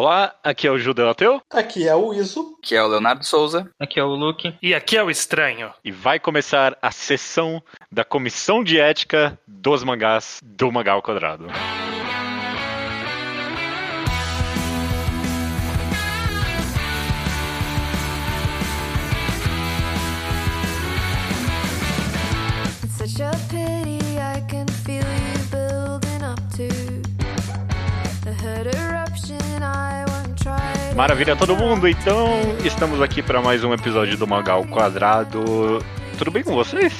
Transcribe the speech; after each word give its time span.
Olá, 0.00 0.32
aqui 0.44 0.64
é 0.64 0.70
o 0.70 0.78
Judeu 0.78 1.10
Ateu. 1.10 1.42
Aqui 1.52 1.88
é 1.88 1.92
o 1.92 2.14
Iso. 2.14 2.56
Aqui 2.62 2.76
é 2.76 2.80
o 2.84 2.86
Leonardo 2.86 3.26
Souza. 3.26 3.68
Aqui 3.80 3.98
é 3.98 4.04
o 4.04 4.14
Luke. 4.14 4.54
E 4.62 4.72
aqui 4.72 4.96
é 4.96 5.02
o 5.02 5.10
Estranho. 5.10 5.72
E 5.84 5.90
vai 5.90 6.20
começar 6.20 6.78
a 6.80 6.92
sessão 6.92 7.60
da 7.90 8.04
Comissão 8.04 8.62
de 8.62 8.78
Ética 8.78 9.36
dos 9.44 9.82
Mangás 9.82 10.38
do 10.40 10.70
Mangá 10.70 10.92
ao 10.92 11.02
Quadrado. 11.02 11.48
Maravilha 30.98 31.36
todo 31.36 31.54
mundo, 31.54 31.86
então 31.86 32.40
estamos 32.64 33.00
aqui 33.00 33.22
para 33.22 33.40
mais 33.40 33.62
um 33.62 33.72
episódio 33.72 34.18
do 34.18 34.26
Mangá 34.26 34.54
ao 34.54 34.64
Quadrado. 34.64 35.78
Tudo 36.18 36.32
bem 36.32 36.42
com 36.42 36.52
vocês? 36.56 36.92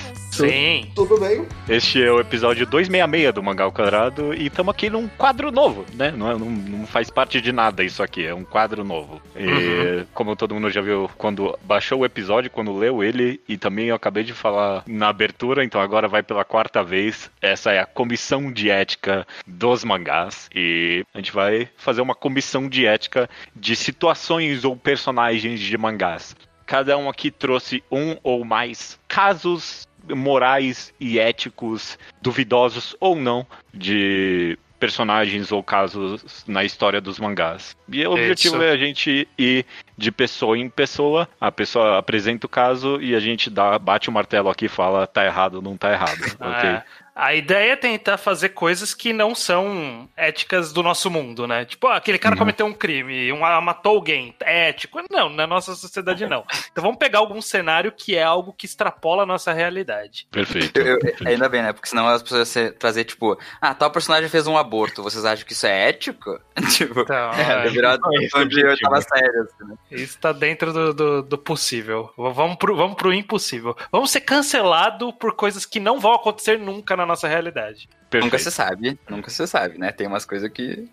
Sim. 0.46 0.90
Tudo 0.94 1.18
bem? 1.18 1.46
Este 1.68 2.02
é 2.02 2.10
o 2.12 2.20
episódio 2.20 2.64
266 2.66 3.32
do 3.34 3.42
Mangá 3.42 3.64
ao 3.64 3.72
Quadrado 3.72 4.32
e 4.34 4.46
estamos 4.46 4.72
aqui 4.74 4.88
num 4.88 5.08
quadro 5.08 5.50
novo, 5.50 5.84
né? 5.94 6.10
Não, 6.10 6.30
é- 6.30 6.38
não- 6.38 6.50
não 6.50 6.86
faz 6.86 7.10
parte 7.10 7.40
de 7.40 7.52
nada 7.52 7.82
isso 7.82 8.02
aqui, 8.02 8.24
é 8.26 8.34
um 8.34 8.44
quadro 8.44 8.84
novo. 8.84 9.20
E, 9.36 10.04
como 10.14 10.36
todo 10.36 10.54
mundo 10.54 10.70
já 10.70 10.80
viu 10.80 11.10
quando 11.16 11.58
baixou 11.64 12.00
o 12.00 12.04
episódio, 12.04 12.50
quando 12.50 12.76
leu 12.76 13.02
ele, 13.02 13.40
e 13.48 13.56
também 13.56 13.86
eu 13.86 13.94
acabei 13.96 14.22
de 14.24 14.32
falar 14.32 14.82
na 14.86 15.08
abertura, 15.08 15.64
então 15.64 15.80
agora 15.80 16.08
vai 16.08 16.22
pela 16.22 16.44
quarta 16.44 16.82
vez. 16.82 17.30
Essa 17.40 17.72
é 17.72 17.80
a 17.80 17.86
comissão 17.86 18.52
de 18.52 18.70
ética 18.70 19.26
dos 19.46 19.84
mangás 19.84 20.48
e 20.54 21.04
a 21.14 21.18
gente 21.18 21.32
vai 21.32 21.68
fazer 21.76 22.00
uma 22.00 22.14
comissão 22.14 22.68
de 22.68 22.86
ética 22.86 23.28
de 23.54 23.74
situações 23.74 24.64
ou 24.64 24.76
personagens 24.76 25.58
de 25.60 25.76
mangás. 25.78 26.36
Cada 26.66 26.98
um 26.98 27.08
aqui 27.08 27.30
trouxe 27.30 27.82
um 27.90 28.16
ou 28.22 28.44
mais 28.44 28.98
casos 29.08 29.87
morais 30.14 30.92
e 30.98 31.18
éticos, 31.18 31.98
duvidosos 32.22 32.96
ou 33.00 33.14
não, 33.16 33.46
de 33.72 34.58
personagens 34.78 35.50
ou 35.50 35.62
casos 35.62 36.44
na 36.46 36.64
história 36.64 37.00
dos 37.00 37.18
mangás. 37.18 37.76
E 37.88 38.06
o 38.06 38.12
objetivo 38.12 38.56
Isso. 38.56 38.64
é 38.64 38.70
a 38.70 38.76
gente 38.76 39.28
ir 39.36 39.66
de 39.96 40.12
pessoa 40.12 40.56
em 40.56 40.68
pessoa, 40.68 41.28
a 41.40 41.50
pessoa 41.50 41.98
apresenta 41.98 42.46
o 42.46 42.48
caso 42.48 43.00
e 43.00 43.14
a 43.14 43.20
gente 43.20 43.50
dá, 43.50 43.78
bate 43.78 44.08
o 44.08 44.12
martelo 44.12 44.48
aqui 44.48 44.66
e 44.66 44.68
fala 44.68 45.06
tá 45.06 45.24
errado, 45.24 45.60
não 45.60 45.76
tá 45.76 45.92
errado, 45.92 46.20
ok? 46.40 46.70
É. 46.70 46.84
A 47.20 47.34
ideia 47.34 47.72
é 47.72 47.76
tentar 47.76 48.16
fazer 48.16 48.50
coisas 48.50 48.94
que 48.94 49.12
não 49.12 49.34
são 49.34 50.08
éticas 50.16 50.72
do 50.72 50.84
nosso 50.84 51.10
mundo, 51.10 51.48
né? 51.48 51.64
Tipo, 51.64 51.88
ah, 51.88 51.96
aquele 51.96 52.16
cara 52.16 52.34
Uhum. 52.36 52.38
cometeu 52.38 52.64
um 52.66 52.72
crime, 52.72 53.32
um, 53.32 53.44
ah, 53.44 53.60
matou 53.60 53.96
alguém. 53.96 54.32
É 54.40 54.68
ético? 54.68 55.00
Não, 55.10 55.28
na 55.28 55.44
nossa 55.44 55.74
sociedade 55.74 56.24
não. 56.26 56.44
Então 56.70 56.80
vamos 56.84 56.96
pegar 56.98 57.18
algum 57.18 57.42
cenário 57.42 57.90
que 57.90 58.14
é 58.14 58.22
algo 58.22 58.52
que 58.52 58.66
extrapola 58.66 59.24
a 59.24 59.26
nossa 59.26 59.52
realidade. 59.52 60.28
Perfeito. 60.30 60.78
Eu- 60.80 60.96
eu- 61.02 61.14
ainda 61.26 61.48
bem, 61.48 61.60
né? 61.62 61.72
Porque 61.72 61.88
senão 61.88 62.06
as 62.06 62.22
pessoas 62.22 62.54
iam 62.54 62.72
trazer, 62.72 63.02
tipo, 63.04 63.36
ah, 63.60 63.74
tal 63.74 63.90
personagem 63.90 64.28
fez 64.28 64.46
um 64.46 64.56
aborto, 64.56 65.02
vocês 65.02 65.24
acham 65.24 65.44
que 65.44 65.54
isso 65.54 65.66
é 65.66 65.88
ético? 65.88 66.38
tipo, 66.86 67.00
Então, 67.00 67.32
é, 67.32 67.66
é, 67.66 67.68
virar 67.68 67.94
é 67.98 68.28
eu 68.28 68.78
tava 68.78 69.00
sério, 69.00 69.42
assim, 69.42 69.68
né? 69.68 69.76
isso 69.90 70.18
tá 70.20 70.30
dentro 70.30 70.72
do, 70.72 70.94
do, 70.94 71.22
do 71.22 71.38
possível. 71.38 72.12
Vamos 72.16 72.56
pro, 72.58 72.76
vamos 72.76 72.96
pro 72.96 73.12
impossível. 73.12 73.76
Vamos 73.90 74.12
ser 74.12 74.20
cancelados 74.20 75.12
por 75.18 75.34
coisas 75.34 75.66
que 75.66 75.80
não 75.80 75.98
vão 75.98 76.12
acontecer 76.14 76.58
nunca 76.60 76.96
na 76.96 77.07
nossa 77.08 77.26
realidade. 77.28 77.88
perfeito. 78.10 78.24
Nunca 78.24 78.38
se 78.38 78.50
sabe, 78.50 78.98
nunca 79.08 79.30
se 79.30 79.46
sabe, 79.46 79.78
né? 79.78 79.90
Tem 79.92 80.06
umas 80.06 80.24
coisas 80.24 80.50
que. 80.50 80.88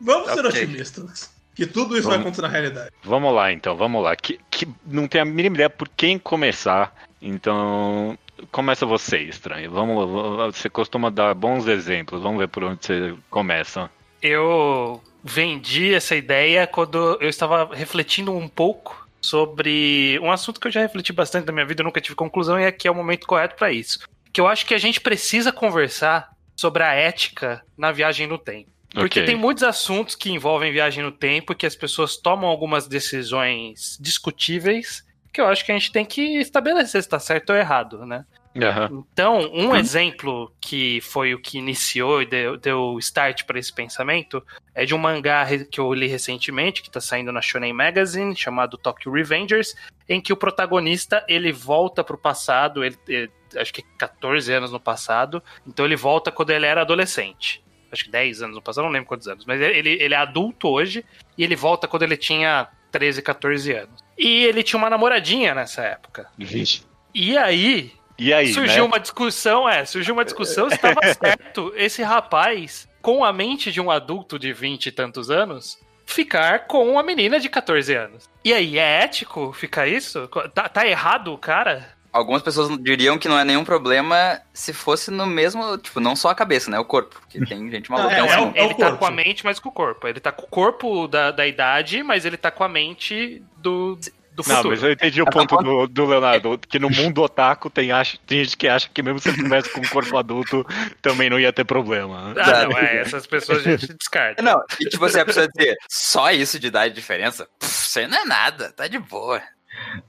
Vamos 0.00 0.30
ser 0.32 0.44
Ok. 0.46 0.50
otimistas. 0.62 1.30
Que 1.54 1.66
tudo 1.66 1.96
isso 1.98 2.06
vai 2.06 2.18
Vamos. 2.18 2.38
acontecer 2.38 2.42
na 2.42 2.48
realidade. 2.48 2.90
Vamos 3.02 3.34
lá, 3.34 3.50
então, 3.52 3.74
vamos 3.76 4.00
lá. 4.04 4.14
Que, 4.14 4.38
que 4.48 4.68
não 4.86 5.08
tenho 5.08 5.22
a 5.22 5.26
mínima 5.26 5.56
ideia 5.56 5.68
por 5.70 5.88
quem 5.88 6.16
começar, 6.18 6.94
então 7.20 8.16
começa 8.52 8.86
você, 8.86 9.18
estranho. 9.18 9.68
Vamos, 9.70 10.08
vamos- 10.08 10.56
você 10.56 10.68
costuma 10.70 11.10
dar 11.10 11.34
bons 11.34 11.66
exemplos. 11.66 12.22
Vamos 12.22 12.38
ver 12.38 12.46
por 12.48 12.62
onde 12.62 12.84
você 12.86 13.14
começa. 13.28 13.90
Eu 14.22 15.02
vendi 15.24 15.92
essa 15.94 16.14
ideia 16.14 16.64
quando 16.66 17.18
eu 17.20 17.28
estava 17.28 17.74
refletindo 17.74 18.32
um 18.32 18.48
pouco 18.48 19.08
sobre 19.20 20.16
um 20.22 20.30
assunto 20.30 20.60
que 20.60 20.68
eu 20.68 20.72
já 20.72 20.80
refleti 20.80 21.12
bastante 21.12 21.46
na 21.46 21.52
minha 21.52 21.66
vida, 21.66 21.82
eu 21.82 21.84
nunca 21.84 22.00
tive 22.00 22.14
conclusão, 22.14 22.58
e 22.58 22.64
aqui 22.66 22.86
é 22.86 22.90
o 22.90 22.94
momento 22.94 23.26
correto 23.26 23.56
para 23.56 23.72
isso. 23.72 23.98
Que 24.32 24.40
eu 24.40 24.46
acho 24.46 24.66
que 24.66 24.74
a 24.74 24.78
gente 24.78 25.00
precisa 25.00 25.52
conversar 25.52 26.28
sobre 26.56 26.82
a 26.82 26.92
ética 26.92 27.62
na 27.76 27.92
viagem 27.92 28.26
no 28.26 28.38
tempo. 28.38 28.70
Porque 28.90 29.20
Ok. 29.20 29.26
tem 29.26 29.36
muitos 29.36 29.62
assuntos 29.62 30.14
que 30.14 30.30
envolvem 30.30 30.72
viagem 30.72 31.04
no 31.04 31.12
tempo 31.12 31.54
que 31.54 31.66
as 31.66 31.76
pessoas 31.76 32.16
tomam 32.16 32.48
algumas 32.48 32.88
decisões 32.88 33.98
discutíveis 34.00 35.06
que 35.32 35.40
eu 35.40 35.46
acho 35.46 35.64
que 35.64 35.70
a 35.70 35.74
gente 35.78 35.92
tem 35.92 36.04
que 36.04 36.38
estabelecer 36.38 37.02
se 37.02 37.06
está 37.06 37.18
certo 37.20 37.50
ou 37.50 37.56
errado, 37.56 38.04
né? 38.04 38.24
Aham. 38.56 39.04
Então, 39.12 39.50
um 39.52 39.74
exemplo 39.76 40.52
que 40.60 41.00
foi 41.02 41.34
o 41.34 41.40
que 41.40 41.58
iniciou 41.58 42.22
e 42.22 42.26
deu, 42.26 42.56
deu 42.56 42.98
start 42.98 43.44
para 43.44 43.58
esse 43.58 43.72
pensamento 43.72 44.42
é 44.74 44.84
de 44.84 44.94
um 44.94 44.98
mangá 44.98 45.46
que 45.70 45.78
eu 45.78 45.92
li 45.92 46.06
recentemente, 46.06 46.82
que 46.82 46.88
está 46.88 47.00
saindo 47.00 47.30
na 47.32 47.40
Shonen 47.42 47.72
Magazine, 47.72 48.34
chamado 48.34 48.76
Tokyo 48.78 49.12
Revengers, 49.12 49.74
em 50.08 50.20
que 50.20 50.32
o 50.32 50.36
protagonista 50.36 51.24
ele 51.28 51.52
volta 51.52 52.02
pro 52.02 52.18
passado, 52.18 52.84
ele, 52.84 52.96
ele- 53.06 53.30
acho 53.56 53.72
que 53.72 53.82
14 53.96 54.52
anos 54.52 54.72
no 54.72 54.80
passado, 54.80 55.42
então 55.66 55.84
ele 55.84 55.96
volta 55.96 56.30
quando 56.32 56.50
ele 56.50 56.66
era 56.66 56.80
adolescente. 56.80 57.62
Acho 57.90 58.04
que 58.04 58.10
10 58.10 58.42
anos 58.42 58.56
no 58.56 58.62
passado, 58.62 58.84
não 58.84 58.90
lembro 58.90 59.08
quantos 59.08 59.28
anos, 59.28 59.44
mas 59.46 59.60
ele, 59.60 59.90
ele 60.02 60.14
é 60.14 60.16
adulto 60.16 60.68
hoje 60.68 61.04
e 61.36 61.44
ele 61.44 61.56
volta 61.56 61.88
quando 61.88 62.02
ele 62.02 62.16
tinha 62.16 62.68
13, 62.90 63.22
14 63.22 63.72
anos. 63.72 64.04
E 64.16 64.44
ele 64.44 64.62
tinha 64.62 64.78
uma 64.78 64.90
namoradinha 64.90 65.54
nessa 65.54 65.82
época. 65.82 66.28
Vixe. 66.36 66.82
E 67.14 67.36
aí, 67.38 67.92
E 68.18 68.32
aí, 68.32 68.52
surgiu 68.52 68.82
né? 68.82 68.88
uma 68.88 68.98
discussão, 68.98 69.68
é, 69.68 69.84
surgiu 69.84 70.12
uma 70.14 70.24
discussão 70.24 70.68
se 70.68 70.74
estava 70.74 71.00
certo 71.14 71.72
esse 71.76 72.02
rapaz, 72.02 72.88
com 73.00 73.24
a 73.24 73.32
mente 73.32 73.70
de 73.70 73.80
um 73.80 73.90
adulto 73.90 74.38
de 74.38 74.52
20 74.52 74.86
e 74.86 74.92
tantos 74.92 75.30
anos, 75.30 75.78
ficar 76.04 76.66
com 76.66 76.90
uma 76.90 77.02
menina 77.02 77.38
de 77.38 77.48
14 77.48 77.94
anos. 77.94 78.28
E 78.44 78.52
aí, 78.52 78.78
é 78.78 79.02
ético 79.04 79.52
ficar 79.52 79.86
isso? 79.86 80.26
Tá, 80.52 80.68
tá 80.68 80.86
errado 80.86 81.32
o 81.32 81.38
cara? 81.38 81.96
Algumas 82.10 82.42
pessoas 82.42 82.76
diriam 82.82 83.18
que 83.18 83.28
não 83.28 83.38
é 83.38 83.44
nenhum 83.44 83.64
problema 83.64 84.40
se 84.52 84.72
fosse 84.72 85.10
no 85.10 85.26
mesmo, 85.26 85.76
tipo, 85.76 86.00
não 86.00 86.16
só 86.16 86.30
a 86.30 86.34
cabeça, 86.34 86.70
né? 86.70 86.78
O 86.78 86.84
corpo. 86.84 87.20
Porque 87.20 87.38
tem 87.44 87.70
gente 87.70 87.90
maluca. 87.90 88.14
É, 88.14 88.22
que 88.22 88.26
é 88.28 88.34
assim, 88.34 88.44
o- 88.48 88.52
ele 88.56 88.74
tá 88.74 88.92
com 88.96 89.06
a 89.06 89.10
mente, 89.10 89.44
mas 89.44 89.60
com 89.60 89.68
o 89.68 89.72
corpo. 89.72 90.08
Ele 90.08 90.18
tá 90.18 90.32
com 90.32 90.44
o 90.44 90.48
corpo 90.48 91.06
da, 91.06 91.30
da 91.30 91.46
idade, 91.46 92.02
mas 92.02 92.24
ele 92.24 92.38
tá 92.38 92.50
com 92.50 92.64
a 92.64 92.68
mente 92.68 93.42
do, 93.58 93.98
do 94.42 94.48
Não, 94.48 94.56
futuro. 94.56 94.70
mas 94.70 94.82
eu 94.82 94.92
entendi 94.92 95.20
o 95.20 95.24
Tá 95.24 95.30
ponto 95.32 95.56
do, 95.58 95.86
do 95.86 96.06
Leonardo, 96.06 96.58
que 96.58 96.78
no 96.78 96.88
mundo 96.88 97.22
otaku 97.22 97.68
tem, 97.68 97.92
acha, 97.92 98.18
tem 98.26 98.44
gente 98.44 98.56
que 98.56 98.68
acha 98.68 98.88
que 98.92 99.02
mesmo 99.02 99.18
se 99.18 99.28
ele 99.28 99.42
tivesse 99.42 99.70
com 99.70 99.80
um 99.80 99.88
corpo 99.88 100.16
adulto, 100.16 100.66
também 101.02 101.28
não 101.28 101.38
ia 101.38 101.52
ter 101.52 101.64
problema. 101.64 102.34
Ah, 102.36 102.64
não, 102.64 102.78
é, 102.78 102.98
essas 102.98 103.26
pessoas 103.26 103.66
a 103.66 103.70
gente 103.76 103.92
descarta. 103.94 104.42
Não, 104.42 104.62
e 104.80 104.84
tipo 104.86 105.04
assim, 105.04 105.20
a 105.20 105.24
pessoa 105.24 105.48
dizer, 105.48 105.76
só 105.88 106.30
isso 106.30 106.58
de 106.58 106.68
idade 106.68 106.94
de 106.94 107.00
diferença? 107.00 107.48
Isso 107.62 107.98
aí 107.98 108.06
não 108.06 108.18
é 108.18 108.24
nada, 108.24 108.72
tá 108.72 108.86
de 108.86 108.98
boa. 108.98 109.42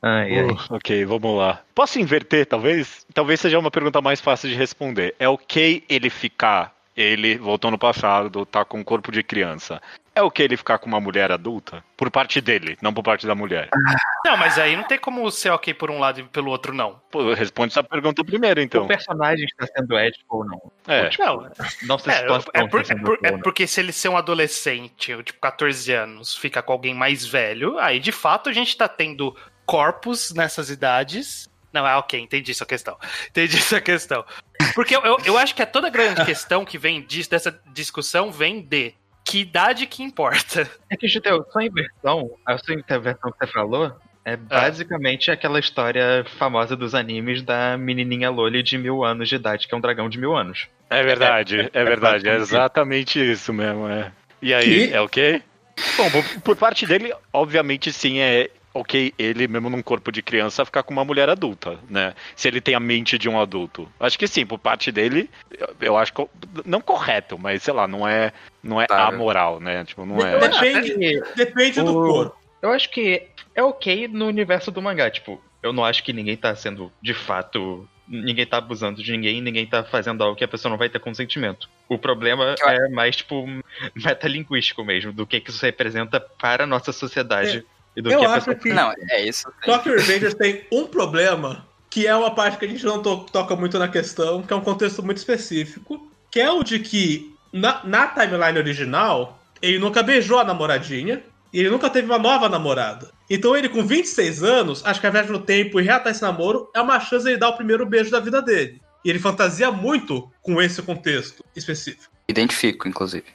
Ai, 0.02 0.40
ai. 0.40 0.44
Uh, 0.46 0.58
ok, 0.70 1.06
vamos 1.06 1.38
lá. 1.38 1.62
Posso 1.76 2.00
inverter, 2.00 2.46
talvez? 2.46 3.06
Talvez 3.14 3.40
seja 3.40 3.60
uma 3.60 3.72
pergunta 3.72 4.02
mais 4.02 4.20
fácil 4.22 4.50
de 4.50 4.56
responder. 4.56 5.16
É 5.20 5.28
ok 5.28 5.84
ele 5.90 6.10
ficar, 6.10 6.74
ele 6.96 7.38
voltou 7.38 7.70
no 7.70 7.78
passado, 7.78 8.46
tá 8.46 8.64
com 8.66 8.80
um 8.80 8.84
corpo 8.84 9.12
de 9.12 9.22
criança. 9.24 9.82
É 10.20 10.22
ok 10.22 10.44
ele 10.46 10.58
ficar 10.58 10.78
com 10.80 10.88
uma 10.88 11.00
mulher 11.00 11.32
adulta? 11.32 11.82
Por 11.96 12.12
parte 12.12 12.42
dele, 12.42 12.78
não 12.82 12.94
por 12.94 13.02
parte 13.02 13.26
da 13.26 13.34
mulher. 13.34 13.70
Não, 14.26 14.36
mas 14.36 14.60
aí 14.60 14.76
não 14.76 14.84
tem 14.84 15.00
como 15.00 15.32
ser 15.32 15.50
ok 15.50 15.74
por 15.74 15.90
um 15.90 15.98
lado 15.98 16.20
e 16.20 16.24
pelo 16.24 16.52
outro 16.52 16.74
não. 16.74 17.02
Pô, 17.10 17.34
responde 17.34 17.72
essa 17.72 17.82
pergunta 17.82 18.22
primeiro, 18.24 18.60
então. 18.60 18.84
O 18.84 18.88
personagem 18.88 19.46
está 19.46 19.66
sendo 19.66 19.98
ético 19.98 20.38
ou 20.40 20.46
não? 20.46 20.72
É. 20.86 21.04
Ou, 21.04 21.10
tipo, 21.10 21.24
Não, 21.24 21.52
não 21.84 21.98
se 21.98 22.10
É, 22.10 22.14
é, 22.16 22.28
por- 22.28 22.82
está 22.82 22.94
é 22.94 22.98
por- 22.98 23.20
é 23.24 23.32
ou 23.32 23.40
porque 23.40 23.66
se 23.66 23.80
ele 23.80 23.94
ser 23.94 24.10
um 24.10 24.18
adolescente, 24.18 25.16
tipo 25.24 25.40
14 25.40 25.94
anos, 25.94 26.36
fica 26.36 26.62
com 26.62 26.74
alguém 26.74 26.94
mais 26.94 27.26
velho, 27.26 27.80
aí 27.80 27.98
de 28.00 28.12
fato 28.12 28.50
a 28.50 28.54
gente 28.54 28.76
tá 28.76 28.90
tendo 28.90 29.34
corpos 29.66 30.34
nessas 30.34 30.70
idades. 30.70 31.48
Não, 31.72 31.88
é 31.88 31.96
ok, 31.96 32.20
entendi 32.20 32.54
sua 32.54 32.66
questão. 32.68 32.98
Entendi 33.30 33.58
sua 33.62 33.80
questão. 33.80 34.26
Porque 34.76 34.96
eu, 34.96 35.02
eu, 35.04 35.18
eu 35.24 35.38
acho 35.38 35.54
que 35.56 35.62
é 35.62 35.66
toda 35.66 35.88
a 35.88 35.92
grande 35.92 36.26
questão 36.26 36.66
que 36.66 36.78
vem 36.78 37.02
disso, 37.04 37.30
dessa 37.30 37.58
discussão 37.74 38.32
vem 38.32 38.60
de 38.62 38.94
que 39.30 39.40
idade 39.40 39.86
que 39.86 40.02
importa. 40.04 40.68
É 40.90 40.98
que, 40.98 41.08
Judeu, 41.08 41.46
sua 41.52 41.64
inversão, 41.64 42.32
a 42.44 42.58
sua 42.58 42.74
intervenção 42.74 43.32
que 43.32 43.38
você 43.38 43.52
falou, 43.52 43.96
é 44.26 44.36
basicamente 44.36 45.30
aquela 45.30 45.60
história 45.60 46.26
famosa 46.40 46.76
dos 46.76 46.96
animes 46.96 47.44
da 47.44 47.78
menininha 47.78 48.32
Loli 48.32 48.64
de 48.64 48.76
mil 48.76 49.04
anos 49.04 49.30
de 49.30 49.36
idade, 49.36 49.68
que 49.68 49.76
é 49.76 49.78
um 49.78 49.82
dragão 49.82 50.10
de 50.10 50.18
mil 50.18 50.36
anos. 50.36 50.68
É 50.90 51.04
verdade, 51.04 51.70
é 51.72 51.84
verdade, 51.84 52.28
é 52.28 52.36
exatamente 52.38 53.20
isso 53.20 53.54
mesmo, 53.54 53.88
é. 53.88 54.12
E 54.42 54.52
aí, 54.52 54.88
Que? 54.88 54.94
é 54.94 55.00
ok? 55.00 55.44
Bom, 55.96 56.10
por, 56.10 56.42
por 56.42 56.56
parte 56.56 56.88
dele, 56.88 57.14
obviamente 57.32 57.94
sim, 57.94 58.20
é 58.20 58.50
ok, 58.74 59.14
ele 59.18 59.48
mesmo 59.48 59.70
num 59.70 59.82
corpo 59.82 60.12
de 60.12 60.22
criança 60.22 60.66
ficar 60.66 60.84
com 60.84 60.94
uma 60.94 61.06
mulher 61.06 61.30
adulta, 61.30 61.80
né? 61.90 62.14
Se 62.36 62.48
ele 62.48 62.62
tem 62.62 62.76
a 62.76 62.80
mente 62.80 63.18
de 63.18 63.28
um 63.30 63.40
adulto. 63.40 63.92
Acho 64.00 64.18
que 64.18 64.28
sim, 64.28 64.46
por 64.46 64.60
parte 64.60 64.92
dele, 64.92 65.30
eu, 65.82 65.98
acho 65.98 66.14
co- 66.14 66.30
não 66.66 66.82
correto, 66.82 67.38
mas 67.38 67.64
sei 67.64 67.74
lá, 67.74 67.88
não 67.88 68.08
é, 68.08 68.32
não 68.64 68.82
é 68.82 68.86
Tá. 68.88 69.08
amoral, 69.08 69.60
né? 69.60 69.84
Tipo, 69.86 70.06
não 70.06 70.24
é. 70.26 70.38
Depende, 70.38 71.22
depende 71.36 71.82
do 71.82 71.92
O- 71.98 72.14
corpo. 72.14 72.40
Eu 72.62 72.72
acho 72.72 72.90
que 72.92 73.26
é 73.56 73.64
ok 73.64 74.08
no 74.10 74.28
universo 74.28 74.70
do 74.70 74.82
mangá. 74.82 75.10
Tipo, 75.10 75.42
eu 75.64 75.72
não 75.72 75.86
acho 75.86 76.04
que 76.04 76.12
ninguém 76.12 76.36
tá 76.36 76.54
sendo 76.56 76.92
de 77.02 77.14
fato. 77.14 77.88
Ninguém 78.06 78.46
tá 78.46 78.58
abusando 78.58 79.02
de 79.04 79.12
ninguém, 79.12 79.40
ninguém 79.40 79.66
tá 79.68 79.84
fazendo 79.84 80.24
algo 80.24 80.36
que 80.36 80.44
a 80.44 80.48
pessoa 80.48 80.70
não 80.70 80.78
vai 80.78 80.90
ter 80.90 81.00
consentimento. 81.00 81.70
O 81.88 81.98
problema 81.98 82.56
é 82.66 82.90
mais, 82.90 83.16
tipo, 83.18 83.46
metalinguístico 83.96 84.84
mesmo, 84.84 85.14
do 85.14 85.26
que, 85.28 85.40
que 85.40 85.50
isso 85.52 85.64
representa 85.64 86.20
para 86.20 86.64
a 86.64 86.68
nossa 86.68 86.92
sociedade. 86.92 87.64
E 88.00 88.02
do 88.02 88.12
Eu 88.12 88.20
que 88.20 88.26
a 88.26 88.30
acho 88.34 88.46
pessoa 88.48 88.56
que 88.56 88.74
Não, 88.74 88.94
é 89.12 89.26
isso. 89.26 89.52
Tokyo 89.64 89.96
Revengers 89.96 90.34
tem 90.34 90.64
um 90.72 90.88
problema, 90.88 91.68
que 91.90 92.08
é 92.08 92.16
uma 92.16 92.34
parte 92.34 92.58
que 92.58 92.66
a 92.66 92.68
gente 92.68 92.86
não 92.86 93.02
to- 93.02 93.26
toca 93.32 93.56
muito 93.56 93.78
na 93.78 93.88
questão, 93.88 94.42
que 94.42 94.52
é 94.52 94.56
um 94.56 94.62
contexto 94.62 95.04
muito 95.04 95.18
específico, 95.18 96.12
que 96.32 96.40
é 96.40 96.52
o 96.52 96.64
de 96.64 96.80
que 96.80 97.34
na, 97.52 97.82
na 97.84 98.08
timeline 98.08 98.58
original, 98.58 99.40
ele 99.62 99.80
nunca 99.80 100.02
beijou 100.04 100.40
a 100.40 100.44
namoradinha, 100.44 101.24
e 101.52 101.60
ele 101.60 101.70
nunca 101.72 101.90
teve 101.90 102.06
uma 102.08 102.20
nova 102.20 102.48
namorada. 102.48 103.10
Então 103.28 103.56
ele, 103.56 103.68
com 103.70 103.84
26 103.86 104.44
anos, 104.44 104.86
acho 104.86 105.02
que 105.02 105.08
a 105.08 105.10
viagem 105.10 105.32
no 105.32 105.40
tempo 105.40 105.80
e 105.80 105.84
reatar 105.84 106.12
esse 106.12 106.22
namoro 106.22 106.70
é 106.76 106.80
uma 106.82 107.00
chance 107.00 107.24
de 107.26 107.32
ele 107.32 107.40
dar 107.40 107.50
o 107.50 107.58
primeiro 107.58 107.86
beijo 107.88 108.12
da 108.12 108.20
vida 108.20 108.40
dele. 108.42 108.80
E 109.04 109.10
ele 109.10 109.18
fantasia 109.18 109.72
muito 109.72 110.30
com 110.44 110.62
esse 110.62 110.82
contexto 110.84 111.44
específico. 111.56 112.14
Identifico, 112.28 112.88
inclusive. 112.88 113.26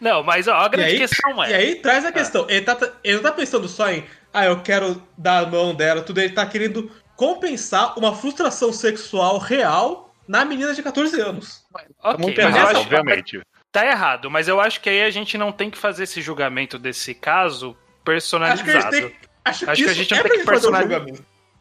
Não, 0.00 0.22
mas 0.22 0.48
ó, 0.48 0.54
a 0.54 0.68
grande 0.68 0.92
aí- 0.92 0.98
questão 0.98 1.44
E 1.44 1.52
é. 1.52 1.56
aí 1.56 1.74
traz 1.76 2.04
a 2.04 2.12
questão. 2.12 2.46
Ele, 2.48 2.62
tá, 2.62 2.76
ele 3.04 3.16
não 3.16 3.22
tá 3.22 3.32
pensando 3.32 3.68
só 3.68 3.90
em, 3.90 4.04
ah, 4.32 4.46
eu 4.46 4.60
quero 4.62 5.02
dar 5.16 5.44
a 5.44 5.46
mão 5.46 5.74
dela, 5.74 6.02
tudo. 6.02 6.20
Ele 6.20 6.32
tá 6.32 6.46
querendo 6.46 6.90
compensar 7.16 7.98
uma 7.98 8.14
frustração 8.14 8.72
sexual 8.72 9.38
real 9.38 10.14
na 10.26 10.44
menina 10.44 10.74
de 10.74 10.82
14 10.82 11.20
anos. 11.20 11.64
Ok, 12.02 12.34
Vamos 12.34 12.36
mas 12.36 12.56
acho- 12.56 12.80
obviamente. 12.80 13.40
Tá 13.70 13.84
errado, 13.86 14.30
mas 14.30 14.48
eu 14.48 14.60
acho 14.60 14.80
que 14.80 14.88
aí 14.88 15.02
a 15.02 15.10
gente 15.10 15.36
não 15.36 15.52
tem 15.52 15.68
que 15.70 15.76
fazer 15.76 16.04
esse 16.04 16.22
julgamento 16.22 16.78
desse 16.78 17.14
caso 17.14 17.68
Acho 17.68 17.74
que, 17.76 17.80
a 18.00 18.04
personalizado. 18.04 18.96
gente 18.96 19.08
tem, 19.08 19.16
acho 19.44 19.64
que, 19.64 19.70
Acho 19.70 19.84
que 19.84 19.90
a 19.90 19.94
gente 19.94 20.10
não 20.12 20.18
é 20.18 20.22
tem 20.22 20.38
que 20.38 20.44
fazer 20.44 20.68
um. 20.68 21.14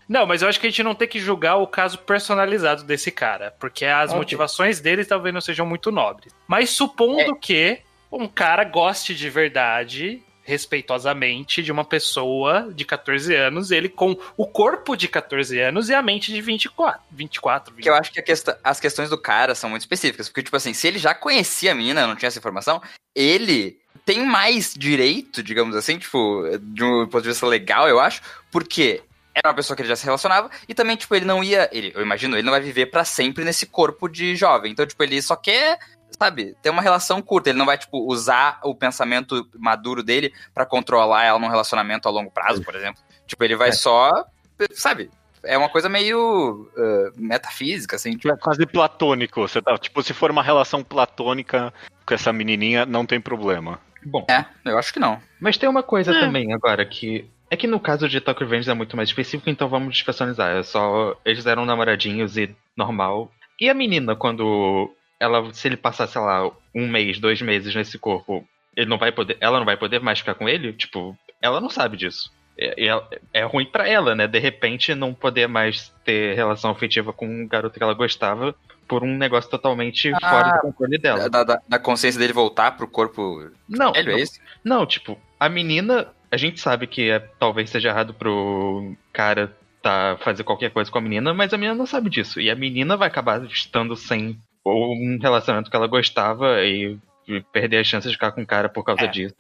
Não, 0.08 0.26
mas 0.26 0.42
eu 0.42 0.48
acho 0.48 0.58
que 0.58 0.68
a 0.68 0.70
gente 0.70 0.84
não 0.84 0.96
tem 0.96 1.06
que 1.08 1.20
julgar 1.20 1.58
o 1.58 1.68
caso 1.68 1.98
personalizado 2.00 2.84
desse 2.84 3.12
cara, 3.12 3.54
porque 3.60 3.84
as 3.86 4.12
Ok. 4.12 4.18
motivações 4.20 4.80
dele 4.80 5.04
talvez 5.04 5.34
não 5.34 5.42
sejam 5.42 5.66
muito 5.66 5.92
nobres. 5.92 6.34
Mas 6.48 6.70
supondo 6.70 7.36
que 7.36 7.80
um 8.12 8.28
cara 8.28 8.64
goste 8.64 9.14
de 9.16 9.30
verdade, 9.30 10.22
respeitosamente, 10.44 11.62
de 11.62 11.72
uma 11.72 11.84
pessoa 11.84 12.72
de 12.74 12.86
14 12.86 13.34
anos, 13.36 13.72
ele 13.72 13.90
com 13.90 14.18
o 14.38 14.48
corpo 14.48 14.96
de 14.96 15.08
14 15.08 15.60
anos 15.60 15.90
e 15.90 15.94
a 15.94 16.02
mente 16.02 16.32
de 16.32 16.42
24, 16.42 17.02
24, 17.12 17.74
Porque 17.74 17.90
eu 17.90 17.96
acho 17.96 18.12
que 18.12 18.20
a 18.20 18.24
questa- 18.24 18.60
as 18.64 18.80
questões 18.80 19.10
do 19.10 19.18
cara 19.18 19.54
são 19.56 19.70
muito 19.70 19.82
específicas. 19.82 20.30
Porque, 20.30 20.44
tipo 20.44 20.56
assim, 20.56 20.74
se 20.74 20.88
ele 20.88 21.00
já 21.00 21.14
conhecia 21.14 21.72
a 21.72 21.76
menina, 21.76 22.08
não 22.08 22.16
tinha 22.16 22.28
essa 22.28 22.40
informação, 22.40 22.82
ele 23.16 23.78
tem 24.06 24.26
mais 24.26 24.74
direito, 24.74 25.44
digamos 25.44 25.76
assim, 25.76 25.98
tipo, 25.98 26.44
de 26.62 26.84
um 26.84 27.08
ponto 27.08 27.24
de 27.24 27.30
vista 27.30 27.46
legal, 27.46 27.90
eu 27.90 28.00
acho, 28.00 28.22
porque 28.52 29.02
era 29.36 29.50
uma 29.50 29.56
pessoa 29.56 29.76
que 29.76 29.82
ele 29.82 29.90
já 29.90 29.96
se 29.96 30.06
relacionava, 30.06 30.50
e 30.68 30.74
também, 30.74 30.96
tipo, 30.96 31.14
ele 31.14 31.26
não 31.26 31.44
ia. 31.44 31.70
Ele, 31.72 31.92
eu 31.94 32.02
imagino, 32.02 32.36
ele 32.36 32.44
não 32.44 32.52
vai 32.54 32.62
viver 32.62 32.88
pra 32.88 33.04
sempre 33.06 33.44
nesse 33.44 33.66
corpo 33.68 34.08
de 34.08 34.36
jovem. 34.36 34.72
Então, 34.72 34.86
tipo, 34.88 35.04
ele 35.04 35.22
só 35.22 35.36
quer. 35.36 35.78
Sabe, 36.20 36.56
ter 36.62 36.70
uma 36.70 36.82
relação 36.82 37.22
curta. 37.22 37.50
Ele 37.50 37.60
não 37.60 37.66
vai, 37.66 37.78
tipo, 37.78 38.00
usar 38.12 38.60
o 38.64 38.74
pensamento 38.74 39.48
maduro 39.58 40.02
dele 40.02 40.34
pra 40.54 40.66
controlar 40.66 41.24
ela 41.26 41.38
num 41.40 41.48
relacionamento 41.48 42.08
a 42.08 42.12
longo 42.12 42.32
prazo, 42.32 42.64
por 42.64 42.76
exemplo. 42.76 43.02
Tipo, 43.28 43.44
ele 43.44 43.56
vai 43.56 43.70
É. 43.70 43.74
só. 43.74 44.26
Sabe? 44.74 45.12
É 45.44 45.56
uma 45.58 45.70
coisa 45.70 45.88
meio 45.88 46.68
uh, 46.76 47.12
metafísica, 47.16 47.96
assim. 47.96 48.18
Tipo, 48.18 48.34
É 48.34 48.38
quase 48.38 48.66
platônico. 48.66 49.42
Você 49.48 49.62
tá, 49.62 49.78
tipo, 49.78 50.02
se 50.02 50.14
for 50.14 50.32
uma 50.32 50.42
relação 50.42 50.84
platônica 50.84 51.72
com 52.06 52.14
essa 52.14 52.34
menininha, 52.34 52.86
não 52.86 53.06
tem 53.06 53.22
problema. 53.22 53.80
Bom, 54.04 54.26
é, 54.30 54.46
eu 54.66 54.78
acho 54.78 54.92
que 54.94 55.00
não. 55.00 55.22
mas 55.40 55.58
tem 55.58 55.68
uma 55.70 55.84
coisa 55.84 56.12
É. 56.12 56.20
também 56.20 56.52
agora 56.54 56.84
que. 56.86 57.30
É 57.50 57.56
que 57.56 57.68
no 57.68 57.80
caso 57.80 58.10
de 58.10 58.20
Tokyo 58.20 58.46
Revengers 58.46 58.68
é 58.68 58.74
muito 58.74 58.98
mais 58.98 59.08
específico, 59.10 59.50
então 59.50 59.70
vamos 59.70 59.94
despersonalizar. 59.94 60.58
É 60.58 60.64
só. 60.64 61.16
Eles 61.24 61.46
eram 61.46 61.66
namoradinhos 61.66 62.36
e 62.38 62.54
normal. 62.76 63.32
E 63.60 63.70
a 63.70 63.74
menina, 63.74 64.16
quando 64.16 64.92
ela. 65.20 65.54
Se 65.54 65.68
ele 65.68 65.78
passar, 65.78 66.08
sei 66.08 66.22
lá, 66.22 66.50
um 66.74 66.88
mês, 66.88 67.20
dois 67.20 67.42
meses 67.42 67.74
nesse 67.76 67.98
corpo, 67.98 68.48
ele 68.76 68.90
não 68.90 68.98
vai 68.98 69.12
poder. 69.12 69.38
Ela 69.40 69.58
não 69.60 69.66
vai 69.66 69.78
poder 69.78 70.00
mais 70.00 70.20
ficar 70.20 70.36
com 70.36 70.48
ele? 70.48 70.74
Tipo, 70.74 71.18
ela 71.42 71.60
não 71.62 71.70
sabe 71.70 71.98
disso. 71.98 72.32
É, 72.60 72.88
é, 72.88 73.04
é 73.34 73.44
ruim 73.44 73.66
pra 73.66 73.88
ela, 73.88 74.16
né? 74.16 74.26
De 74.28 74.40
repente 74.40 74.96
não 74.96 75.14
poder 75.14 75.48
mais 75.48 75.94
ter 76.04 76.36
relação 76.36 76.72
afetiva 76.72 77.14
com 77.14 77.28
um 77.28 77.48
garoto 77.48 77.78
que 77.78 77.84
ela 77.84 77.94
gostava 77.94 78.56
por 78.88 79.04
um 79.04 79.16
negócio 79.18 79.50
totalmente 79.50 80.12
Ah, 80.16 80.20
fora 80.30 80.52
do 80.54 80.60
controle 80.62 80.98
dela. 80.98 81.30
Da, 81.30 81.44
da- 81.44 81.62
da 81.68 81.78
consciência 81.80 82.20
dele 82.20 82.34
voltar 82.34 82.72
pro 82.78 82.88
corpo 82.88 83.48
Não, 83.70 83.92
velho, 83.92 84.12
é 84.12 84.22
isso? 84.22 84.40
não, 84.64 84.86
tipo, 84.88 85.20
a 85.40 85.48
menina, 85.50 86.08
a 86.32 86.38
gente 86.38 86.60
sabe 86.60 86.88
que 86.88 87.10
é, 87.12 87.20
talvez 87.20 87.70
seja 87.70 87.90
errado 87.90 88.14
pro 88.14 88.96
cara 89.14 89.56
tá 89.84 90.18
fazer 90.22 90.44
qualquer 90.44 90.72
coisa 90.72 90.90
com 90.90 90.98
a 90.98 91.02
menina, 91.02 91.34
mas 91.34 91.54
a 91.54 91.58
menina 91.58 91.76
não 91.76 91.86
sabe 91.86 92.10
disso. 92.10 92.40
E 92.42 92.50
a 92.50 92.56
menina 92.56 92.98
vai 92.98 93.08
acabar 93.10 93.44
estando 93.46 93.96
sem 93.96 94.40
ou 94.68 94.94
um 94.94 95.18
relacionamento 95.22 95.70
que 95.70 95.76
ela 95.76 95.88
gostava 95.88 96.62
e, 96.64 96.98
e 97.28 97.42
perder 97.42 97.78
a 97.80 97.84
chance 97.84 98.08
de 98.08 98.14
ficar 98.14 98.32
com 98.32 98.42
o 98.42 98.48
cara 98.48 98.70
por 98.70 98.84
causa 98.84 99.04
É. 99.04 99.08
disso. 99.08 99.36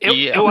Eu, 0.00 0.14
e 0.14 0.28
é 0.28 0.36
eu, 0.36 0.46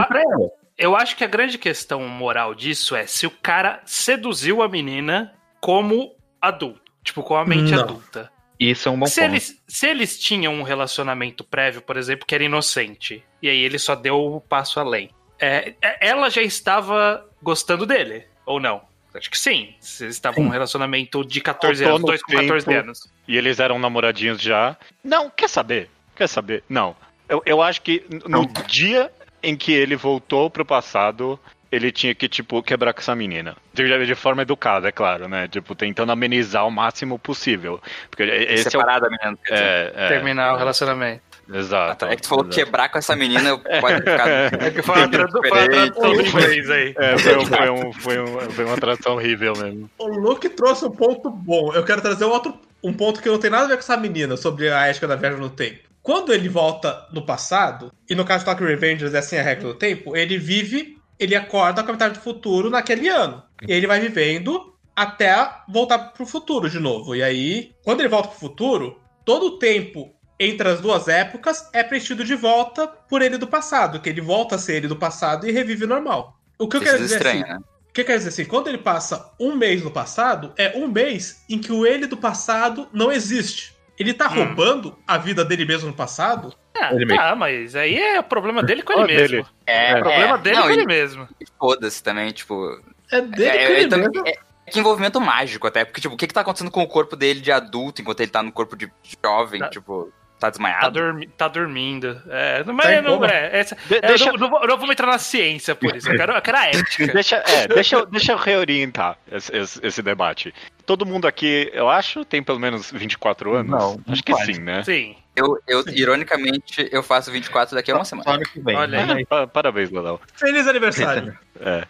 eu 0.78 0.96
acho 0.96 1.16
que 1.16 1.24
a 1.24 1.28
grande 1.28 1.58
questão 1.58 2.00
moral 2.08 2.54
disso 2.54 2.96
é 2.96 3.06
se 3.06 3.26
o 3.26 3.30
cara 3.30 3.80
seduziu 3.84 4.62
a 4.62 4.68
menina 4.68 5.32
como 5.60 6.14
adulto. 6.40 6.80
Tipo, 7.04 7.22
com 7.22 7.36
a 7.36 7.44
mente 7.44 7.72
Não. 7.72 7.80
adulta. 7.82 8.30
E 8.60 8.70
Isso 8.70 8.88
é 8.88 8.92
um 8.92 8.98
bom 8.98 9.06
Se 9.06 9.20
ponto. 9.20 9.32
eles, 9.32 9.60
se 9.66 9.86
eles 9.88 10.18
tinham 10.20 10.54
um 10.54 10.62
relacionamento 10.62 11.42
prévio, 11.42 11.82
por 11.82 11.96
exemplo, 11.96 12.24
que 12.26 12.34
era 12.34 12.44
inocente, 12.44 13.24
e 13.42 13.48
aí 13.48 13.58
ele 13.58 13.76
só 13.78 13.96
deu 13.96 14.16
o 14.36 14.40
passo 14.40 14.78
além, 14.78 15.10
é, 15.40 15.74
é- 15.82 15.98
ela 16.08 16.30
já 16.30 16.40
estava 16.42 17.28
gostando 17.42 17.84
dele, 17.84 18.24
ou 18.46 18.60
não? 18.60 18.82
Acho 19.14 19.30
que 19.30 19.38
sim. 19.38 19.74
Eles 20.00 20.14
estavam 20.14 20.44
num 20.44 20.50
relacionamento 20.50 21.24
de 21.24 21.40
14 21.40 21.82
Faltou 21.84 21.90
anos, 21.90 22.00
no 22.00 22.06
dois 22.06 22.22
com 22.22 22.32
14 22.32 22.66
tempo. 22.66 22.80
anos. 22.80 23.08
E 23.28 23.36
eles 23.36 23.60
eram 23.60 23.78
namoradinhos 23.78 24.40
já. 24.40 24.76
Não, 25.04 25.28
quer 25.30 25.48
saber? 25.48 25.90
Quer 26.16 26.28
saber? 26.28 26.64
Não. 26.68 26.96
Eu, 27.28 27.42
eu 27.46 27.62
acho 27.62 27.82
que 27.82 28.04
no 28.10 28.42
Não. 28.42 28.52
dia 28.66 29.10
em 29.42 29.56
que 29.56 29.72
ele 29.72 29.96
voltou 29.96 30.48
pro 30.50 30.64
passado, 30.64 31.38
ele 31.70 31.90
tinha 31.90 32.14
que, 32.14 32.28
tipo, 32.28 32.62
quebrar 32.62 32.92
com 32.92 33.00
essa 33.00 33.14
menina. 33.14 33.56
De, 33.72 34.06
de 34.06 34.14
forma 34.14 34.42
educada, 34.42 34.88
é 34.88 34.92
claro, 34.92 35.26
né? 35.28 35.48
Tipo, 35.48 35.74
tentando 35.74 36.12
amenizar 36.12 36.66
o 36.66 36.70
máximo 36.70 37.18
possível. 37.18 37.80
Porque 38.10 38.22
esse 38.22 38.66
é 38.66 38.68
o. 38.68 38.70
Separada, 38.72 39.08
menina. 39.08 39.38
quer 39.42 39.52
dizer. 39.54 39.64
É, 39.64 39.92
é, 39.96 40.08
terminar 40.08 40.54
o 40.54 40.58
relacionamento. 40.58 41.22
Exato. 41.52 42.04
É 42.06 42.16
que 42.16 42.22
tu 42.22 42.28
falou 42.28 42.44
exato. 42.44 42.56
quebrar 42.64 42.88
com 42.90 42.98
essa 42.98 43.16
menina, 43.16 43.56
pode 43.80 43.98
ficar. 43.98 44.28
É 44.28 44.70
que 44.70 44.82
foi 44.82 44.94
uma, 44.96 45.08
tradu- 45.08 45.32
foi 45.40 45.50
uma 45.50 45.68
tradução 45.68 46.12
do 46.14 46.22
inglês 46.22 46.70
aí. 46.70 46.94
É, 46.98 47.18
foi, 47.18 47.36
um- 47.38 47.46
foi, 47.46 47.70
um, 47.70 47.92
foi, 47.92 48.20
um, 48.20 48.50
foi 48.50 48.64
uma 48.64 48.76
tradução 48.76 49.14
horrível 49.14 49.52
mesmo. 49.56 49.90
O 49.98 50.06
Luke 50.08 50.48
trouxe 50.50 50.84
um 50.84 50.90
ponto 50.90 51.30
bom. 51.30 51.72
Eu 51.74 51.84
quero 51.84 52.00
trazer 52.00 52.24
um 52.24 52.30
outro 52.30 52.54
um 52.84 52.92
ponto 52.92 53.22
que 53.22 53.28
não 53.28 53.38
tem 53.38 53.50
nada 53.50 53.64
a 53.64 53.68
ver 53.68 53.74
com 53.74 53.80
essa 53.80 53.96
menina 53.96 54.36
sobre 54.36 54.68
a 54.68 54.86
ética 54.88 55.06
da 55.06 55.14
viagem 55.14 55.38
no 55.38 55.50
tempo. 55.50 55.78
Quando 56.02 56.32
ele 56.32 56.48
volta 56.48 57.06
no 57.12 57.24
passado, 57.24 57.92
e 58.10 58.14
no 58.14 58.24
caso 58.24 58.44
de 58.44 58.50
Tokyo 58.50 58.66
Revengers 58.66 59.14
é 59.14 59.18
assim 59.18 59.36
a 59.36 59.42
regra 59.42 59.68
do 59.68 59.74
tempo, 59.74 60.16
ele 60.16 60.36
vive, 60.36 60.96
ele 61.16 61.36
acorda 61.36 61.82
com 61.84 61.90
a 61.90 61.92
metade 61.92 62.14
do 62.14 62.20
futuro 62.20 62.68
naquele 62.70 63.08
ano. 63.08 63.40
E 63.66 63.70
aí 63.72 63.78
ele 63.78 63.86
vai 63.86 64.00
vivendo 64.00 64.74
até 64.96 65.32
voltar 65.68 65.98
pro 65.98 66.26
futuro 66.26 66.68
de 66.68 66.80
novo. 66.80 67.14
E 67.14 67.22
aí, 67.22 67.70
quando 67.84 68.00
ele 68.00 68.08
volta 68.08 68.28
pro 68.30 68.38
futuro, 68.38 68.98
todo 69.24 69.46
o 69.46 69.58
tempo 69.58 70.12
entre 70.44 70.68
as 70.68 70.80
duas 70.80 71.08
épocas 71.08 71.68
é 71.72 71.82
preenchido 71.82 72.24
de 72.24 72.34
volta 72.34 72.86
por 72.86 73.22
ele 73.22 73.38
do 73.38 73.46
passado, 73.46 74.00
que 74.00 74.08
ele 74.08 74.20
volta 74.20 74.56
a 74.56 74.58
ser 74.58 74.76
ele 74.76 74.88
do 74.88 74.96
passado 74.96 75.48
e 75.48 75.52
revive 75.52 75.86
normal. 75.86 76.36
O 76.58 76.68
que 76.68 76.76
eu 76.76 76.80
quero 76.80 76.96
Precisa 76.98 77.02
dizer 77.04 77.16
estranho, 77.16 77.44
assim, 77.44 77.52
né? 77.52 77.58
o 77.88 77.92
que 77.92 78.04
quer 78.04 78.16
dizer 78.16 78.28
assim? 78.30 78.44
Quando 78.44 78.68
ele 78.68 78.78
passa 78.78 79.32
um 79.38 79.54
mês 79.56 79.82
no 79.82 79.90
passado, 79.90 80.52
é 80.56 80.76
um 80.76 80.88
mês 80.88 81.44
em 81.48 81.58
que 81.58 81.72
o 81.72 81.86
ele 81.86 82.06
do 82.06 82.16
passado 82.16 82.88
não 82.92 83.10
existe. 83.12 83.74
Ele 83.98 84.14
tá 84.14 84.26
Hum. 84.28 84.34
roubando 84.46 84.98
a 85.06 85.18
vida 85.18 85.44
dele 85.44 85.64
mesmo 85.64 85.88
no 85.88 85.94
passado? 85.94 86.54
Ah, 86.74 86.92
Ele 86.94 87.14
tá, 87.14 87.36
mas 87.36 87.76
aí 87.76 87.96
é 87.96 88.18
o 88.18 88.24
problema 88.24 88.62
dele 88.62 88.82
com 88.82 88.92
ele 88.94 89.02
Ó, 89.02 89.06
mesmo. 89.06 89.28
dele. 89.28 89.46
É, 89.66 89.94
O 89.96 90.00
problema 90.00 90.34
é. 90.34 90.38
dele 90.38 90.56
Não, 90.56 90.62
com 90.64 90.70
e- 90.70 90.72
ele 90.72 90.86
mesmo. 90.86 91.28
e 91.40 91.44
Foda-se 91.58 92.02
também, 92.02 92.32
tipo. 92.32 92.80
É 93.10 93.20
dele 93.20 93.44
É, 93.44 93.52
com 93.66 93.72
é, 93.74 93.80
ele 93.80 93.88
também- 93.88 94.08
mesmo. 94.10 94.26
é- 94.26 94.34
é 94.66 94.70
que 94.70 94.78
envolvimento 94.80 95.20
mágico 95.20 95.66
até, 95.66 95.84
porque, 95.84 96.00
tipo, 96.00 96.14
o 96.14 96.16
que 96.16 96.26
que 96.26 96.32
tá 96.32 96.40
acontecendo 96.40 96.70
com 96.70 96.82
o 96.82 96.88
corpo 96.88 97.14
dele 97.14 97.40
de 97.40 97.52
adulto 97.52 98.00
enquanto 98.00 98.20
ele 98.20 98.30
tá 98.30 98.42
no 98.42 98.50
corpo 98.50 98.74
de 98.76 98.90
jovem, 99.22 99.60
Tá- 99.60 99.68
tipo, 99.68 100.10
tá 100.42 100.46
Tá, 100.46 100.50
desmaiado? 100.50 100.90
dormi- 101.00 101.26
tá 101.28 101.48
dormindo. 101.48 102.20
É, 102.28 102.58
não, 102.58 102.66
Tá 102.66 102.72
mas 102.84 103.04
não 103.04 103.24
é. 103.24 103.50
Essa, 103.58 103.74
De- 103.74 103.94
é, 103.94 103.98
eu 103.98 104.00
deixa, 104.08 104.26
não, 104.26 104.34
não 104.38 104.50
vou, 104.50 104.66
não 104.66 104.76
vou 104.78 104.90
entrar 104.92 105.06
na 105.06 105.18
ciência 105.18 105.74
por 105.74 105.94
isso. 105.96 106.10
Eu 106.10 106.16
quero, 106.16 106.32
eu 106.32 106.42
quero 106.42 106.56
a 106.58 106.66
ética. 106.66 107.06
deixa, 107.12 107.36
é, 107.36 107.68
deixa, 107.68 107.96
eu- 107.96 108.06
deixa 108.06 108.32
eu 108.32 108.36
reorientar 108.36 109.16
esse, 109.30 109.56
esse- 109.56 109.80
esse 109.86 110.02
debate. 110.02 110.52
Todo 110.84 111.06
mundo 111.06 111.26
aqui, 111.26 111.70
eu 111.72 111.88
acho, 111.88 112.24
tem 112.24 112.42
pelo 112.42 112.58
menos 112.58 112.90
24 112.90 113.54
anos? 113.54 113.70
Não, 113.70 114.00
não 114.06 114.12
acho 114.12 114.22
que 114.22 114.32
pode. 114.32 114.54
sim, 114.54 114.60
né? 114.60 114.82
Sim. 114.82 115.16
Eu, 115.34 115.58
eu, 115.66 115.82
ironicamente, 115.88 116.88
eu 116.92 117.02
faço 117.02 117.30
24 117.32 117.74
daqui 117.74 117.90
a 117.90 117.94
uma 117.94 118.04
semana. 118.04 118.30
Ano 118.32 118.42
que 118.44 118.60
vem. 118.60 118.76
Olha 118.76 118.98
aí. 119.00 119.06
Mas- 119.06 119.24
Pa- 119.24 119.46
Parabéns, 119.46 119.90
Leonel. 119.90 120.20
Feliz 120.34 120.66
aniversário. 120.68 121.38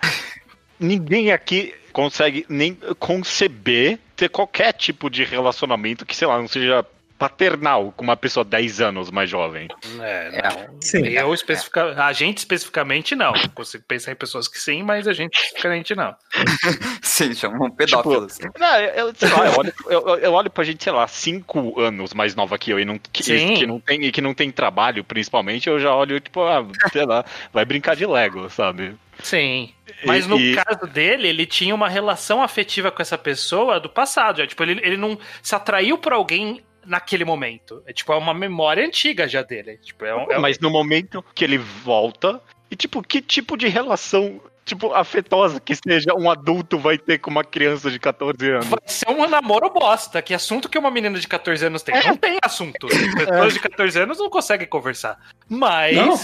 ninguém 0.78 1.32
aqui 1.32 1.74
consegue 1.92 2.44
nem 2.48 2.74
conceber 2.98 3.98
ter 4.16 4.28
qualquer 4.28 4.72
tipo 4.72 5.10
de 5.10 5.24
relacionamento 5.24 6.06
que, 6.06 6.14
sei 6.16 6.26
lá, 6.28 6.38
não 6.38 6.48
seja 6.48 6.84
paternal 7.28 7.92
com 7.96 8.02
uma 8.02 8.16
pessoa 8.16 8.44
10 8.44 8.80
anos 8.80 9.10
mais 9.10 9.30
jovem. 9.30 9.68
É, 10.00 10.30
É. 10.34 10.42
não. 10.42 10.80
Sim. 10.80 11.06
Eu 11.08 11.32
especifica... 11.32 11.94
A 12.04 12.12
gente 12.12 12.38
especificamente 12.38 13.14
não. 13.14 13.34
Eu 13.36 13.48
consigo 13.54 13.84
pensar 13.86 14.12
em 14.12 14.16
pessoas 14.16 14.48
que 14.48 14.58
sim, 14.58 14.82
mas 14.82 15.06
a 15.06 15.12
gente 15.12 15.34
especificamente 15.36 15.94
não. 15.94 16.14
Sim, 17.02 17.34
chamam 17.34 17.70
pedófilos. 17.70 18.38
Não, 18.58 18.76
eu, 18.80 19.14
sei 19.14 19.28
lá, 19.28 19.46
eu 19.46 19.52
olho, 19.58 19.74
eu, 19.86 20.08
eu 20.18 20.32
olho 20.32 20.50
pra 20.50 20.64
gente, 20.64 20.82
sei 20.82 20.92
lá, 20.92 21.06
5 21.06 21.80
anos 21.80 22.12
mais 22.14 22.34
nova 22.34 22.58
que 22.58 22.70
eu 22.72 22.80
e 22.80 22.84
não, 22.84 22.98
que, 22.98 23.22
Sim. 23.22 23.54
que 23.54 23.66
não 23.66 23.78
tem, 23.78 24.04
e 24.04 24.10
que 24.12 24.20
não 24.20 24.34
tem 24.34 24.50
trabalho, 24.50 25.04
principalmente, 25.04 25.68
eu 25.68 25.78
já 25.78 25.94
olho, 25.94 26.18
tipo, 26.20 26.42
ah, 26.42 26.66
sei 26.92 27.04
lá, 27.04 27.24
vai 27.52 27.64
brincar 27.64 27.94
de 27.94 28.06
Lego, 28.06 28.48
sabe? 28.50 28.96
Sim. 29.22 29.72
Mas 30.04 30.26
no 30.26 30.38
E- 30.40 30.56
caso 30.56 30.86
dele, 30.86 31.28
ele 31.28 31.46
tinha 31.46 31.74
uma 31.74 31.88
relação 31.88 32.42
afetiva 32.42 32.90
com 32.90 33.02
essa 33.02 33.18
pessoa 33.18 33.78
do 33.78 33.88
passado. 33.88 34.38
já. 34.38 34.46
Tipo, 34.46 34.62
ele, 34.64 34.80
ele 34.82 34.96
não 34.96 35.18
se 35.42 35.54
atraiu 35.54 35.98
por 35.98 36.12
alguém 36.12 36.62
naquele 36.86 37.24
momento. 37.24 37.82
É 37.86 37.92
tipo, 37.92 38.12
é 38.12 38.16
uma 38.16 38.34
memória 38.34 38.84
antiga 38.86 39.26
já 39.28 39.42
dele. 39.42 39.78
Tipo, 39.78 40.04
é 40.04 40.14
um, 40.14 40.32
é 40.32 40.38
um- 40.38 40.40
Mas 40.40 40.58
no 40.58 40.70
momento 40.70 41.24
que 41.34 41.44
ele 41.44 41.58
volta, 41.58 42.40
e 42.70 42.76
tipo, 42.76 43.02
que 43.02 43.20
tipo 43.20 43.56
de 43.56 43.68
relação, 43.68 44.40
tipo, 44.64 44.92
afetosa 44.94 45.60
que 45.60 45.74
seja 45.76 46.14
um 46.16 46.30
adulto 46.30 46.78
vai 46.78 46.96
ter 46.98 47.18
com 47.18 47.30
uma 47.30 47.44
criança 47.44 47.90
de 47.90 47.98
14 47.98 48.50
anos? 48.50 48.66
Vai 48.66 48.78
ser 48.86 49.08
um 49.10 49.28
namoro 49.28 49.70
bosta. 49.70 50.20
Que 50.22 50.34
assunto 50.34 50.68
que 50.68 50.78
uma 50.78 50.90
menina 50.90 51.18
de 51.18 51.28
14 51.28 51.66
anos 51.66 51.82
tem? 51.82 51.94
É. 51.96 52.06
Não 52.06 52.16
tem 52.16 52.38
assunto. 52.42 52.86
Pessoas 52.88 53.54
de 53.54 53.60
14 53.60 53.98
anos 54.00 54.18
não 54.18 54.30
conseguem 54.30 54.66
conversar. 54.66 55.18
Mas 55.48 55.96
Não. 55.96 56.18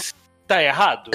tá 0.47 0.61
errado. 0.63 1.11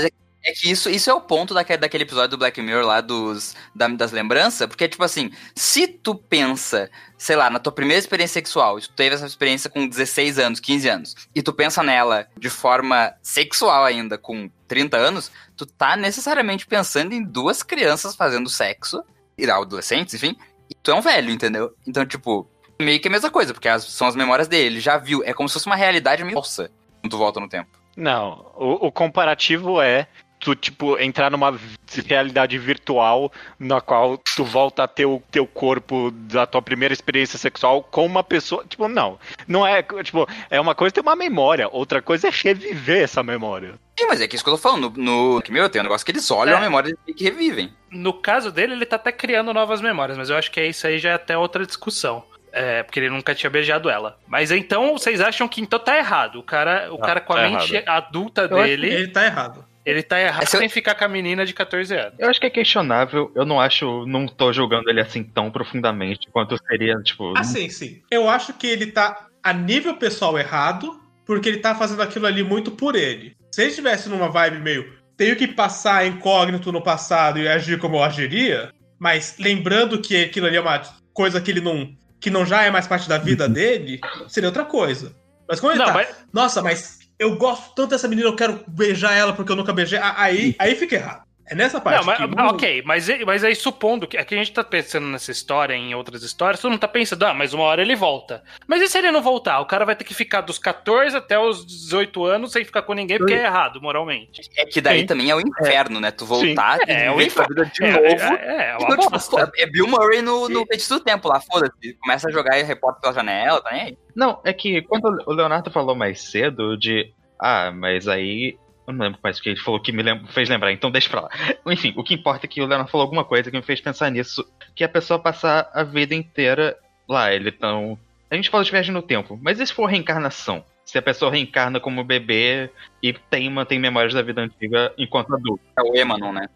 É 0.47 0.53
que 0.53 0.71
isso, 0.71 0.91
isso 0.91 1.09
é 1.09 1.15
o 1.15 1.21
ponto 1.23 1.55
daquele, 1.55 1.79
daquele 1.79 2.05
episódio 2.05 2.31
do 2.33 2.39
Black 2.39 2.61
Mirror 2.61 2.85
lá 2.85 3.01
dos, 3.01 3.57
da- 3.75 3.89
das 3.89 4.13
lembranças, 4.13 4.67
porque, 4.67 4.87
tipo 4.87 5.03
assim, 5.03 5.31
se 5.57 5.89
tu 5.89 6.15
pensa, 6.15 6.91
sei 7.17 7.35
lá, 7.35 7.49
na 7.49 7.59
tua 7.59 7.73
primeira 7.73 7.99
experiência 7.99 8.35
sexual, 8.35 8.79
tu 8.79 8.91
teve 8.93 9.15
essa 9.15 9.25
experiência 9.27 9.71
com 9.71 9.89
16 9.89 10.39
anos, 10.39 10.61
15 10.61 10.87
anos, 10.89 11.15
e 11.35 11.43
tu 11.43 11.51
pensa 11.53 11.83
nela 11.83 12.27
de 12.39 12.51
forma 12.51 13.15
sexual 13.23 13.85
ainda, 13.87 14.19
com 14.19 14.51
30 14.69 14.99
anos, 14.99 15.33
tu 15.57 15.65
tá 15.65 15.97
necessariamente 15.97 16.67
pensando 16.67 17.15
em 17.15 17.25
duas 17.25 17.63
crianças 17.63 18.15
fazendo 18.15 18.51
sexo, 18.51 19.03
adolescentes, 19.51 20.15
enfim, 20.15 20.37
e 20.71 20.75
tu 20.75 20.91
é 20.91 20.95
um 20.95 21.01
velho, 21.01 21.31
entendeu? 21.31 21.75
Então, 21.87 22.05
tipo, 22.05 22.47
meio 22.81 23.01
que 23.01 23.09
a 23.09 23.11
mesma 23.11 23.31
coisa, 23.31 23.53
porque 23.55 23.69
as- 23.69 23.85
são 23.85 24.07
as 24.07 24.15
memórias 24.17 24.47
dele, 24.49 24.67
ele 24.75 24.81
já 24.81 24.97
viu, 24.99 25.23
é 25.25 25.33
como 25.33 25.49
se 25.49 25.55
fosse 25.55 25.67
uma 25.67 25.77
realidade 25.77 26.23
meio 26.23 26.35
falsa, 26.35 26.71
quando 27.01 27.11
tu 27.11 27.17
volta 27.19 27.41
no 27.41 27.49
tempo. 27.49 27.71
Não, 27.97 28.51
o, 28.57 28.89
o 28.89 28.93
comparativo 28.93 29.81
é 29.81 30.09
tu, 30.45 30.55
tipo, 30.55 30.99
entrar 31.01 31.31
numa 31.31 31.59
realidade 32.07 32.59
virtual 32.59 33.33
na 33.59 33.81
qual 33.81 34.19
tu 34.37 34.45
volta 34.45 34.83
a 34.85 34.87
ter 34.89 35.07
o 35.07 35.23
teu 35.31 35.47
corpo 35.47 36.11
da 36.11 36.45
tua 36.47 36.61
primeira 36.61 36.93
experiência 36.93 37.39
sexual 37.39 37.83
com 37.83 38.05
uma 38.05 38.23
pessoa. 38.23 38.65
Tipo, 38.69 38.87
não. 38.89 39.19
Não 39.49 39.67
é, 39.67 39.83
tipo, 40.03 40.29
é 40.51 40.61
uma 40.61 40.75
coisa 40.75 40.93
ter 40.95 41.01
uma 41.01 41.17
memória, 41.17 41.69
outra 41.73 42.03
coisa 42.03 42.29
é 42.29 42.31
reviver 42.31 43.03
essa 43.03 43.23
memória. 43.23 43.75
Sim, 43.99 44.07
mas 44.07 44.21
é 44.21 44.29
que 44.29 44.35
isso 44.35 44.45
que 44.45 44.51
eu 44.51 44.55
tô 44.55 44.61
falando. 44.61 44.93
No, 44.97 45.39
no 45.39 45.43
meu 45.51 45.69
tem 45.71 45.81
um 45.81 45.85
negócio 45.85 46.05
que 46.05 46.13
eles 46.13 46.31
olham 46.31 46.55
É. 46.55 46.57
a 46.59 46.61
memória 46.61 46.95
e 47.07 47.15
que 47.15 47.25
revivem. 47.25 47.73
No 47.91 48.13
caso 48.13 48.53
dele, 48.53 48.75
ele 48.75 48.85
tá 48.85 48.97
até 48.97 49.13
criando 49.13 49.55
novas 49.55 49.81
memórias, 49.81 50.19
mas 50.19 50.29
eu 50.29 50.37
acho 50.37 50.51
que 50.51 50.63
isso 50.63 50.87
aí 50.87 50.99
já 50.99 51.11
é 51.11 51.15
até 51.15 51.39
outra 51.39 51.65
discussão. 51.65 52.23
É, 52.57 52.85
porque 52.85 53.01
ele 53.01 53.11
nunca 53.11 53.35
tinha 53.35 53.51
beijado 53.51 53.91
ela. 53.91 54.17
Mas 54.29 54.53
então, 54.53 54.93
vocês 54.97 55.21
acham 55.21 55.49
que 55.49 55.61
então 55.61 55.77
tá 55.79 55.97
errado. 55.99 56.39
O 56.39 56.43
cara, 56.43 56.89
o 56.93 56.99
Tá, 56.99 57.07
cara 57.07 57.21
com 57.21 57.33
a 57.33 57.37
tá 57.37 57.49
mente 57.49 57.75
errado. 57.75 57.89
adulta 57.89 58.43
Eu 58.43 58.59
acho 58.59 58.71
que 58.71 58.77
dele, 58.77 58.95
ele 58.95 59.09
tá 59.09 59.25
errado. 59.27 59.65
Ele 59.85 60.03
tá 60.03 60.21
errado 60.21 60.43
Essa- 60.43 60.59
sem 60.59 60.69
ficar 60.69 60.95
com 60.95 61.05
a 61.05 61.09
menina 61.09 61.45
de 61.45 61.53
14 61.53 61.95
anos. 61.95 62.15
Eu 62.19 62.29
acho 62.31 62.41
que 62.41 62.47
é 62.47 62.51
questionável. 62.51 63.31
Eu 63.35 63.45
não 63.45 63.61
acho. 63.61 64.07
Não 64.07 64.27
tô 64.27 64.53
julgando 64.53 64.89
ele 64.91 65.01
assim 65.01 65.23
tão 65.23 65.51
profundamente 65.51 66.29
quanto 66.31 66.57
seria, 66.69 66.97
tipo. 67.03 67.33
Ah, 67.37 67.45
sim, 67.45 67.69
sim. 67.69 68.03
Eu 68.11 68.29
acho 68.29 68.53
que 68.55 68.67
ele 68.67 68.87
tá 68.87 69.27
a 69.43 69.53
nível 69.53 69.97
pessoal 69.97 70.39
errado, 70.39 71.01
porque 71.27 71.49
ele 71.49 71.59
tá 71.59 71.75
fazendo 71.75 72.03
aquilo 72.03 72.27
ali 72.27 72.43
muito 72.43 72.71
por 72.71 72.95
ele. 72.97 73.37
Se 73.53 73.61
ele 73.63 73.71
estivesse 73.71 74.09
numa 74.09 74.29
vibe 74.29 74.59
meio, 74.61 74.93
tenho 75.17 75.37
que 75.37 75.47
passar 75.47 76.07
incógnito 76.07 76.73
no 76.73 76.83
passado 76.83 77.39
e 77.39 77.47
agir 77.47 77.79
como 77.79 77.97
eu 77.97 78.03
agiria, 78.03 78.73
mas 78.99 79.37
lembrando 79.39 80.01
que 80.01 80.25
aquilo 80.25 80.47
ali 80.47 80.57
é 80.57 80.61
uma 80.61 80.81
coisa 81.13 81.41
que 81.41 81.51
ele 81.51 81.61
não. 81.61 81.95
que 82.21 82.31
não 82.31 82.47
já 82.47 82.63
é 82.65 82.71
mais 82.71 82.87
parte 82.87 83.07
da 83.07 83.19
vida 83.19 83.47
dele, 83.47 84.01
seria 84.29 84.49
outra 84.49 84.65
coisa. 84.65 85.15
Mas 85.47 85.61
como 85.61 85.73
ele 85.73 85.79
Não, 85.79 85.87
tá. 85.89 85.93
mas, 85.93 86.09
Nossa, 86.33 86.63
mas 86.63 86.99
eu 87.19 87.37
gosto 87.37 87.75
tanto 87.75 87.91
dessa 87.91 88.09
menina, 88.09 88.29
eu 88.29 88.37
quero 88.37 88.65
beijar 88.67 89.15
ela 89.15 89.33
porque 89.33 89.53
eu 89.53 89.57
nunca 89.57 89.73
beijei. 89.73 89.99
Aí, 90.01 90.55
aí 90.59 90.75
fica 90.75 90.95
errado. 90.97 91.24
É 91.47 91.55
nessa 91.55 91.81
parte. 91.81 91.99
não, 91.99 92.05
mas, 92.07 92.17
que 92.19 92.27
mas 92.27 92.51
o- 92.51 92.55
ok, 92.55 92.83
mas, 92.87 93.09
mas 93.27 93.45
aí 93.45 93.55
supondo 93.55 94.07
que 94.07 94.17
aqui 94.17 94.35
a 94.35 94.39
gente 94.39 94.53
tá 94.53 94.65
pensando 94.65 95.07
nessa 95.07 95.31
história, 95.31 95.75
em 95.75 95.95
outras 95.95 96.23
histórias, 96.23 96.61
todo 96.61 96.71
mundo 96.71 96.81
tá 96.81 96.89
pensando, 96.89 97.23
ah, 97.27 97.35
mas 97.35 97.53
uma 97.53 97.65
hora 97.65 97.83
ele 97.83 97.95
volta. 97.95 98.43
Mas 98.67 98.81
e 98.81 98.89
se 98.89 98.97
ele 98.99 99.11
não 99.11 99.21
voltar? 99.21 99.61
O 99.61 99.67
cara 99.67 99.85
vai 99.85 99.95
ter 99.95 100.05
que 100.05 100.15
ficar 100.15 100.41
dos 100.41 100.59
14 100.59 101.15
até 101.17 101.39
os 101.39 101.67
18 101.67 102.25
anos 102.25 102.53
sem 102.53 102.65
ficar 102.65 102.83
com 102.83 102.95
ninguém, 102.95 103.19
porque 103.19 103.35
é 103.35 103.45
errado, 103.45 103.81
moralmente. 103.81 104.41
É 104.57 104.65
que 104.65 104.81
daí 104.81 105.01
Sim. 105.01 105.07
também 105.07 105.31
é 105.31 105.35
o 105.37 105.41
inferno, 105.41 106.01
né? 106.01 106.11
Tu 106.11 106.25
voltar 106.25 106.79
É, 106.89 106.93
e 106.93 107.07
é 107.07 107.11
o 107.13 107.21
inferno. 107.21 107.49
vida 107.55 107.67
de 107.67 107.85
É, 107.85 107.91
novo. 107.93 108.35
é, 108.37 108.71
é 108.71 108.77
E 108.81 108.83
uma 108.85 108.97
tu, 108.97 109.01
tipo, 109.03 109.11
bosta. 109.11 109.53
é 109.59 109.67
Bill 109.67 109.87
Murray 109.87 110.23
no, 110.23 110.49
no 110.49 110.65
Feitiço 110.67 110.95
do 110.99 111.05
Tempo 111.05 111.29
lá, 111.29 111.41
foda-se. 111.41 111.95
Começa 112.01 112.29
a 112.29 112.33
jogar 112.33 112.59
e 112.59 112.63
reporta 112.63 113.01
pela 113.01 113.13
janela, 113.13 113.61
tá 113.61 113.71
nem 113.71 113.83
aí. 113.83 113.99
Não, 114.17 114.41
é 114.45 114.53
que 114.53 114.81
quando 114.83 115.23
o 115.27 115.33
Leonardo 115.33 115.71
falou 115.71 115.95
mais 115.95 116.23
cedo 116.23 116.77
de. 116.79 117.13
Ah, 117.39 117.71
mas 117.71 118.09
aí. 118.09 118.57
Eu 118.87 118.93
não 118.93 119.05
lembro 119.05 119.19
mais 119.23 119.39
o 119.39 119.43
que 119.43 119.49
ele 119.49 119.61
falou 119.61 119.81
que 119.81 119.93
me 119.93 120.03
fez 120.29 120.49
lembrar, 120.49 120.73
então 120.73 120.91
deixa 120.91 121.09
pra 121.09 121.23
lá. 121.23 121.31
Enfim, 121.67 121.95
o 121.97 122.05
que 122.05 122.15
importa 122.15 122.47
é 122.47 122.49
que 122.49 122.61
o 122.61 122.67
Leonardo 122.67 122.91
falou 122.91 123.05
alguma 123.05 123.25
coisa 123.25 123.51
que 123.51 123.57
me 123.57 123.63
fez 123.63 123.81
pensar 123.81 124.11
nisso. 124.11 124.47
Que 124.75 124.85
a 124.85 124.89
pessoa 124.89 125.19
passar 125.19 125.71
a 125.73 125.83
vida 125.83 126.15
inteira 126.15 126.77
lá, 127.09 127.33
ele 127.33 127.51
tão. 127.51 127.99
A 128.31 128.37
gente 128.37 128.51
fala 128.51 128.65
de 128.65 128.71
viagem 128.71 128.93
no 128.93 129.03
tempo, 129.03 129.39
mas 129.43 129.61
e 129.61 129.67
se 129.67 129.73
for 129.73 129.87
reencarnação? 129.87 130.65
Se 130.85 130.99
a 130.99 131.03
pessoa 131.03 131.31
reencarna 131.31 131.81
como 131.81 132.05
bebê 132.05 132.71
e 133.03 133.13
tem, 133.13 133.49
mantém 133.49 133.79
memórias 133.79 134.13
da 134.13 134.23
vida 134.23 134.43
antiga 134.43 134.93
enquanto 134.99 135.35
adulto. 135.35 135.63
É 135.79 135.83
o 135.83 135.97
Emanon, 135.97 136.33
né? 136.33 136.49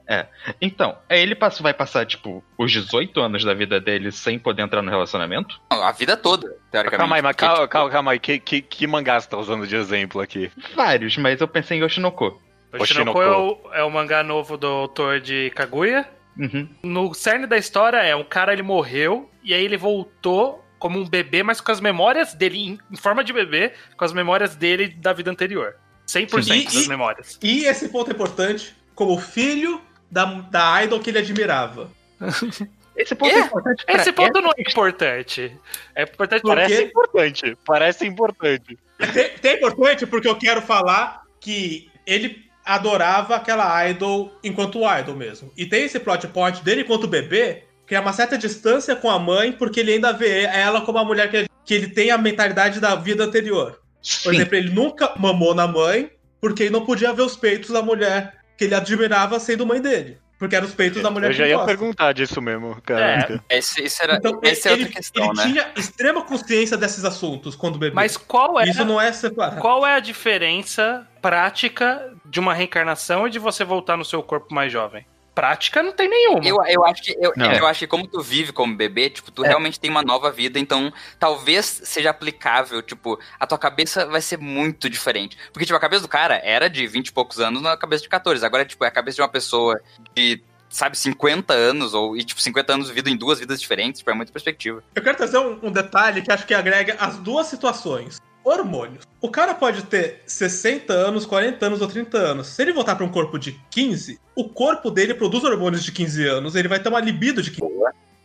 Então, 0.61 0.97
aí 1.09 1.21
ele 1.21 1.35
passa, 1.35 1.63
vai 1.63 1.73
passar, 1.73 2.05
tipo, 2.07 2.45
os 2.57 2.71
18 2.71 3.21
anos 3.21 3.45
da 3.45 3.55
vida 3.55 3.81
dele 3.81 4.13
sem 4.13 4.39
poder 4.39 4.63
entrar 4.63 4.83
no 4.83 4.91
relacionamento? 4.91 5.61
A 5.71 5.93
vida 5.93 6.17
toda, 6.17 6.57
teoricamente. 6.71 6.99
Calma 6.99 7.17
aí, 7.17 7.23
mas 7.23 7.37
Porque, 7.37 7.47
calma, 7.47 7.61
tipo, 7.63 7.69
calma, 7.69 7.91
calma 7.91 8.13
aí. 8.13 8.19
Que, 8.19 8.39
que, 8.39 8.61
que 8.61 8.87
mangá 8.87 9.19
você 9.19 9.29
tá 9.29 9.39
usando 9.39 9.67
de 9.67 9.77
exemplo 9.77 10.21
aqui? 10.21 10.51
Vários, 10.77 11.17
mas 11.17 11.41
eu 11.41 11.49
pensei 11.49 11.79
em 11.79 11.83
Yoshinoko. 11.83 12.41
O 12.73 12.83
Oshinoko. 12.83 13.19
Shinoko 13.19 13.23
é 13.23 13.37
o, 13.37 13.75
é 13.75 13.85
o 13.85 13.91
mangá 13.91 14.23
novo 14.23 14.57
do 14.57 14.67
autor 14.67 15.21
de 15.21 15.51
Kaguya. 15.51 16.09
Uhum. 16.39 16.69
No 16.83 17.15
cerne 17.15 17.47
da 17.47 17.57
história 17.57 17.99
é 17.99 18.15
um 18.15 18.23
cara 18.23 18.53
ele 18.53 18.63
morreu 18.63 19.29
e 19.43 19.53
aí 19.53 19.65
ele 19.65 19.77
voltou 19.77 20.65
como 20.79 20.99
um 20.99 21.09
bebê, 21.09 21.43
mas 21.43 21.61
com 21.61 21.73
as 21.73 21.81
memórias 21.81 22.35
dele 22.35 22.59
em, 22.59 22.79
em 22.91 22.97
forma 22.97 23.23
de 23.25 23.33
bebê, 23.33 23.73
com 23.97 24.05
as 24.05 24.13
memórias 24.13 24.55
dele 24.57 24.89
da 24.89 25.13
vida 25.13 25.31
anterior. 25.31 25.75
100% 26.07 26.43
Sim. 26.43 26.65
das 26.65 26.75
E- 26.75 26.89
memórias. 26.89 27.39
E 27.43 27.65
esse 27.67 27.89
ponto 27.89 28.11
é 28.11 28.15
importante, 28.15 28.75
como 28.95 29.19
filho 29.19 29.81
da, 30.11 30.25
da 30.25 30.85
idol 30.85 31.01
que 31.01 31.11
ele 31.11 31.19
admirava. 31.19 31.91
Esse 32.97 33.15
ponto 33.15 33.31
Quê? 33.33 33.39
é 33.39 33.43
importante 33.43 33.85
Esse 33.87 34.11
ponto 34.13 34.41
não 34.41 34.51
é 34.51 34.61
importante. 34.61 35.57
É 35.95 36.03
importante 36.03 36.43
Por 36.43 36.49
Parece 36.57 36.83
importante. 36.83 37.59
Parece 37.65 38.07
importante. 38.07 38.79
Tem, 39.15 39.29
tem 39.39 39.55
importante 39.55 40.05
porque 40.05 40.27
eu 40.27 40.35
quero 40.37 40.61
falar 40.61 41.23
que 41.41 41.89
ele 42.05 42.45
adorava 42.65 43.37
aquela 43.37 43.89
idol 43.89 44.37
enquanto 44.43 44.81
idol 44.99 45.15
mesmo. 45.15 45.53
E 45.57 45.65
tem 45.65 45.85
esse 45.85 46.01
plot 46.01 46.27
point 46.29 46.61
dele 46.65 46.81
enquanto 46.81 47.07
bebê, 47.07 47.63
que 47.89 47.95
é 47.95 48.01
uma 48.01 48.13
certa 48.13 48.37
distância 48.37 48.95
com 48.95 49.11
a 49.11 49.19
mãe, 49.19 49.51
porque 49.53 49.81
ele 49.81 49.93
ainda 49.95 50.13
vê 50.13 50.43
ela 50.43 50.83
como 50.83 50.99
a 50.99 51.05
mulher 51.05 51.31
que 51.31 51.37
ele, 51.39 51.49
que 51.65 51.75
ele 51.75 51.89
tem 51.89 52.11
a 52.11 52.19
mentalidade 52.19 52.81
da 52.81 52.95
vida 52.95 53.25
anterior. 53.25 53.81
Por 54.23 54.31
Sim. 54.33 54.37
exemplo, 54.37 54.55
ele 54.57 54.71
nunca 54.71 55.13
mamou 55.17 55.55
na 55.55 55.67
mãe, 55.67 56.11
porque 56.41 56.65
ele 56.65 56.71
não 56.71 56.85
podia 56.85 57.13
ver 57.13 57.23
os 57.23 57.37
peitos 57.37 57.71
da 57.71 57.83
mulher 57.83 58.35
que 58.57 58.65
ele 58.65 58.75
admirava 58.75 59.41
sendo 59.41 59.67
mãe 59.67 59.81
dele. 59.81 60.19
Porque 60.39 60.55
eram 60.55 60.69
os 60.69 60.75
peitos 60.75 61.03
da 61.03 61.11
mulher 61.11 61.27
Eu 61.29 61.31
que 61.33 61.37
já 61.39 61.45
ele 61.45 61.51
ia 61.53 61.57
gosta. 61.57 61.67
perguntar 61.77 62.13
disso 62.13 62.41
mesmo, 62.41 62.81
cara. 62.83 63.43
Esse, 63.51 63.83
esse 63.83 64.01
era, 64.01 64.17
Então, 64.17 64.39
essa 64.45 64.69
é 64.69 64.73
ele, 64.73 64.83
outra 64.85 64.97
questão, 64.97 65.25
ele 65.25 65.35
né? 65.35 65.43
tinha 65.43 65.73
extrema 65.77 66.23
consciência 66.23 66.77
desses 66.77 67.05
assuntos 67.05 67.57
quando 67.57 67.77
bebê. 67.77 67.93
Mas 67.93 68.17
qual 68.17 68.61
é, 68.61 68.69
Isso 68.69 68.85
não 68.85 69.01
é 69.01 69.11
separado. 69.13 69.61
qual 69.61 69.85
é 69.85 69.95
a 69.95 70.01
diferença 70.01 71.05
prática 71.21 72.13
de 72.25 72.39
uma 72.39 72.55
reencarnação 72.55 73.27
e 73.27 73.31
de 73.31 73.39
você 73.41 73.65
voltar 73.65 73.97
no 73.97 74.05
seu 74.05 74.23
corpo 74.23 74.55
mais 74.55 74.71
jovem? 74.73 75.05
Prática 75.39 75.85
não 75.85 75.93
tem 75.93 76.09
nenhuma. 76.11 76.45
Eu, 76.45 76.57
eu 76.67 76.85
acho 76.85 77.01
que 77.01 77.13
eu, 77.13 77.33
eu 77.37 77.65
acho 77.65 77.79
que 77.79 77.87
como 77.87 78.09
tu 78.09 78.21
vive 78.21 78.53
como 78.53 78.75
bebê, 78.75 79.09
tipo, 79.09 79.31
tu 79.31 79.43
realmente 79.43 79.79
tem 79.79 79.89
uma 79.89 80.03
nova 80.03 80.33
vida, 80.33 80.59
então 80.59 80.93
talvez 81.17 81.65
seja 81.85 82.11
aplicável, 82.11 82.83
tipo, 82.83 83.17
a 83.39 83.47
tua 83.47 83.57
cabeça 83.57 84.05
vai 84.05 84.21
ser 84.21 84.37
muito 84.37 84.91
diferente. 84.91 85.39
Porque, 85.53 85.65
tipo, 85.65 85.77
a 85.77 85.81
cabeça 85.81 86.03
do 86.03 86.09
cara 86.09 86.41
era 86.43 86.69
de 86.69 86.85
20 86.89 87.07
e 87.07 87.13
poucos 87.13 87.39
anos 87.39 87.63
na 87.63 87.77
cabeça 87.77 88.03
de 88.03 88.09
14. 88.09 88.45
Agora, 88.45 88.65
tipo, 88.65 88.85
é 88.85 88.89
a 88.89 88.91
cabeça 88.91 89.15
de 89.15 89.23
uma 89.23 89.29
pessoa 89.29 89.81
de, 90.13 90.43
sabe, 90.69 90.99
50 90.99 91.55
anos, 91.55 91.95
ou, 91.95 92.17
e, 92.17 92.25
tipo, 92.25 92.41
50 92.41 92.73
anos 92.73 92.89
vivido 92.89 93.09
em 93.09 93.17
duas 93.17 93.39
vidas 93.39 93.61
diferentes, 93.61 94.01
tipo, 94.01 94.11
é 94.11 94.15
muita 94.15 94.33
perspectiva. 94.33 94.83
Eu 94.93 95.03
quero 95.05 95.17
trazer 95.17 95.39
um, 95.39 95.57
um 95.63 95.71
detalhe 95.71 96.21
que 96.21 96.33
acho 96.33 96.45
que 96.45 96.53
agrega 96.53 96.97
as 96.99 97.17
duas 97.17 97.47
situações. 97.47 98.19
Hormônios. 98.49 99.05
O 99.21 99.29
cara 99.31 99.55
pode 99.55 99.83
ter 99.85 100.23
60 100.27 100.93
anos, 100.93 101.27
40 101.27 101.67
anos 101.67 101.81
ou 101.83 101.89
30 101.89 102.17
anos. 102.19 102.47
Se 102.49 102.63
ele 102.63 102.73
voltar 102.73 102.97
pra 102.97 103.05
um 103.05 103.11
corpo 103.11 103.39
de 103.39 103.53
15, 103.71 104.19
o 104.35 104.49
corpo 104.49 104.91
dele 104.91 105.15
produz 105.15 105.45
hormônios 105.45 105.85
de 105.85 105.93
15 105.93 106.27
anos, 106.27 106.55
ele 106.57 106.69
vai 106.69 106.79
ter 106.81 106.89
uma 106.89 107.01
libido 107.01 107.43
de 107.43 107.51
15 107.51 107.73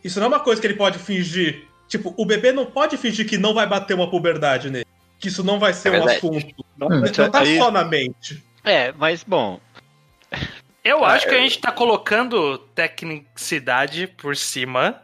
Isso 0.02 0.18
não 0.20 0.26
é 0.26 0.28
uma 0.28 0.40
coisa 0.40 0.60
que 0.60 0.66
ele 0.66 0.74
pode 0.74 0.98
fingir. 0.98 1.66
Tipo, 1.88 2.14
o 2.16 2.24
bebê 2.24 2.52
não 2.52 2.66
pode 2.66 2.96
fingir 2.96 3.26
que 3.28 3.36
não 3.38 3.52
vai 3.54 3.66
bater 3.66 3.94
uma 3.94 4.08
puberdade 4.10 4.70
nele. 4.70 4.86
Que 5.18 5.28
isso 5.28 5.42
não 5.44 5.58
vai 5.58 5.72
ser 5.72 5.88
É 5.88 5.90
um 5.90 5.94
verdade. 5.94 6.16
assunto. 6.18 6.64
Não, 6.76 6.88
Não 6.88 7.30
tá 7.30 7.40
aí- 7.40 7.58
só 7.58 7.70
na 7.70 7.84
mente. 7.84 8.42
É, 8.64 8.92
mas 8.92 9.22
bom. 9.22 9.60
Eu 10.84 11.02
acho 11.04 11.26
que 11.26 11.34
a 11.34 11.38
eu- 11.38 11.42
gente 11.44 11.58
tá 11.60 11.72
colocando 11.72 12.58
tecnicidade 12.74 14.06
por 14.06 14.36
cima 14.36 15.00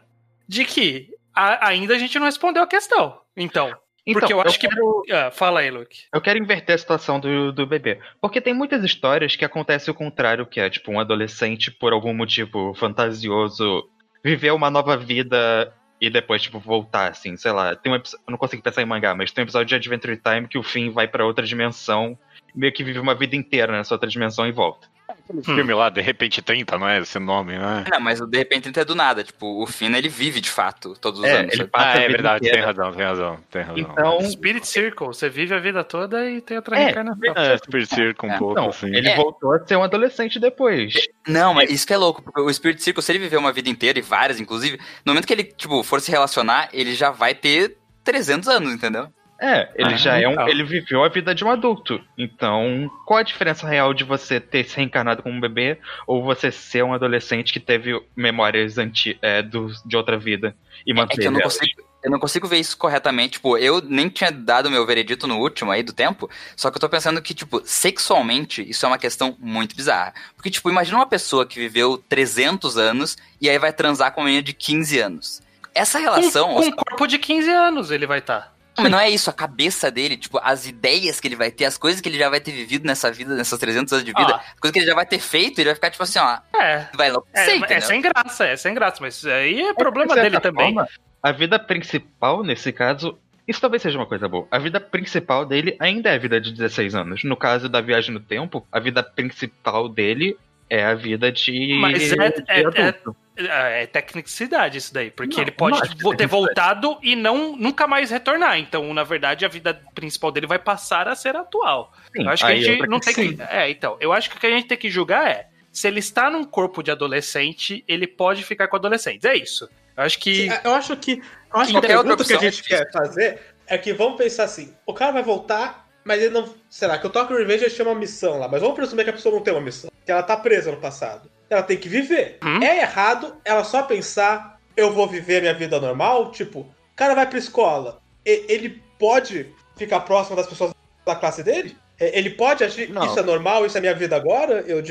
de 0.47 0.63
que 0.65 1.09
a- 1.33 1.69
ainda 1.69 1.95
a 1.95 1.97
gente 1.97 2.17
não 2.19 2.25
respondeu 2.27 2.61
a 2.61 2.67
questão. 2.67 3.19
Então, 3.35 3.73
Então, 4.05 4.19
porque 4.19 4.33
eu 4.33 4.41
acho 4.41 4.59
que. 4.59 4.67
quero- 4.67 5.03
Ah, 5.11 5.29
fala 5.31 5.59
aí, 5.59 5.69
Luke. 5.69 6.05
Eu 6.13 6.19
quero 6.21 6.39
inverter 6.39 6.73
a 6.75 6.77
situação 6.77 7.19
do, 7.19 7.51
do 7.51 7.67
bebê. 7.67 7.99
Porque 8.19 8.41
tem 8.41 8.53
muitas 8.53 8.83
histórias 8.83 9.35
que 9.35 9.45
acontece 9.45 9.91
o 9.91 9.93
contrário, 9.93 10.45
que 10.45 10.59
é 10.59 10.69
tipo 10.69 10.91
um 10.91 10.99
adolescente, 10.99 11.69
por 11.69 11.93
algum 11.93 12.13
motivo 12.13 12.73
fantasioso, 12.73 13.87
viver 14.23 14.51
uma 14.51 14.69
nova 14.71 14.97
vida 14.97 15.73
e 15.99 16.09
depois, 16.09 16.41
tipo, 16.41 16.57
voltar, 16.59 17.11
assim, 17.11 17.37
sei 17.37 17.51
lá. 17.51 17.75
Tem 17.75 17.91
um 17.91 17.95
episo- 17.95 18.17
eu 18.27 18.31
não 18.31 18.37
consigo 18.37 18.63
pensar 18.63 18.81
em 18.81 18.85
mangá, 18.85 19.13
mas 19.13 19.31
tem 19.31 19.43
um 19.43 19.45
episódio 19.45 19.67
de 19.67 19.75
Adventure 19.75 20.17
Time 20.17 20.47
que 20.47 20.57
o 20.57 20.63
Finn 20.63 20.91
vai 20.91 21.07
pra 21.07 21.25
outra 21.25 21.45
dimensão, 21.45 22.17
meio 22.55 22.73
que 22.73 22.83
vive 22.83 22.99
uma 22.99 23.13
vida 23.13 23.35
inteira 23.35 23.71
nessa 23.71 23.93
outra 23.93 24.09
dimensão 24.09 24.47
e 24.47 24.51
volta. 24.51 24.87
O 25.29 25.43
filme 25.43 25.73
lá, 25.73 25.89
de 25.89 26.01
repente 26.01 26.41
30, 26.41 26.77
não 26.77 26.87
é 26.87 26.99
esse 26.99 27.17
nome, 27.19 27.57
né? 27.57 27.85
Não, 27.91 27.99
mas 27.99 28.19
o 28.21 28.25
de 28.27 28.37
repente 28.37 28.71
não 28.73 28.81
é 28.81 28.85
do 28.85 28.95
nada. 28.95 29.23
Tipo, 29.23 29.61
o 29.61 29.67
Finn, 29.67 29.93
ele 29.95 30.09
vive 30.09 30.39
de 30.41 30.49
fato 30.49 30.95
todos 30.99 31.19
os 31.19 31.25
É, 31.25 31.39
anos. 31.39 31.53
ele 31.53 31.65
passa 31.67 31.99
Ah, 31.99 32.01
é 32.01 32.07
verdade, 32.07 32.49
tem 32.49 32.61
razão, 32.61 32.91
tem 32.93 33.05
razão, 33.05 33.39
tem 33.49 33.61
razão. 33.61 33.77
Então, 33.77 34.21
Spirit 34.29 34.67
Circle, 34.67 35.07
você 35.07 35.29
vive 35.29 35.53
a 35.53 35.59
vida 35.59 35.83
toda 35.83 36.29
e 36.29 36.41
tem 36.41 36.57
outra 36.57 36.77
É, 36.77 36.83
reencarnação. 36.85 37.33
É, 37.35 37.57
Spirit 37.57 37.93
Circle 37.93 38.29
um 38.29 38.33
É, 38.33 38.37
pouco, 38.37 38.53
então, 38.53 38.69
assim. 38.69 38.87
ele 38.87 39.09
É. 39.09 39.15
voltou 39.15 39.53
a 39.53 39.65
ser 39.65 39.75
um 39.75 39.83
adolescente 39.83 40.39
depois. 40.39 40.93
Não, 41.27 41.53
mas 41.53 41.69
isso 41.69 41.85
que 41.85 41.93
é 41.93 41.97
louco, 41.97 42.21
porque 42.21 42.41
o 42.41 42.53
Spirit 42.53 42.81
Circle, 42.81 43.01
se 43.03 43.11
ele 43.11 43.19
viver 43.19 43.37
uma 43.37 43.51
vida 43.53 43.69
inteira, 43.69 43.99
e 43.99 44.01
várias, 44.01 44.39
inclusive, 44.39 44.77
no 45.05 45.11
momento 45.13 45.25
que 45.27 45.33
ele, 45.33 45.43
tipo, 45.43 45.83
for 45.83 46.01
se 46.01 46.11
relacionar, 46.11 46.69
ele 46.73 46.93
já 46.95 47.11
vai 47.11 47.33
ter 47.35 47.77
300 48.03 48.47
anos, 48.49 48.73
entendeu? 48.73 49.07
É, 49.41 49.69
ele 49.73 49.95
Ah, 49.95 49.97
já 49.97 50.19
é 50.19 50.27
um. 50.27 50.33
então. 50.33 50.47
Ele 50.47 50.63
viveu 50.63 51.03
a 51.03 51.09
vida 51.09 51.33
de 51.33 51.43
um 51.43 51.49
adulto. 51.49 51.99
Então, 52.15 52.89
qual 53.07 53.19
a 53.19 53.23
diferença 53.23 53.67
real 53.67 53.91
de 53.91 54.03
você 54.03 54.39
ter 54.39 54.63
se 54.63 54.77
reencarnado 54.77 55.23
como 55.23 55.35
um 55.35 55.41
bebê 55.41 55.79
ou 56.05 56.23
você 56.23 56.51
ser 56.51 56.83
um 56.83 56.93
adolescente 56.93 57.51
que 57.51 57.59
teve 57.59 57.99
memórias 58.15 58.77
anti, 58.77 59.17
é, 59.19 59.41
do, 59.41 59.71
de 59.83 59.97
outra 59.97 60.15
vida 60.15 60.55
e 60.85 60.91
É 60.91 60.93
manter 60.93 61.17
que 61.19 61.27
eu 61.27 61.31
não 61.31 61.41
consigo. 61.41 61.91
Eu 62.03 62.09
não 62.09 62.19
consigo 62.19 62.47
ver 62.47 62.57
isso 62.57 62.77
corretamente. 62.77 63.33
Tipo, 63.33 63.57
eu 63.57 63.81
nem 63.81 64.09
tinha 64.09 64.31
dado 64.31 64.71
meu 64.71 64.85
veredito 64.85 65.27
no 65.27 65.37
último 65.39 65.71
aí 65.71 65.83
do 65.83 65.93
tempo. 65.93 66.29
Só 66.55 66.69
que 66.71 66.77
eu 66.77 66.81
tô 66.81 66.89
pensando 66.89 67.21
que, 67.21 67.33
tipo, 67.33 67.61
sexualmente, 67.63 68.67
isso 68.67 68.85
é 68.85 68.89
uma 68.89 68.97
questão 68.97 69.35
muito 69.39 69.75
bizarra. 69.75 70.13
Porque, 70.35 70.49
tipo, 70.49 70.69
imagina 70.69 70.97
uma 70.97 71.05
pessoa 71.05 71.45
que 71.45 71.59
viveu 71.59 71.97
300 72.09 72.77
anos 72.77 73.17
e 73.39 73.47
aí 73.49 73.57
vai 73.59 73.71
transar 73.71 74.11
com 74.13 74.21
uma 74.21 74.25
menina 74.25 74.43
de 74.43 74.53
15 74.53 74.99
anos. 74.99 75.41
Essa 75.75 75.99
relação. 75.99 76.55
Com, 76.55 76.61
com 76.61 76.67
um 76.67 76.71
corpo 76.71 77.07
de 77.07 77.19
15 77.19 77.49
anos 77.49 77.91
ele 77.91 78.07
vai 78.07 78.17
estar. 78.19 78.51
Mas 78.81 78.91
não 78.91 78.99
é 78.99 79.09
isso, 79.09 79.29
a 79.29 79.33
cabeça 79.33 79.89
dele, 79.91 80.17
tipo, 80.17 80.39
as 80.41 80.65
ideias 80.67 81.19
que 81.19 81.27
ele 81.27 81.35
vai 81.35 81.51
ter, 81.51 81.65
as 81.65 81.77
coisas 81.77 82.01
que 82.01 82.09
ele 82.09 82.17
já 82.17 82.29
vai 82.29 82.39
ter 82.39 82.51
vivido 82.51 82.85
nessa 82.85 83.11
vida, 83.11 83.33
nessas 83.35 83.59
300 83.59 83.93
anos 83.93 84.05
de 84.05 84.11
vida, 84.11 84.33
Ah. 84.35 84.37
as 84.53 84.59
coisas 84.59 84.71
que 84.73 84.79
ele 84.79 84.87
já 84.87 84.95
vai 84.95 85.05
ter 85.05 85.19
feito, 85.19 85.59
ele 85.59 85.69
vai 85.69 85.75
ficar 85.75 85.89
tipo 85.91 86.03
assim, 86.03 86.19
ó, 86.19 86.37
É. 86.59 86.87
vai 86.93 87.09
enlouquecer, 87.09 87.61
É, 87.69 87.73
é 87.73 87.79
sem 87.81 88.01
graça, 88.01 88.45
é 88.45 88.55
sem 88.55 88.73
graça, 88.73 88.97
mas 89.01 89.25
aí 89.25 89.61
é 89.61 89.73
problema 89.73 90.07
De 90.07 90.13
certa 90.13 90.29
dele 90.29 90.41
também. 90.41 90.73
forma, 90.73 90.87
a 91.23 91.31
vida 91.31 91.57
principal, 91.59 92.43
nesse 92.43 92.71
caso, 92.71 93.17
isso 93.47 93.59
talvez 93.59 93.81
seja 93.81 93.97
uma 93.97 94.05
coisa 94.05 94.27
boa. 94.27 94.47
A 94.51 94.57
vida 94.59 94.79
principal 94.79 95.45
dele 95.45 95.75
ainda 95.79 96.09
é 96.09 96.15
a 96.15 96.17
vida 96.19 96.39
de 96.39 96.51
16 96.51 96.95
anos. 96.95 97.23
No 97.23 97.35
caso 97.35 97.67
da 97.67 97.81
viagem 97.81 98.13
no 98.13 98.19
tempo, 98.19 98.65
a 98.71 98.79
vida 98.79 99.03
principal 99.03 99.89
dele 99.89 100.37
é 100.69 100.83
a 100.85 100.93
vida 100.93 101.31
de, 101.31 101.77
Mas 101.79 102.11
é- 102.13 102.29
de 102.31 102.43
é- 102.47 102.65
adulto. 102.65 103.15
É, 103.49 103.83
é 103.83 103.87
tecnicidade 103.87 104.77
isso 104.77 104.93
daí, 104.93 105.11
porque 105.11 105.35
Não, 105.35 105.41
ele 105.43 105.51
pode 105.51 105.79
vo- 106.01 106.15
ter 106.15 106.27
voltado 106.27 106.97
e 107.01 107.15
não 107.15 107.55
nunca 107.55 107.87
mais 107.87 108.09
retornar. 108.11 108.57
Então, 108.59 108.93
na 108.93 109.03
verdade, 109.03 109.45
a 109.45 109.47
vida 109.47 109.81
principal 109.93 110.31
dele 110.31 110.47
vai 110.47 110.59
passar 110.59 111.07
a 111.07 111.15
ser 111.15 111.35
atual. 111.35 111.93
Sim, 112.15 112.23
eu 112.23 112.29
acho 112.29 112.45
que 112.45 112.51
a 112.51 112.55
aí 112.55 112.61
gente 112.61 112.87
não 112.87 112.99
tem 112.99 113.13
sim. 113.13 113.35
que. 113.37 113.43
É, 113.43 113.69
então. 113.69 113.97
Eu 113.99 114.11
acho 114.13 114.29
que 114.29 114.37
o 114.37 114.39
que 114.39 114.47
a 114.47 114.51
gente 114.51 114.67
tem 114.67 114.77
que 114.77 114.89
julgar 114.89 115.27
é 115.29 115.47
se 115.71 115.87
ele 115.87 115.99
está 115.99 116.29
num 116.29 116.43
corpo 116.43 116.83
de 116.83 116.91
adolescente, 116.91 117.83
ele 117.87 118.05
pode 118.05 118.43
ficar 118.43 118.67
com 118.67 118.75
adolescentes. 118.75 119.23
É 119.25 119.35
isso. 119.35 119.69
Eu 119.95 120.03
acho 120.03 120.19
que. 120.19 120.49
Sim, 120.49 120.57
Eu 120.63 120.73
acho 120.73 120.97
que, 120.97 121.11
eu 121.53 121.59
acho 121.59 121.71
que 121.71 121.77
a 121.77 121.81
pergunta 121.81 122.23
que 122.23 122.33
a 122.33 122.37
é 122.37 122.39
gente 122.39 122.63
quer 122.63 122.91
fazer 122.91 123.39
é 123.67 123.77
que 123.77 123.93
vamos 123.93 124.17
pensar 124.17 124.43
assim: 124.45 124.73
o 124.85 124.93
cara 124.93 125.11
vai 125.13 125.23
voltar, 125.23 125.87
mas 126.03 126.21
ele 126.21 126.33
não. 126.33 126.53
Será 126.69 126.97
que 126.97 127.07
o 127.07 127.09
Tokyo 127.09 127.37
Revenge 127.37 127.69
tinha 127.69 127.87
uma 127.87 127.95
missão 127.95 128.39
lá? 128.39 128.47
Mas 128.47 128.61
vamos 128.61 128.75
presumir 128.75 129.05
que 129.05 129.11
a 129.11 129.13
pessoa 129.13 129.35
não 129.35 129.41
tem 129.41 129.53
uma 129.53 129.61
missão. 129.61 129.89
Que 130.05 130.11
ela 130.11 130.23
tá 130.23 130.35
presa 130.35 130.71
no 130.71 130.77
passado. 130.77 131.29
Ela 131.51 131.61
tem 131.63 131.77
que 131.77 131.89
viver. 131.89 132.37
Hum? 132.41 132.63
É 132.63 132.79
errado 132.79 133.35
ela 133.43 133.63
só 133.65 133.83
pensar: 133.83 134.57
eu 134.75 134.93
vou 134.93 135.05
viver 135.05 135.37
a 135.37 135.41
minha 135.41 135.53
vida 135.53 135.79
normal? 135.81 136.31
Tipo, 136.31 136.61
o 136.61 136.95
cara 136.95 137.13
vai 137.13 137.27
pra 137.27 137.37
escola. 137.37 138.01
ele 138.25 138.81
pode 138.97 139.47
ficar 139.75 139.99
próximo 140.01 140.35
das 140.37 140.47
pessoas 140.47 140.73
da 141.05 141.15
classe 141.15 141.43
dele? 141.43 141.75
Ele 141.99 142.29
pode 142.31 142.63
agir, 142.63 142.89
Não. 142.89 143.05
isso 143.05 143.19
é 143.19 143.23
normal, 143.23 143.65
isso 143.65 143.77
é 143.77 143.81
minha 143.81 143.93
vida 143.93 144.15
agora? 144.15 144.63
Eu 144.67 144.81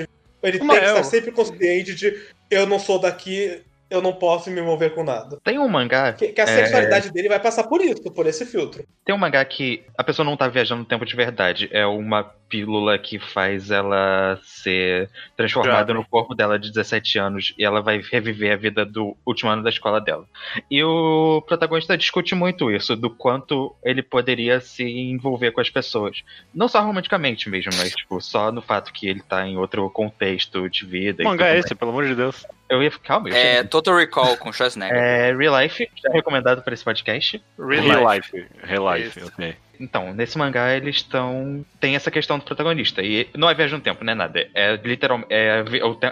Ele 0.42 0.58
Não, 0.58 0.68
tem 0.68 0.78
que 0.80 0.84
eu- 0.84 0.90
estar 0.90 1.04
sempre 1.04 1.32
consciente 1.32 1.94
de 1.94 2.18
eu 2.50 2.66
não 2.66 2.78
sou 2.78 2.98
daqui, 2.98 3.62
eu 3.90 4.00
não 4.00 4.12
posso 4.12 4.50
me 4.50 4.62
mover 4.62 4.94
com 4.94 5.02
nada. 5.02 5.38
Tem 5.42 5.58
um 5.58 5.68
mangá 5.68 6.12
Que, 6.12 6.28
que 6.28 6.40
a 6.40 6.44
É. 6.44 6.46
sexualidade 6.46 7.10
dele 7.12 7.28
vai 7.28 7.40
passar 7.40 7.64
por 7.64 7.80
isso, 7.82 8.02
por 8.12 8.26
esse 8.26 8.46
filtro. 8.46 8.84
Tem 9.04 9.14
um 9.14 9.18
mangá 9.18 9.44
que 9.44 9.82
a 9.98 10.04
pessoa 10.04 10.24
não 10.24 10.36
tá 10.36 10.46
viajando 10.48 10.80
no 10.80 10.86
tempo 10.86 11.04
de 11.04 11.16
verdade. 11.16 11.68
É 11.72 11.84
uma 11.86 12.22
pílula 12.48 12.98
que 12.98 13.18
faz 13.18 13.70
ela 13.70 14.38
ser 14.42 15.08
transformada 15.36 15.94
no 15.94 16.04
corpo 16.04 16.34
dela 16.34 16.58
de 16.58 16.68
17 16.68 17.18
anos 17.18 17.54
e 17.56 17.64
ela 17.64 17.80
vai 17.80 18.00
reviver 18.00 18.52
a 18.52 18.56
vida 18.56 18.84
do 18.84 19.16
último 19.24 19.50
ano 19.50 19.62
da 19.62 19.70
escola 19.70 20.00
dela. 20.00 20.24
E 20.68 20.82
o 20.82 21.42
protagonista 21.46 21.96
discute 21.96 22.34
muito 22.34 22.70
isso, 22.70 22.96
do 22.96 23.08
quanto 23.08 23.74
ele 23.84 24.02
poderia 24.02 24.60
se 24.60 24.82
envolver 24.82 25.52
com 25.52 25.60
as 25.60 25.70
pessoas. 25.70 26.22
Não 26.52 26.66
só 26.66 26.80
romanticamente 26.80 27.48
mesmo, 27.48 27.70
mas 27.76 27.94
tipo, 27.94 28.20
só 28.20 28.50
no 28.50 28.60
fato 28.62 28.92
que 28.92 29.08
ele 29.08 29.20
tá 29.20 29.46
em 29.46 29.56
outro 29.56 29.88
contexto 29.90 30.68
de 30.68 30.84
vida. 30.84 31.22
E 31.22 31.24
mangá 31.24 31.48
é 31.48 31.58
esse, 31.58 31.74
pelo 31.74 31.92
amor 31.92 32.06
de 32.06 32.14
Deus? 32.16 32.44
Eu 32.70 32.80
ia 32.82 32.90
ficar, 32.90 33.08
calma, 33.14 33.28
eu 33.28 33.34
É. 33.34 33.64
Total 33.64 33.96
Recall 33.96 34.36
com 34.36 34.52
Schwarzenegger. 34.52 34.96
É 35.00 35.34
Real 35.34 35.60
Life, 35.60 35.90
já 36.00 36.10
recomendado 36.12 36.62
para 36.62 36.72
esse 36.72 36.84
podcast. 36.84 37.42
Real 37.58 37.82
Real 37.82 38.14
life. 38.14 38.36
Life. 38.36 38.48
Real 38.62 38.94
Life, 38.94 39.18
Isso. 39.18 39.28
ok. 39.28 39.56
Então, 39.80 40.14
nesse 40.14 40.38
mangá 40.38 40.76
eles 40.76 40.96
estão. 40.96 41.64
Tem 41.80 41.96
essa 41.96 42.10
questão 42.10 42.38
do 42.38 42.44
protagonista. 42.44 43.02
E 43.02 43.28
não 43.34 43.50
é 43.50 43.54
viagem 43.54 43.76
no 43.76 43.82
tempo, 43.82 44.04
não 44.04 44.12
é 44.12 44.14
nada. 44.14 44.48
É 44.54 44.76
literalmente. 44.76 45.32
É, 45.32 45.64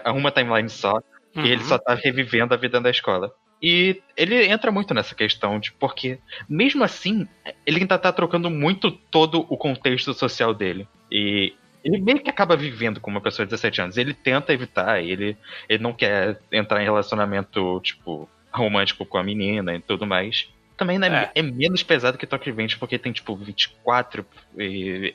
é 0.05 0.11
uma 0.11 0.33
timeline 0.33 0.69
só. 0.69 1.01
Uhum. 1.37 1.45
E 1.45 1.51
ele 1.53 1.63
só 1.63 1.79
tá 1.79 1.95
revivendo 1.95 2.55
a 2.55 2.57
vida 2.57 2.81
da 2.81 2.91
escola. 2.91 3.33
E 3.63 4.01
ele 4.17 4.47
entra 4.47 4.73
muito 4.73 4.95
nessa 4.95 5.15
questão 5.15 5.59
de 5.59 5.73
porque, 5.73 6.19
mesmo 6.49 6.83
assim, 6.83 7.29
ele 7.67 7.81
ainda 7.81 7.99
tá 7.99 8.13
trocando 8.13 8.51
muito 8.51 8.91
todo 8.91 9.47
o 9.49 9.57
contexto 9.57 10.15
social 10.15 10.55
dele. 10.55 10.89
E 11.11 11.55
ele 11.85 11.99
meio 11.99 12.21
que 12.21 12.31
acaba 12.31 12.57
vivendo 12.57 13.01
com 13.01 13.11
uma 13.11 13.21
pessoa 13.21 13.47
de 13.47 13.51
17 13.51 13.81
anos. 13.81 13.97
Ele 13.97 14.15
tenta 14.15 14.53
evitar, 14.53 15.03
ele, 15.03 15.37
ele 15.69 15.83
não 15.83 15.93
quer 15.93 16.39
entrar 16.53 16.81
em 16.81 16.85
relacionamento, 16.85 17.81
tipo, 17.83 18.29
romântico 18.53 19.07
com 19.07 19.19
a 19.19 19.23
menina 19.23 19.75
e 19.75 19.81
tudo 19.81 20.07
mais. 20.07 20.49
Também 20.77 20.99
né, 20.99 21.31
É. 21.35 21.41
é. 21.41 21.43
menos 21.43 21.83
pesado 21.83 22.17
que 22.17 22.27
Tokyo 22.27 22.53
Revenge, 22.55 22.79
porque 22.79 22.99
tem, 22.99 23.13
tipo, 23.13 23.35
24 23.35 24.25
e 24.57 25.13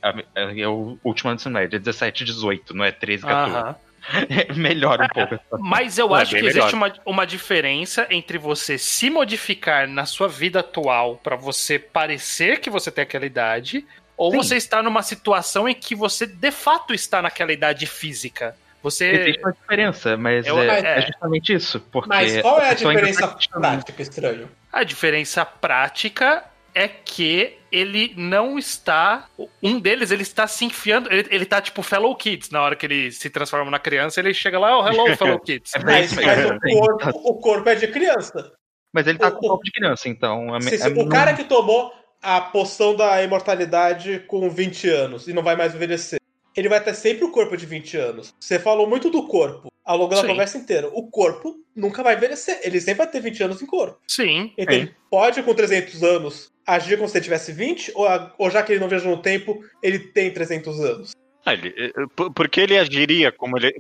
é 0.58 0.68
o 0.68 0.98
último 1.04 1.30
ano 1.30 1.38
do 1.38 1.40
ensino 1.40 1.56
médio, 1.56 1.78
é 1.78 1.80
17, 1.80 2.26
18, 2.26 2.74
não 2.76 2.84
é 2.84 2.92
13, 2.92 3.24
14. 3.24 3.56
Aham. 3.56 3.76
Melhora 4.58 5.06
um 5.06 5.08
pouco. 5.08 5.36
a 5.36 5.38
situação. 5.38 5.66
Mas 5.66 5.98
eu 5.98 6.16
é 6.16 6.22
acho 6.22 6.36
que 6.36 6.46
existe 6.46 6.76
uma, 6.76 6.94
uma 7.06 7.26
diferença 7.26 8.06
entre 8.10 8.38
você 8.38 8.78
se 8.78 9.10
modificar 9.10 9.88
na 9.88 10.06
sua 10.06 10.28
vida 10.28 10.60
atual 10.60 11.16
pra 11.24 11.38
você 11.38 11.80
parecer 11.80 12.60
que 12.60 12.70
você 12.70 12.92
tem 12.92 13.04
aquela 13.04 13.26
idade, 13.26 13.86
ou 14.18 14.32
Sim. 14.32 14.38
você 14.38 14.56
está 14.58 14.82
numa 14.84 15.02
situação 15.04 15.68
em 15.68 15.74
que 15.76 15.96
você 15.96 16.26
de 16.26 16.52
fato 16.52 16.94
está 16.94 17.22
naquela 17.22 17.52
idade 17.54 17.86
física. 17.86 18.56
Você. 18.82 19.10
Existe 19.12 19.40
uma 19.42 19.54
diferença, 19.54 20.18
mas 20.18 20.46
Eu- 20.46 20.60
é, 20.62 20.80
é. 20.80 20.98
é 21.00 21.02
justamente 21.02 21.54
isso. 21.54 21.80
Porque 21.80 22.10
Mas 22.10 22.42
qual 22.42 22.60
é 22.60 22.64
a 22.66 22.70
ainda 22.70 22.76
diferença 22.76 23.28
tá 23.28 23.34
questionando. 23.36 23.72
prática, 23.84 24.02
estranho? 24.02 24.50
A 24.72 24.84
diferença 24.84 25.46
prática 25.46 26.44
é 26.76 26.88
que 26.90 27.56
ele 27.72 28.14
não 28.18 28.58
está. 28.60 29.28
Um 29.62 29.80
deles, 29.80 30.12
ele 30.12 30.24
está 30.24 30.48
se 30.48 30.66
enfiando. 30.66 31.10
Ele, 31.14 31.28
ele 31.32 31.46
tá 31.46 31.62
tipo 31.62 31.82
Fellow 31.82 32.14
Kids. 32.16 32.50
Na 32.50 32.62
hora 32.62 32.76
que 32.76 32.86
ele 32.86 33.12
se 33.12 33.30
transforma 33.30 33.72
na 33.72 33.80
criança, 33.80 34.20
ele 34.20 34.34
chega 34.34 34.60
lá, 34.60 34.78
oh, 34.78 34.86
hello, 34.88 35.06
Fellow 35.16 35.40
Kids. 35.40 35.72
É 35.76 35.80
Mas, 35.80 36.12
mas 36.14 36.28
é. 36.28 36.48
o, 36.48 36.60
corpo, 36.60 37.10
o 37.30 37.34
corpo 37.40 37.70
é 37.70 37.76
de 37.76 37.88
criança. 37.88 38.52
Mas 38.94 39.08
ele 39.08 39.18
tá 39.18 39.30
o- 39.30 39.32
com 39.32 39.46
o 39.46 39.50
corpo 39.50 39.64
de 39.64 39.72
criança, 39.72 40.10
então. 40.10 40.54
a 40.54 40.60
Se- 40.60 40.78
se 40.78 40.84
a- 40.84 40.90
o 40.90 40.94
não- 40.96 41.10
cara 41.10 41.34
que 41.34 41.46
tomou 41.46 41.94
a 42.24 42.40
poção 42.40 42.96
da 42.96 43.22
imortalidade 43.22 44.24
com 44.28 44.50
20 44.50 44.90
anos 44.90 45.28
e 45.28 45.34
não 45.34 45.44
vai 45.44 45.56
mais 45.58 45.76
envelhecer, 45.76 46.20
ele 46.56 46.70
vai 46.70 46.82
ter 46.82 46.94
sempre 46.96 47.26
o 47.26 47.32
corpo 47.32 47.58
de 47.58 47.66
20 47.66 47.98
anos. 47.98 48.34
Você 48.40 48.58
falou 48.58 48.88
muito 48.88 49.10
do 49.10 49.28
corpo 49.28 49.68
ao 49.84 49.98
longo 49.98 50.16
da 50.16 50.22
Sim. 50.22 50.28
conversa 50.28 50.58
inteira. 50.58 50.88
O 50.94 51.10
corpo 51.10 51.56
nunca 51.76 52.02
vai 52.02 52.16
envelhecer. 52.16 52.60
Ele 52.64 52.80
sempre 52.80 53.00
vai 53.04 53.08
ter 53.08 53.20
20 53.20 53.44
anos 53.44 53.62
em 53.62 53.66
corpo. 53.66 54.00
Sim. 54.08 54.54
Então 54.58 54.74
ele 54.74 54.96
pode, 55.12 55.44
com 55.44 55.54
300 55.54 56.02
anos, 56.04 56.52
agir 56.66 56.96
como 56.96 57.10
se 57.10 57.18
ele 57.18 57.24
tivesse 57.26 57.52
20? 57.52 57.92
Ou, 57.96 58.08
ou 58.38 58.50
já 58.50 58.64
que 58.64 58.72
ele 58.72 58.80
não 58.80 58.88
viaja 58.88 59.10
no 59.10 59.18
tempo, 59.22 59.62
ele 59.82 60.00
tem 60.00 60.32
300 60.32 60.80
anos? 60.80 61.12
Ah, 61.46 61.54
ele, 61.54 61.74
eh, 61.78 61.92
por, 62.16 62.32
por 62.32 62.48
que 62.48 62.62
ele 62.62 62.78
agiria 62.78 63.30
como 63.30 63.58
ele. 63.58 63.76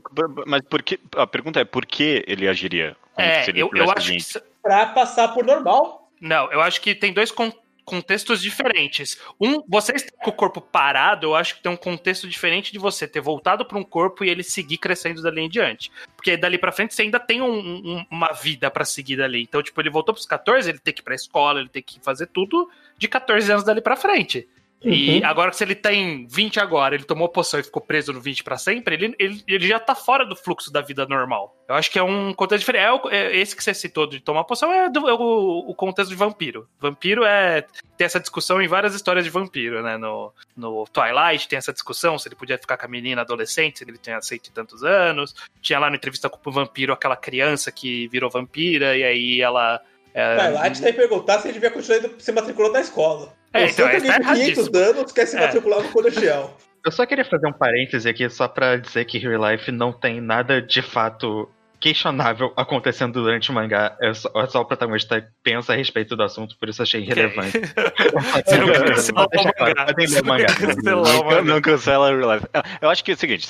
Mas 0.45 0.61
por 0.63 0.83
que. 0.83 0.99
A 1.15 1.25
pergunta 1.25 1.61
é 1.61 1.63
por 1.63 1.85
que 1.85 2.21
ele 2.27 2.45
agiria 2.49 2.97
como 3.13 3.25
É, 3.25 3.43
se 3.43 3.51
ele 3.51 3.61
eu, 3.61 3.69
eu 3.73 3.83
acho 3.85 4.05
que. 4.07 4.11
20? 4.11 4.19
isso- 4.19 4.41
Pra 4.61 4.85
passar 4.87 5.29
por 5.29 5.45
normal. 5.45 6.09
Não, 6.19 6.51
eu 6.51 6.59
acho 6.61 6.81
que 6.81 6.93
tem 6.95 7.13
dois 7.13 7.31
contextos 7.85 8.41
diferentes. 8.41 9.17
Um, 9.39 9.63
você 9.67 9.93
com 10.21 10.29
o 10.29 10.33
corpo 10.33 10.61
parado, 10.61 11.27
eu 11.27 11.35
acho 11.35 11.55
que 11.55 11.61
tem 11.63 11.71
um 11.71 11.75
contexto 11.77 12.27
diferente 12.27 12.71
de 12.71 12.79
você 12.79 13.07
ter 13.07 13.21
voltado 13.21 13.65
para 13.65 13.77
um 13.77 13.83
corpo 13.83 14.23
e 14.23 14.29
ele 14.29 14.43
seguir 14.43 14.77
crescendo 14.77 15.21
dali 15.21 15.41
em 15.41 15.49
diante. 15.49 15.91
Porque 16.15 16.37
dali 16.37 16.57
pra 16.57 16.71
frente 16.71 16.93
você 16.93 17.01
ainda 17.03 17.19
tem 17.19 17.41
um- 17.41 17.59
um- 17.59 18.05
uma 18.09 18.31
vida 18.31 18.69
pra 18.71 18.85
seguir 18.85 19.17
dali. 19.17 19.41
Então, 19.41 19.61
tipo, 19.61 19.79
ele 19.81 19.89
voltou 19.89 20.13
pros 20.13 20.25
14, 20.25 20.69
ele 20.69 20.79
tem 20.79 20.93
que 20.93 21.01
ir 21.01 21.03
pra 21.03 21.15
escola, 21.15 21.59
ele 21.59 21.69
tem 21.69 21.83
que 21.83 21.99
fazer 22.01 22.27
tudo 22.27 22.69
de 22.97 23.07
14 23.07 23.51
anos 23.51 23.63
dali 23.65 23.81
pra 23.81 23.95
frente. 23.95 24.47
E 24.83 25.19
Uhum. 25.19 25.25
agora 25.25 25.49
que 25.51 25.55
se 25.57 25.63
ele 25.63 25.75
tem 25.75 26.27
20 26.27 26.59
agora, 26.59 26.93
ele 26.95 27.03
tomou 27.05 27.29
poção 27.29 27.59
e 27.59 27.63
ficou 27.63 27.81
preso 27.81 28.11
no 28.11 28.19
20 28.19 28.43
pra 28.43 28.57
sempre, 28.57 28.95
ele, 28.95 29.15
ele, 29.17 29.43
ele 29.47 29.67
já 29.67 29.79
tá 29.79 29.95
fora 29.95 30.25
do 30.25 30.35
fluxo 30.35 30.71
da 30.71 30.81
vida 30.81 31.05
normal. 31.05 31.55
Eu 31.69 31.75
acho 31.75 31.89
que 31.89 31.97
é 31.97 32.03
um 32.03 32.33
contexto 32.33 32.61
diferente. 32.65 32.83
É, 32.83 32.91
o- 32.91 33.09
é 33.09 33.37
esse 33.37 33.55
que 33.55 33.63
você 33.63 33.73
citou 33.73 34.05
de 34.05 34.19
tomar 34.19 34.43
poção 34.43 34.71
é, 34.73 34.89
do- 34.89 35.07
é 35.07 35.13
o, 35.13 35.65
o 35.69 35.73
contexto 35.73 36.09
de 36.09 36.15
vampiro. 36.15 36.67
Vampiro 36.79 37.23
é. 37.23 37.65
Tem 37.97 38.05
essa 38.05 38.19
discussão 38.19 38.61
em 38.61 38.67
várias 38.67 38.93
histórias 38.93 39.23
de 39.23 39.29
vampiro, 39.31 39.81
né? 39.81 39.97
No, 39.97 40.33
no 40.57 40.85
Twilight 40.91 41.47
tem 41.47 41.57
essa 41.57 41.71
discussão 41.71 42.17
se 42.19 42.27
ele 42.27 42.35
podia 42.35 42.57
ficar 42.57 42.75
com 42.77 42.85
a 42.85 42.89
menina 42.89 43.21
adolescente, 43.21 43.79
se 43.79 43.85
ele 43.85 43.97
tinha 43.97 44.21
cento 44.21 44.47
e 44.47 44.51
tantos 44.51 44.83
anos. 44.83 45.33
Tinha 45.61 45.79
lá 45.79 45.89
na 45.89 45.95
entrevista 45.95 46.29
com 46.29 46.49
o 46.49 46.53
vampiro 46.53 46.91
aquela 46.91 47.15
criança 47.15 47.71
que 47.71 48.07
virou 48.09 48.29
vampira, 48.29 48.97
e 48.97 49.03
aí 49.03 49.41
ela. 49.41 49.81
É, 50.13 50.35
Twilight 50.37 50.81
tem 50.81 50.91
que 50.93 50.99
perguntar 50.99 51.39
se 51.39 51.47
ele 51.47 51.53
devia 51.53 51.71
continuar 51.71 51.97
indo 51.99 52.13
se 52.19 52.31
matriculando 52.31 52.73
na 52.73 52.81
escola. 52.81 53.33
É, 53.53 53.65
então, 53.65 53.87
é, 53.87 53.91
tá 53.91 53.95
alguém 53.97 54.11
de 54.11 54.17
500 54.17 54.67
erradíssimo. 54.67 54.77
anos 54.99 55.11
quer 55.11 55.25
se 55.25 55.37
É. 55.37 55.39
matricular 55.41 55.81
no 55.81 55.89
colegial. 55.89 56.57
Eu 56.85 56.91
só 56.91 57.05
queria 57.05 57.23
fazer 57.25 57.47
um 57.47 57.53
parêntese 57.53 58.09
aqui 58.09 58.29
só 58.29 58.47
pra 58.47 58.75
dizer 58.77 59.05
que 59.05 59.17
Real 59.17 59.49
Life 59.51 59.71
não 59.71 59.91
tem 59.93 60.19
nada 60.19 60.61
de 60.61 60.81
fato 60.81 61.49
questionável 61.83 62.53
acontecendo 62.55 63.21
durante 63.21 63.51
o 63.51 63.53
mangá. 63.53 63.97
É 63.99 64.13
só, 64.13 64.29
é 64.35 64.47
só 64.47 64.61
o 64.61 64.65
protagonista 64.65 65.21
pensa 65.43 65.73
a 65.73 65.75
respeito 65.75 66.15
do 66.15 66.23
assunto, 66.23 66.55
por 66.57 66.69
isso 66.69 66.81
achei 66.81 67.01
irrelevante. 67.01 67.59
Você 68.45 68.57
não 68.57 68.67
quer 68.67 68.85
cancelar 68.85 69.27
o 71.57 71.61
cancela 71.61 72.15
Real 72.15 72.33
Life. 72.35 72.47
Eu 72.81 72.89
acho 72.89 73.03
que 73.03 73.11
é 73.11 73.13
o 73.15 73.17
seguinte, 73.17 73.49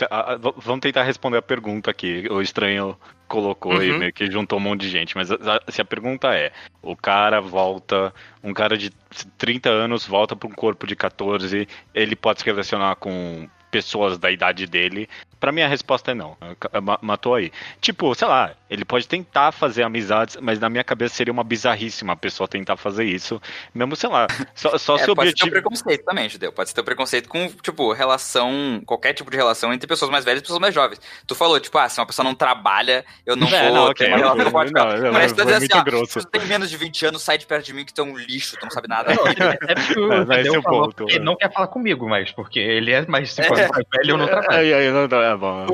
vamos 0.57 0.81
tentar 0.81 1.03
responder 1.03 1.37
a 1.37 1.41
pergunta 1.43 1.91
aqui. 1.91 2.25
O 2.31 2.41
estranho 2.41 2.97
colocou 3.27 3.83
e 3.83 3.91
Uhum. 3.91 3.99
meio 3.99 4.13
que 4.13 4.29
juntou 4.31 4.57
um 4.57 4.61
monte 4.61 4.81
de 4.81 4.89
gente. 4.89 5.15
Mas 5.15 5.31
a- 5.31 5.61
se 5.69 5.79
a 5.81 5.85
pergunta 5.85 6.33
é: 6.33 6.51
o 6.81 6.95
cara 6.95 7.39
volta, 7.39 8.11
um 8.43 8.51
cara 8.51 8.75
de 8.75 8.89
30 9.37 9.69
anos 9.69 10.07
volta 10.07 10.35
para 10.35 10.49
um 10.49 10.51
corpo 10.53 10.87
de 10.87 10.95
14, 10.95 11.67
ele 11.93 12.15
pode 12.15 12.39
se 12.39 12.45
relacionar 12.47 12.95
com 12.95 13.47
pessoas 13.73 14.19
da 14.19 14.29
idade 14.29 14.67
dele? 14.67 15.09
Pra 15.39 15.51
mim 15.51 15.61
a 15.61 15.67
resposta 15.67 16.11
é 16.11 16.13
não. 16.13 16.37
Ma- 16.81 16.99
Matou 17.01 17.35
aí. 17.35 17.51
Tipo, 17.81 18.13
sei 18.15 18.27
lá, 18.27 18.51
ele 18.69 18.85
pode 18.85 19.05
tentar 19.07 19.51
fazer 19.51 19.83
amizades, 19.83 20.37
mas 20.39 20.57
na 20.59 20.69
minha 20.69 20.83
cabeça 20.85 21.15
seria 21.15 21.33
uma 21.33 21.43
bizarríssima 21.43 22.13
a 22.13 22.15
pessoa 22.15 22.47
tentar 22.47 22.77
fazer 22.77 23.03
isso. 23.03 23.41
Mesmo, 23.75 23.93
sei 23.95 24.09
lá, 24.09 24.25
só, 24.55 24.77
só 24.77 24.95
É, 24.95 24.99
se 24.99 25.11
o 25.11 25.15
pode 25.15 25.31
ser 25.31 25.43
um 25.43 25.47
objetivo. 25.47 25.51
preconceito 25.51 26.05
também, 26.05 26.29
Judeu. 26.29 26.53
Pode 26.53 26.69
ser 26.69 26.79
um 26.79 26.83
preconceito 26.85 27.27
com, 27.27 27.49
tipo, 27.61 27.91
relação, 27.91 28.81
qualquer 28.85 29.13
tipo 29.13 29.29
de 29.31 29.35
relação 29.35 29.73
entre 29.73 29.85
pessoas 29.87 30.09
mais 30.09 30.23
velhas 30.23 30.39
e 30.39 30.43
pessoas 30.43 30.59
mais 30.59 30.73
jovens. 30.73 31.01
Tu 31.27 31.35
falou, 31.35 31.59
tipo, 31.59 31.77
ah, 31.77 31.89
se 31.89 31.99
uma 31.99 32.05
pessoa 32.05 32.23
não 32.23 32.35
trabalha, 32.35 33.03
eu 33.25 33.35
não 33.35 33.47
É, 33.53 33.67
vou 33.67 33.75
não, 33.75 33.85
ter 33.93 34.05
ok, 34.05 34.07
uma 34.07 34.17
relação 34.17 34.43
não, 34.45 34.51
forte 34.51 34.71
com 34.71 34.79
ela. 34.79 34.97
não, 34.97 35.11
Mas 35.13 35.33
tu 35.33 35.41
assim, 35.41 35.59
muito 35.59 35.77
ó, 35.77 35.83
grosso. 35.83 36.21
se 36.21 36.25
tu 36.25 36.29
tem 36.31 36.45
menos 36.45 36.69
de 36.69 36.77
20 36.77 37.05
anos, 37.07 37.21
sai 37.21 37.37
de 37.37 37.45
perto 37.45 37.65
de 37.65 37.73
mim 37.73 37.83
que 37.83 37.93
tu 37.93 37.99
é 38.01 38.05
um 38.05 38.15
lixo, 38.17 38.55
tu 38.57 38.63
não 38.63 38.71
sabe 38.71 38.87
nada. 38.87 39.11
É 39.11 39.75
porque 39.75 39.99
o 39.99 40.13
É, 40.13 40.25
mas 40.25 40.29
esse 40.29 40.31
é 40.31 40.43
Tadeu 40.53 40.59
o 40.59 40.63
falou 40.63 40.81
ponto, 40.83 41.05
que 41.05 41.11
é. 41.13 41.15
ele 41.17 41.25
não 41.25 41.35
quer 41.35 41.51
falar 41.51 41.67
comigo 41.67 42.07
mais, 42.07 42.31
porque 42.31 42.59
ele 42.59 42.91
é 42.91 43.05
mais 43.07 43.33
5 43.33 43.47
anos 43.47 43.57
mais 43.59 43.62
velho 43.67 44.11
eu 44.11 44.17
não 44.17 44.25
não, 44.27 45.07
não, 45.07 45.21
é 45.21 45.35
bom. 45.37 45.65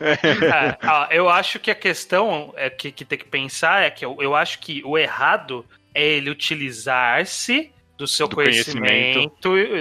É, 0.00 0.76
ó, 0.88 1.06
eu 1.10 1.28
acho 1.28 1.58
que 1.58 1.70
a 1.70 1.74
questão 1.74 2.52
é 2.56 2.68
que, 2.70 2.90
que 2.92 3.04
tem 3.04 3.18
que 3.18 3.24
pensar 3.24 3.82
é 3.82 3.90
que 3.90 4.04
eu, 4.04 4.16
eu 4.20 4.34
acho 4.34 4.58
que 4.58 4.82
o 4.84 4.96
errado 4.98 5.64
é 5.94 6.04
ele 6.04 6.30
utilizar-se 6.30 7.72
do 7.96 8.06
seu 8.06 8.28
Do 8.28 8.36
conhecimento, 8.36 9.32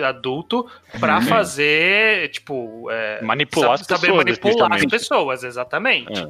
adulto 0.06 0.70
pra 1.00 1.22
fazer, 1.22 2.30
tipo, 2.30 2.90
é, 2.90 3.22
Manipular 3.22 3.78
saber 3.78 3.94
as 3.94 4.02
pessoas, 4.02 4.18
manipular 4.18 4.74
as 4.74 4.86
pessoas, 4.86 5.44
exatamente. 5.44 6.14
É. 6.18 6.28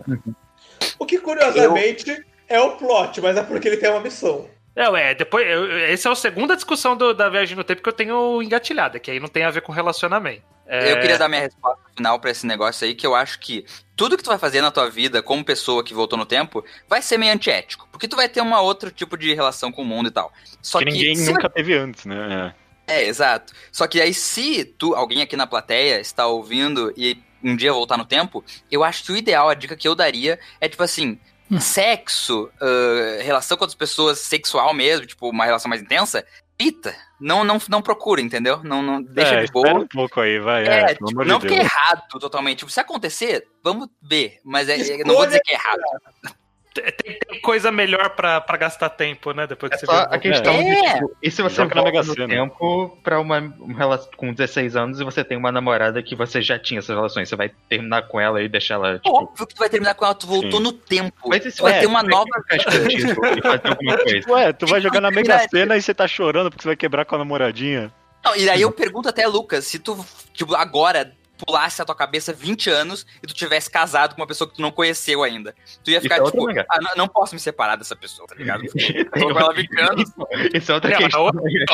O 0.97 1.05
que, 1.05 1.19
curiosamente, 1.19 2.25
é 2.49 2.59
o 2.59 2.71
plot, 2.77 3.21
mas 3.21 3.37
é 3.37 3.43
porque 3.43 3.67
ele 3.67 3.77
tem 3.77 3.89
uma 3.89 3.99
missão. 3.99 4.49
Não, 4.75 4.97
é, 4.97 5.13
depois, 5.15 5.47
eu, 5.47 5.71
essa 5.79 6.09
é 6.09 6.11
a 6.11 6.15
segunda 6.15 6.55
discussão 6.55 6.97
do- 6.97 7.13
da 7.13 7.29
viagem 7.29 7.55
no 7.55 7.63
tempo 7.63 7.81
que 7.81 7.87
eu 7.87 7.93
tenho 7.93 8.41
engatilhada, 8.41 8.99
que 8.99 9.09
aí 9.09 9.19
não 9.19 9.29
tem 9.29 9.43
a 9.43 9.51
ver 9.51 9.61
com 9.61 9.71
relacionamento. 9.71 10.43
É, 10.67 10.91
Eu 10.91 10.99
queria 10.99 11.17
dar 11.17 11.29
minha 11.29 11.41
resposta 11.41 11.83
final 11.95 12.19
pra 12.19 12.31
esse 12.31 12.45
negócio 12.45 12.85
aí, 12.85 12.95
que 12.95 13.05
eu 13.05 13.15
acho 13.15 13.39
que 13.39 13.65
tudo 13.95 14.17
que 14.17 14.23
tu 14.23 14.29
vai 14.29 14.37
fazer 14.37 14.61
na 14.61 14.71
tua 14.71 14.89
vida 14.89 15.21
como 15.21 15.43
pessoa 15.43 15.83
que 15.83 15.93
voltou 15.93 16.17
no 16.17 16.25
tempo 16.25 16.63
vai 16.87 17.01
ser 17.01 17.17
meio 17.17 17.33
antiético. 17.33 17.87
Porque 17.91 18.07
tu 18.07 18.15
vai 18.15 18.27
ter 18.27 18.41
uma 18.41 18.61
outro 18.61 18.91
tipo 18.91 19.17
de 19.17 19.33
relação 19.33 19.71
com 19.71 19.83
o 19.83 19.85
mundo 19.85 20.07
e 20.09 20.11
tal. 20.11 20.31
Só 20.61 20.79
que 20.79 20.85
que, 20.85 20.91
ninguém 20.91 21.17
nunca 21.17 21.49
teve 21.49 21.77
antes, 21.77 22.05
né? 22.05 22.53
É, 22.87 23.03
exato. 23.03 23.53
Só 23.71 23.87
que 23.87 24.01
aí, 24.01 24.13
se 24.13 24.65
tu, 24.65 24.93
alguém 24.95 25.21
aqui 25.21 25.35
na 25.35 25.47
plateia 25.47 25.99
está 25.99 26.27
ouvindo 26.27 26.93
e 26.95 27.17
um 27.43 27.55
dia 27.55 27.71
voltar 27.71 27.97
no 27.97 28.05
tempo, 28.05 28.43
eu 28.71 28.83
acho 28.83 29.03
que 29.03 29.11
o 29.11 29.17
ideal, 29.17 29.49
a 29.49 29.53
dica 29.53 29.75
que 29.75 29.87
eu 29.87 29.95
daria 29.95 30.39
é 30.59 30.67
tipo 30.67 30.83
assim. 30.83 31.19
Sexo, 31.59 32.49
ah, 32.59 33.21
relação 33.21 33.55
com 33.55 33.63
outras 33.63 33.77
pessoas, 33.77 34.17
sexual 34.17 34.73
mesmo, 34.73 35.05
tipo, 35.05 35.29
uma 35.29 35.45
relação 35.45 35.69
mais 35.69 35.79
intensa, 35.79 36.25
evita. 36.59 36.95
Não, 37.19 37.43
não, 37.43 37.57
não 37.69 37.81
procura, 37.81 38.21
entendeu? 38.21 38.61
Não, 38.63 38.81
não 38.81 39.01
deixa 39.01 39.35
é, 39.35 39.43
de 39.45 39.51
boa. 39.51 39.73
um 39.73 39.87
pouco 39.87 40.19
aí, 40.19 40.39
vai. 40.39 40.65
É, 40.67 40.79
É, 40.81 40.87
tipo, 40.93 41.11
não 41.23 41.39
de 41.39 41.47
porque 41.47 41.53
é 41.55 41.63
errado 41.63 42.03
totalmente. 42.19 42.59
Tipo, 42.59 42.71
se 42.71 42.79
acontecer, 42.79 43.47
vamos 43.63 43.87
ver. 44.01 44.39
Mas 44.43 44.67
é, 44.69 44.75
é- 44.79 45.03
não 45.03 45.15
vou 45.15 45.25
dizer 45.25 45.41
que 45.43 45.53
é 45.53 45.55
errado. 45.55 45.81
Tem, 46.81 47.17
tem 47.27 47.41
coisa 47.41 47.71
melhor 47.71 48.09
pra, 48.11 48.41
pra 48.41 48.57
gastar 48.57 48.89
tempo, 48.89 49.31
né? 49.31 49.47
Depois 49.47 49.69
que 49.69 49.75
É 49.75 49.79
você 49.79 49.85
só 49.85 50.07
vê- 50.09 50.15
a 50.15 50.19
questão 50.19 50.53
É. 50.53 50.63
de, 50.63 50.93
tipo, 50.93 51.17
e 51.23 51.31
se 51.31 51.41
você 51.41 51.55
Joga 51.55 51.81
volta 51.81 52.03
no 52.03 52.13
Sena. 52.13 52.27
tempo 52.27 52.97
pra 53.03 53.19
uma, 53.19 53.39
uma 53.39 53.77
relação 53.77 54.09
com 54.17 54.33
16 54.33 54.75
anos 54.75 54.99
e 54.99 55.03
você 55.03 55.23
tem 55.23 55.37
uma 55.37 55.51
namorada 55.51 56.01
que 56.03 56.15
você 56.15 56.41
já 56.41 56.59
tinha 56.59 56.79
essas 56.79 56.95
relações, 56.95 57.29
você 57.29 57.35
vai 57.35 57.49
terminar 57.69 58.03
com 58.03 58.19
ela 58.19 58.41
e 58.41 58.49
deixar 58.49 58.75
ela, 58.75 58.99
tipo... 58.99 59.09
Óbvio 59.15 59.47
que 59.47 59.55
tu 59.55 59.59
vai 59.59 59.69
terminar 59.69 59.93
com 59.95 60.05
ela, 60.05 60.15
tu 60.15 60.27
voltou 60.27 60.57
Sim. 60.57 60.63
no 60.63 60.71
tempo. 60.73 61.29
Mas 61.29 61.45
isso 61.45 61.57
tu 61.57 61.63
vai 61.63 61.73
é, 61.73 61.79
ter 61.79 61.85
uma 61.87 62.01
vai 62.01 62.09
nova. 62.09 62.29
e 62.51 63.15
coisa. 63.15 64.31
Ué, 64.31 64.53
tu 64.53 64.65
vai 64.67 64.81
jogar 64.81 65.01
na 65.01 65.11
Mega. 65.11 65.39
Sena 65.49 65.77
e 65.77 65.81
você 65.81 65.93
tá 65.93 66.07
chorando 66.07 66.49
porque 66.49 66.63
você 66.63 66.69
vai 66.69 66.75
quebrar 66.75 67.05
com 67.05 67.15
a 67.15 67.19
namoradinha. 67.19 67.91
Não, 68.23 68.35
e 68.35 68.49
aí 68.49 68.61
eu 68.61 68.71
pergunto 68.71 69.07
até, 69.07 69.27
Lucas, 69.27 69.65
se 69.65 69.77
tu, 69.79 70.03
tipo, 70.33 70.55
agora 70.55 71.11
pulasse 71.45 71.81
a 71.81 71.85
tua 71.85 71.95
cabeça 71.95 72.33
20 72.33 72.69
anos 72.69 73.05
e 73.21 73.27
tu 73.27 73.33
tivesse 73.33 73.69
casado 73.69 74.15
com 74.15 74.21
uma 74.21 74.27
pessoa 74.27 74.49
que 74.49 74.55
tu 74.55 74.61
não 74.61 74.71
conheceu 74.71 75.23
ainda. 75.23 75.55
Tu 75.83 75.91
ia 75.91 76.01
ficar, 76.01 76.15
Isso 76.17 76.27
é 76.27 76.31
tipo, 76.31 76.49
ah, 76.49 76.79
não, 76.81 76.91
não 76.97 77.07
posso 77.07 77.35
me 77.35 77.39
separar 77.39 77.75
dessa 77.75 77.95
pessoa, 77.95 78.27
tá 78.27 78.35
ligado? 78.35 78.63
Tô 78.65 79.33
com 79.33 79.39
ela 79.39 79.53
20 79.53 79.79
anos. 79.79 80.11
Isso 80.53 80.71
é 80.71 80.75
outra 80.75 80.89
Não, 80.89 80.97
é 80.97 81.03
questão. 81.03 81.29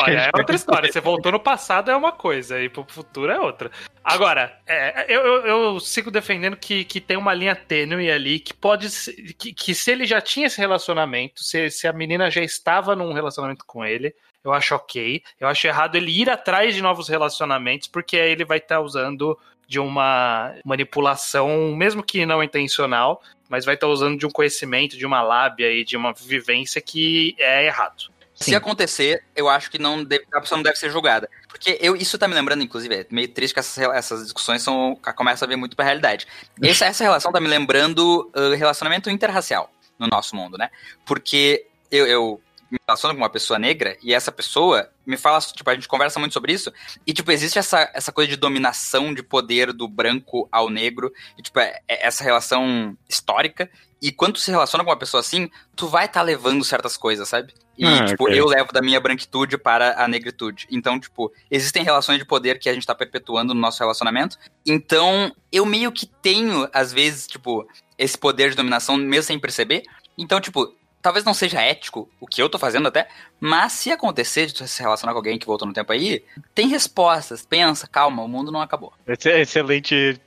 é 0.08 0.30
outra 0.34 0.56
história. 0.56 0.92
Você 0.92 1.00
voltou 1.00 1.32
no 1.32 1.40
passado 1.40 1.90
é 1.90 1.96
uma 1.96 2.12
coisa, 2.12 2.60
e 2.60 2.68
pro 2.68 2.84
futuro 2.88 3.32
é 3.32 3.40
outra. 3.40 3.70
Agora, 4.04 4.58
é, 4.66 5.06
eu, 5.14 5.20
eu, 5.20 5.46
eu 5.46 5.80
sigo 5.80 6.10
defendendo 6.10 6.56
que, 6.56 6.84
que 6.84 7.00
tem 7.00 7.16
uma 7.16 7.32
linha 7.32 7.54
tênue 7.54 8.10
ali 8.10 8.40
que 8.40 8.52
pode 8.52 8.90
ser, 8.90 9.14
que, 9.34 9.52
que 9.52 9.74
se 9.74 9.90
ele 9.90 10.04
já 10.04 10.20
tinha 10.20 10.46
esse 10.46 10.58
relacionamento, 10.58 11.42
se, 11.42 11.70
se 11.70 11.86
a 11.86 11.92
menina 11.92 12.30
já 12.30 12.42
estava 12.42 12.96
num 12.96 13.12
relacionamento 13.12 13.64
com 13.64 13.84
ele, 13.84 14.14
eu 14.44 14.52
acho 14.52 14.74
ok. 14.74 15.22
Eu 15.38 15.48
acho 15.48 15.66
errado 15.66 15.96
ele 15.96 16.10
ir 16.10 16.28
atrás 16.28 16.74
de 16.74 16.82
novos 16.82 17.08
relacionamentos, 17.08 17.88
porque 17.88 18.16
aí 18.16 18.32
ele 18.32 18.44
vai 18.44 18.58
estar 18.58 18.80
usando 18.80 19.38
de 19.68 19.78
uma 19.78 20.54
manipulação, 20.64 21.74
mesmo 21.74 22.02
que 22.02 22.26
não 22.26 22.42
intencional, 22.42 23.22
mas 23.48 23.64
vai 23.64 23.74
estar 23.74 23.86
usando 23.86 24.18
de 24.18 24.26
um 24.26 24.30
conhecimento, 24.30 24.96
de 24.96 25.06
uma 25.06 25.22
lábia 25.22 25.72
e 25.72 25.84
de 25.84 25.96
uma 25.96 26.12
vivência 26.12 26.80
que 26.80 27.34
é 27.38 27.66
errado. 27.66 28.10
Se 28.34 28.46
Sim. 28.50 28.54
acontecer, 28.54 29.22
eu 29.36 29.48
acho 29.48 29.70
que 29.70 29.78
não 29.78 30.02
deve- 30.02 30.24
a 30.32 30.40
pessoa 30.40 30.56
não 30.56 30.62
deve 30.62 30.76
ser 30.76 30.90
julgada. 30.90 31.28
Porque 31.48 31.78
eu, 31.80 31.94
isso 31.94 32.18
tá 32.18 32.26
me 32.26 32.34
lembrando, 32.34 32.62
inclusive, 32.62 32.94
é 32.94 33.06
meio 33.10 33.28
triste 33.28 33.54
que 33.54 33.60
essas, 33.60 33.78
essas 33.78 34.22
discussões 34.24 34.62
são, 34.62 34.98
começam 35.14 35.46
a 35.46 35.48
vir 35.48 35.56
muito 35.56 35.76
pra 35.76 35.84
realidade. 35.84 36.26
Essa, 36.60 36.86
essa 36.86 37.04
relação 37.04 37.30
tá 37.30 37.40
me 37.40 37.46
lembrando 37.46 38.30
uh, 38.34 38.54
relacionamento 38.56 39.08
interracial 39.10 39.70
no 39.98 40.08
nosso 40.08 40.34
mundo, 40.34 40.58
né? 40.58 40.70
Porque 41.06 41.66
eu, 41.90 42.06
eu 42.06 42.40
me 42.72 42.78
relaciono 42.88 43.14
com 43.14 43.20
uma 43.20 43.28
pessoa 43.28 43.58
negra 43.58 43.98
e 44.02 44.14
essa 44.14 44.32
pessoa 44.32 44.88
me 45.06 45.16
fala, 45.16 45.38
tipo, 45.40 45.68
a 45.68 45.74
gente 45.74 45.86
conversa 45.86 46.18
muito 46.18 46.32
sobre 46.32 46.52
isso, 46.52 46.72
e, 47.06 47.12
tipo, 47.12 47.30
existe 47.30 47.58
essa, 47.58 47.90
essa 47.92 48.10
coisa 48.10 48.30
de 48.30 48.36
dominação 48.36 49.12
de 49.12 49.22
poder 49.22 49.72
do 49.72 49.86
branco 49.86 50.48
ao 50.50 50.70
negro, 50.70 51.12
e, 51.36 51.42
tipo, 51.42 51.58
é, 51.58 51.80
é 51.86 52.06
essa 52.06 52.24
relação 52.24 52.96
histórica, 53.08 53.68
e 54.00 54.10
quando 54.10 54.34
tu 54.34 54.40
se 54.40 54.50
relaciona 54.50 54.82
com 54.82 54.90
uma 54.90 54.98
pessoa 54.98 55.20
assim, 55.20 55.50
tu 55.76 55.86
vai 55.86 56.06
estar 56.06 56.22
levando 56.22 56.64
certas 56.64 56.96
coisas, 56.96 57.28
sabe? 57.28 57.52
E, 57.76 57.84
Ah, 57.84 58.04
tipo, 58.06 58.24
ok. 58.24 58.38
eu 58.38 58.46
levo 58.46 58.72
da 58.72 58.80
minha 58.80 59.00
branquitude 59.00 59.56
para 59.56 60.02
a 60.02 60.08
negritude. 60.08 60.66
Então, 60.70 60.98
tipo, 60.98 61.32
existem 61.50 61.84
relações 61.84 62.18
de 62.18 62.24
poder 62.24 62.58
que 62.58 62.68
a 62.68 62.74
gente 62.74 62.86
tá 62.86 62.94
perpetuando 62.94 63.54
no 63.54 63.60
nosso 63.60 63.78
relacionamento. 63.78 64.36
Então, 64.66 65.32
eu 65.52 65.64
meio 65.64 65.92
que 65.92 66.04
tenho, 66.06 66.68
às 66.72 66.92
vezes, 66.92 67.26
tipo, 67.26 67.66
esse 67.96 68.18
poder 68.18 68.50
de 68.50 68.56
dominação, 68.56 68.96
mesmo 68.96 69.22
sem 69.24 69.38
perceber. 69.38 69.82
Então, 70.18 70.40
tipo, 70.40 70.74
talvez 71.02 71.24
não 71.24 71.34
seja 71.34 71.60
ético 71.60 72.08
o 72.20 72.26
que 72.26 72.40
eu 72.40 72.48
tô 72.48 72.58
fazendo 72.58 72.86
até, 72.88 73.08
mas 73.40 73.72
se 73.72 73.90
acontecer 73.90 74.46
de 74.46 74.54
tu 74.54 74.66
se 74.66 74.80
relacionar 74.80 75.12
com 75.12 75.18
alguém 75.18 75.38
que 75.38 75.46
voltou 75.46 75.66
no 75.66 75.74
tempo 75.74 75.92
aí, 75.92 76.22
tem 76.54 76.68
respostas. 76.68 77.44
Pensa, 77.44 77.86
calma, 77.88 78.22
o 78.22 78.28
mundo 78.28 78.52
não 78.52 78.60
acabou. 78.62 78.92
Esse 79.06 79.30
é 79.30 79.40
excelente. 79.40 80.18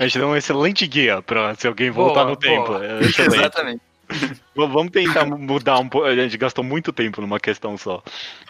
A 0.00 0.04
gente 0.04 0.18
deu 0.18 0.28
um 0.28 0.36
excelente 0.36 0.86
guia 0.86 1.20
pra 1.20 1.54
se 1.54 1.66
alguém 1.66 1.90
voltar 1.90 2.22
Boa, 2.24 2.30
no 2.30 2.36
tempo. 2.36 2.66
boa. 2.66 2.84
É 2.84 3.00
excelente. 3.04 3.34
Exatamente. 3.36 3.82
Vamos 4.54 4.92
tentar 4.92 5.24
mudar 5.24 5.78
um 5.78 5.88
pouco. 5.88 6.06
A 6.06 6.14
gente 6.14 6.36
gastou 6.36 6.62
muito 6.62 6.92
tempo 6.92 7.20
numa 7.20 7.40
questão 7.40 7.76
só. 7.76 8.02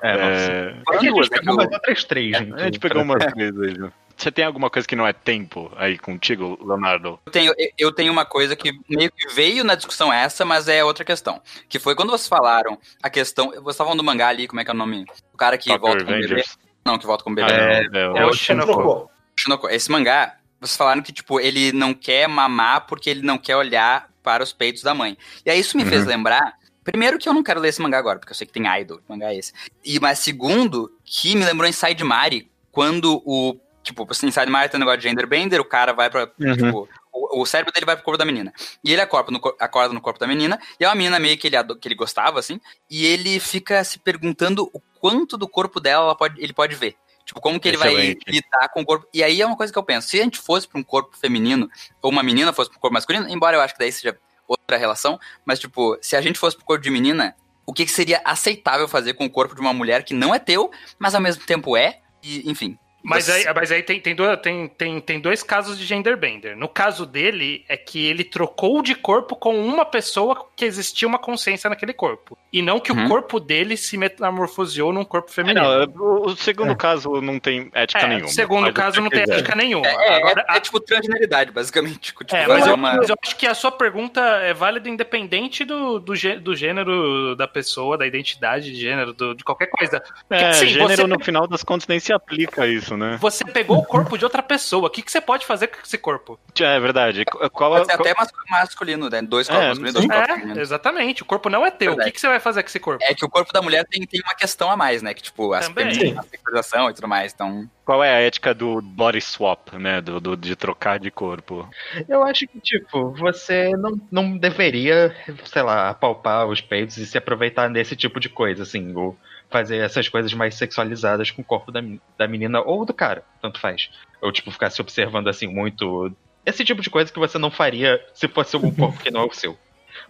É, 0.02 0.12
nossa. 0.12 0.52
É, 0.52 0.74
Foram 0.84 0.98
É 0.98 1.00
que 1.00 1.06
a 1.08 1.10
gente 1.10 1.30
que 1.30 1.38
pegou 1.38 1.56
mais 1.56 1.72
outras 1.72 2.04
três, 2.04 2.36
gente. 2.36 2.54
a 2.54 2.64
gente 2.64 2.78
pegou 2.78 3.02
umas 3.02 3.32
coisas 3.32 3.60
aí. 3.62 3.90
Você 4.16 4.30
tem 4.30 4.44
alguma 4.44 4.70
coisa 4.70 4.86
que 4.86 4.94
não 4.96 5.06
é 5.06 5.12
tempo 5.12 5.70
aí 5.76 5.98
contigo, 5.98 6.58
Leonardo? 6.64 7.18
Eu 7.26 7.32
tenho, 7.32 7.52
eu 7.76 7.92
tenho 7.92 8.12
uma 8.12 8.24
coisa 8.24 8.54
que 8.56 8.72
meio 8.88 9.10
que 9.10 9.28
veio 9.34 9.64
na 9.64 9.74
discussão 9.74 10.12
essa, 10.12 10.44
mas 10.44 10.68
é 10.68 10.84
outra 10.84 11.04
questão. 11.04 11.40
Que 11.68 11.78
foi 11.78 11.94
quando 11.94 12.10
vocês 12.10 12.28
falaram 12.28 12.78
a 13.02 13.10
questão. 13.10 13.50
Vocês 13.50 13.68
estavam 13.74 13.96
do 13.96 14.04
mangá 14.04 14.28
ali, 14.28 14.46
como 14.46 14.60
é 14.60 14.64
que 14.64 14.70
é 14.70 14.74
o 14.74 14.76
nome? 14.76 15.04
O 15.32 15.36
cara 15.36 15.58
que 15.58 15.68
Tokyo 15.68 15.80
volta 15.86 16.04
com 16.04 16.12
o 16.12 16.14
bebê. 16.20 16.44
Não, 16.84 16.98
que 16.98 17.06
volta 17.06 17.24
com 17.24 17.30
o 17.30 17.34
bebê. 17.34 17.52
Ah, 17.52 17.56
É, 17.56 17.88
não, 17.88 18.16
é, 18.16 18.20
É 18.20 18.26
o- 18.26 18.30
o 18.30 18.34
Shinoko. 18.34 19.10
Shinoko, 19.36 19.68
esse 19.68 19.90
mangá, 19.90 20.36
vocês 20.60 20.76
falaram 20.76 21.02
que, 21.02 21.12
tipo, 21.12 21.40
ele 21.40 21.72
não 21.72 21.92
quer 21.92 22.28
mamar 22.28 22.86
porque 22.86 23.10
ele 23.10 23.22
não 23.22 23.36
quer 23.38 23.56
olhar 23.56 24.08
para 24.22 24.42
os 24.44 24.52
peitos 24.52 24.82
da 24.82 24.94
mãe. 24.94 25.18
E 25.44 25.50
aí 25.50 25.58
isso 25.58 25.76
me 25.76 25.84
fez 25.84 26.06
lembrar. 26.06 26.54
Primeiro 26.84 27.18
que 27.18 27.28
eu 27.28 27.32
não 27.34 27.42
quero 27.42 27.60
ler 27.60 27.70
esse 27.70 27.80
mangá 27.82 27.98
agora, 27.98 28.18
porque 28.18 28.32
eu 28.32 28.36
sei 28.36 28.46
que 28.46 28.52
tem 28.52 28.64
idol, 28.80 28.98
que 28.98 29.04
mangá 29.08 29.32
é 29.32 29.36
esse. 29.38 29.52
E, 29.84 29.98
mas 29.98 30.18
segundo, 30.18 30.90
que 31.04 31.34
me 31.34 31.44
lembrou 31.44 31.68
Inside 31.68 32.04
Mari, 32.04 32.50
quando 32.70 33.22
o. 33.24 33.58
Tipo, 33.84 34.08
Inside 34.10 34.50
Mari 34.50 34.70
tem 34.70 34.78
um 34.78 34.80
negócio 34.80 35.00
de 35.00 35.08
genderbender, 35.08 35.60
o 35.60 35.64
cara 35.64 35.92
vai 35.92 36.10
pra. 36.10 36.28
Uhum. 36.40 36.56
Tipo, 36.56 36.88
o, 37.12 37.42
o 37.42 37.46
cérebro 37.46 37.72
dele 37.72 37.84
vai 37.86 37.94
pro 37.94 38.04
corpo 38.04 38.18
da 38.18 38.24
menina. 38.24 38.52
E 38.82 38.90
ele 38.90 39.00
acorda 39.00 39.30
no, 39.30 39.38
cor- 39.38 39.54
acorda 39.60 39.92
no 39.94 40.00
corpo 40.00 40.18
da 40.18 40.26
menina, 40.26 40.58
e 40.80 40.84
é 40.84 40.88
uma 40.88 40.94
menina 40.94 41.20
meio 41.20 41.36
que 41.38 41.46
ele, 41.46 41.56
que 41.80 41.86
ele 41.86 41.94
gostava, 41.94 42.40
assim, 42.40 42.58
e 42.90 43.04
ele 43.04 43.38
fica 43.38 43.84
se 43.84 43.98
perguntando 43.98 44.68
o 44.72 44.80
quanto 44.98 45.36
do 45.36 45.46
corpo 45.46 45.78
dela 45.78 46.06
ela 46.06 46.16
pode, 46.16 46.42
ele 46.42 46.52
pode 46.54 46.74
ver. 46.74 46.96
Tipo, 47.26 47.40
como 47.40 47.60
que 47.60 47.68
ele 47.68 47.76
vai 47.76 47.92
Excelente. 47.92 48.24
lidar 48.30 48.68
com 48.70 48.80
o 48.80 48.84
corpo. 48.84 49.06
E 49.12 49.22
aí 49.22 49.40
é 49.40 49.46
uma 49.46 49.56
coisa 49.56 49.72
que 49.72 49.78
eu 49.78 49.82
penso, 49.82 50.08
se 50.08 50.18
a 50.18 50.24
gente 50.24 50.38
fosse 50.38 50.66
pra 50.66 50.80
um 50.80 50.82
corpo 50.82 51.16
feminino, 51.16 51.70
ou 52.02 52.10
uma 52.10 52.22
menina 52.22 52.52
fosse 52.52 52.70
pro 52.70 52.80
corpo 52.80 52.94
masculino, 52.94 53.28
embora 53.28 53.56
eu 53.56 53.60
acho 53.60 53.74
que 53.74 53.78
daí 53.78 53.92
seja 53.92 54.18
outra 54.48 54.76
relação, 54.76 55.18
mas 55.44 55.58
tipo, 55.58 55.96
se 56.02 56.16
a 56.16 56.20
gente 56.20 56.38
fosse 56.38 56.56
pro 56.56 56.64
corpo 56.66 56.82
de 56.82 56.90
menina, 56.90 57.34
o 57.66 57.72
que, 57.72 57.84
que 57.84 57.92
seria 57.92 58.20
aceitável 58.24 58.86
fazer 58.88 59.14
com 59.14 59.24
o 59.24 59.30
corpo 59.30 59.54
de 59.54 59.60
uma 59.60 59.72
mulher 59.72 60.04
que 60.04 60.12
não 60.12 60.34
é 60.34 60.38
teu, 60.38 60.70
mas 60.98 61.14
ao 61.14 61.20
mesmo 61.20 61.44
tempo 61.46 61.76
é, 61.76 62.00
e 62.22 62.50
enfim. 62.50 62.78
Mas 63.04 63.28
aí, 63.28 63.44
mas 63.54 63.70
aí 63.70 63.82
tem, 63.82 64.00
tem, 64.00 64.14
dois, 64.14 64.40
tem, 64.40 64.66
tem, 64.66 64.98
tem 65.00 65.20
dois 65.20 65.42
casos 65.42 65.78
de 65.78 65.84
genderbender. 65.84 66.56
No 66.56 66.66
caso 66.68 67.04
dele, 67.04 67.62
é 67.68 67.76
que 67.76 68.04
ele 68.06 68.24
trocou 68.24 68.80
de 68.82 68.94
corpo 68.94 69.36
com 69.36 69.54
uma 69.62 69.84
pessoa 69.84 70.46
que 70.56 70.64
existia 70.64 71.06
uma 71.06 71.18
consciência 71.18 71.68
naquele 71.68 71.92
corpo. 71.92 72.38
E 72.50 72.62
não 72.62 72.80
que 72.80 72.90
Uhum. 72.92 73.04
o 73.04 73.08
corpo 73.08 73.38
dele 73.38 73.76
se 73.76 73.98
metamorfoseou 73.98 74.92
num 74.92 75.04
corpo 75.04 75.30
É, 75.30 75.34
feminino. 75.34 75.86
não, 75.86 76.22
o, 76.22 76.36
segundo 76.36 76.74
caso 76.74 77.20
não 77.20 77.38
tem 77.38 77.70
ética 77.74 78.00
É, 78.00 78.06
nenhuma. 78.08 78.28
segundo 78.28 78.64
o 78.64 78.66
que 78.68 78.72
caso, 78.80 79.00
não 79.02 79.10
tem 79.10 79.20
ética 79.22 79.54
nenhuma. 79.54 79.86
É, 79.86 79.92
é, 80.08 80.16
Agora, 80.16 80.46
é, 80.48 80.56
é 80.56 80.60
tipo 80.60 80.80
transgeneridade, 80.80 81.50
basicamente. 81.52 81.98
Tipo, 81.98 82.24
É, 82.34 82.46
mas, 82.46 82.66
eu, 82.66 82.74
uma. 82.74 82.96
mas 82.96 83.08
eu 83.10 83.16
acho 83.22 83.36
que 83.36 83.46
a 83.46 83.54
sua 83.54 83.70
pergunta 83.72 84.20
é 84.20 84.54
válida 84.54 84.88
independente 84.88 85.64
do, 85.64 85.98
do, 85.98 86.14
do 86.40 86.56
gênero 86.56 87.36
da 87.36 87.46
pessoa, 87.46 87.98
da 87.98 88.06
identidade 88.06 88.72
de 88.72 88.80
gênero, 88.80 89.12
do- 89.12 89.34
de 89.34 89.44
qualquer 89.44 89.66
coisa. 89.66 90.02
É, 90.30 90.52
Sim, 90.54 90.68
gênero 90.68 90.88
você- 91.02 91.06
no 91.06 91.20
final 91.22 91.46
das 91.46 91.62
contas 91.62 91.86
nem 91.86 92.00
se 92.00 92.12
aplica 92.12 92.62
a 92.62 92.66
isso, 92.66 92.93
né? 92.96 93.18
Você 93.20 93.44
pegou 93.44 93.78
o 93.78 93.84
corpo 93.84 94.16
de 94.18 94.24
outra 94.24 94.42
pessoa. 94.42 94.86
O 94.86 94.90
que, 94.90 95.02
que 95.02 95.10
você 95.10 95.20
pode 95.20 95.44
fazer 95.46 95.68
com 95.68 95.78
esse 95.84 95.98
corpo? 95.98 96.38
É 96.60 96.80
verdade. 96.80 97.24
Qual, 97.24 97.72
Pode 97.72 97.86
ser 97.86 97.96
qual- 97.96 98.00
até 98.08 98.14
mascu- 98.18 98.38
masculino, 98.50 99.08
né? 99.10 99.22
Dois 99.22 99.46
corpos 99.48 99.64
É, 99.64 99.68
masculinos, 99.68 99.94
dois 99.94 100.06
corpos 100.06 100.28
É, 100.28 100.34
femininos. 100.34 100.58
exatamente. 100.58 101.22
O 101.22 101.26
corpo 101.26 101.48
não 101.48 101.64
é 101.66 101.70
teu. 101.70 101.92
O 101.92 101.98
que, 101.98 102.10
que 102.10 102.20
você 102.20 102.28
vai 102.28 102.40
fazer 102.40 102.62
com 102.62 102.68
esse 102.68 102.80
corpo? 102.80 103.02
É 103.04 103.14
que 103.14 103.24
o 103.24 103.28
corpo 103.28 103.52
da 103.52 103.60
mulher 103.62 103.84
tem, 103.90 104.06
tem 104.06 104.20
uma 104.24 104.34
questão 104.34 104.70
a 104.70 104.76
mais, 104.76 105.02
né? 105.02 105.12
Que, 105.14 105.22
tipo, 105.22 105.52
a 105.52 105.62
sexualização 105.62 106.90
e 106.90 106.94
tudo 106.94 107.08
mais. 107.08 107.32
Então, 107.32 107.68
qual 107.84 108.02
é 108.02 108.10
a 108.14 108.20
ética 108.20 108.54
do 108.54 108.80
body 108.80 109.20
swap, 109.20 109.72
né? 109.74 110.00
Do, 110.00 110.20
do- 110.20 110.36
de 110.36 110.54
trocar 110.56 110.98
de 110.98 111.10
corpo? 111.10 111.68
Eu 112.08 112.22
acho 112.22 112.46
que, 112.46 112.60
tipo, 112.60 113.10
você 113.12 113.70
não, 113.76 114.00
não 114.10 114.36
deveria, 114.38 115.14
sei 115.44 115.62
lá, 115.62 115.90
apalpar 115.90 116.46
os 116.46 116.60
peitos 116.60 116.96
e 116.98 117.06
se 117.06 117.18
aproveitar 117.18 117.68
desse 117.68 117.94
tipo 117.96 118.18
de 118.20 118.28
coisa, 118.28 118.62
assim, 118.62 118.94
ou 118.94 119.16
fazer 119.54 119.76
essas 119.76 120.08
coisas 120.08 120.34
mais 120.34 120.56
sexualizadas 120.56 121.30
com 121.30 121.40
o 121.40 121.44
corpo 121.44 121.70
da, 121.70 121.80
da 122.18 122.26
menina 122.26 122.60
ou 122.60 122.84
do 122.84 122.92
cara, 122.92 123.22
tanto 123.40 123.60
faz. 123.60 123.88
Ou, 124.20 124.32
tipo, 124.32 124.50
ficar 124.50 124.68
se 124.70 124.80
observando, 124.80 125.28
assim, 125.28 125.46
muito. 125.46 126.10
Esse 126.44 126.64
tipo 126.64 126.82
de 126.82 126.90
coisa 126.90 127.12
que 127.12 127.18
você 127.20 127.38
não 127.38 127.52
faria 127.52 128.04
se 128.12 128.26
fosse 128.26 128.56
um 128.56 128.74
corpo 128.74 128.98
que 129.00 129.12
não 129.12 129.20
é 129.20 129.24
o 129.26 129.32
seu. 129.32 129.56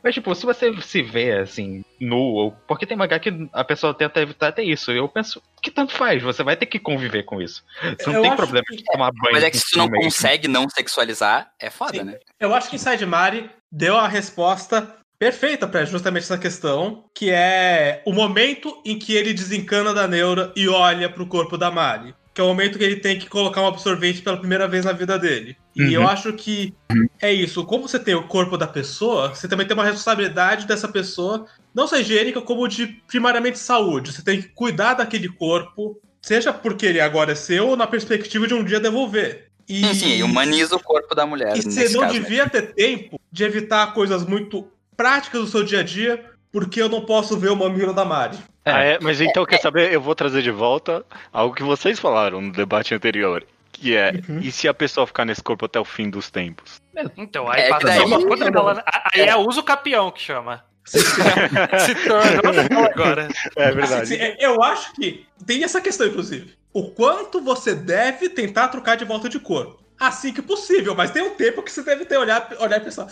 Mas, 0.02 0.14
tipo, 0.14 0.34
se 0.34 0.46
você 0.46 0.72
se 0.80 1.02
vê, 1.02 1.32
assim, 1.40 1.84
nu, 2.00 2.16
ou. 2.16 2.52
Porque 2.66 2.86
tem 2.86 2.96
mangá 2.96 3.18
que 3.18 3.30
a 3.52 3.62
pessoa 3.62 3.92
tenta 3.92 4.18
evitar 4.22 4.48
até 4.48 4.62
isso. 4.62 4.90
Eu 4.90 5.06
penso 5.10 5.42
que 5.62 5.70
tanto 5.70 5.92
faz, 5.92 6.22
você 6.22 6.42
vai 6.42 6.56
ter 6.56 6.64
que 6.64 6.78
conviver 6.78 7.24
com 7.24 7.42
isso. 7.42 7.62
Você 7.98 8.06
não 8.08 8.14
Eu 8.16 8.22
tem 8.22 8.34
problema 8.36 8.64
que- 8.66 8.76
de 8.76 8.84
tomar 8.84 9.10
banho. 9.12 9.34
mas 9.34 9.44
é 9.44 9.50
que 9.50 9.58
se 9.58 9.72
tu 9.72 9.76
não 9.78 9.84
aí. 9.84 9.90
consegue 10.02 10.48
não 10.48 10.66
sexualizar, 10.70 11.50
é 11.60 11.68
foda, 11.68 11.98
Sim. 11.98 12.04
né? 12.04 12.18
Eu 12.40 12.54
acho 12.54 12.70
que 12.70 12.76
Inside 12.76 13.04
Mari 13.04 13.50
deu 13.70 13.98
a 13.98 14.08
resposta 14.08 14.90
perfeita 15.18 15.66
pra 15.66 15.84
justamente 15.84 16.24
essa 16.24 16.38
questão, 16.38 17.04
que 17.14 17.30
é 17.30 18.02
o 18.04 18.12
momento 18.12 18.80
em 18.84 18.98
que 18.98 19.14
ele 19.14 19.32
desencana 19.32 19.94
da 19.94 20.06
neura 20.06 20.52
e 20.56 20.68
olha 20.68 21.08
pro 21.08 21.26
corpo 21.26 21.56
da 21.56 21.70
Mari. 21.70 22.14
Que 22.32 22.40
é 22.40 22.44
o 22.44 22.48
momento 22.48 22.78
que 22.78 22.84
ele 22.84 22.96
tem 22.96 23.16
que 23.16 23.28
colocar 23.28 23.62
um 23.62 23.66
absorvente 23.68 24.20
pela 24.20 24.36
primeira 24.36 24.66
vez 24.66 24.84
na 24.84 24.92
vida 24.92 25.16
dele. 25.16 25.56
E 25.74 25.82
Uhum. 25.82 25.90
eu 25.90 26.08
acho 26.08 26.32
que 26.32 26.74
é 27.22 27.32
isso. 27.32 27.64
Como 27.64 27.86
você 27.88 27.98
tem 27.98 28.14
o 28.14 28.26
corpo 28.26 28.58
da 28.58 28.66
pessoa, 28.66 29.32
você 29.32 29.46
também 29.46 29.66
tem 29.66 29.76
uma 29.76 29.84
responsabilidade 29.84 30.66
dessa 30.66 30.88
pessoa, 30.88 31.46
não 31.72 31.86
só 31.86 31.96
higiênica, 31.96 32.40
como 32.40 32.66
de 32.66 32.86
primariamente 33.06 33.58
saúde. 33.58 34.12
Você 34.12 34.22
tem 34.22 34.42
que 34.42 34.48
cuidar 34.48 34.94
daquele 34.94 35.28
corpo, 35.28 36.00
seja 36.20 36.52
porque 36.52 36.86
ele 36.86 37.00
agora 37.00 37.32
é 37.32 37.36
seu, 37.36 37.68
ou 37.68 37.76
na 37.76 37.86
perspectiva 37.86 38.48
de 38.48 38.54
um 38.54 38.64
dia 38.64 38.80
devolver. 38.80 39.48
E... 39.68 39.94
Sim, 39.94 40.22
humaniza 40.22 40.76
o 40.76 40.80
corpo 40.82 41.14
da 41.14 41.24
mulher. 41.24 41.56
E 41.56 41.62
você 41.62 41.88
não 41.90 42.00
caso, 42.00 42.14
né? 42.14 42.20
devia 42.20 42.48
ter 42.48 42.74
tempo 42.74 43.18
de 43.30 43.44
evitar 43.44 43.94
coisas 43.94 44.26
muito 44.26 44.68
práticas 44.96 45.40
do 45.40 45.46
seu 45.46 45.62
dia 45.64 45.80
a 45.80 45.82
dia, 45.82 46.24
porque 46.52 46.80
eu 46.80 46.88
não 46.88 47.00
posso 47.04 47.38
ver 47.38 47.50
o 47.50 47.56
mamilo 47.56 47.92
da 47.92 48.04
Mari. 48.04 48.38
É. 48.64 48.70
Ah, 48.70 48.84
é? 48.84 48.98
Mas 49.00 49.20
então, 49.20 49.44
quer 49.44 49.60
saber? 49.60 49.92
Eu 49.92 50.00
vou 50.00 50.14
trazer 50.14 50.40
de 50.42 50.50
volta 50.50 51.04
algo 51.32 51.54
que 51.54 51.62
vocês 51.62 51.98
falaram 51.98 52.40
no 52.40 52.52
debate 52.52 52.94
anterior. 52.94 53.44
Que 53.72 53.96
é, 53.96 54.12
Uhum. 54.28 54.38
e 54.38 54.52
se 54.52 54.68
a 54.68 54.72
pessoa 54.72 55.04
ficar 55.06 55.24
nesse 55.24 55.42
corpo 55.42 55.64
até 55.66 55.80
o 55.80 55.84
fim 55.84 56.08
dos 56.08 56.30
tempos? 56.30 56.80
Então, 57.16 57.50
aí 57.50 57.62
É, 57.62 57.64
que 57.64 57.70
passa 57.70 57.86
daí- 57.88 58.00
uma 58.04 58.20
puta 58.24 58.50
bola. 58.50 58.84
Aí 59.12 59.22
é 59.22 59.36
uso 59.36 59.62
capião 59.64 60.12
que 60.12 60.22
chama. 60.22 60.64
Se 60.86 61.94
tornou 62.06 62.84
agora. 62.84 63.28
É 63.56 63.68
Assim, 63.96 64.14
é- 64.14 64.36
eu 64.38 64.62
acho 64.62 64.92
que 64.94 65.26
tem 65.44 65.64
essa 65.64 65.80
questão, 65.80 66.06
inclusive. 66.06 66.54
O 66.72 66.90
quanto 66.90 67.40
você 67.40 67.74
deve 67.74 68.28
tentar 68.28 68.68
trocar 68.68 68.96
de 68.96 69.04
volta 69.04 69.28
de 69.28 69.38
corpo. 69.40 69.82
Assim 69.98 70.32
que 70.32 70.42
possível, 70.42 70.94
mas 70.94 71.10
tem 71.10 71.22
um 71.22 71.30
tempo 71.34 71.62
que 71.62 71.70
você 71.70 71.82
deve 71.82 72.04
ter 72.04 72.16
olhar, 72.16 72.48
olhar 72.60 72.76
e 72.78 72.80
pensar: 72.80 73.06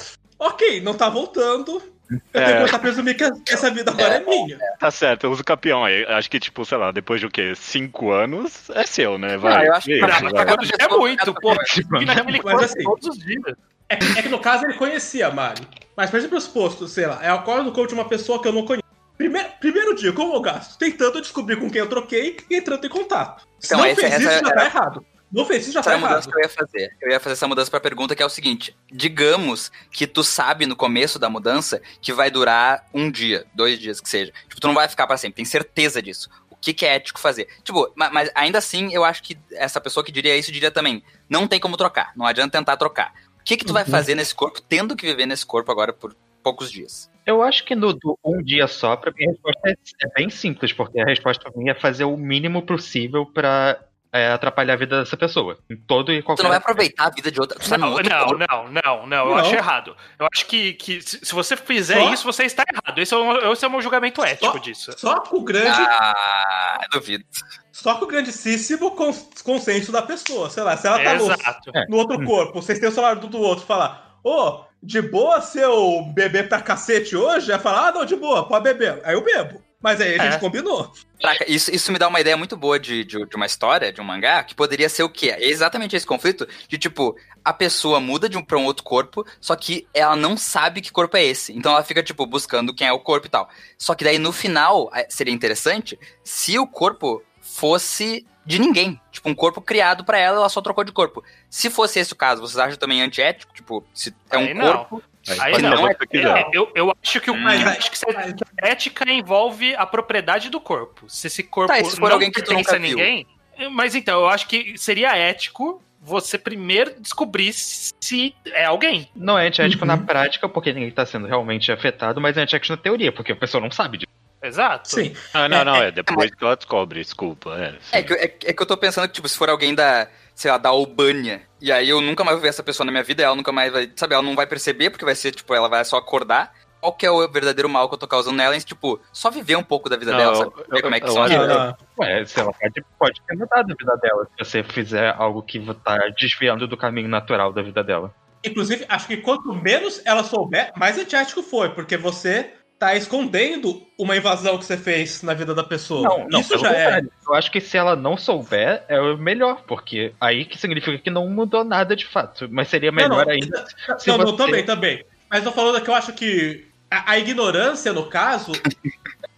ok, 0.46 0.80
não 0.80 0.94
tá 0.94 1.08
voltando. 1.08 1.82
Eu 2.10 2.20
tenho 2.32 2.44
que 2.46 2.52
É. 2.52 2.56
começar 2.56 2.76
a 2.76 2.80
presumir 2.80 3.16
que 3.16 3.24
essa 3.52 3.70
vida 3.70 3.90
agora 3.90 4.16
é, 4.16 4.20
minha. 4.20 4.58
Tá 4.78 4.90
certo, 4.90 5.24
eu 5.24 5.30
uso 5.30 5.42
campeão 5.42 5.82
aí. 5.82 6.04
Acho 6.04 6.28
que, 6.30 6.38
tipo, 6.38 6.62
sei 6.64 6.76
lá, 6.76 6.92
depois 6.92 7.20
de 7.20 7.26
o 7.26 7.30
quê? 7.30 7.54
Cinco 7.56 8.10
anos, 8.10 8.68
é 8.70 8.84
seu, 8.84 9.16
né? 9.16 9.38
Vai. 9.38 9.54
Não, 9.58 9.64
eu 9.64 9.74
acho 9.74 9.86
que- 9.86 9.92
Isso, 9.92 10.00
Pra 10.00 10.10
já 10.12 10.74
é 10.78 10.88
muito, 10.88 11.34
pô. 11.34 11.54
Mas 11.90 12.40
corpo 12.42 12.60
assim- 12.64 12.82
todos 12.82 13.08
os 13.08 13.18
dias. 13.18 13.54
É, 13.88 13.96
que- 13.96 14.18
é 14.18 14.22
que 14.22 14.28
no 14.28 14.38
caso 14.40 14.64
ele 14.64 14.74
conhecia 14.74 15.28
a 15.28 15.30
Mari. 15.30 15.62
Mas, 15.96 16.10
por 16.10 16.18
exemplo, 16.18 16.38
suposto, 16.40 16.86
sei 16.86 17.06
lá, 17.06 17.18
eu 17.24 17.34
acordo 17.34 17.64
no 17.64 17.72
corpo 17.72 17.88
de 17.88 17.94
uma 17.94 18.06
pessoa 18.06 18.40
que 18.42 18.48
eu 18.48 18.52
não 18.52 18.64
conheço. 18.66 18.82
Primeiro, 19.16 19.48
primeiro 19.60 19.94
dia, 19.94 20.12
como 20.12 20.34
eu 20.34 20.40
gasto? 20.40 20.76
Tentando 20.78 21.20
descobrir 21.20 21.56
com 21.56 21.70
quem 21.70 21.80
eu 21.80 21.88
troquei 21.88 22.36
e 22.50 22.56
entrando 22.56 22.84
em 22.84 22.88
contato. 22.90 23.42
Se 23.60 23.72
Então, 23.74 23.86
não 23.86 23.94
fez 23.94 24.14
isso, 24.14 24.22
já 24.24 24.32
era- 24.32 24.50
tá 24.54 24.64
errado. 24.64 25.06
Não 25.32 25.46
fez 25.46 25.62
isso, 25.64 25.72
já 25.72 25.80
Essa 25.80 25.90
tá 25.90 25.96
é 25.96 25.98
a 25.98 26.00
mudança 26.00 26.28
errado. 26.28 26.32
que 26.32 26.36
eu 26.38 26.42
ia 26.42 26.48
fazer. 26.48 26.96
Eu 27.00 27.10
ia 27.10 27.20
fazer 27.20 27.32
essa 27.32 27.48
mudança 27.48 27.70
pra 27.70 27.80
pergunta 27.80 28.14
que 28.14 28.22
é 28.22 28.26
o 28.26 28.28
seguinte: 28.28 28.76
digamos 28.90 29.72
que 29.90 30.06
tu 30.06 30.22
sabe 30.22 30.66
no 30.66 30.76
começo 30.76 31.18
da 31.18 31.30
mudança 31.30 31.80
que 32.00 32.12
vai 32.12 32.30
durar 32.30 32.86
um 32.92 33.10
dia, 33.10 33.46
dois 33.54 33.78
dias 33.78 34.00
que 34.00 34.08
seja. 34.08 34.32
Tipo, 34.48 34.60
tu 34.60 34.66
não 34.66 34.74
vai 34.74 34.88
ficar 34.88 35.06
pra 35.06 35.16
sempre, 35.16 35.36
tem 35.36 35.44
certeza 35.44 36.02
disso. 36.02 36.28
O 36.50 36.56
que, 36.56 36.72
que 36.74 36.84
é 36.86 36.94
ético 36.96 37.18
fazer? 37.18 37.48
Tipo, 37.64 37.90
ma- 37.96 38.10
mas, 38.10 38.30
ainda 38.34 38.58
assim, 38.58 38.92
eu 38.92 39.04
acho 39.04 39.22
que 39.22 39.36
essa 39.52 39.80
pessoa 39.80 40.04
que 40.04 40.12
diria 40.12 40.36
isso 40.36 40.52
diria 40.52 40.70
também: 40.70 41.02
não 41.28 41.48
tem 41.48 41.58
como 41.58 41.76
trocar, 41.76 42.12
não 42.14 42.26
adianta 42.26 42.58
tentar 42.58 42.76
trocar. 42.76 43.12
O 43.40 43.44
que, 43.44 43.56
que 43.56 43.64
tu 43.64 43.72
vai 43.72 43.84
Uhum. 43.84 43.90
fazer 43.90 44.14
nesse 44.14 44.34
corpo, 44.34 44.60
tendo 44.60 44.94
que 44.94 45.06
viver 45.06 45.26
nesse 45.26 45.44
corpo 45.46 45.72
agora 45.72 45.92
por 45.92 46.14
poucos 46.42 46.70
dias? 46.70 47.10
Eu 47.24 47.42
acho 47.42 47.64
que 47.64 47.74
no 47.74 47.92
do 47.92 48.18
um 48.24 48.42
dia 48.42 48.66
só, 48.68 48.96
pra 48.96 49.10
mim 49.12 49.24
a 49.26 49.30
resposta 49.30 49.60
é, 49.66 49.72
é 49.72 50.08
bem 50.14 50.28
simples, 50.30 50.72
porque 50.72 51.00
a 51.00 51.04
resposta 51.04 51.50
minha 51.56 51.72
é 51.72 51.74
fazer 51.74 52.04
o 52.04 52.16
mínimo 52.16 52.62
possível 52.62 53.24
pra 53.26 53.80
é, 54.12 54.30
atrapalhar 54.32 54.74
a 54.74 54.76
vida 54.76 54.98
dessa 55.00 55.16
pessoa. 55.16 55.58
Em 55.70 55.76
todo 55.76 56.12
e 56.12 56.20
Tu 56.20 56.24
qualquer. 56.24 56.42
não 56.42 56.50
vai 56.50 56.58
aproveitar 56.58 57.06
a 57.06 57.10
vida 57.10 57.30
de 57.30 57.40
outra. 57.40 57.58
Tu 57.58 57.68
tá 57.68 57.78
Não, 57.78 57.90
não, 57.96 58.28
não, 58.38 58.68
não, 58.70 59.06
não, 59.06 59.26
Eu 59.28 59.34
acho 59.36 59.54
errado. 59.54 59.96
Eu 60.18 60.28
acho 60.32 60.44
que, 60.46 60.74
que 60.74 61.00
se 61.00 61.34
você 61.34 61.56
fizer 61.56 61.98
Só- 61.98 62.12
isso, 62.12 62.24
você 62.24 62.44
está 62.44 62.62
errado. 62.70 62.98
Esse 62.98 63.14
é 63.14 63.16
o, 63.16 63.52
esse 63.52 63.64
é 63.64 63.68
o 63.68 63.70
meu 63.70 63.80
julgamento 63.80 64.22
ético 64.22 64.52
Só- 64.52 64.58
disso. 64.58 64.92
Só 64.98 65.20
com 65.20 65.38
o 65.38 65.42
grande, 65.42 65.80
Ah, 65.80 66.80
duvido. 66.92 67.24
só 67.72 67.94
com 67.94 68.04
o 68.04 68.08
grandíssimo 68.08 68.90
cons- 68.92 69.28
consenso 69.42 69.90
da 69.90 70.02
pessoa. 70.02 70.50
Sei 70.50 70.62
lá, 70.62 70.76
se 70.76 70.86
ela 70.86 70.98
tá 71.02 71.14
no, 71.14 71.24
Exato. 71.24 71.70
no 71.88 71.96
outro 71.96 72.22
corpo, 72.24 72.60
vocês 72.60 72.78
têm 72.78 72.88
o 72.88 72.92
celular 72.92 73.14
do, 73.16 73.38
outro, 73.40 73.64
falar, 73.64 74.18
ô, 74.22 74.64
de 74.82 75.00
boa 75.00 75.40
se 75.40 75.58
eu 75.60 76.02
beber 76.14 76.48
pra 76.48 76.60
cacete 76.60 77.16
hoje, 77.16 77.50
ia 77.50 77.58
falar, 77.58 77.88
ah, 77.88 77.92
não, 77.92 78.04
de 78.04 78.16
boa, 78.16 78.46
pode 78.46 78.64
beber. 78.64 79.00
Aí 79.04 79.14
eu 79.14 79.24
bebo. 79.24 79.62
Mas 79.82 80.00
aí 80.00 80.14
a 80.18 80.24
gente 80.24 80.34
É. 80.36 80.38
combinou. 80.38 80.92
Caraca, 81.20 81.44
isso, 81.50 81.74
isso 81.74 81.90
me 81.92 81.98
dá 81.98 82.08
uma 82.08 82.20
ideia 82.20 82.36
muito 82.36 82.56
boa 82.56 82.78
de, 82.78 83.04
de, 83.04 83.26
de 83.26 83.36
uma 83.36 83.46
história, 83.46 83.92
de 83.92 84.00
um 84.00 84.04
mangá, 84.04 84.42
que 84.44 84.54
poderia 84.54 84.88
ser 84.88 85.02
o 85.02 85.08
quê? 85.08 85.30
É 85.30 85.44
exatamente 85.48 85.94
esse 85.96 86.06
conflito 86.06 86.46
de, 86.68 86.78
tipo, 86.78 87.16
a 87.44 87.52
pessoa 87.52 88.00
muda 88.00 88.28
de 88.28 88.36
um 88.38 88.44
pra 88.44 88.58
um 88.58 88.64
outro 88.64 88.84
corpo, 88.84 89.26
só 89.40 89.54
que 89.56 89.86
ela 89.92 90.14
não 90.16 90.36
sabe 90.36 90.80
que 90.80 90.90
corpo 90.92 91.16
é 91.16 91.24
esse. 91.24 91.52
Então 91.52 91.72
ela 91.72 91.82
fica, 91.84 92.02
tipo, 92.02 92.24
buscando 92.26 92.74
quem 92.74 92.86
é 92.86 92.92
o 92.92 93.00
corpo 93.00 93.26
e 93.26 93.30
tal. 93.30 93.48
Só 93.76 93.94
que 93.94 94.04
daí, 94.04 94.18
no 94.18 94.32
final, 94.32 94.90
eh, 94.94 95.06
seria 95.10 95.34
interessante 95.34 95.98
se 96.24 96.58
o 96.58 96.66
corpo 96.66 97.22
fosse 97.40 98.26
de 98.44 98.58
ninguém. 98.58 99.00
Tipo, 99.12 99.28
um 99.28 99.34
corpo 99.34 99.60
criado 99.60 100.04
pra 100.04 100.18
ela, 100.18 100.38
ela 100.38 100.48
só 100.48 100.60
trocou 100.60 100.82
de 100.82 100.90
corpo. 100.92 101.22
Se 101.48 101.70
fosse 101.70 102.00
esse 102.00 102.12
o 102.12 102.16
caso, 102.16 102.40
vocês 102.40 102.58
acham 102.58 102.76
também 102.78 103.00
antiético? 103.02 103.52
Tipo, 103.54 103.84
se 103.94 104.12
é 104.30 104.38
um 104.38 104.42
Aí 104.42 104.54
não. 104.54 104.84
corpo... 104.86 105.02
Aí 105.40 105.52
pode 105.52 105.62
não. 105.62 105.94
quiser. 106.10 106.36
É, 106.38 106.50
eu, 106.52 106.70
eu 106.74 106.94
acho 107.02 107.20
que 107.20 107.30
o 107.30 107.34
Hum. 107.34 107.40
Mas, 107.40 107.66
acho 107.66 107.90
que 107.90 108.12
mas- 108.14 108.34
ética 108.58 109.10
envolve 109.10 109.74
a 109.76 109.86
propriedade 109.86 110.50
do 110.50 110.60
corpo. 110.60 111.08
Se 111.08 111.26
esse 111.28 111.42
corpo 111.42 111.72
Tá, 111.72 111.82
se 111.84 111.96
for 111.96 112.06
não 112.08 112.12
alguém 112.12 112.30
que 112.30 112.42
tu 112.42 112.48
pertence 112.48 112.72
nunca 112.72 112.76
a 112.76 112.78
ninguém. 112.78 113.26
Mas 113.70 113.94
então, 113.94 114.20
eu 114.20 114.28
acho 114.28 114.48
que 114.48 114.76
seria 114.76 115.16
ético 115.16 115.82
você 116.00 116.36
primeiro 116.36 116.94
descobrir 117.00 117.52
se 117.52 118.34
é 118.46 118.64
alguém. 118.64 119.08
Não 119.14 119.38
é 119.38 119.46
antiético 119.46 119.82
Uhum. 119.84 119.88
na 119.88 119.98
prática, 119.98 120.48
porque 120.48 120.72
ninguém 120.72 120.90
tá 120.90 121.06
sendo 121.06 121.28
realmente 121.28 121.70
afetado, 121.70 122.20
mas 122.20 122.36
é 122.36 122.40
antiético 122.42 122.72
na 122.74 122.82
teoria, 122.82 123.12
porque 123.12 123.30
a 123.30 123.36
pessoa 123.36 123.60
não 123.60 123.70
sabe 123.70 123.98
disso. 123.98 124.10
Exato. 124.42 124.88
Sim. 124.90 125.14
Ah, 125.32 125.48
não, 125.48 125.64
não, 125.64 125.76
É, 125.76 125.88
é, 125.88 125.90
depois 125.92 126.28
que 126.34 126.42
ela 126.42 126.56
descobre, 126.56 127.00
desculpa. 127.00 127.56
É, 127.92 127.98
É 128.00 128.02
que, 128.02 128.12
é, 128.14 128.24
é 128.24 128.52
que 128.52 128.60
eu 128.60 128.66
tô 128.66 128.76
pensando 128.76 129.06
que, 129.06 129.14
tipo, 129.14 129.28
se 129.28 129.38
for 129.38 129.48
alguém 129.48 129.72
da, 129.72 130.08
sei 130.34 130.50
lá, 130.50 130.58
da 130.58 130.70
Albânia, 130.70 131.42
e 131.60 131.70
aí 131.70 131.88
eu 131.88 132.00
nunca 132.00 132.24
mais 132.24 132.36
vou 132.36 132.42
ver 132.42 132.48
essa 132.48 132.62
pessoa 132.62 132.84
na 132.84 132.92
minha 132.92 133.04
vida, 133.04 133.22
ela 133.22 133.36
nunca 133.36 133.52
mais 133.52 133.72
vai, 133.72 133.90
sabe, 133.94 134.14
ela 134.14 134.22
não 134.22 134.34
vai 134.34 134.46
perceber, 134.46 134.90
porque 134.90 135.04
vai 135.04 135.14
ser, 135.14 135.32
tipo, 135.32 135.54
ela 135.54 135.68
vai 135.68 135.84
só 135.84 135.96
acordar. 135.96 136.52
Qual 136.80 136.92
que 136.92 137.06
é 137.06 137.10
o 137.12 137.28
verdadeiro 137.28 137.68
mal 137.68 137.88
que 137.88 137.94
eu 137.94 137.98
tô 137.98 138.08
causando 138.08 138.36
nela? 138.36 138.56
E, 138.56 138.60
tipo, 138.60 139.00
só 139.12 139.30
viver 139.30 139.54
um 139.54 139.62
pouco 139.62 139.88
da 139.88 139.96
vida 139.96 140.10
Não, 140.10 140.18
dela, 140.18 140.34
sabe? 140.34 140.50
Ver 140.68 140.78
eu- 140.78 140.82
como 140.82 140.94
é 140.96 141.00
que 141.00 141.08
são 141.08 141.22
as 141.22 141.32
coisas. 141.32 141.74
Ué, 141.96 142.24
sei 142.24 142.42
lá, 142.42 142.52
pode, 142.52 142.84
pode 142.98 143.22
ter 143.24 143.36
mudado 143.36 143.72
a 143.72 143.74
vida 143.78 143.96
dela 143.98 144.24
se 144.24 144.44
você 144.44 144.64
fizer 144.64 145.14
algo 145.16 145.42
que 145.44 145.60
tá 145.84 145.96
desviando 146.18 146.66
do 146.66 146.76
caminho 146.76 147.08
natural 147.08 147.52
da 147.52 147.62
vida 147.62 147.84
dela. 147.84 148.12
Inclusive, 148.44 148.84
acho 148.88 149.06
que 149.06 149.18
quanto 149.18 149.54
menos 149.54 150.02
ela 150.04 150.24
souber, 150.24 150.72
mais 150.76 150.98
antiético 150.98 151.40
foi, 151.44 151.68
porque 151.68 151.96
você 151.96 152.52
tá 152.82 152.96
escondendo 152.96 153.86
uma 153.96 154.16
invasão 154.16 154.58
que 154.58 154.64
você 154.64 154.76
fez 154.76 155.22
na 155.22 155.34
vida 155.34 155.54
da 155.54 155.62
pessoa. 155.62 156.26
Isso 156.32 156.48
pelo 156.48 156.62
já 156.62 156.72
é. 156.72 156.82
contrário. 156.84 157.12
Eu 157.28 157.34
acho 157.34 157.52
que 157.52 157.60
se 157.60 157.76
ela 157.76 157.94
não 157.94 158.16
souber, 158.16 158.82
é 158.88 159.00
o 159.00 159.16
melhor, 159.16 159.62
porque 159.68 160.12
aí 160.20 160.44
que 160.44 160.58
significa 160.58 160.98
que 160.98 161.08
não 161.08 161.28
mudou 161.28 161.62
nada 161.62 161.94
de 161.94 162.04
fato. 162.04 162.48
Mas 162.50 162.66
seria 162.66 162.90
Não, 162.90 162.96
melhor 162.96 163.24
não, 163.24 163.32
ainda. 163.32 163.64
se 163.98 164.08
Não, 164.08 164.18
não, 164.18 164.26
você- 164.26 164.36
também, 164.36 164.64
também. 164.64 165.04
Mas 165.30 165.44
tô 165.44 165.52
falando 165.52 165.80
que 165.80 165.88
eu 165.88 165.94
acho 165.94 166.12
que 166.12 166.66
a, 166.90 167.12
a 167.12 167.18
ignorância, 167.20 167.92
no 167.92 168.06
caso, 168.06 168.50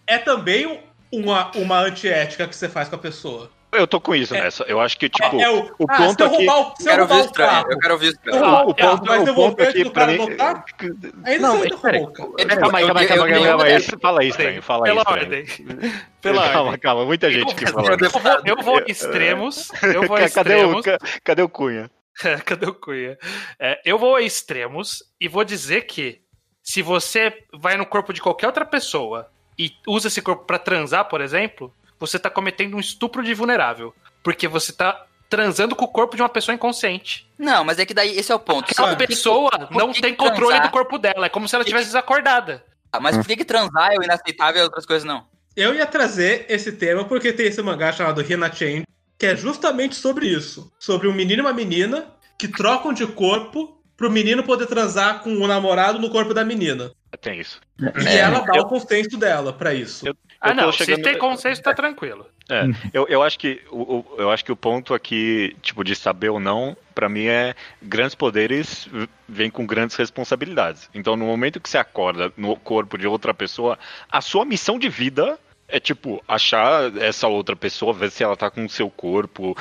é 0.06 0.16
também 0.16 0.80
uma, 1.12 1.50
uma 1.54 1.80
antiética 1.80 2.48
que 2.48 2.56
você 2.56 2.66
faz 2.66 2.88
com 2.88 2.96
a 2.96 2.98
pessoa. 2.98 3.50
Eu 3.76 3.86
tô 3.86 4.00
com 4.00 4.14
isso 4.14 4.34
É- 4.34 4.40
nessa. 4.42 4.64
Eu 4.64 4.80
acho 4.80 4.96
que, 4.98 5.08
tipo, 5.08 5.40
é 5.40 5.50
o, 5.50 5.64
o 5.78 5.86
ah, 5.88 5.96
ponto 5.96 6.14
se 6.16 6.22
eu 6.22 6.26
aqui- 6.26 6.46
roubar 6.46 6.58
o, 6.72 6.76
se 6.76 6.82
Eu 6.82 6.86
quero 6.90 7.02
eu 7.02 7.08
ouvir 7.08 7.24
estranho, 7.26 7.66
eu 7.70 7.78
quero 7.78 7.94
ouvir 7.94 8.06
o 8.06 8.10
estranho. 8.10 8.36
Eu- 8.38 8.44
Ah, 8.44 8.66
o 8.66 8.70
Ah, 8.70 8.74
ponto, 8.74 9.04
mas 9.06 9.28
o 9.28 9.34
ponto 9.34 9.62
aqui 9.62 9.82
pra 9.84 9.92
cara 9.92 10.12
mim. 10.12 10.18
voltar? 10.18 10.64
aí 11.24 11.38
Não, 11.38 11.58
mas 11.58 11.70
não 11.70 11.78
peraí. 11.78 12.00
Eu- 12.00 12.12
Calma 12.12 12.34
aí, 12.38 12.44
eu- 12.44 12.48
calma 12.60 12.78
aí, 12.78 12.84
eu- 12.84 12.88
calma 12.88 13.00
aí, 13.00 13.04
eu- 13.04 13.44
calma 13.44 13.64
aí. 13.64 13.74
eu- 13.74 13.98
Fala 14.00 14.20
aí, 14.20 14.28
estranho. 14.28 14.62
Fala 14.62 14.86
aí, 14.86 14.92
Pela 14.94 15.04
ordem. 15.10 15.44
Pela 16.20 16.42
Calma, 16.48 16.60
ordem. 16.70 16.80
calma, 16.80 17.04
muita 17.04 17.30
gente 17.30 17.52
aqui 17.52 17.64
Eu 17.64 17.72
falando. 17.72 18.10
vou, 18.10 18.32
eu 18.44 18.56
vou 18.62 18.80
em 18.80 18.90
extremos. 18.90 19.68
Eu 19.82 20.06
vou 20.06 20.16
a 20.16 20.28
Cadê 20.30 20.54
o, 20.54 20.56
extremos. 20.80 20.84
ca- 20.84 20.98
cadê 21.22 21.42
o 21.42 21.48
Cunha? 21.48 21.90
Cadê 22.46 22.66
o 22.66 22.74
Cunha? 22.74 23.18
É, 23.58 23.80
eu 23.84 23.98
vou 23.98 24.16
a 24.16 24.22
extremos 24.22 25.02
e 25.20 25.28
vou 25.28 25.44
dizer 25.44 25.82
que 25.82 26.20
se 26.62 26.80
você 26.80 27.32
vai 27.52 27.76
no 27.76 27.84
corpo 27.84 28.12
de 28.12 28.20
qualquer 28.22 28.46
outra 28.46 28.64
pessoa 28.64 29.28
e 29.58 29.72
usa 29.86 30.08
esse 30.08 30.22
corpo 30.22 30.44
pra 30.44 30.58
transar, 30.58 31.04
por 31.08 31.20
exemplo, 31.20 31.74
você 31.98 32.18
tá 32.18 32.28
cometendo 32.30 32.76
um 32.76 32.80
estupro 32.80 33.22
de 33.22 33.34
vulnerável. 33.34 33.94
Porque 34.22 34.48
você 34.48 34.72
tá 34.72 35.06
transando 35.28 35.74
com 35.74 35.84
o 35.84 35.88
corpo 35.88 36.16
de 36.16 36.22
uma 36.22 36.28
pessoa 36.28 36.54
inconsciente. 36.54 37.26
Não, 37.38 37.64
mas 37.64 37.78
é 37.78 37.86
que 37.86 37.92
daí, 37.94 38.16
esse 38.16 38.30
é 38.30 38.34
o 38.34 38.38
ponto. 38.38 38.70
Aquela 38.70 38.94
pessoa 38.96 39.50
por 39.50 39.70
não 39.76 39.92
que 39.92 40.00
tem 40.00 40.14
transar? 40.14 40.34
controle 40.36 40.60
do 40.60 40.70
corpo 40.70 40.98
dela. 40.98 41.26
É 41.26 41.28
como 41.28 41.48
se 41.48 41.54
ela 41.54 41.62
estivesse 41.64 41.86
desacordada. 41.86 42.64
Ah, 42.92 43.00
Mas 43.00 43.16
por 43.16 43.26
que, 43.26 43.36
que 43.36 43.44
transar 43.44 43.92
é 43.92 43.98
o 43.98 44.02
inaceitável 44.04 44.60
e 44.60 44.64
outras 44.64 44.86
coisas 44.86 45.04
não? 45.04 45.26
Eu 45.56 45.74
ia 45.74 45.86
trazer 45.86 46.46
esse 46.48 46.72
tema 46.72 47.04
porque 47.04 47.32
tem 47.32 47.46
esse 47.46 47.60
mangá 47.62 47.90
chamado 47.92 48.20
Hina 48.22 48.52
Chain, 48.52 48.84
que 49.18 49.26
é 49.26 49.36
justamente 49.36 49.96
sobre 49.96 50.26
isso. 50.26 50.72
Sobre 50.78 51.08
um 51.08 51.12
menino 51.12 51.40
e 51.40 51.44
uma 51.44 51.52
menina 51.52 52.06
que 52.38 52.46
trocam 52.48 52.92
de 52.92 53.06
corpo 53.06 53.80
pro 53.96 54.10
menino 54.10 54.42
poder 54.44 54.66
transar 54.66 55.20
com 55.22 55.32
o 55.36 55.46
namorado 55.46 55.98
no 55.98 56.10
corpo 56.10 56.32
da 56.34 56.44
menina. 56.44 56.92
Tem 57.20 57.40
isso. 57.40 57.60
E 57.80 58.08
É. 58.08 58.18
ela 58.18 58.40
dá 58.40 58.60
o 58.60 58.66
consenso 58.68 59.16
dela 59.16 59.52
pra 59.52 59.72
isso. 59.74 60.06
Eu- 60.06 60.16
Ah, 60.50 60.54
não. 60.54 60.72
chegando- 60.72 60.96
Se 60.96 61.02
tem 61.02 61.18
consenso, 61.18 61.62
tá 61.62 61.74
tranquilo. 61.74 62.26
É, 62.50 62.64
eu, 62.92 63.06
eu 63.08 63.22
acho 63.22 63.38
que 63.38 63.62
o, 63.70 64.04
eu 64.18 64.30
acho 64.30 64.44
que 64.44 64.52
o 64.52 64.56
ponto 64.56 64.92
aqui, 64.92 65.56
tipo, 65.62 65.82
de 65.82 65.94
saber 65.96 66.28
ou 66.28 66.38
não, 66.38 66.76
pra 66.94 67.08
mim 67.08 67.24
é 67.26 67.54
grandes 67.82 68.14
poderes 68.14 68.86
vêm 69.28 69.48
com 69.50 69.64
grandes 69.66 69.96
responsabilidades. 69.96 70.88
Então, 70.94 71.16
no 71.16 71.24
momento 71.24 71.58
que 71.60 71.68
você 71.68 71.78
acorda 71.78 72.32
no 72.36 72.54
corpo 72.56 72.98
de 72.98 73.06
outra 73.06 73.32
pessoa, 73.32 73.78
a 74.10 74.20
sua 74.20 74.44
missão 74.44 74.78
de 74.78 74.88
vida 74.88 75.38
é 75.66 75.80
tipo 75.80 76.22
achar 76.28 76.94
essa 76.98 77.26
outra 77.26 77.56
pessoa, 77.56 77.92
ver 77.94 78.10
se 78.10 78.22
ela 78.22 78.36
tá 78.36 78.50
com 78.50 78.66
o 78.66 78.68
seu 78.68 78.90
corpo, 78.90 79.56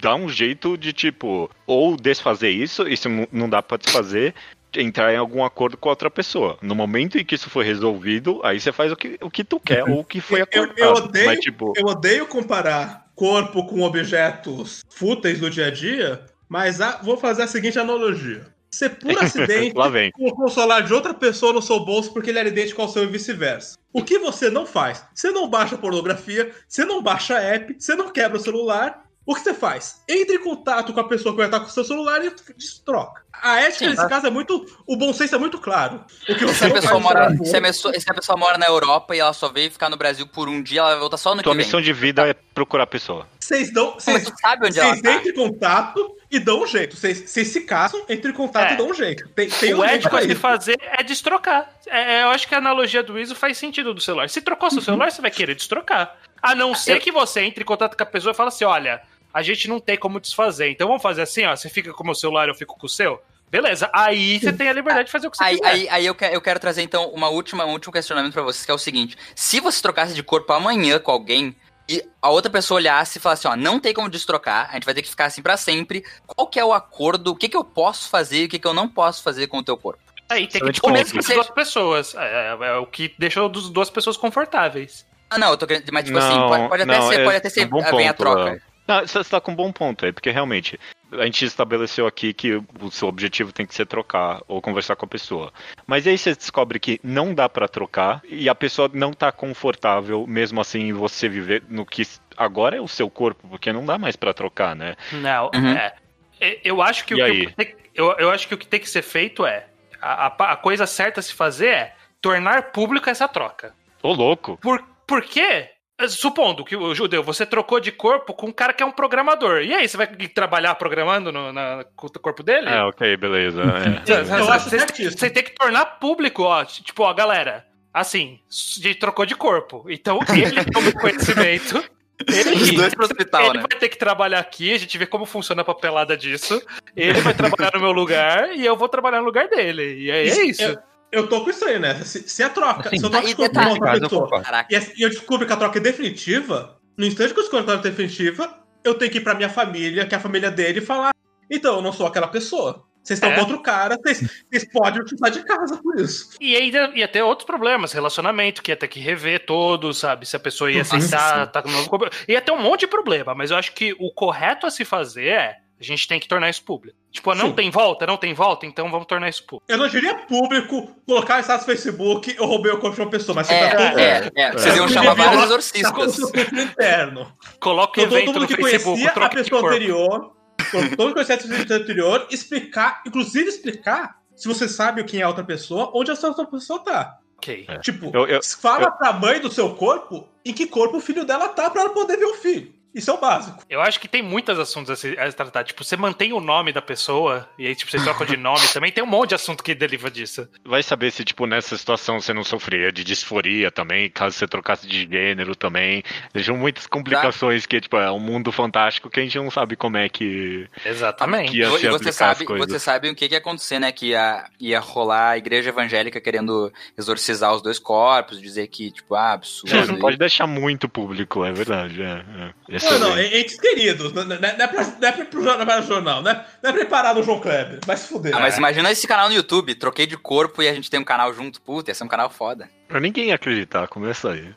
dar 0.00 0.14
um 0.14 0.28
jeito 0.28 0.76
de 0.76 0.92
tipo 0.92 1.50
ou 1.66 1.96
desfazer 1.96 2.50
isso, 2.50 2.84
não- 3.08 3.26
não 3.32 3.48
dá 3.48 3.62
pra 3.62 3.78
desfazer, 3.78 4.34
entrar 4.76 5.12
em 5.12 5.16
algum 5.16 5.44
acordo 5.44 5.76
com 5.76 5.88
a 5.88 5.92
outra 5.92 6.10
pessoa. 6.10 6.58
No 6.62 6.74
momento 6.74 7.18
em 7.18 7.24
que 7.24 7.34
isso 7.34 7.48
for 7.50 7.64
resolvido, 7.64 8.40
aí 8.44 8.60
você 8.60 8.72
faz 8.72 8.92
o 8.92 8.96
que, 8.96 9.18
o 9.20 9.30
que 9.30 9.44
tu 9.44 9.58
quer 9.58 9.84
ou 9.84 10.00
o 10.00 10.04
que 10.04 10.20
foi 10.20 10.40
Eu- 10.42 10.46
eu 10.52 10.62
acordado. 10.64 11.04
odeio- 11.06 11.26
Mas, 11.26 11.40
tipo, 11.40 11.72
Eu 11.76 11.86
odeio 11.86 12.26
comparar 12.26 13.06
corpo 13.14 13.66
com 13.66 13.82
objetos 13.82 14.84
fúteis 14.88 15.40
do 15.40 15.50
dia 15.50 15.66
a 15.66 15.70
dia, 15.70 16.24
mas 16.48 16.80
a- 16.80 17.00
vou 17.02 17.16
fazer 17.16 17.42
a 17.42 17.46
seguinte 17.48 17.78
analogia. 17.78 18.46
Você 18.70 18.88
por 18.90 19.08
acidente 19.72 19.72
colocou 20.12 20.44
o 20.44 20.48
celular 20.50 20.82
de 20.82 20.92
outra 20.92 21.14
pessoa 21.14 21.52
no 21.54 21.62
seu 21.62 21.80
bolso 21.80 22.12
porque 22.12 22.28
ele 22.30 22.38
era 22.38 22.48
idêntico 22.48 22.82
ao 22.82 22.88
seu 22.88 23.04
e 23.04 23.06
vice-versa. 23.06 23.78
O 23.92 24.04
que 24.04 24.18
você 24.18 24.50
não 24.50 24.66
faz? 24.66 25.02
Você 25.14 25.30
não 25.30 25.48
baixa 25.48 25.78
pornografia, 25.78 26.52
você 26.68 26.84
não 26.84 27.02
baixa 27.02 27.38
app, 27.40 27.74
você 27.78 27.94
não 27.94 28.10
quebra 28.10 28.36
o 28.36 28.40
celular. 28.40 29.07
O 29.28 29.34
que 29.34 29.42
você 29.42 29.52
faz? 29.52 30.00
Entre 30.08 30.36
em 30.36 30.42
contato 30.42 30.90
com 30.94 31.00
a 31.00 31.04
pessoa 31.06 31.34
que 31.34 31.36
vai 31.36 31.48
estar 31.48 31.60
com 31.60 31.66
o 31.66 31.70
seu 31.70 31.84
celular 31.84 32.24
e 32.24 32.32
destroca. 32.56 33.20
A 33.30 33.60
ética 33.60 33.84
Sim, 33.84 33.90
nesse 33.90 34.08
caso 34.08 34.26
é 34.26 34.30
muito. 34.30 34.64
O 34.86 34.96
bom 34.96 35.12
senso 35.12 35.34
é 35.34 35.38
muito 35.38 35.58
claro. 35.58 36.02
O 36.26 36.34
que 36.34 36.38
Se 36.38 36.44
você 36.46 36.64
a, 36.64 36.68
não 36.68 36.74
pessoa 36.74 36.98
mora, 36.98 37.36
com 37.36 37.44
se, 37.44 37.54
a 37.54 37.60
pessoa, 37.60 38.00
se 38.00 38.10
a 38.10 38.14
pessoa 38.14 38.38
mora 38.38 38.56
na 38.56 38.64
Europa 38.64 39.14
e 39.14 39.18
ela 39.18 39.34
só 39.34 39.50
veio 39.50 39.70
ficar 39.70 39.90
no 39.90 39.98
Brasil 39.98 40.26
por 40.26 40.48
um 40.48 40.62
dia, 40.62 40.80
ela 40.80 40.90
vai 40.92 40.98
voltar 41.00 41.18
só 41.18 41.34
no 41.34 41.42
tua 41.42 41.52
que 41.52 41.56
vem. 41.58 41.66
missão 41.66 41.78
de 41.78 41.92
vida 41.92 42.26
é 42.26 42.32
procurar 42.32 42.84
a 42.84 42.86
pessoa. 42.86 43.28
Vocês 43.38 43.70
dão. 43.70 43.92
Mas 43.96 44.04
Vocês 44.04 44.32
sabe 44.40 44.66
onde 44.66 44.80
ela 44.80 44.90
tá. 45.02 45.12
entram 45.12 45.30
em 45.30 45.34
contato 45.34 46.16
e 46.30 46.38
dão 46.40 46.62
um 46.62 46.66
jeito. 46.66 46.96
Vocês 46.96 47.28
se 47.30 47.60
casam, 47.60 48.02
entram 48.08 48.30
em 48.30 48.34
contato 48.34 48.70
É. 48.70 48.74
e 48.74 48.76
dão 48.78 48.88
um 48.88 48.94
jeito. 48.94 49.28
Tem, 49.28 49.50
tem 49.50 49.74
o 49.74 49.80
um 49.80 49.84
ético 49.84 50.16
a 50.16 50.22
se 50.22 50.34
fazer 50.34 50.78
é 50.80 51.02
destrocar. 51.02 51.70
É, 51.86 52.22
eu 52.22 52.30
acho 52.30 52.48
que 52.48 52.54
a 52.54 52.58
analogia 52.58 53.02
do 53.02 53.18
Iso 53.18 53.34
faz 53.34 53.58
sentido 53.58 53.92
do 53.92 54.00
celular. 54.00 54.30
Se 54.30 54.40
trocou 54.40 54.68
Uhum. 54.68 54.74
seu 54.76 54.82
celular, 54.82 55.12
você 55.12 55.20
vai 55.20 55.30
querer 55.30 55.54
destrocar. 55.54 56.16
A 56.42 56.54
não 56.54 56.74
ser 56.74 56.98
que 57.00 57.12
você 57.12 57.42
entre 57.42 57.62
em 57.62 57.66
contato 57.66 57.94
com 57.96 58.02
a 58.02 58.06
pessoa 58.06 58.32
e 58.32 58.34
fale 58.34 58.48
assim: 58.48 58.64
olha, 58.64 59.02
a 59.32 59.42
gente 59.42 59.68
não 59.68 59.78
tem 59.80 59.96
como 59.96 60.20
desfazer. 60.20 60.70
Então 60.70 60.86
vamos 60.88 61.02
fazer 61.02 61.22
assim, 61.22 61.44
ó. 61.44 61.54
Você 61.54 61.68
fica 61.68 61.92
com 61.92 62.02
o 62.02 62.06
meu 62.06 62.14
celular, 62.14 62.48
eu 62.48 62.54
fico 62.54 62.76
com 62.78 62.86
o 62.86 62.88
seu. 62.88 63.20
Beleza, 63.50 63.88
aí 63.94 64.38
você 64.38 64.52
tem 64.52 64.68
a 64.68 64.72
liberdade 64.74 65.06
de 65.06 65.12
fazer 65.12 65.26
o 65.26 65.30
que 65.30 65.38
você 65.38 65.44
Aí, 65.44 65.56
quiser. 65.56 65.68
aí, 65.70 65.88
aí 65.88 66.06
eu, 66.06 66.14
que- 66.14 66.24
eu 66.26 66.40
quero 66.40 66.60
trazer, 66.60 66.82
então, 66.82 67.08
uma 67.14 67.28
última, 67.30 67.64
um 67.64 67.72
último 67.72 67.90
questionamento 67.92 68.34
pra 68.34 68.42
vocês, 68.42 68.66
que 68.66 68.70
é 68.70 68.74
o 68.74 68.78
seguinte. 68.78 69.16
Se 69.34 69.58
você 69.58 69.80
trocasse 69.80 70.12
de 70.12 70.22
corpo 70.22 70.52
amanhã 70.52 70.98
com 70.98 71.10
alguém 71.10 71.56
e 71.88 72.04
a 72.20 72.28
outra 72.28 72.50
pessoa 72.50 72.76
olhasse 72.76 73.16
e 73.16 73.20
falasse, 73.22 73.48
ó, 73.48 73.56
não 73.56 73.80
tem 73.80 73.94
como 73.94 74.10
destrocar, 74.10 74.68
a 74.70 74.74
gente 74.74 74.84
vai 74.84 74.92
ter 74.92 75.00
que 75.00 75.08
ficar 75.08 75.24
assim 75.24 75.40
pra 75.40 75.56
sempre, 75.56 76.04
qual 76.26 76.46
que 76.46 76.60
é 76.60 76.64
o 76.64 76.74
acordo, 76.74 77.30
o 77.30 77.34
que 77.34 77.48
que 77.48 77.56
eu 77.56 77.64
posso 77.64 78.10
fazer 78.10 78.42
e 78.42 78.44
o 78.44 78.48
que 78.50 78.58
que 78.58 78.66
eu 78.66 78.74
não 78.74 78.86
posso 78.86 79.22
fazer 79.22 79.46
com 79.46 79.56
o 79.58 79.62
teu 79.64 79.78
corpo? 79.78 80.02
Aí 80.28 80.46
tem 80.46 80.60
que 80.60 80.70
descobrir 80.70 81.06
ponto. 81.06 81.18
as 81.18 81.26
duas 81.26 81.48
pessoas. 81.48 82.14
É, 82.16 82.54
é- 82.60 82.66
é 82.68 82.74
o 82.76 82.84
que 82.84 83.14
deixa 83.18 83.42
as 83.42 83.70
duas 83.70 83.88
pessoas 83.88 84.18
confortáveis. 84.18 85.06
Ah, 85.30 85.38
não, 85.38 85.52
eu 85.52 85.56
tô 85.56 85.66
querendo, 85.66 85.90
mas 85.90 86.04
tipo 86.04 86.18
assim, 86.18 86.36
Não, 86.36 86.48
pode, 86.48 86.68
pode 86.68 86.82
até 86.82 86.98
não, 86.98 87.08
ser, 87.08 87.20
é- 87.20 87.24
pode 87.24 87.36
até 87.38 87.46
é 87.48 87.50
ser, 87.50 87.64
um 87.64 87.68
bom 87.68 87.82
ah, 87.82 87.90
vem 87.96 88.08
a 88.08 88.12
ponto, 88.12 88.18
troca. 88.30 88.44
Léo. 88.50 88.62
Não, 88.88 89.06
você 89.06 89.18
está 89.20 89.38
com 89.40 89.52
um 89.52 89.54
bom 89.54 89.70
ponto 89.70 90.04
aí, 90.06 90.12
porque 90.12 90.30
realmente 90.30 90.80
a 91.12 91.24
gente 91.26 91.44
estabeleceu 91.44 92.06
aqui 92.06 92.32
que 92.32 92.54
o 92.80 92.90
seu 92.90 93.06
objetivo 93.06 93.52
tem 93.52 93.66
que 93.66 93.74
ser 93.74 93.86
trocar 93.86 94.40
ou 94.48 94.60
conversar 94.62 94.96
com 94.96 95.04
a 95.04 95.08
pessoa. 95.08 95.52
Mas 95.86 96.06
aí 96.06 96.16
você 96.16 96.34
descobre 96.34 96.80
que 96.80 96.98
não 97.04 97.34
dá 97.34 97.48
pra 97.48 97.68
trocar 97.68 98.22
e 98.24 98.48
a 98.48 98.54
pessoa 98.54 98.90
não 98.92 99.12
tá 99.12 99.30
confortável, 99.30 100.26
mesmo 100.26 100.60
assim, 100.60 100.80
em 100.88 100.92
você 100.94 101.28
viver 101.28 101.62
no 101.68 101.84
que 101.84 102.02
agora 102.36 102.76
é 102.76 102.80
o 102.80 102.88
seu 102.88 103.08
corpo, 103.10 103.46
porque 103.48 103.72
não 103.72 103.84
dá 103.84 103.98
mais 103.98 104.16
pra 104.16 104.32
trocar, 104.34 104.74
né? 104.74 104.96
Não, 105.12 105.50
Uhum. 105.54 105.68
é. 105.72 105.94
É, 106.40 106.60
Eu 106.64 106.80
acho 106.80 107.04
que, 107.04 107.14
o 107.14 107.16
que 107.16 107.22
aí? 107.22 107.52
tem- 107.54 107.76
eu, 107.94 108.12
eu 108.18 108.30
acho 108.30 108.46
que 108.48 108.54
o 108.54 108.58
que 108.58 108.66
tem 108.66 108.80
que 108.80 108.88
ser 108.88 109.02
feito 109.02 109.44
é. 109.44 109.66
A, 110.00 110.28
a- 110.28 110.52
a 110.52 110.56
coisa 110.56 110.86
certa 110.86 111.20
a 111.20 111.22
se 111.22 111.34
fazer 111.34 111.68
é 111.68 111.94
tornar 112.22 112.70
pública 112.70 113.10
essa 113.10 113.26
troca. 113.26 113.74
Ô, 114.02 114.12
louco! 114.12 114.56
Por, 114.62 114.82
por 115.06 115.22
quê? 115.22 115.70
Supondo 116.06 116.64
que 116.64 116.76
o 116.76 116.94
judeu, 116.94 117.24
você 117.24 117.44
trocou 117.44 117.80
de 117.80 117.90
corpo 117.90 118.32
com 118.32 118.46
um 118.48 118.52
cara 118.52 118.72
que 118.72 118.82
é 118.82 118.86
um 118.86 118.92
programador. 118.92 119.62
E 119.62 119.74
aí, 119.74 119.88
você 119.88 119.96
vai 119.96 120.06
trabalhar 120.06 120.74
programando 120.76 121.32
no, 121.32 121.52
na, 121.52 121.84
com 121.96 122.06
o 122.06 122.20
corpo 122.20 122.42
dele? 122.42 122.68
É, 122.68 122.82
ok, 122.84 123.16
beleza. 123.16 123.62
é. 124.06 124.22
Você- 124.24 125.10
você 125.10 125.30
tem 125.30 125.42
que 125.42 125.54
tornar 125.54 125.84
público, 125.98 126.44
ó. 126.44 126.64
Tipo, 126.64 127.02
ó, 127.02 127.12
galera, 127.12 127.66
assim, 127.92 128.38
de 128.78 128.94
trocou 128.94 129.26
de 129.26 129.34
corpo. 129.34 129.86
Então 129.88 130.20
ele 130.32 130.64
toma 130.66 130.92
conhecimento. 131.00 131.82
Ele, 132.26 132.50
Os 132.56 132.72
dois 132.72 132.94
pro 132.94 133.04
hospital, 133.04 133.44
ele 133.46 133.58
né? 133.58 133.64
vai 133.70 133.78
ter 133.78 133.88
que 133.88 133.96
trabalhar 133.96 134.40
aqui, 134.40 134.74
a 134.74 134.78
gente 134.78 134.98
vê 134.98 135.06
como 135.06 135.24
funciona 135.24 135.62
a 135.62 135.64
papelada 135.64 136.16
disso. 136.16 136.60
Ele 136.96 137.20
vai 137.20 137.32
trabalhar 137.32 137.70
no 137.74 137.80
meu 137.80 137.92
lugar 137.92 138.56
e 138.56 138.66
eu 138.66 138.76
vou 138.76 138.88
trabalhar 138.88 139.20
no 139.20 139.24
lugar 139.24 139.46
dele. 139.48 140.00
E 140.00 140.10
é, 140.10 140.26
é 140.28 140.44
isso. 140.46 140.62
Eu, 140.62 140.76
eu 141.12 141.28
tô 141.28 141.42
com 141.42 141.50
isso 141.50 141.64
aí, 141.64 141.78
né? 141.78 141.94
Se, 142.04 142.28
se 142.28 142.42
a 142.42 142.48
troca, 142.50 142.88
Sim. 142.90 142.98
se 142.98 143.04
eu 143.04 143.10
troco 143.10 143.34
corpo 143.36 143.54
com 143.54 143.68
outra 143.70 144.00
pessoa 144.00 144.42
e 144.70 144.74
é- 144.76 144.92
e 144.96 145.02
eu 145.02 145.08
descubro 145.08 145.46
que 145.46 145.52
a 145.52 145.56
troca 145.56 145.78
é 145.78 145.82
definitiva, 145.82 146.78
no 146.96 147.06
instante 147.06 147.32
que 147.32 147.40
eu 147.40 147.44
escolho 147.44 147.62
a 147.62 147.66
troca 147.66 147.82
definitiva, 147.90 148.58
eu 148.84 148.94
tenho 148.94 149.10
que 149.10 149.18
ir 149.18 149.22
pra 149.22 149.34
minha 149.34 149.48
família, 149.48 150.06
que 150.06 150.14
é 150.14 150.18
a 150.18 150.20
família 150.20 150.50
dele, 150.50 150.78
e 150.80 150.84
falar: 150.84 151.12
então, 151.50 151.76
eu 151.76 151.82
não 151.82 151.92
sou 151.92 152.06
aquela 152.06 152.28
pessoa. 152.28 152.84
Vocês 153.02 153.16
estão 153.18 153.30
É. 153.30 153.36
contra 153.36 153.56
o 153.56 153.62
cara, 153.62 153.96
vocês, 153.96 154.70
podem 154.70 155.00
utilizar 155.00 155.30
de 155.30 155.42
casa 155.42 155.78
por 155.82 155.98
isso. 155.98 156.30
E 156.38 156.54
ainda 156.54 156.90
ia 156.94 157.08
ter 157.08 157.22
outros 157.22 157.46
problemas, 157.46 157.92
relacionamento, 157.92 158.62
que 158.62 158.70
ia 158.70 158.76
ter 158.76 158.88
que 158.88 159.00
rever 159.00 159.46
todo, 159.46 159.94
sabe? 159.94 160.26
Se 160.26 160.36
a 160.36 160.40
pessoa 160.40 160.70
ia 160.70 160.82
aceitar, 160.82 161.46
tá 161.46 161.62
com 161.62 161.70
novo 161.70 161.88
corpo. 161.88 162.10
Ia 162.28 162.42
ter 162.42 162.52
um 162.52 162.60
monte 162.60 162.80
de 162.80 162.86
problema, 162.88 163.34
mas 163.34 163.50
eu 163.50 163.56
acho 163.56 163.72
que 163.72 163.94
o 163.98 164.12
correto 164.12 164.66
a 164.66 164.70
se 164.70 164.84
fazer 164.84 165.28
é 165.28 165.56
a 165.80 165.84
gente 165.84 166.08
tem 166.08 166.18
que 166.18 166.26
tornar 166.28 166.50
isso 166.50 166.62
público. 166.64 166.96
Tipo, 167.10 167.34
não 167.34 167.46
Sim. 167.48 167.52
tem 167.52 167.70
volta, 167.70 168.06
não 168.06 168.16
tem 168.16 168.34
volta, 168.34 168.66
então 168.66 168.90
vamos 168.90 169.06
tornar 169.06 169.28
isso 169.28 169.44
público. 169.46 169.64
Eu 169.70 169.78
não 169.78 169.88
diria 169.88 170.14
público, 170.14 170.88
colocar 171.06 171.38
em 171.38 171.42
status 171.42 171.66
no 171.66 171.72
Facebook, 171.72 172.34
eu 172.36 172.44
roubei 172.46 172.72
o 172.72 172.78
corpo 172.78 172.96
de 172.96 173.02
uma 173.02 173.10
pessoa, 173.10 173.34
mas 173.36 173.48
É, 173.50 173.70
você 173.70 173.76
tá 173.76 173.88
todo 173.90 173.98
é, 174.00 174.30
é. 174.36 174.52
Vocês 174.52 174.76
iam 174.76 174.84
É. 174.86 174.88
chamar 174.88 175.14
vários 175.14 175.36
Tá 175.38 175.44
exorcistas. 175.44 176.16
filtro 176.16 176.60
interno. 176.60 177.32
Coloca 177.60 178.00
o 178.00 178.04
Então, 178.04 178.10
todo 178.10 178.16
evento 178.18 178.26
mundo 178.32 178.40
no 178.40 178.46
que 178.48 178.56
Facebook, 178.56 179.00
conhecia 179.02 179.24
a 179.24 179.28
pessoa 179.28 179.60
anterior, 179.70 180.32
todo 180.70 180.82
mundo 180.82 180.96
que 181.08 181.12
conhecia 181.14 181.34
a 181.34 181.38
pessoa 181.38 181.78
anterior, 181.78 182.26
explicar, 182.30 183.02
inclusive 183.06 183.48
explicar, 183.48 184.16
se 184.34 184.46
você 184.48 184.68
sabe 184.68 185.02
quem 185.04 185.20
é 185.20 185.22
a 185.24 185.28
outra 185.28 185.44
pessoa, 185.44 185.90
onde 185.94 186.10
essa 186.10 186.28
outra 186.28 186.44
pessoa 186.46 186.80
tá. 186.80 187.16
Ok. 187.38 187.64
É. 187.68 187.78
Tipo, 187.78 188.10
Eu- 188.12 188.26
eu- 188.26 188.40
fala 188.60 188.90
pra 188.90 189.12
mãe 189.12 189.38
do 189.40 189.50
seu 189.50 189.72
corpo 189.74 190.28
em 190.44 190.52
que 190.52 190.66
corpo 190.66 190.96
o 190.96 191.00
filho 191.00 191.24
dela 191.24 191.48
tá 191.48 191.70
pra 191.70 191.82
ela 191.82 191.90
poder 191.90 192.16
ver 192.16 192.24
o 192.26 192.34
filho. 192.34 192.74
Isso 192.94 193.10
é 193.10 193.14
o 193.14 193.18
básico. 193.18 193.62
Eu 193.68 193.80
acho 193.80 194.00
que 194.00 194.08
tem 194.08 194.22
muitos 194.22 194.58
assuntos 194.58 194.90
a 194.90 194.96
se, 194.96 195.18
a 195.18 195.30
se 195.30 195.36
tratar. 195.36 195.64
Tipo, 195.64 195.84
você 195.84 195.96
mantém 195.96 196.32
o 196.32 196.40
nome 196.40 196.72
da 196.72 196.80
pessoa, 196.80 197.48
e 197.58 197.66
aí, 197.66 197.74
tipo, 197.74 197.90
você 197.90 197.98
troca 197.98 198.24
de 198.24 198.36
nome 198.36 198.66
também. 198.72 198.90
Tem 198.90 199.04
um 199.04 199.06
monte 199.06 199.30
de 199.30 199.34
assunto 199.34 199.62
que 199.62 199.74
deriva 199.74 200.10
disso. 200.10 200.48
Vai 200.64 200.82
saber 200.82 201.10
se, 201.10 201.24
tipo, 201.24 201.46
nessa 201.46 201.76
situação 201.76 202.20
você 202.20 202.32
não 202.32 202.44
sofria 202.44 202.90
de 202.90 203.04
disforia 203.04 203.70
também, 203.70 204.10
caso 204.10 204.36
você 204.36 204.48
trocasse 204.48 204.86
de 204.86 205.08
gênero 205.10 205.54
também. 205.54 206.02
Deixam 206.32 206.56
muitas 206.56 206.86
complicações 206.86 207.66
que, 207.66 207.80
tipo, 207.80 207.96
é 207.96 208.10
um 208.10 208.18
mundo 208.18 208.50
fantástico 208.50 209.10
que 209.10 209.20
a 209.20 209.22
gente 209.22 209.38
não 209.38 209.50
sabe 209.50 209.76
como 209.76 209.96
é 209.96 210.08
que, 210.08 210.66
Exatamente. 210.84 211.52
que 211.52 211.58
ia 211.58 211.68
E 211.68 211.78
se 211.78 211.88
você 211.88 212.08
aplicar 212.08 212.12
sabe, 212.12 212.44
você 212.44 212.78
sabe 212.78 213.10
o 213.10 213.14
que, 213.14 213.28
que 213.28 213.34
ia 213.34 213.38
acontecer, 213.38 213.78
né? 213.78 213.92
Que 213.92 214.08
ia, 214.08 214.44
ia 214.58 214.80
rolar 214.80 215.30
a 215.30 215.38
igreja 215.38 215.68
evangélica 215.68 216.20
querendo 216.20 216.72
exorcizar 216.96 217.54
os 217.54 217.62
dois 217.62 217.78
corpos, 217.78 218.40
dizer 218.40 218.66
que, 218.68 218.90
tipo, 218.90 219.14
ah, 219.14 219.32
absurdo. 219.32 219.76
É, 219.76 219.86
não 219.86 219.98
pode 219.98 220.16
deixar 220.16 220.46
muito 220.46 220.88
público, 220.88 221.44
é 221.44 221.52
verdade. 221.52 222.02
É, 222.02 222.24
é. 222.68 222.77
Não, 222.84 222.98
não, 222.98 223.16
é- 223.16 223.38
entes 223.40 223.58
queridos. 223.60 224.12
Não, 224.12 224.24
não, 224.24 224.36
não 224.40 224.48
é 224.48 224.66
pra, 224.66 224.84
não 225.00 225.08
é 225.08 225.12
pra, 225.12 225.24
pro 225.24 225.42
jornal, 225.42 225.66
não 225.66 225.74
é 225.74 225.82
jornal, 225.82 226.22
não 226.22 226.30
é, 226.30 226.46
não 226.62 226.70
é 226.70 226.72
preparado 226.72 227.20
o 227.20 227.22
João 227.22 227.40
Kleber. 227.40 227.80
Vai 227.86 227.96
se 227.96 228.08
fuder. 228.08 228.34
Ah, 228.34 228.40
mas 228.40 228.56
imagina 228.58 228.90
esse 228.90 229.06
canal 229.06 229.28
no 229.28 229.34
YouTube, 229.34 229.74
troquei 229.74 230.06
de 230.06 230.16
corpo 230.16 230.62
e 230.62 230.68
a 230.68 230.74
gente 230.74 230.90
tem 230.90 230.98
um 231.00 231.04
canal 231.04 231.32
junto. 231.34 231.60
Puta, 231.60 231.90
ia 231.90 231.94
ser 231.94 232.04
um 232.04 232.08
canal 232.08 232.30
foda. 232.30 232.68
Pra 232.88 233.00
ninguém 233.00 233.32
acreditar, 233.32 233.86
começa 233.88 234.30
aí. 234.32 234.48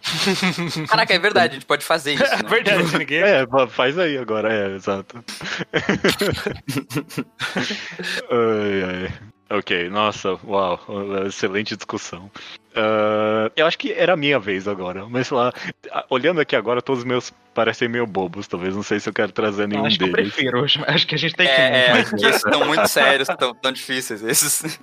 Caraca, 0.88 1.14
é 1.14 1.20
verdade, 1.20 1.52
a 1.52 1.54
gente 1.56 1.66
pode 1.66 1.84
fazer 1.84 2.14
isso, 2.14 2.24
É 2.34 2.38
né? 2.44 2.50
verdade, 2.50 2.84
ninguém. 2.98 3.22
É, 3.22 3.46
fa- 3.46 3.68
faz 3.68 3.98
aí 4.00 4.18
agora, 4.18 4.52
é, 4.54 4.76
exato. 4.76 5.24
ai, 8.30 8.84
ai. 9.10 9.14
Ok, 9.58 9.90
nossa, 9.90 10.40
uau, 10.46 10.80
excelente 11.28 11.76
discussão. 11.76 12.32
Ah, 12.76 13.52
eu 13.56 13.66
acho 13.66 13.78
que 13.78 13.92
era 13.92 14.14
a 14.14 14.18
minha 14.18 14.40
vez 14.40 14.68
agora, 14.68 15.06
mas 15.10 15.28
sei 15.28 15.38
lá, 15.38 15.54
olhando 16.10 16.40
aqui 16.40 16.56
agora, 16.56 16.82
todos 16.82 17.00
os 17.00 17.06
meus 17.06 17.34
parecem 17.54 17.90
meio 17.90 18.08
bobos, 18.08 18.48
talvez, 18.48 18.74
não 18.74 18.82
sei 18.84 18.98
se 18.98 19.10
eu 19.10 19.14
quero 19.14 19.34
trazer 19.34 19.68
nenhum 19.68 19.86
acho 19.86 19.98
que 19.98 20.06
eu 20.06 20.12
deles. 20.14 20.34
prefiro. 20.34 20.64
Acho- 20.88 21.06
que 21.06 21.16
a 21.16 21.18
gente 21.18 21.36
tem 21.36 21.48
que. 21.48 21.52
É, 21.52 21.86
é, 21.88 21.92
mais 21.92 22.10
porque 22.10 22.26
esses 22.26 22.46
estão 22.46 22.66
muito 22.66 22.88
sérios, 22.88 23.28
tão, 23.38 23.54
tão 23.54 23.72
difíceis 23.74 24.24
esses. 24.24 24.80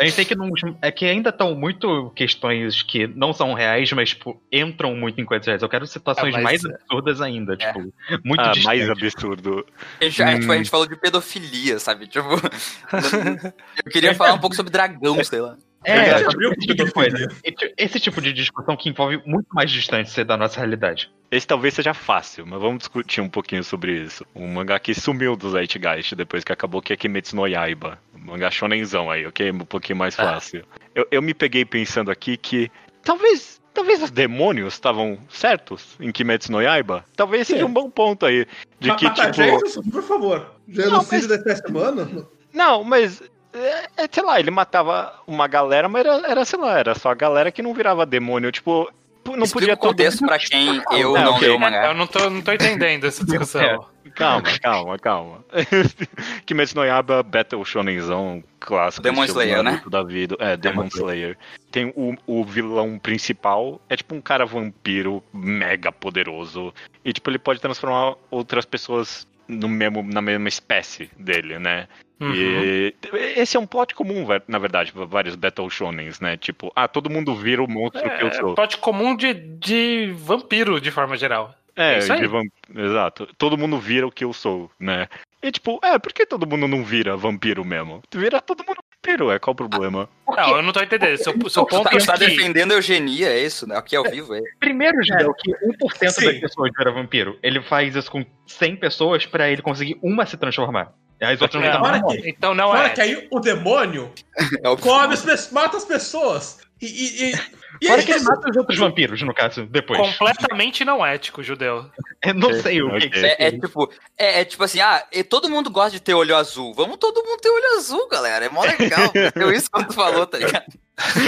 A 0.00 0.04
gente 0.04 0.16
tem 0.16 0.24
que 0.24 0.34
não. 0.34 0.48
É 0.80 0.90
que 0.90 1.04
ainda 1.04 1.28
estão 1.28 1.54
muito 1.54 2.10
questões 2.16 2.82
que 2.82 3.06
não 3.06 3.34
são 3.34 3.52
reais, 3.52 3.92
mas, 3.92 4.08
tipo, 4.10 4.40
entram 4.50 4.94
muito 4.96 5.20
em 5.20 5.24
coisas 5.26 5.46
reais. 5.46 5.60
Eu 5.62 5.68
quero 5.68 5.86
situações 5.86 6.34
Ah, 6.34 6.40
mas- 6.40 6.62
mais 6.62 6.64
absurdas 6.64 7.20
ainda, 7.20 7.52
É. 7.52 7.56
tipo, 7.58 7.92
muito 8.24 8.40
Ah, 8.40 8.52
mais 8.64 8.88
absurdo. 8.88 9.66
A 10.00 10.04
gente, 10.04 10.22
a, 10.22 10.38
tipo, 10.38 10.50
a 10.50 10.54
Hum. 10.54 10.58
gente 10.58 10.70
falou 10.70 10.86
de 10.86 10.96
pedofilia, 10.96 11.78
sabe? 11.78 12.06
Tipo, 12.06 12.28
eu 13.84 13.92
queria 13.92 14.14
falar 14.14 14.32
um 14.32 14.38
pouco 14.38 14.56
sobre 14.56 14.72
dragão, 14.72 15.22
sei 15.24 15.40
lá. 15.42 15.56
É, 15.84 16.10
esse 16.20 16.28
tipo 16.74 16.92
coisa. 16.92 17.28
Esse- 17.76 18.00
tipo 18.00 18.20
de 18.20 18.32
discussão 18.32 18.76
que 18.76 18.88
envolve 18.88 19.22
muito 19.24 19.46
mais 19.52 19.70
distância 19.70 20.24
da 20.24 20.36
nossa 20.36 20.58
realidade. 20.58 21.10
Esse 21.30 21.46
talvez 21.46 21.74
seja 21.74 21.94
fácil, 21.94 22.44
mas 22.46 22.60
vamos 22.60 22.78
discutir 22.78 23.20
um 23.20 23.28
pouquinho 23.28 23.62
sobre 23.62 23.92
isso. 23.92 24.26
Um 24.34 24.48
mangá 24.48 24.78
que 24.78 24.94
sumiu 24.94 25.36
do 25.36 25.50
Zeitgeist 25.50 26.14
depois 26.14 26.42
que 26.42 26.52
acabou, 26.52 26.82
que 26.82 26.92
é 26.92 26.96
Kimetsu 26.96 27.36
no 27.36 27.46
Yaiba. 27.46 27.98
Um 28.14 28.32
mangá 28.32 28.50
shonenzão 28.50 29.10
aí, 29.10 29.26
ok? 29.26 29.50
Um 29.52 29.58
pouquinho 29.60 29.98
mais 29.98 30.18
Ah. 30.18 30.24
fácil. 30.34 30.64
Eu, 30.94 31.06
eu 31.10 31.22
me 31.22 31.32
peguei 31.32 31.64
pensando 31.64 32.10
aqui 32.10 32.36
que 32.36 32.70
talvez... 33.02 33.58
Talvez 33.74 34.02
os 34.02 34.10
demônios 34.10 34.74
estavam 34.74 35.16
certos 35.28 35.94
em 36.00 36.10
Kimetsu 36.10 36.50
no 36.50 36.60
Yaiba. 36.60 37.04
Talvez 37.14 37.46
seja 37.46 37.64
um 37.64 37.72
bom 37.72 37.88
ponto 37.88 38.26
aí. 38.26 38.44
De 38.80 38.92
que, 38.96 39.08
tipo... 39.08 39.32
gente, 39.32 39.90
por 39.92 40.02
favor. 40.02 40.52
Genocídio 40.66 41.28
da 41.28 41.36
espécie 41.36 41.64
humana? 41.68 42.26
Não, 42.52 42.82
mas... 42.82 43.22
É, 43.52 44.04
é, 44.04 44.08
sei 44.10 44.22
lá, 44.22 44.38
ele 44.38 44.50
matava 44.50 45.14
uma 45.26 45.46
galera, 45.46 45.88
mas 45.88 46.04
era, 46.04 46.30
era, 46.30 46.44
sei 46.44 46.58
lá, 46.58 46.78
era 46.78 46.94
só 46.94 47.10
a 47.10 47.14
galera 47.14 47.50
que 47.50 47.62
não 47.62 47.74
virava 47.74 48.04
demônio. 48.04 48.52
Tipo, 48.52 48.90
não 49.26 49.44
Explica 49.44 49.52
podia 49.52 49.74
o 49.74 49.78
contexto 49.78 50.18
todo 50.20 50.28
pra 50.28 50.38
quem 50.38 50.82
eu 50.92 51.16
É, 51.16 51.24
não 51.24 51.34
ok. 51.34 51.48
leio 51.48 51.60
mangá. 51.60 51.86
Eu 51.86 51.94
não 51.94 52.06
tô, 52.06 52.30
não 52.30 52.42
tô 52.42 52.52
entendendo 52.52 53.06
essa 53.06 53.24
discussão. 53.24 53.86
Calma, 54.14 54.42
calma, 54.60 54.98
calma. 54.98 55.44
Kimetsu 56.46 56.76
no 56.76 56.84
Yaiba, 56.84 57.22
Battle 57.22 57.64
Shonenzão 57.64 58.42
clássico. 58.58 59.02
Demon 59.02 59.24
Slayer, 59.24 59.62
né? 59.62 59.82
Da 59.88 60.02
vida. 60.02 60.36
É, 60.38 60.56
Demon 60.56 60.88
Slayer. 60.88 61.36
Tem 61.70 61.92
o, 61.94 62.16
o 62.26 62.44
vilão 62.44 62.98
principal, 62.98 63.80
é 63.88 63.96
tipo 63.96 64.14
um 64.14 64.20
cara 64.20 64.46
vampiro 64.46 65.22
mega 65.32 65.92
poderoso. 65.92 66.72
E 67.04 67.12
tipo, 67.12 67.30
ele 67.30 67.38
pode 67.38 67.60
transformar 67.60 68.14
outras 68.30 68.64
pessoas 68.64 69.26
no 69.46 69.68
mesmo, 69.68 70.02
na 70.02 70.20
mesma 70.20 70.48
espécie 70.48 71.10
dele, 71.18 71.58
né? 71.58 71.86
Uhum. 72.20 72.32
E 72.34 72.94
esse 73.36 73.56
é 73.56 73.60
um 73.60 73.66
plot 73.66 73.94
comum, 73.94 74.26
na 74.48 74.58
verdade, 74.58 74.92
pra 74.92 75.04
vários 75.04 75.34
Battle 75.36 75.70
Shonens, 75.70 76.20
né? 76.20 76.36
Tipo, 76.36 76.72
ah, 76.74 76.88
todo 76.88 77.08
mundo 77.10 77.34
vira 77.34 77.62
o 77.62 77.68
monstro 77.70 78.02
que 78.02 78.22
eu 78.24 78.28
É, 78.28 78.32
sou. 78.32 78.54
plot 78.54 78.78
comum 78.78 79.14
de, 79.14 79.34
de 79.34 80.12
vampiro, 80.16 80.80
de 80.80 80.90
forma 80.90 81.16
geral. 81.16 81.54
É, 81.76 81.94
É 81.94 81.98
isso 81.98 82.12
aí. 82.12 82.20
de 82.20 82.26
vamp... 82.26 82.48
exato. 82.74 83.28
Todo 83.38 83.56
mundo 83.56 83.78
vira 83.78 84.04
o 84.06 84.10
que 84.10 84.24
eu 84.24 84.32
sou, 84.32 84.68
né? 84.80 85.06
E 85.40 85.52
tipo, 85.52 85.78
é, 85.84 85.96
por 86.00 86.12
que 86.12 86.26
todo 86.26 86.44
mundo 86.44 86.66
não 86.66 86.82
vira 86.82 87.16
vampiro 87.16 87.64
mesmo? 87.64 88.02
Vira 88.12 88.40
todo 88.40 88.64
mundo 88.66 88.78
vampiro, 88.96 89.30
é 89.30 89.38
qual 89.38 89.52
o 89.52 89.56
problema? 89.56 90.08
Não, 90.26 90.56
eu 90.56 90.62
não 90.62 90.72
tô 90.72 90.82
entendendo. 90.82 91.16
Seu, 91.18 91.32
seu 91.48 91.64
ponto 91.64 91.88
tá, 91.88 91.96
é 91.96 92.00
tá 92.04 92.14
que... 92.14 92.26
defendendo 92.26 92.72
a 92.72 92.74
eugenia, 92.74 93.28
é 93.28 93.38
isso? 93.44 93.64
Né? 93.64 93.76
Aqui 93.76 93.94
ao 93.94 94.02
vivo, 94.02 94.34
é. 94.34 94.40
Primeiro, 94.58 95.00
Gil, 95.04 95.32
que 95.34 95.52
1% 95.52 96.08
Sim. 96.10 96.24
das 96.26 96.40
pessoas 96.40 96.72
vira 96.76 96.90
vampiro. 96.90 97.38
Ele 97.40 97.62
faz 97.62 97.94
isso 97.94 98.10
com 98.10 98.26
100 98.48 98.74
pessoas 98.74 99.24
pra 99.26 99.48
ele 99.48 99.62
conseguir 99.62 99.96
uma 100.02 100.26
se 100.26 100.36
transformar. 100.36 100.92
E 101.20 101.24
as 101.24 101.40
outras 101.40 101.62
não 101.62 101.80
Fora 101.80 101.96
estão 101.96 102.10
que, 102.10 102.30
Então 102.30 102.54
não 102.54 102.68
fora 102.68 102.86
é. 102.86 102.90
que 102.90 103.00
aí 103.00 103.28
o 103.30 103.40
demônio 103.40 104.12
É 104.62 104.68
o 104.68 104.76
come 104.76 105.14
as 105.14 105.22
pessoas, 105.22 105.52
mata 105.52 105.76
as 105.76 105.84
pessoas. 105.84 106.58
E, 106.80 106.86
e, 106.86 107.30
e, 107.30 107.34
e 107.82 107.86
Fora 107.88 108.00
é 108.00 108.04
que 108.04 108.12
ele 108.12 108.22
mata 108.22 108.50
os 108.50 108.56
outros 108.56 108.78
vampiros, 108.78 109.20
no 109.22 109.34
caso, 109.34 109.66
depois. 109.66 109.98
Completamente 109.98 110.84
não 110.84 111.04
ético, 111.04 111.42
judeu. 111.42 111.90
Eu 112.22 112.34
não 112.34 112.52
sei 112.54 112.82
o 112.82 112.90
que, 112.90 113.06
ok. 113.06 113.10
que 113.10 113.26
É, 113.26 113.36
é 113.38 113.52
tipo, 113.52 113.92
é, 114.16 114.40
é 114.40 114.44
tipo 114.44 114.62
assim, 114.62 114.80
ah, 114.80 115.04
e 115.12 115.24
todo 115.24 115.50
mundo 115.50 115.70
gosta 115.70 115.92
de 115.92 116.00
ter 116.00 116.14
olho 116.14 116.36
azul. 116.36 116.72
Vamos 116.74 116.98
todo 116.98 117.24
mundo 117.24 117.40
ter 117.40 117.50
olho 117.50 117.78
azul, 117.78 118.08
galera. 118.08 118.44
É 118.44 118.48
mó 118.48 118.62
legal. 118.62 119.10
Deu 119.34 119.52
isso 119.52 119.68
quando 119.70 119.88
tu 119.88 119.94
falou, 119.94 120.26
tá 120.26 120.38
ligado? 120.38 120.66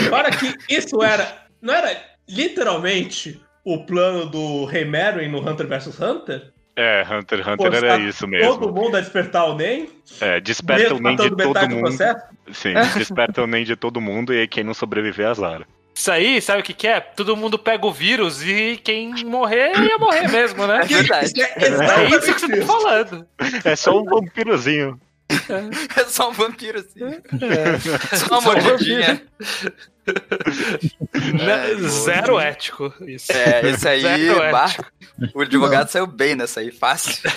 Fora 0.08 0.30
que 0.30 0.54
isso 0.68 1.02
era. 1.02 1.46
Não 1.60 1.74
era 1.74 2.00
literalmente 2.28 3.40
o 3.64 3.84
plano 3.84 4.26
do 4.26 4.64
Rei 4.64 4.84
Merwin 4.84 5.28
no 5.28 5.38
Hunter 5.38 5.66
vs 5.66 6.00
Hunter? 6.00 6.52
É, 6.76 7.02
Hunter 7.02 7.40
x 7.40 7.48
Hunter 7.48 7.74
era 7.74 7.98
isso 7.98 8.20
Todo 8.20 8.30
mesmo. 8.30 8.72
mundo 8.72 8.96
a 8.96 9.00
despertar 9.00 9.44
o 9.46 9.54
NEM? 9.54 9.90
É, 10.20 10.40
desperta 10.40 10.94
o 10.94 11.00
nem 11.00 11.16
de 11.16 11.30
todo 11.36 11.68
mundo. 11.68 11.90
Sim, 12.52 12.74
desperta 12.96 13.42
o 13.42 13.46
nem 13.46 13.64
de 13.64 13.76
todo 13.76 14.00
mundo 14.00 14.32
e 14.32 14.40
aí 14.40 14.48
quem 14.48 14.64
não 14.64 14.72
sobreviver 14.72 15.26
é 15.26 15.30
azar. 15.30 15.66
Isso 15.94 16.10
aí, 16.10 16.40
sabe 16.40 16.60
o 16.60 16.62
que, 16.62 16.72
que 16.72 16.86
é? 16.86 17.00
Todo 17.00 17.36
mundo 17.36 17.58
pega 17.58 17.84
o 17.86 17.92
vírus 17.92 18.42
e 18.42 18.80
quem 18.82 19.12
morrer 19.24 19.72
ia 19.78 19.98
morrer 19.98 20.28
mesmo, 20.30 20.66
né? 20.66 20.80
É 20.82 20.86
verdade. 20.86 21.26
Isso 21.26 21.42
é 21.82 22.04
É 22.04 22.08
isso 22.08 22.34
que 22.34 22.40
você 22.40 22.48
tá 22.48 22.56
isso. 22.56 22.66
falando. 22.66 23.26
É 23.64 23.76
só 23.76 24.00
um 24.00 24.04
vampirozinho. 24.04 24.98
É 25.96 26.04
só 26.04 26.30
um 26.30 26.32
vampiro, 26.32 26.78
assim. 26.80 27.04
É. 27.04 27.20
Só 28.16 28.38
uma 28.38 28.40
mordidinha. 28.40 29.22
É, 31.40 31.74
Zero 31.88 32.38
ético. 32.40 32.92
Isso. 33.06 33.30
É, 33.32 33.68
esse 33.70 33.88
aí, 33.88 34.06
o 35.34 35.40
advogado 35.40 35.88
saiu 35.88 36.06
bem 36.06 36.34
nessa 36.34 36.60
aí, 36.60 36.70
fácil. 36.72 37.22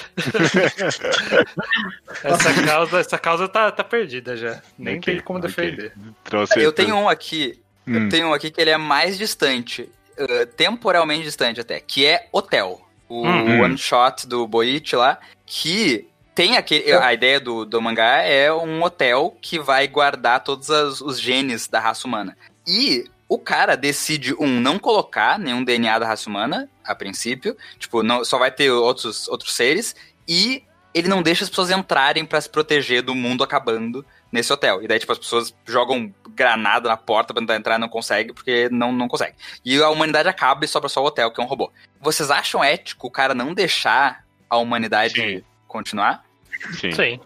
Essa 2.24 2.54
causa, 2.66 3.00
essa 3.00 3.18
causa 3.20 3.48
tá, 3.48 3.72
tá 3.72 3.84
perdida 3.84 4.36
já. 4.38 4.62
Nem 4.78 4.98
Ok, 4.98 5.14
tem 5.16 5.24
como 5.24 5.39
ok. 5.39 5.50
defender. 5.50 5.94
Trouxe 6.24 6.60
Eu 6.60 6.72
tenho 6.72 6.96
um 6.96 7.10
aqui, 7.10 7.60
Hum. 7.88 7.96
eu 8.06 8.10
tenho 8.10 8.28
um 8.30 8.34
aqui 8.34 8.50
que 8.50 8.62
ele 8.62 8.70
é 8.70 8.78
mais 8.78 9.18
distante, 9.18 9.89
uh, 10.18 10.46
temporalmente 10.56 11.24
distante 11.24 11.60
até, 11.60 11.80
que 11.80 12.06
é 12.06 12.28
Hotel. 12.32 12.80
O 13.10 13.28
Uhum. 13.28 13.62
one 13.64 13.78
shot 13.78 14.26
do 14.26 14.48
Boichi 14.48 14.96
lá, 14.96 15.20
que 15.46 16.08
tem 16.36 16.58
aquele. 16.58 16.92
A 16.94 17.14
ideia 17.14 17.40
do, 17.40 17.66
do 17.66 17.82
mangá 17.82 18.22
é 18.22 18.52
um 18.54 18.82
hotel 18.84 19.38
que 19.42 19.60
vai 19.60 19.88
guardar 19.88 20.44
todos 20.44 20.70
as- 20.70 21.02
os 21.02 21.20
genes 21.20 21.68
da 21.68 21.80
raça 21.80 22.08
humana. 22.08 22.38
E 22.68 23.06
o 23.28 23.38
cara 23.38 23.76
decide, 23.76 24.34
um, 24.40 24.60
não 24.60 24.78
colocar 24.78 25.40
nenhum 25.40 25.64
DNA 25.64 26.00
da 26.00 26.08
raça 26.08 26.30
humana, 26.30 26.70
a 26.86 26.94
princípio. 26.96 27.56
Tipo, 27.80 28.04
não, 28.04 28.24
só 28.24 28.38
vai 28.38 28.52
ter 28.52 28.70
outros, 28.72 29.28
outros 29.28 29.54
seres. 29.56 29.96
E 30.28 30.64
ele 30.94 31.08
não 31.08 31.24
deixa 31.24 31.44
as 31.44 31.50
pessoas 31.50 31.72
entrarem 31.72 32.24
pra 32.26 32.40
se 32.40 32.50
proteger 32.50 33.02
do 33.02 33.16
mundo 33.16 33.44
acabando 33.44 34.06
nesse 34.32 34.54
hotel. 34.54 34.82
E 34.84 34.88
daí, 34.88 35.00
tipo, 35.00 35.12
as 35.12 35.18
pessoas 35.18 35.54
jogam 35.66 36.14
granada 36.30 36.88
na 36.88 36.98
porta 36.98 37.34
pra 37.34 37.42
tentar 37.42 37.56
entrar 37.56 37.76
e 37.76 37.80
não 37.80 37.90
consegue, 37.90 38.32
porque 38.34 38.70
não, 38.72 38.92
não 38.92 39.08
consegue. 39.08 39.36
E 39.66 39.82
a 39.82 39.90
humanidade 39.90 40.30
acaba 40.30 40.64
e 40.66 40.68
sobra 40.68 40.90
só 40.90 41.02
o 41.02 41.06
hotel, 41.08 41.32
que 41.32 41.42
é 41.42 41.44
um 41.44 41.48
robô. 41.48 41.72
Vocês 42.00 42.30
acham 42.32 42.64
ético 42.64 43.08
o 43.08 43.12
cara 43.12 43.34
não 43.34 43.54
deixar 43.54 44.24
a 44.50 44.58
humanidade 44.58 45.16
Sim. 45.16 45.44
Continuar? 45.74 46.24
Sim. 46.80 46.92
Sim. 46.92 47.20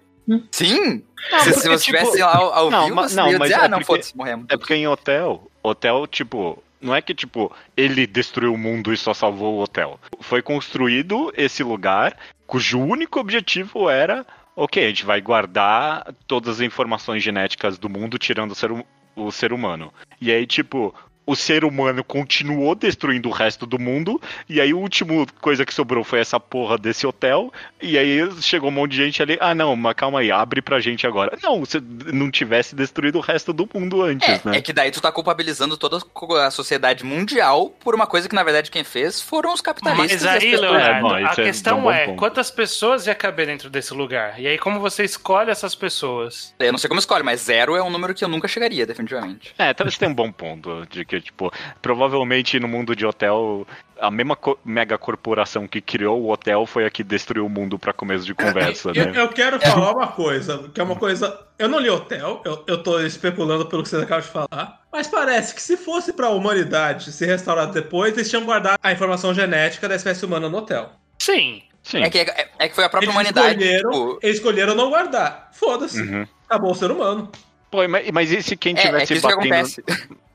Sim! 0.51 1.03
Não, 1.31 1.39
se, 1.39 1.45
porque, 1.45 1.59
se 1.61 1.67
você 1.69 1.85
tipo, 1.85 1.97
estivesse 1.97 2.17
lá 2.19 2.35
ao, 2.35 2.53
ao 2.53 2.71
não, 2.71 2.83
vivo, 2.85 2.95
mas- 2.95 3.11
você 3.11 3.17
não, 3.17 3.31
ia 3.31 3.39
mas 3.39 3.49
dizer, 3.49 3.61
é 3.61 3.65
ah, 3.65 3.67
não, 3.69 3.77
porque- 3.77 3.85
foda-se, 3.93 4.17
morremos. 4.17 4.45
É 4.49 4.57
porque 4.57 4.73
em 4.75 4.87
hotel, 4.87 5.49
hotel, 5.63 6.05
tipo, 6.07 6.61
não 6.81 6.93
é 6.95 7.01
que, 7.01 7.13
tipo, 7.13 7.53
ele 7.77 8.05
destruiu 8.05 8.53
o 8.53 8.57
mundo 8.57 8.91
e 8.93 8.97
só 8.97 9.13
salvou 9.13 9.55
o 9.55 9.61
hotel. 9.61 9.99
Foi 10.19 10.41
construído 10.41 11.31
esse 11.37 11.63
lugar 11.63 12.17
cujo 12.45 12.79
único 12.79 13.19
objetivo 13.19 13.89
era, 13.89 14.25
ok, 14.55 14.83
a 14.83 14.87
gente 14.89 15.05
vai 15.05 15.21
guardar 15.21 16.13
todas 16.27 16.55
as 16.55 16.61
informações 16.61 17.23
genéticas 17.23 17.77
do 17.77 17.87
mundo, 17.89 18.17
tirando 18.17 18.51
o 18.51 18.55
ser, 18.55 18.71
hum- 18.71 18.83
o 19.15 19.31
ser 19.31 19.53
humano. 19.53 19.93
E 20.19 20.29
aí, 20.31 20.45
tipo, 20.45 20.93
o 21.27 21.35
ser 21.35 21.65
humano 21.65 22.03
continuou 22.03 22.73
destruindo 22.73 23.27
o 23.27 23.31
resto 23.33 23.65
do 23.67 23.77
mundo, 23.77 24.19
e 24.47 24.61
aí 24.61 24.71
a 24.71 24.75
última 24.75 25.25
coisa 25.41 25.65
que 25.65 25.73
sobrou 25.73 26.03
foi 26.03 26.19
essa 26.21 26.39
porra 26.39 26.77
desse 26.77 27.05
hotel, 27.05 27.51
e 27.81 27.97
aí 27.97 28.31
chegou 28.41 28.69
um 28.69 28.71
monte 28.73 28.91
de 28.91 28.97
gente 28.97 29.21
ali, 29.21 29.37
ah 29.41 29.53
não, 29.53 29.75
mas 29.75 29.93
calma 29.93 30.21
aí, 30.21 30.31
abre 30.31 30.61
pra 30.61 30.79
gente 30.79 31.05
agora. 31.05 31.37
Não, 31.43 31.65
se 31.65 31.79
não 31.81 32.31
tivesse 32.31 32.73
destruído 32.73 33.17
o 33.17 33.21
resto 33.21 33.51
do 33.51 33.67
mundo 33.73 34.01
antes, 34.01 34.27
É, 34.27 34.49
né? 34.49 34.57
é 34.57 34.61
que 34.61 34.71
daí 34.71 34.89
tu 34.89 35.01
tá 35.01 35.11
culpabilizando 35.11 35.75
toda 35.77 35.99
a 36.45 36.49
sociedade 36.49 37.03
mundial 37.03 37.69
por 37.81 37.93
uma 37.93 38.07
coisa 38.07 38.29
que, 38.29 38.33
na 38.35 38.43
verdade, 38.43 38.71
quem 38.71 38.85
fez 38.85 39.21
foram 39.21 39.53
os 39.53 39.59
capitalistas. 39.59 40.23
Mas 40.23 40.35
as 40.35 40.41
aí, 40.43 40.55
Leonardo, 40.55 41.07
É, 41.17 41.25
a 41.25 41.31
é- 41.31 41.35
questão 41.35 41.79
é 41.79 41.83
um 41.83 41.91
é, 41.91 42.15
quantas 42.15 42.49
pessoas 42.49 43.05
ia 43.05 43.13
caber 43.13 43.47
dentro 43.47 43.69
desse 43.69 43.93
lugar? 43.93 44.39
E 44.39 44.47
aí, 44.47 44.57
como 44.57 44.79
você 44.79 45.03
escolhe 45.03 45.51
essas 45.51 45.75
pessoas? 45.75 46.53
Eu 46.57 46.71
não 46.71 46.79
sei 46.79 46.87
como 46.87 46.99
escolhe, 46.99 47.23
mas 47.23 47.41
zero 47.41 47.75
é 47.75 47.83
um 47.83 47.89
número 47.89 48.13
que 48.13 48.23
eu 48.23 48.29
nunca 48.29 48.47
chegaria, 48.47 48.85
definitivamente. 48.85 49.53
É, 49.57 49.73
talvez 49.73 49.97
tenha 49.97 50.09
um 50.09 50.15
bom 50.15 50.31
ponto 50.31 50.85
de 50.89 51.03
que, 51.03 51.16
tipo, 51.21 51.51
provavelmente 51.81 52.59
no 52.59 52.67
mundo 52.67 52.95
de 52.95 53.05
hotel, 53.05 53.65
a 53.99 54.11
mesma 54.11 54.35
co- 54.35 54.59
mega 54.63 54.97
corporação 54.97 55.67
que 55.67 55.81
criou 55.81 56.21
o 56.21 56.31
hotel 56.31 56.65
foi 56.65 56.85
a 56.85 56.89
que 56.89 57.03
destruiu 57.03 57.45
o 57.45 57.49
mundo 57.49 57.79
pra 57.79 57.93
começo 57.93 58.25
de 58.25 58.33
conversa, 58.33 58.91
Eu, 58.95 59.05
né? 59.05 59.11
eu 59.15 59.29
quero 59.29 59.59
falar 59.59 59.91
uma 59.93 60.07
coisa, 60.07 60.69
que 60.73 60.79
é 60.79 60.83
uma 60.83 60.95
coisa. 60.95 61.39
Eu 61.57 61.67
não 61.67 61.79
li 61.79 61.89
Hotel, 61.89 62.41
eu, 62.45 62.63
eu 62.67 62.83
tô 62.83 62.99
especulando 62.99 63.65
pelo 63.65 63.81
que 63.83 63.89
vocês 63.89 64.01
acabam 64.03 64.23
de 64.23 64.31
falar. 64.31 64.81
Mas 64.91 65.07
parece 65.07 65.55
que 65.55 65.61
se 65.61 65.75
fosse 65.77 66.13
pra 66.13 66.29
humanidade 66.29 67.11
ser 67.11 67.25
restaurada 67.25 67.71
depois, 67.73 68.13
eles 68.13 68.29
tinham 68.29 68.45
guardado 68.45 68.77
a 68.81 68.91
informação 68.91 69.33
genética 69.33 69.87
da 69.89 69.95
espécie 69.95 70.25
humana 70.25 70.47
no 70.49 70.57
hotel. 70.57 70.91
Sim. 71.19 71.63
Sim. 71.83 72.03
É 72.03 72.09
que, 72.09 72.17
é, 72.19 72.49
é 72.59 72.67
que 72.67 72.75
foi 72.75 72.83
a 72.83 72.89
própria 72.89 73.07
Eles 73.07 73.15
humanidade. 73.15 73.63
escolheram, 73.63 73.91
tipo, 73.91 74.19
eles 74.21 74.37
escolheram 74.37 74.75
não 74.75 74.89
guardar. 74.89 75.49
Foda-se. 75.53 76.01
Uhum. 76.01 76.27
Acabou 76.49 76.71
o 76.71 76.75
ser 76.75 76.91
humano. 76.91 77.31
Pô, 77.71 77.87
mas, 77.87 78.11
mas 78.11 78.31
e 78.31 78.43
se 78.43 78.57
quem 78.57 78.75
é, 78.75 78.79
é 78.79 78.85
tivesse 78.85 79.07
que 79.07 79.13
isso 79.19 79.27
que 79.27 79.35
batendo... 79.35 79.67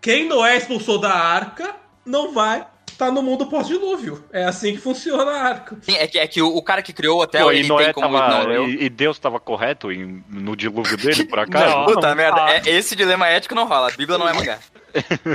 Quem 0.02 0.28
Noé 0.28 0.56
expulsou 0.58 0.98
da 0.98 1.14
arca 1.14 1.74
não 2.04 2.32
vai 2.34 2.66
estar 2.90 3.10
no 3.10 3.22
mundo 3.22 3.46
pós-dilúvio. 3.46 4.22
É 4.32 4.44
assim 4.44 4.72
que 4.72 4.78
funciona 4.80 5.30
a 5.30 5.42
arca. 5.44 5.78
Sim, 5.80 5.94
é 5.96 6.06
que, 6.06 6.18
é 6.18 6.26
que 6.26 6.42
o, 6.42 6.48
o 6.54 6.62
cara 6.62 6.82
que 6.82 6.92
criou 6.92 7.18
o 7.18 7.22
hotel, 7.22 7.46
Pô, 7.46 7.52
e, 7.52 7.60
ele 7.60 7.68
Noé 7.68 7.84
tem 7.86 7.94
como. 7.94 8.18
tava, 8.18 8.44
não, 8.44 8.52
eu- 8.52 8.68
e, 8.68 8.84
e 8.84 8.88
Deus 8.90 9.18
tava 9.18 9.40
correto 9.40 9.90
em- 9.90 10.22
no 10.28 10.54
dilúvio 10.56 10.96
dele, 10.98 11.24
por 11.24 11.38
acaso? 11.40 11.64
Não. 11.74 11.86
Puta 11.86 12.14
merda, 12.14 12.44
Ah. 12.44 12.54
é, 12.56 12.62
esse 12.68 12.94
dilema 12.94 13.28
ético 13.28 13.54
não 13.54 13.64
rola. 13.66 13.88
A 13.88 13.96
Bíblia 13.96 14.18
não 14.18 14.28
é 14.28 14.32
mangá. 14.34 14.58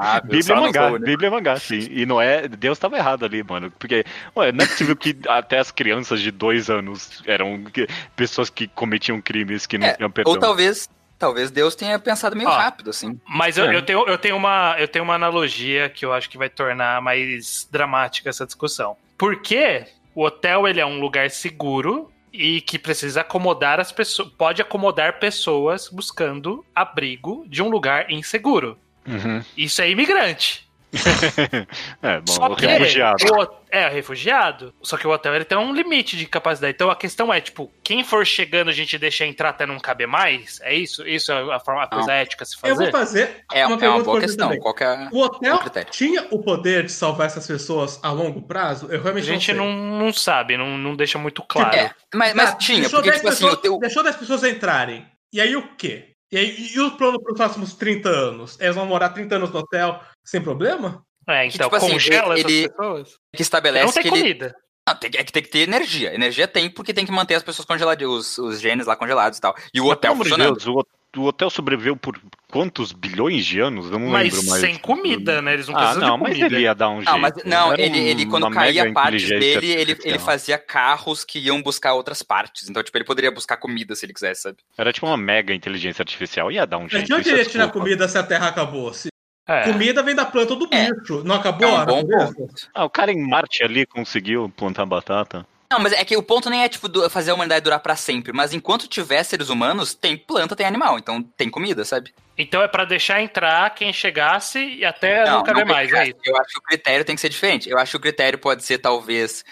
Ah? 0.00 0.20
Bíblia 0.20 0.52
é 0.52 0.54
não 0.54 0.62
mangá, 0.62 0.88
vou, 0.90 0.98
né? 1.00 1.06
Bíblia 1.06 1.26
é 1.26 1.30
mangá, 1.30 1.58
sim. 1.58 1.88
E 1.90 2.06
não 2.06 2.20
é. 2.20 2.46
Deus 2.46 2.78
tava 2.78 2.96
errado 2.96 3.24
ali, 3.24 3.42
mano. 3.42 3.72
Porque, 3.78 4.04
ué, 4.36 4.52
não 4.52 4.64
é 4.64 4.68
possível 4.68 4.94
que 4.94 5.16
até 5.26 5.58
as 5.58 5.70
crianças 5.72 6.20
de 6.20 6.30
dois 6.30 6.70
anos 6.70 7.22
eram 7.26 7.64
pessoas 8.14 8.48
que 8.50 8.68
cometiam 8.68 9.20
crimes 9.20 9.66
que 9.66 9.78
não 9.78 9.86
É, 9.88 9.94
tinham 9.94 10.10
perdão. 10.10 10.32
Ou 10.32 10.38
talvez, 10.38 10.88
talvez 11.18 11.50
Deus 11.50 11.74
tenha 11.74 11.98
pensado 11.98 12.36
meio 12.36 12.48
Ó. 12.48 12.52
rápido, 12.56 12.90
assim. 12.90 13.18
Mas 13.28 13.58
eu, 13.58 13.64
É. 13.66 13.74
eu 13.76 13.82
tenho, 13.82 14.06
eu, 14.06 14.16
tenho 14.18 14.36
uma, 14.36 14.76
eu 14.78 14.86
tenho 14.86 15.04
uma 15.04 15.14
analogia 15.14 15.88
que 15.88 16.04
eu 16.04 16.12
acho 16.12 16.30
que 16.30 16.38
vai 16.38 16.48
tornar 16.48 17.02
mais 17.02 17.68
dramática 17.70 18.28
essa 18.30 18.46
discussão. 18.46 18.96
Porque 19.16 19.84
o 20.14 20.22
hotel 20.24 20.66
ele 20.68 20.80
é 20.80 20.86
um 20.86 21.00
lugar 21.00 21.30
seguro 21.30 22.10
e 22.32 22.60
que 22.60 22.78
precisa 22.78 23.22
acomodar 23.22 23.80
as 23.80 23.90
pessoas. 23.90 24.28
Pode 24.36 24.62
acomodar 24.62 25.18
pessoas 25.18 25.88
buscando 25.88 26.64
abrigo 26.74 27.44
de 27.48 27.62
um 27.62 27.68
lugar 27.68 28.10
inseguro. 28.10 28.78
Uhum. 29.06 29.42
Isso 29.56 29.80
é 29.82 29.90
imigrante. 29.90 30.67
é, 32.02 32.20
bom, 32.20 32.32
Só 32.32 32.54
refugiado. 32.54 33.24
o 33.24 33.58
é 33.70 33.88
refugiado. 33.88 34.74
Só 34.82 34.96
que 34.96 35.06
o 35.06 35.10
hotel 35.10 35.34
ele 35.34 35.44
tem 35.44 35.58
um 35.58 35.74
limite 35.74 36.16
de 36.16 36.26
capacidade. 36.26 36.74
Então 36.74 36.90
a 36.90 36.96
questão 36.96 37.32
é, 37.32 37.40
tipo, 37.40 37.70
quem 37.82 38.02
for 38.02 38.26
chegando 38.26 38.68
a 38.70 38.72
gente 38.72 38.96
deixa 38.96 39.26
entrar 39.26 39.50
até 39.50 39.66
não 39.66 39.78
caber 39.78 40.06
mais? 40.06 40.60
É 40.62 40.74
isso? 40.74 41.06
Isso 41.06 41.30
é 41.30 41.54
a, 41.54 41.60
forma, 41.60 41.82
a 41.82 41.86
coisa 41.86 42.12
ética 42.12 42.44
a 42.44 42.46
se 42.46 42.56
Eu 42.62 42.74
vou 42.76 42.90
fazer? 42.90 43.26
fazer 43.26 43.44
É, 43.52 43.60
é 43.60 43.66
uma 43.66 43.74
uma 43.74 43.78
pergunta 43.78 44.04
boa 44.04 44.20
questão. 44.20 44.46
também. 44.48 44.60
Qual 44.60 44.74
que 44.74 44.84
é... 44.84 45.08
O 45.12 45.20
hotel 45.20 45.56
o 45.56 45.84
tinha 45.90 46.26
o 46.30 46.42
poder 46.42 46.84
de 46.84 46.92
salvar 46.92 47.26
essas 47.26 47.46
pessoas 47.46 48.00
a 48.02 48.10
longo 48.10 48.42
prazo? 48.42 48.86
Eu 48.90 49.00
A 49.00 49.02
realmente 49.02 49.26
gente 49.26 49.52
não, 49.52 49.64
sei. 49.64 49.74
não, 49.76 49.98
não 49.98 50.12
sabe, 50.12 50.56
não, 50.56 50.78
não 50.78 50.96
deixa 50.96 51.18
muito 51.18 51.42
claro. 51.42 51.76
É, 51.76 51.94
mas, 52.14 52.34
mas 52.34 52.50
Ah, 52.50 52.54
tinha, 52.56 52.80
deixou 52.80 53.02
porque, 53.02 53.10
10 53.10 53.16
tipo 53.20 53.28
assim, 53.28 53.44
pessoas, 53.44 53.58
o 53.58 53.62
teu... 53.62 53.78
Deixou 53.78 54.02
10 54.02 54.16
pessoas 54.16 54.44
entrarem. 54.44 55.06
E 55.32 55.40
aí 55.40 55.54
o 55.54 55.76
quê? 55.76 56.12
E, 56.30 56.36
aí, 56.36 56.70
e 56.74 56.80
o 56.80 56.90
plano 56.96 57.20
para 57.22 57.32
os 57.32 57.36
próximos 57.38 57.74
30 57.74 58.08
anos? 58.08 58.60
Eles 58.60 58.74
vão 58.76 58.86
morar 58.86 59.10
30 59.10 59.36
anos 59.36 59.50
no 59.50 59.60
hotel 59.60 60.00
sem 60.24 60.40
problema? 60.42 61.02
É, 61.26 61.46
então 61.46 61.66
tipo 61.66 61.76
assim, 61.76 61.90
congela 61.92 62.38
ele- 62.38 62.64
essas 62.64 62.76
pessoas. 62.76 63.16
que 63.34 63.42
estabelece 63.42 63.86
não 63.86 63.92
tem 63.92 64.02
que 64.02 64.08
ele... 64.08 64.18
comida. 64.20 64.54
Não, 64.88 64.96
tem, 64.96 65.10
que- 65.10 65.18
é 65.18 65.24
que 65.24 65.32
tem 65.32 65.42
que 65.42 65.50
ter 65.50 65.58
energia. 65.60 66.14
Energia 66.14 66.48
tem 66.48 66.70
porque 66.70 66.94
tem 66.94 67.04
que 67.04 67.12
manter 67.12 67.34
as 67.34 67.42
pessoas 67.42 67.66
congeladas, 67.66 68.08
os, 68.08 68.38
os 68.38 68.60
genes 68.60 68.86
lá 68.86 68.96
congelados 68.96 69.36
e 69.38 69.40
tal. 69.40 69.54
E 69.72 69.80
o 69.80 69.84
Mas, 69.84 69.92
hotel 69.92 70.16
funcionando. 70.16 70.54
Deus, 70.56 70.66
o, 70.66 70.86
o 71.18 71.24
hotel 71.24 71.50
sobreviveu 71.50 71.96
por 71.96 72.18
quantos 72.50 72.92
bilhões 72.92 73.44
de 73.44 73.60
anos? 73.60 73.90
Eu 73.90 73.98
não 73.98 74.08
Mas 74.08 74.32
lembro 74.32 74.48
mais. 74.48 74.60
sem 74.62 74.76
comida, 74.78 75.42
né? 75.42 75.54
Eles 75.54 75.68
não 75.68 75.74
Ah, 75.76 75.78
precisam 75.80 76.08
não, 76.08 76.16
de 76.16 76.22
mas 76.22 76.38
ele 76.40 76.60
ia 76.60 76.74
dar 76.74 76.88
um 76.90 76.96
jeito. 76.96 77.10
Não, 77.10 77.18
mas 77.18 77.32
não, 77.44 77.74
ele, 77.74 77.98
ele 77.98 78.26
quando 78.26 78.50
caía 78.50 78.92
partes 78.92 79.28
dele, 79.28 79.70
ele, 79.72 79.98
ele 80.04 80.18
fazia 80.18 80.56
carros 80.56 81.24
que 81.24 81.38
iam 81.38 81.60
buscar 81.62 81.94
outras 81.94 82.22
partes. 82.22 82.68
Então, 82.68 82.82
tipo, 82.82 82.96
ele 82.96 83.04
poderia 83.04 83.30
buscar 83.30 83.56
comida 83.58 83.94
se 83.94 84.06
ele 84.06 84.14
quisesse, 84.14 84.42
sabe? 84.42 84.58
Era 84.76 84.92
tipo 84.92 85.06
uma 85.06 85.16
mega 85.16 85.52
inteligência 85.52 86.02
artificial. 86.02 86.50
Ia 86.50 86.66
dar 86.66 86.78
um 86.78 86.82
Mas 86.84 86.92
jeito. 86.92 87.06
de 87.06 87.14
onde 87.14 87.30
é 87.30 87.36
ia 87.36 87.44
tirar 87.44 87.68
comida 87.70 88.08
se 88.08 88.16
a 88.16 88.22
terra 88.22 88.48
acabasse? 88.48 89.08
É. 89.46 89.62
Comida 89.72 90.02
vem 90.02 90.14
da 90.14 90.26
planta 90.26 90.54
do 90.54 90.68
É. 90.70 90.92
bicho. 90.92 91.22
Não 91.24 91.34
acabou 91.36 91.66
É 91.66 91.72
um 91.80 91.86
bom 91.86 92.04
ponto. 92.06 92.44
Ah, 92.74 92.84
o 92.84 92.90
cara 92.90 93.10
em 93.10 93.26
Marte 93.26 93.62
ali 93.64 93.86
conseguiu 93.86 94.52
plantar 94.54 94.84
batata. 94.84 95.46
Não, 95.70 95.78
mas 95.78 95.92
é 95.92 96.02
que 96.02 96.16
o 96.16 96.22
ponto 96.22 96.48
nem 96.48 96.62
é, 96.64 96.68
tipo, 96.68 96.88
fazer 97.10 97.30
a 97.30 97.34
humanidade 97.34 97.62
durar 97.62 97.80
pra 97.80 97.94
sempre. 97.94 98.32
Mas 98.32 98.54
enquanto 98.54 98.88
tiver 98.88 99.22
seres 99.22 99.50
humanos, 99.50 99.92
tem 99.94 100.16
planta, 100.16 100.56
tem 100.56 100.64
animal. 100.66 100.98
Então 100.98 101.22
tem 101.22 101.50
comida, 101.50 101.84
sabe? 101.84 102.14
Então 102.38 102.62
é 102.62 102.68
pra 102.68 102.86
deixar 102.86 103.20
entrar 103.20 103.68
quem 103.74 103.92
chegasse 103.92 104.58
e 104.58 104.84
até 104.84 105.26
não, 105.26 105.42
caber 105.42 105.66
não, 105.66 105.74
mais, 105.74 105.90
eu 105.90 105.96
é 105.96 106.00
acho- 106.00 106.10
isso. 106.10 106.20
Eu 106.24 106.36
acho 106.38 106.48
que 106.52 106.58
o 106.58 106.62
critério 106.62 107.04
tem 107.04 107.14
que 107.14 107.20
ser 107.20 107.28
diferente. 107.28 107.68
Eu 107.68 107.78
acho 107.78 107.90
que 107.90 107.96
o 107.98 108.00
critério 108.00 108.38
pode 108.38 108.64
ser, 108.64 108.78
talvez, 108.78 109.44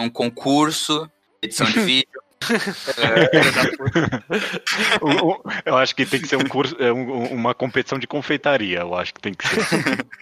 um 0.00 0.08
concurso, 0.10 1.08
edição 1.40 1.66
de 1.66 1.78
vídeo. 1.80 2.21
O- 5.00 5.32
o- 5.32 5.42
eu 5.64 5.76
acho 5.76 5.94
que 5.94 6.04
tem 6.06 6.20
que 6.20 6.28
ser 6.28 6.36
um 6.36 6.44
curso, 6.46 6.76
é, 6.78 6.92
um- 6.92 7.26
uma 7.32 7.54
competição 7.54 7.98
de 7.98 8.06
confeitaria. 8.06 8.80
Eu 8.80 8.94
acho 8.94 9.12
que 9.14 9.20
tem 9.20 9.32
que 9.34 9.46
ser. 9.46 9.62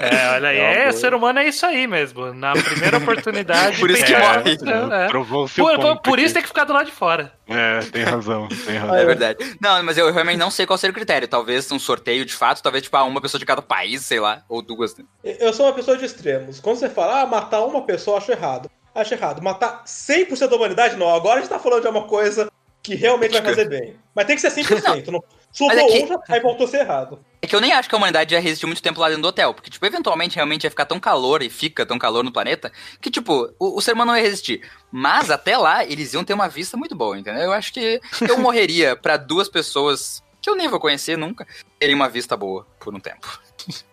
É, 0.00 0.30
olha 0.34 0.50
aí, 0.50 0.58
É 0.58 0.82
é, 0.84 0.92
ser 0.92 1.12
humano 1.12 1.40
é 1.40 1.48
isso 1.48 1.66
aí 1.66 1.84
mesmo. 1.88 2.32
Na 2.32 2.52
primeira 2.52 2.98
oportunidade. 3.02 3.80
Por 3.80 3.90
isso 3.90 4.04
que 4.04 4.12
tem- 4.14 4.20
morre. 4.20 4.50
É, 4.52 5.06
é. 5.06 5.08
Seu 5.08 5.64
Por, 5.64 5.74
por- 5.74 5.80
ponto 5.80 6.02
por 6.02 6.14
aqui. 6.14 6.24
isso 6.24 6.34
tem 6.34 6.40
que 6.44 6.46
ficar 6.48 6.62
do 6.62 6.72
lado 6.72 6.86
de 6.86 6.92
fora. 6.92 7.32
É, 7.48 7.80
tem 7.80 8.04
razão, 8.04 8.46
tem 8.64 8.76
razão. 8.76 8.94
É 8.94 9.04
verdade. 9.04 9.56
Não, 9.60 9.82
mas 9.82 9.98
eu 9.98 10.12
realmente 10.12 10.36
não 10.38 10.52
sei 10.52 10.66
qual 10.66 10.78
seria 10.78 10.92
o 10.92 10.94
critério. 10.94 11.26
Talvez 11.26 11.72
um 11.72 11.80
sorteio 11.80 12.24
de 12.24 12.32
fato, 12.32 12.62
talvez, 12.62 12.84
tipo, 12.84 12.96
ah, 12.96 13.02
uma 13.02 13.20
pessoa 13.20 13.40
de 13.40 13.44
cada 13.44 13.60
país, 13.60 14.02
sei 14.02 14.20
lá, 14.20 14.42
ou 14.48 14.62
duas. 14.62 14.96
né? 14.96 15.04
Eu 15.24 15.52
sou 15.52 15.66
uma 15.66 15.72
pessoa 15.72 15.98
de 15.98 16.04
extremos. 16.04 16.60
Quando 16.60 16.76
você 16.76 16.88
fala, 16.88 17.22
ah, 17.22 17.26
matar 17.26 17.64
uma 17.64 17.82
pessoa, 17.82 18.14
eu 18.14 18.18
acho 18.22 18.30
errado. 18.30 18.70
Acho 19.00 19.14
errado. 19.14 19.40
Matar 19.42 19.84
100% 19.84 20.48
da 20.48 20.56
humanidade, 20.56 20.96
não. 20.96 21.08
Agora 21.14 21.38
a 21.38 21.40
gente 21.40 21.50
tá 21.50 21.58
falando 21.58 21.82
de 21.82 21.88
uma 21.88 22.02
coisa 22.06 22.50
que 22.82 22.94
realmente 22.94 23.32
vai 23.32 23.42
fazer 23.42 23.68
bem. 23.68 23.96
Mas 24.14 24.26
tem 24.26 24.34
que 24.36 24.42
ser 24.42 24.50
100%. 24.50 25.08
Não, 25.10 25.22
Supou 25.52 25.68
Mas 25.74 25.78
é 25.78 25.86
que- 25.86 26.04
um, 26.04 26.08
já- 26.08 26.18
aí 26.28 26.40
voltou 26.40 26.66
a 26.66 26.68
ser 26.68 26.80
errado. 26.80 27.24
É 27.40 27.46
que 27.46 27.54
eu 27.56 27.60
nem 27.60 27.72
acho 27.72 27.88
que 27.88 27.94
a 27.94 27.98
humanidade 27.98 28.34
ia 28.34 28.40
resistir 28.40 28.66
muito 28.66 28.82
tempo 28.82 29.00
lá 29.00 29.08
dentro 29.08 29.22
do 29.22 29.28
hotel. 29.28 29.54
Porque, 29.54 29.70
tipo, 29.70 29.84
eventualmente 29.86 30.36
realmente 30.36 30.64
ia 30.64 30.70
ficar 30.70 30.84
tão 30.84 31.00
calor 31.00 31.42
e 31.42 31.48
fica 31.48 31.86
tão 31.86 31.98
calor 31.98 32.22
no 32.22 32.30
planeta 32.32 32.70
que, 33.00 33.10
tipo, 33.10 33.52
o, 33.58 33.78
o 33.78 33.80
ser 33.80 33.92
humano 33.94 34.10
não 34.12 34.16
ia 34.18 34.22
resistir. 34.24 34.60
Mas 34.92 35.30
até 35.30 35.56
lá, 35.56 35.84
eles 35.84 36.12
iam 36.12 36.22
ter 36.24 36.34
uma 36.34 36.48
vista 36.48 36.76
muito 36.76 36.94
boa, 36.94 37.18
entendeu? 37.18 37.42
Eu 37.44 37.52
acho 37.52 37.72
que 37.72 38.00
eu 38.28 38.36
morreria 38.38 38.94
pra 38.96 39.16
duas 39.16 39.48
pessoas 39.48 40.22
que 40.42 40.50
eu 40.50 40.54
nem 40.56 40.68
vou 40.68 40.78
conhecer 40.80 41.16
nunca 41.16 41.46
terem 41.78 41.94
uma 41.94 42.08
vista 42.08 42.36
boa 42.36 42.66
por 42.78 42.94
um 42.94 43.00
tempo. 43.00 43.40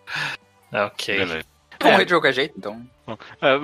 Ok. 0.72 1.16
Beleza. 1.16 1.46
Eu 1.78 1.84
vou 1.84 1.88
É. 1.88 1.92
morrer 1.92 2.04
de 2.06 2.14
qualquer 2.14 2.32
jeito, 2.32 2.54
então. 2.56 2.80
É, 3.40 3.54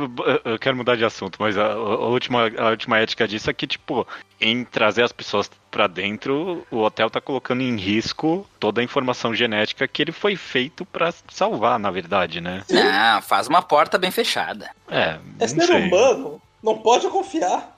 eu- 0.53 0.59
quero 0.59 0.77
mudar 0.77 0.97
de 0.97 1.05
assunto, 1.05 1.37
mas 1.41 1.57
a, 1.59 1.73
a 1.73 1.77
última, 2.07 2.49
a 2.59 2.69
última 2.71 2.99
ética 2.99 3.27
disso 3.27 3.51
é 3.51 3.53
que, 3.55 3.67
tipo, 3.67 4.07
em 4.41 4.65
trazer 4.65 5.03
as 5.03 5.13
pessoas 5.13 5.51
pra 5.71 5.87
dentro, 5.87 6.65
o 6.71 6.79
hotel 6.79 7.11
tá 7.11 7.21
colocando 7.21 7.63
em 7.63 7.77
risco 7.77 8.47
toda 8.61 8.81
a 8.81 8.85
informação 8.85 9.35
genética 9.35 9.89
que 9.89 10.03
ele 10.03 10.13
foi 10.13 10.37
feito 10.37 10.85
pra 10.85 11.13
salvar, 11.31 11.79
na 11.79 11.91
verdade, 11.91 12.41
né? 12.41 12.63
Não, 12.71 13.23
faz 13.23 13.49
uma 13.49 13.63
porta 13.63 13.99
bem 13.99 14.11
fechada. 14.11 14.71
É, 14.89 15.19
É 15.41 15.49
ser 15.49 15.63
sei. 15.63 15.87
humano, 15.89 16.41
não 16.63 16.79
pode 16.79 17.09
confiar. 17.09 17.77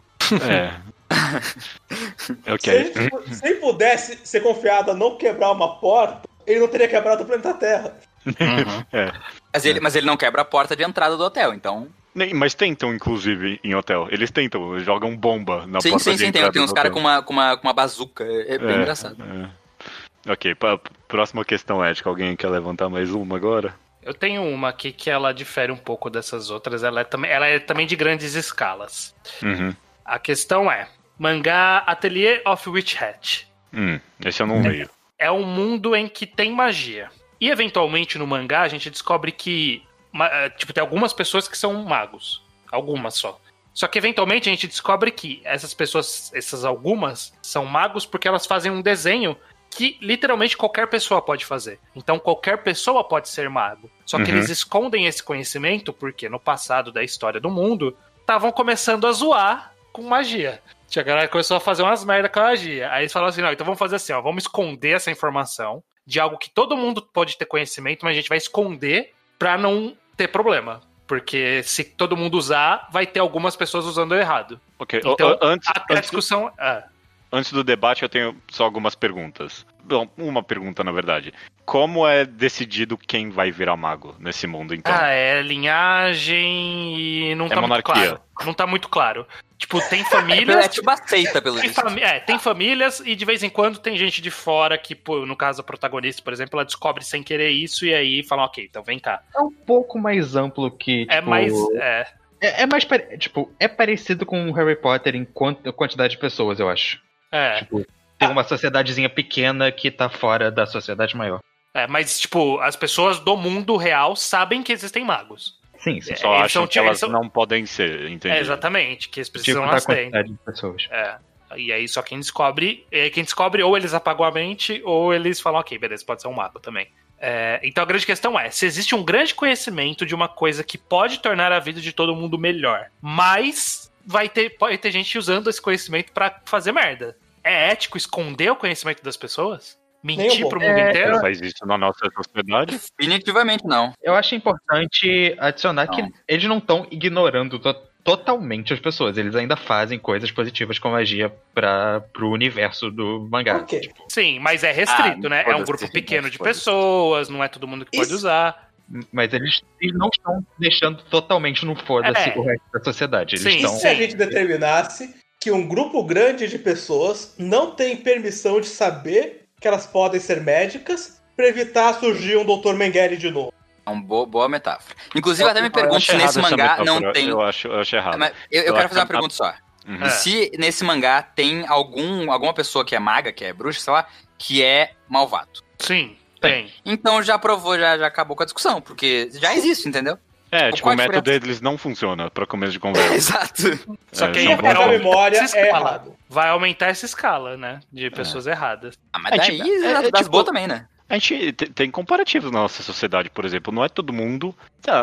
É. 0.49 0.71
ok. 2.53 2.59
Se, 2.59 2.71
ele, 2.99 3.35
se 3.35 3.47
ele 3.47 3.55
pudesse 3.61 4.19
ser 4.25 4.41
confiado 4.43 4.91
a 4.91 4.95
não 4.95 5.17
quebrar 5.17 5.53
uma 5.53 5.77
porta, 5.77 6.29
ele 6.47 6.61
não 6.61 6.69
teria 6.69 6.89
quebrado 6.89 7.23
o 7.23 7.27
planeta 7.27 7.55
Terra. 7.55 7.95
Uhum. 8.27 8.85
É. 8.91 9.13
Mas 9.55 9.65
ele, 9.65 9.81
mas 9.81 9.95
ele 9.97 10.07
não 10.07 10.17
quebra 10.17 10.43
a 10.43 10.45
porta 10.45 10.75
de 10.75 10.83
entrada 10.83 11.17
do 11.17 11.23
hotel, 11.23 11.55
então. 11.55 11.89
Nem- 12.15 12.35
Mas 12.35 12.55
tentam, 12.55 12.93
inclusive, 12.95 13.59
em 13.65 13.75
hotel. 13.75 14.09
Eles 14.11 14.31
tentam, 14.31 14.79
jogam 14.81 15.17
bomba 15.17 15.67
na 15.67 15.81
sim, 15.81 15.91
porta 15.91 16.05
sim, 16.05 16.11
de 16.13 16.17
sim, 16.19 16.23
tem, 16.25 16.41
entrada 16.41 16.53
tem 16.53 16.63
uns 16.63 16.73
caras 16.73 16.93
com 16.93 16.99
uma, 17.01 17.23
com, 17.23 17.33
uma, 17.33 17.57
com 17.57 17.67
uma 17.69 17.73
bazuca. 17.73 18.25
É, 18.25 18.55
é 18.55 18.59
bem 18.59 18.69
É, 18.77 18.77
engraçado. 18.83 19.17
é. 19.23 20.31
Ok, 20.33 20.55
pa- 20.55 20.81
próxima 21.09 21.45
questão 21.45 21.85
ética. 21.85 22.09
Alguém 22.09 22.35
quer 22.37 22.49
levantar 22.49 22.89
mais 22.89 23.11
uma 23.13 23.37
agora? 23.37 23.75
Eu 24.03 24.13
tenho 24.15 24.43
uma 24.45 24.69
aqui 24.69 24.93
que 24.93 25.09
ela 25.11 25.33
difere 25.33 25.71
um 25.73 25.77
pouco 25.77 26.09
dessas 26.11 26.51
outras. 26.51 26.83
Ela 26.83 27.01
é, 27.01 27.05
também, 27.05 27.31
ela 27.31 27.47
é 27.47 27.59
também 27.59 27.87
de 27.87 27.97
grandes 27.97 28.35
escalas. 28.35 29.15
Uhum. 29.43 29.75
A 30.05 30.19
questão 30.19 30.71
é: 30.71 30.89
Mangá 31.19 31.79
Atelier 31.87 32.43
of 32.47 32.69
Witch 32.69 33.01
Hat. 33.01 33.47
Hum, 33.73 33.99
esse 34.25 34.43
eu 34.43 34.47
não 34.47 34.63
leio. 34.63 34.89
É 35.19 35.31
um 35.31 35.45
mundo 35.45 35.95
em 35.97 36.07
que 36.09 36.27
tem 36.27 36.53
magia. 36.53 37.11
E 37.45 37.51
eventualmente 37.51 38.17
no 38.17 38.27
mangá 38.27 38.63
a 38.63 38.69
gente 38.69 38.89
descobre 38.89 39.31
que 39.31 39.83
eh, 40.19 40.49
tipo 40.57 40.73
tem 40.73 40.81
algumas 40.81 41.13
pessoas 41.13 41.47
que 41.47 41.59
são 41.59 41.75
magos, 41.85 42.43
algumas 42.73 43.17
só. 43.17 43.39
Só 43.75 43.87
que 43.87 43.99
eventualmente 43.99 44.49
a 44.49 44.53
gente 44.53 44.67
descobre 44.67 45.11
que 45.11 45.43
essas 45.45 45.75
pessoas, 45.75 46.33
essas 46.35 46.65
algumas, 46.65 47.35
são 47.43 47.67
magos 47.67 48.07
porque 48.07 48.27
elas 48.27 48.47
fazem 48.47 48.73
um 48.73 48.81
desenho 48.81 49.37
que 49.69 49.99
literalmente 50.01 50.57
qualquer 50.57 50.87
pessoa 50.87 51.21
pode 51.21 51.45
fazer. 51.45 51.79
Então 51.95 52.19
qualquer 52.19 52.63
pessoa 52.63 53.05
pode 53.05 53.29
ser 53.29 53.51
mago. 53.51 53.91
Só 54.07 54.17
que 54.17 54.31
Uhum. 54.31 54.39
eles 54.39 54.49
escondem 54.49 55.05
esse 55.05 55.23
conhecimento 55.23 55.93
porque 55.93 56.31
no 56.31 56.41
passado 56.41 56.91
da 56.91 57.05
história 57.05 57.39
do 57.39 57.51
mundo 57.51 57.95
estavam 58.21 58.51
começando 58.51 59.07
a 59.07 59.13
zoar 59.13 59.75
com 59.93 60.01
magia. 60.03 60.63
Tinha 60.89 61.03
a 61.03 61.07
galera 61.07 61.29
começou 61.29 61.59
a 61.59 61.61
fazer 61.61 61.83
umas 61.83 62.07
merda 62.07 62.31
com 62.31 62.41
a 62.41 62.45
magia. 62.45 62.91
Aí 62.91 63.03
eles 63.03 63.13
falaram 63.13 63.29
assim: 63.29 63.43
não, 63.43 63.53
então 63.53 63.67
vamos 63.67 63.79
fazer 63.79 63.97
assim, 63.97 64.15
ó, 64.15 64.23
vamos 64.23 64.45
esconder 64.45 64.97
essa 64.97 65.11
informação 65.11 65.85
de 66.07 66.21
algo 66.21 66.39
que 66.39 66.51
todo 66.51 66.77
mundo 66.77 67.01
pode 67.03 67.37
ter 67.37 67.47
conhecimento, 67.47 68.05
mas 68.05 68.13
a 68.13 68.15
gente 68.21 68.29
vai 68.29 68.39
esconder 68.39 69.13
pra 69.39 69.57
não 69.59 69.97
ter 70.17 70.29
problema. 70.29 70.81
Porque 71.07 71.63
se 71.65 71.85
todo 71.85 72.17
mundo 72.17 72.39
usar, 72.39 72.89
vai 72.91 73.07
ter 73.07 73.21
algumas 73.21 73.55
pessoas 73.57 73.85
usando 73.85 74.15
errado. 74.15 74.59
Ok, 74.79 75.01
Então, 75.05 75.39
antes, 75.43 75.69
Até 75.69 75.81
a 75.95 75.97
antes, 75.99 76.11
discussão. 76.11 76.51
ah, 76.59 76.85
antes 77.31 77.53
do 77.53 77.63
debate, 77.63 78.03
eu 78.03 78.09
tenho 78.09 78.35
só 78.51 78.65
algumas 78.65 78.95
perguntas. 78.95 79.67
Bom, 79.83 80.09
uma 80.17 80.43
pergunta, 80.43 80.83
na 80.83 80.93
verdade. 80.93 81.33
Como 81.67 82.07
é 82.09 82.25
decidido 82.25 82.97
quem 82.97 83.29
vai 83.29 83.51
virar 83.51 83.77
mago 83.77 84.15
nesse 84.19 84.47
mundo, 84.47 84.75
então? 84.75 84.95
Ah, 84.95 85.09
é 85.09 85.43
linhagem 85.43 86.97
e 86.99 87.35
não 87.35 87.47
É 87.47 87.49
tá 87.51 87.55
muito 87.57 87.69
monarquia. 87.69 87.95
claro. 87.95 88.21
Não 88.45 88.55
tá 88.55 88.67
muito 88.67 88.89
claro. 88.89 89.27
Tipo, 89.65 89.81
tem 89.89 90.01
É, 90.03 90.05
famílias. 90.05 90.69
tipo 90.69 90.87
uma 90.89 90.97
seita, 90.97 91.41
pelo 91.41 91.59
Tem, 91.59 91.73
fami- 91.73 92.03
é, 92.03 92.21
tem 92.21 92.39
famílias 92.39 93.01
e 93.01 93.17
de 93.17 93.25
vez 93.25 93.43
em 93.43 93.49
quando 93.49 93.79
tem 93.79 93.97
gente 93.97 94.21
de 94.21 94.31
fora 94.31 94.77
que, 94.77 94.95
pô, 94.95 95.25
no 95.25 95.35
caso 95.35 95.63
a 95.63 95.65
protagonista, 95.65 96.21
por 96.23 96.33
exemplo, 96.35 96.59
ela 96.59 96.67
descobre 96.67 97.03
sem 97.03 97.23
querer 97.23 97.49
isso 97.51 97.87
e 97.87 97.95
aí 97.95 98.23
falam, 98.23 98.45
ok, 98.45 98.67
então 98.69 98.83
vem 98.83 98.99
cá. 98.99 99.23
É 99.35 99.41
um 99.41 99.51
pouco 99.51 99.99
mais 99.99 100.37
amplo 100.37 100.71
que. 100.71 101.07
É 101.09 101.17
tipo, 101.17 101.31
mais. 101.31 101.53
É, 101.77 102.07
É, 102.43 102.63
é 102.63 102.67
mais. 102.67 102.87
Tipo, 103.19 103.51
é 103.59 103.67
parecido 103.67 104.27
com 104.27 104.51
o 104.51 104.53
Harry 104.53 104.77
Potter 104.77 105.17
em 105.17 105.25
quant- 105.25 105.63
quantidade 105.73 106.13
de 106.13 106.19
pessoas, 106.21 106.61
eu 106.61 106.69
acho. 106.69 107.01
é, 107.33 107.61
Tipo, 107.61 107.87
tem 108.19 108.29
uma 108.29 108.45
sociedadezinha 108.45 109.09
pequena 109.09 109.73
que 109.73 109.91
tá 109.91 110.09
fora 110.11 110.51
da 110.51 110.67
sociedade 110.67 111.17
maior. 111.17 111.41
é, 111.75 111.87
mas, 111.87 112.21
tipo, 112.21 112.59
as 112.61 112.77
pessoas 112.77 113.19
do 113.19 113.35
mundo 113.37 113.77
real 113.77 114.15
sabem 114.15 114.63
que 114.63 114.73
existem 114.73 115.05
magos. 115.05 115.59
Sim, 115.85 116.01
sim. 116.01 116.17
Só 116.17 116.33
eles 116.33 116.45
acham 116.47 116.67
que 116.67 116.79
elas 116.79 116.89
eles 116.93 117.01
são- 117.01 117.11
não 117.11 117.29
podem 117.29 117.67
ser, 117.67 118.09
entendi. 118.11 118.35
É, 118.35 118.41
exatamente, 118.41 119.09
que 119.11 119.21
eles 119.21 119.29
Tipo, 119.29 119.39
precisam 119.39 119.67
da 119.67 119.73
nascer. 119.73 119.97
quantidade 119.97 120.29
de 120.31 120.39
pessoas. 120.39 120.89
É. 120.91 121.17
E 121.57 121.71
aí 121.73 121.87
só 121.87 122.01
quem 122.03 122.19
descobre, 122.19 122.87
é, 122.91 123.11
quem 123.11 123.23
descobre 123.23 123.63
ou 123.63 123.77
eles 123.77 123.93
apagam 123.95 124.25
a 124.25 124.31
mente 124.33 124.81
ou 124.85 125.13
eles 125.15 125.41
falam, 125.41 125.61
ok, 125.61 125.79
beleza, 125.79 126.05
pode 126.05 126.23
ser 126.23 126.29
um 126.29 126.33
mago 126.33 126.59
também. 126.59 126.89
É, 127.19 127.61
então 127.63 127.83
a 127.83 127.87
grande 127.87 128.05
questão 128.05 128.39
é, 128.39 128.51
se 128.51 128.67
existe 128.67 128.95
um 128.95 129.05
grande 129.05 129.35
conhecimento 129.35 130.05
de 130.05 130.15
uma 130.15 130.27
coisa 130.29 130.65
que 130.65 130.77
pode 130.77 131.21
tornar 131.21 131.53
a 131.53 131.61
vida 131.61 131.81
de 131.81 131.93
todo 131.93 132.17
mundo 132.17 132.37
melhor, 132.39 132.87
mas 133.01 133.93
vai 134.07 134.29
ter, 134.29 134.57
pode 134.59 134.77
ter 134.79 134.91
gente 134.91 135.17
usando 135.17 135.49
esse 135.49 135.61
conhecimento 135.63 136.13
pra 136.13 136.41
fazer 136.45 136.73
merda. 136.73 137.17
É 137.43 137.71
ético 137.71 137.97
esconder 137.99 138.51
o 138.51 138.57
conhecimento 138.57 139.03
das 139.05 139.17
pessoas? 139.17 139.79
Mentir 140.05 140.45
um 140.45 140.49
pro 140.51 140.59
pouco. 140.61 140.67
mundo 140.67 140.79
É, 140.79 140.91
inteiro? 140.91 141.21
Faz 141.21 141.41
isso 141.41 141.65
na 141.67 141.79
nossa 141.79 142.07
sociedade. 142.15 142.79
Definitivamente 142.99 143.65
não. 143.65 143.93
Eu 144.03 144.15
acho 144.15 144.35
importante 144.35 145.35
adicionar 145.39 145.89
que 145.89 146.03
Não. 146.03 146.13
eles 146.29 146.45
não 146.45 146.59
estão 146.59 146.87
ignorando 146.91 147.59
to- 147.59 147.75
totalmente 148.05 148.73
as 148.75 148.81
pessoas. 148.81 149.17
Eles 149.17 149.35
ainda 149.35 149.57
fazem 149.57 149.99
coisas 149.99 150.31
positivas 150.31 150.79
com 150.79 150.91
magia 150.91 151.33
para 151.55 152.01
pro 152.13 152.29
universo 152.31 152.91
do 152.91 153.27
mangá. 153.31 153.57
Ok. 153.57 153.91
Sim, 154.11 154.39
mas 154.41 154.63
é 154.63 154.73
restrito, 154.73 155.27
Ah, 155.27 155.31
né? 155.31 155.45
É 155.47 155.57
um 155.57 155.65
grupo 155.65 155.91
pequeno 155.91 156.29
de 156.29 156.37
foda-se. 156.37 156.61
pessoas, 156.61 157.29
não 157.31 157.43
é 157.43 157.49
todo 157.49 157.67
mundo 157.67 157.87
que 157.87 157.93
pode 157.97 158.07
Isso- 158.09 158.17
usar. 158.17 158.69
Mas 159.11 159.33
eles, 159.33 159.63
eles 159.81 159.97
não 159.97 160.11
estão 160.15 160.45
deixando 160.59 161.03
totalmente 161.05 161.65
no 161.65 161.75
foda-se 161.75 162.29
É. 162.29 162.35
o 162.37 162.43
resto 162.43 162.65
da 162.75 162.85
sociedade. 162.85 163.37
Eles 163.37 163.43
Sim, 163.43 163.49
E 163.49 163.57
estão. 163.63 163.71
se 163.79 163.87
a 163.87 163.95
gente 163.95 164.15
determinasse 164.15 165.15
que 165.41 165.51
um 165.51 165.67
grupo 165.67 166.05
grande 166.05 166.47
de 166.47 166.59
pessoas 166.59 167.35
não 167.39 167.71
tem 167.71 167.97
permissão 167.97 168.61
de 168.61 168.67
saber 168.67 169.44
que 169.65 169.69
elas 169.69 169.87
podem 169.87 170.21
ser 170.21 170.43
médicas 170.43 171.23
para 171.35 171.49
evitar 171.49 171.95
surgir 171.95 172.37
um 172.37 172.45
Dr. 172.45 172.75
Mengele 172.75 173.17
de 173.17 173.31
novo? 173.31 173.51
É 173.87 173.91
uma 173.91 174.03
boa, 174.03 174.27
boa 174.27 174.47
metáfora. 174.47 174.95
Inclusive, 175.15 175.43
eu 175.45 175.51
até 175.51 175.63
me 175.63 175.71
pergunto 175.71 176.03
se 176.03 176.15
nesse 176.15 176.39
mangá 176.39 176.85
não 176.85 176.97
metáfora, 176.97 177.13
tem. 177.15 177.29
Eu 177.31 177.41
acho, 177.41 177.69
eu 177.69 177.81
acho 177.81 177.97
errado. 177.97 178.19
Mas 178.19 178.35
eu, 178.51 178.61
eu 178.61 178.67
Eu 178.67 178.75
quero 178.75 178.77
acho 178.77 178.89
fazer 178.91 179.01
uma 179.01 179.07
pergunta 179.07 179.35
só. 179.35 179.55
Uhum. 179.89 180.11
Se 180.11 180.53
nesse 180.59 180.85
mangá 180.85 181.23
tem 181.23 181.67
algum, 181.67 182.31
alguma 182.31 182.53
pessoa 182.53 182.85
que 182.85 182.95
é 182.95 182.99
maga, 182.99 183.33
que 183.33 183.43
é 183.43 183.55
bruxa, 183.55 183.81
sei 183.81 183.93
lá, 183.95 184.07
que 184.37 184.63
é 184.63 184.93
malvado. 185.09 185.63
Sim, 185.79 186.15
tem. 186.43 186.71
Então 186.85 187.23
já 187.23 187.39
provou, 187.39 187.79
já, 187.79 187.97
já 187.97 188.07
acabou 188.07 188.37
com 188.37 188.43
a 188.43 188.47
discussão, 188.47 188.83
porque 188.83 189.31
já 189.33 189.55
existe, 189.55 189.89
entendeu? 189.89 190.19
É, 190.55 190.71
tipo, 190.73 190.89
o 190.89 190.95
método 190.97 191.21
diferença? 191.21 191.41
deles 191.41 191.61
não 191.61 191.77
funciona 191.77 192.31
pra 192.31 192.47
começo 192.47 192.73
de 192.73 192.79
conversa. 192.79 193.15
Exato. 193.15 193.97
Só 194.13 194.27
É, 194.27 194.31
que 194.31 194.39
aí 194.41 194.57
faz 194.57 194.79
a 194.81 194.87
memória 194.87 195.39
é 195.55 195.69
errado. 195.69 196.15
Vai 196.29 196.49
aumentar 196.49 196.87
essa 196.87 197.05
escala, 197.07 197.57
né? 197.57 197.81
De 197.93 198.11
pessoas 198.11 198.47
erradas. 198.47 198.99
Ah, 199.13 199.19
mas 199.19 199.33
É, 199.33 199.37
daí 199.39 199.61
é- 199.61 199.65
é, 199.87 199.91
é 199.91 200.11
das 200.11 200.21
tipo- 200.21 200.31
boas 200.31 200.45
também, 200.45 200.67
né? 200.67 200.87
A 201.09 201.19
gente 201.19 201.53
te- 201.53 201.67
tem 201.67 201.91
comparativos 201.91 202.51
na 202.51 202.61
nossa 202.61 202.83
sociedade, 202.83 203.29
por 203.29 203.45
exemplo. 203.45 203.73
Não 203.73 203.85
é 203.85 203.89
todo 203.89 204.13
mundo. 204.13 204.55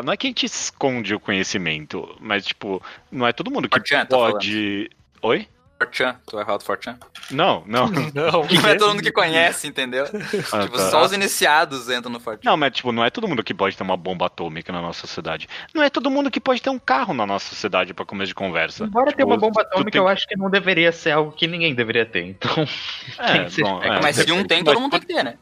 não 0.03 0.11
é 0.13 0.17
que 0.17 0.25
a 0.27 0.29
gente 0.29 0.45
esconde 0.45 1.13
o 1.13 1.19
conhecimento, 1.19 2.15
mas, 2.19 2.45
tipo, 2.45 2.81
não 3.11 3.27
é 3.27 3.31
todo 3.33 3.51
mundo 3.51 3.69
que 3.69 3.79
tá 3.81 4.05
pode. 4.05 4.89
Oi? 5.21 5.47
Fortran, 5.81 6.15
tu 6.27 6.35
vai 6.35 6.45
falar 6.45 6.57
do 6.59 6.63
Fortran? 6.63 6.95
Não, 7.31 7.63
não. 7.65 7.87
Não, 8.13 8.45
Não 8.61 8.69
é 8.69 8.75
todo 8.75 8.89
mundo 8.89 9.01
que 9.01 9.11
conhece, 9.11 9.67
entendeu? 9.67 10.05
Ah, 10.51 10.61
tipo, 10.63 10.77
tá. 10.77 10.89
só 10.91 11.03
os 11.03 11.11
iniciados 11.11 11.89
entram 11.89 12.11
no 12.11 12.19
Fortran. 12.19 12.49
Não, 12.49 12.55
mas 12.55 12.71
tipo, 12.73 12.91
não 12.91 13.03
é 13.03 13.09
todo 13.09 13.27
mundo 13.27 13.43
que 13.43 13.53
pode 13.53 13.75
ter 13.75 13.81
uma 13.83 13.97
bomba 13.97 14.27
atômica 14.27 14.71
na 14.71 14.81
nossa 14.81 15.01
sociedade. 15.07 15.47
Não 15.73 15.81
é 15.81 15.89
todo 15.89 16.09
mundo 16.11 16.29
que 16.29 16.39
pode 16.39 16.61
ter 16.61 16.69
um 16.69 16.77
carro 16.77 17.13
na 17.13 17.25
nossa 17.25 17.47
sociedade 17.49 17.93
pra 17.93 18.05
começo 18.05 18.27
de 18.27 18.35
conversa. 18.35 18.83
Embora 18.83 19.07
Tipo, 19.07 19.17
tenha 19.17 19.27
uma 19.27 19.37
bomba 19.37 19.61
atômica, 19.61 19.91
tem- 19.91 20.01
eu 20.01 20.07
acho 20.07 20.27
que 20.27 20.37
não 20.37 20.49
deveria 20.49 20.91
ser 20.91 21.11
algo 21.11 21.31
que 21.31 21.47
ninguém 21.47 21.73
deveria 21.73 22.05
ter. 22.05 22.25
Então. 22.25 22.51
É, 23.17 23.49
ser 23.49 23.63
bom, 23.63 23.81
é. 23.81 23.99
Mas 24.01 24.15
se 24.15 24.31
um 24.31 24.43
tem, 24.45 24.63
todo 24.63 24.79
mundo 24.79 24.91
tem 24.91 24.99
que 24.99 25.07
ter, 25.07 25.23
né? 25.23 25.35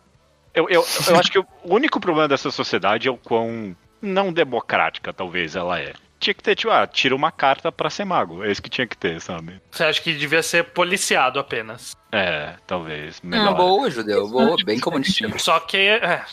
Eu, 0.54 0.68
eu, 0.70 0.86
eu 1.08 1.20
acho 1.20 1.32
que 1.32 1.40
o 1.40 1.46
único 1.66 2.00
problema 2.00 2.28
dessa 2.28 2.50
sociedade 2.50 3.08
é 3.08 3.12
o 3.12 3.18
quão 3.18 3.76
não 4.02 4.32
democrática, 4.34 5.14
talvez, 5.14 5.56
ela 5.56 5.80
é. 5.80 5.94
Tinha 6.20 6.34
que 6.34 6.44
ter, 6.44 6.56
tipo, 6.56 6.70
ah, 6.72 6.86
tira 6.86 7.16
uma 7.16 7.32
carta 7.32 7.72
pra 7.72 7.90
ser 7.90 8.04
mago. 8.04 8.44
É 8.44 8.52
isso 8.52 8.62
que 8.62 8.70
tinha 8.70 8.86
que 8.86 8.98
ter, 8.98 9.22
sabe? 9.22 9.62
Você 9.72 9.84
acha 9.86 10.02
que 10.02 10.14
devia 10.14 10.44
ser 10.44 10.66
policiado 10.66 11.40
apenas? 11.40 11.96
É, 12.12 12.56
talvez. 12.68 13.18
Ah, 13.24 13.28
Melhor. 13.28 13.56
boa, 13.56 13.90
judeu. 13.90 14.28
Boa, 14.28 14.58
bem 14.66 14.78
comunistinho. 14.82 15.40
Só 15.40 15.60
que 15.62 15.78
é, 15.78 16.24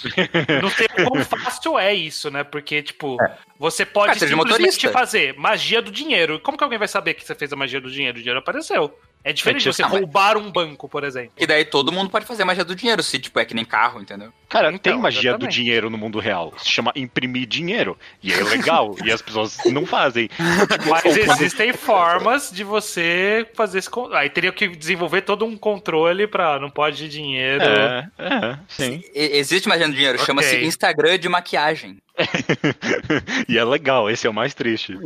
não 0.60 0.70
sei 0.70 0.88
quão 0.88 1.22
fácil 1.24 1.78
é 1.78 1.94
isso, 1.94 2.30
né? 2.30 2.42
Porque, 2.42 2.82
tipo, 2.82 3.16
você 3.58 3.84
Ah, 3.84 3.86
pode 3.86 4.18
seja 4.18 4.34
simplesmente 4.34 4.58
motorista. 4.62 4.90
fazer 4.90 5.34
magia 5.38 5.80
do 5.80 5.90
dinheiro. 5.92 6.40
Como 6.40 6.58
que 6.58 6.64
alguém 6.64 6.78
vai 6.78 6.88
saber 6.88 7.14
que 7.14 7.24
você 7.24 7.34
fez 7.34 7.52
a 7.52 7.56
magia 7.56 7.80
do 7.80 7.90
dinheiro? 7.90 8.16
O 8.16 8.20
dinheiro 8.20 8.40
apareceu. 8.40 8.98
É 9.28 9.32
diferente 9.32 9.62
É 9.62 9.70
de 9.70 9.74
você 9.76 9.82
tipo- 9.82 9.96
roubar 9.96 10.36
um 10.36 10.52
banco, 10.52 10.88
por 10.88 11.02
exemplo. 11.02 11.32
E 11.36 11.44
daí 11.48 11.64
todo 11.64 11.90
mundo 11.90 12.08
pode 12.08 12.24
fazer 12.24 12.44
magia 12.44 12.64
do 12.64 12.76
dinheiro, 12.76 13.02
se 13.02 13.18
tipo 13.18 13.40
é 13.40 13.44
que 13.44 13.54
nem 13.54 13.64
carro, 13.64 14.00
entendeu? 14.00 14.32
Cara, 14.48 14.68
Então, 14.68 14.92
tem 14.92 15.02
magia 15.02 15.36
do 15.36 15.48
dinheiro 15.48 15.90
no 15.90 15.98
mundo 15.98 16.20
real. 16.20 16.54
Se 16.58 16.70
chama 16.70 16.92
imprimir 16.94 17.48
dinheiro. 17.48 17.98
E 18.22 18.32
é 18.32 18.40
legal. 18.44 18.94
e 19.04 19.10
as 19.10 19.20
pessoas 19.20 19.58
não 19.66 19.84
fazem. 19.84 20.30
Mas 20.88 21.16
existem 21.16 21.72
formas 21.72 22.52
de 22.52 22.62
você 22.62 23.44
fazer 23.54 23.80
esse. 23.80 23.90
Aí 24.12 24.30
teria 24.30 24.52
que 24.52 24.68
desenvolver 24.68 25.22
todo 25.22 25.44
um 25.44 25.56
controle 25.56 26.28
pra 26.28 26.60
não 26.60 26.70
pode 26.70 27.08
dinheiro. 27.08 27.64
É, 27.64 28.08
é, 28.18 28.58
sim. 28.68 29.02
Existe 29.12 29.68
magia 29.68 29.88
do 29.88 29.94
dinheiro, 29.94 30.14
Ok. 30.14 30.24
chama-se 30.26 30.64
Instagram 30.64 31.18
de 31.18 31.28
maquiagem. 31.28 31.96
e 33.48 33.58
é 33.58 33.64
legal, 33.64 34.08
esse 34.08 34.24
é 34.24 34.30
o 34.30 34.34
mais 34.34 34.54
triste. 34.54 34.96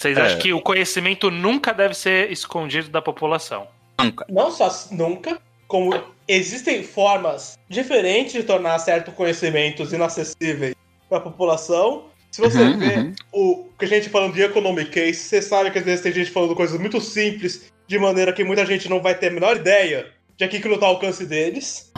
Vocês 0.00 0.16
É. 0.16 0.22
acham 0.22 0.38
que 0.38 0.50
o 0.54 0.62
conhecimento 0.62 1.30
nunca 1.30 1.74
deve 1.74 1.92
ser 1.92 2.32
escondido 2.32 2.88
da 2.88 3.02
população? 3.02 3.68
Nunca. 4.00 4.24
Não 4.30 4.50
só 4.50 4.72
nunca, 4.90 5.38
como 5.68 5.92
existem 6.26 6.82
formas 6.82 7.58
diferentes 7.68 8.32
de 8.32 8.42
tornar 8.42 8.78
certos 8.78 9.12
conhecimentos 9.12 9.92
inacessíveis 9.92 10.74
para 11.06 11.18
a 11.18 11.20
população. 11.20 12.06
Se 12.30 12.40
você 12.40 12.58
Uhum, 12.62 12.78
vê 12.78 12.94
uhum. 12.96 13.14
o 13.30 13.68
que 13.78 13.84
a 13.84 13.88
gente 13.88 14.08
falando 14.08 14.32
de 14.32 14.40
economic 14.42 14.90
case, 14.90 15.14
você 15.18 15.42
sabe 15.42 15.70
que 15.70 15.78
às 15.78 15.84
vezes 15.84 16.00
tem 16.00 16.12
gente 16.12 16.30
falando 16.30 16.54
coisas 16.54 16.80
muito 16.80 16.98
simples, 16.98 17.70
de 17.86 17.98
maneira 17.98 18.32
que 18.32 18.42
muita 18.42 18.64
gente 18.64 18.88
não 18.88 19.02
vai 19.02 19.14
ter 19.14 19.26
a 19.26 19.30
menor 19.32 19.56
ideia 19.56 20.06
de 20.38 20.44
aqui 20.44 20.60
que 20.60 20.68
não 20.68 20.78
tá 20.78 20.86
ao 20.86 20.92
alcance 20.94 21.26
deles. 21.26 21.92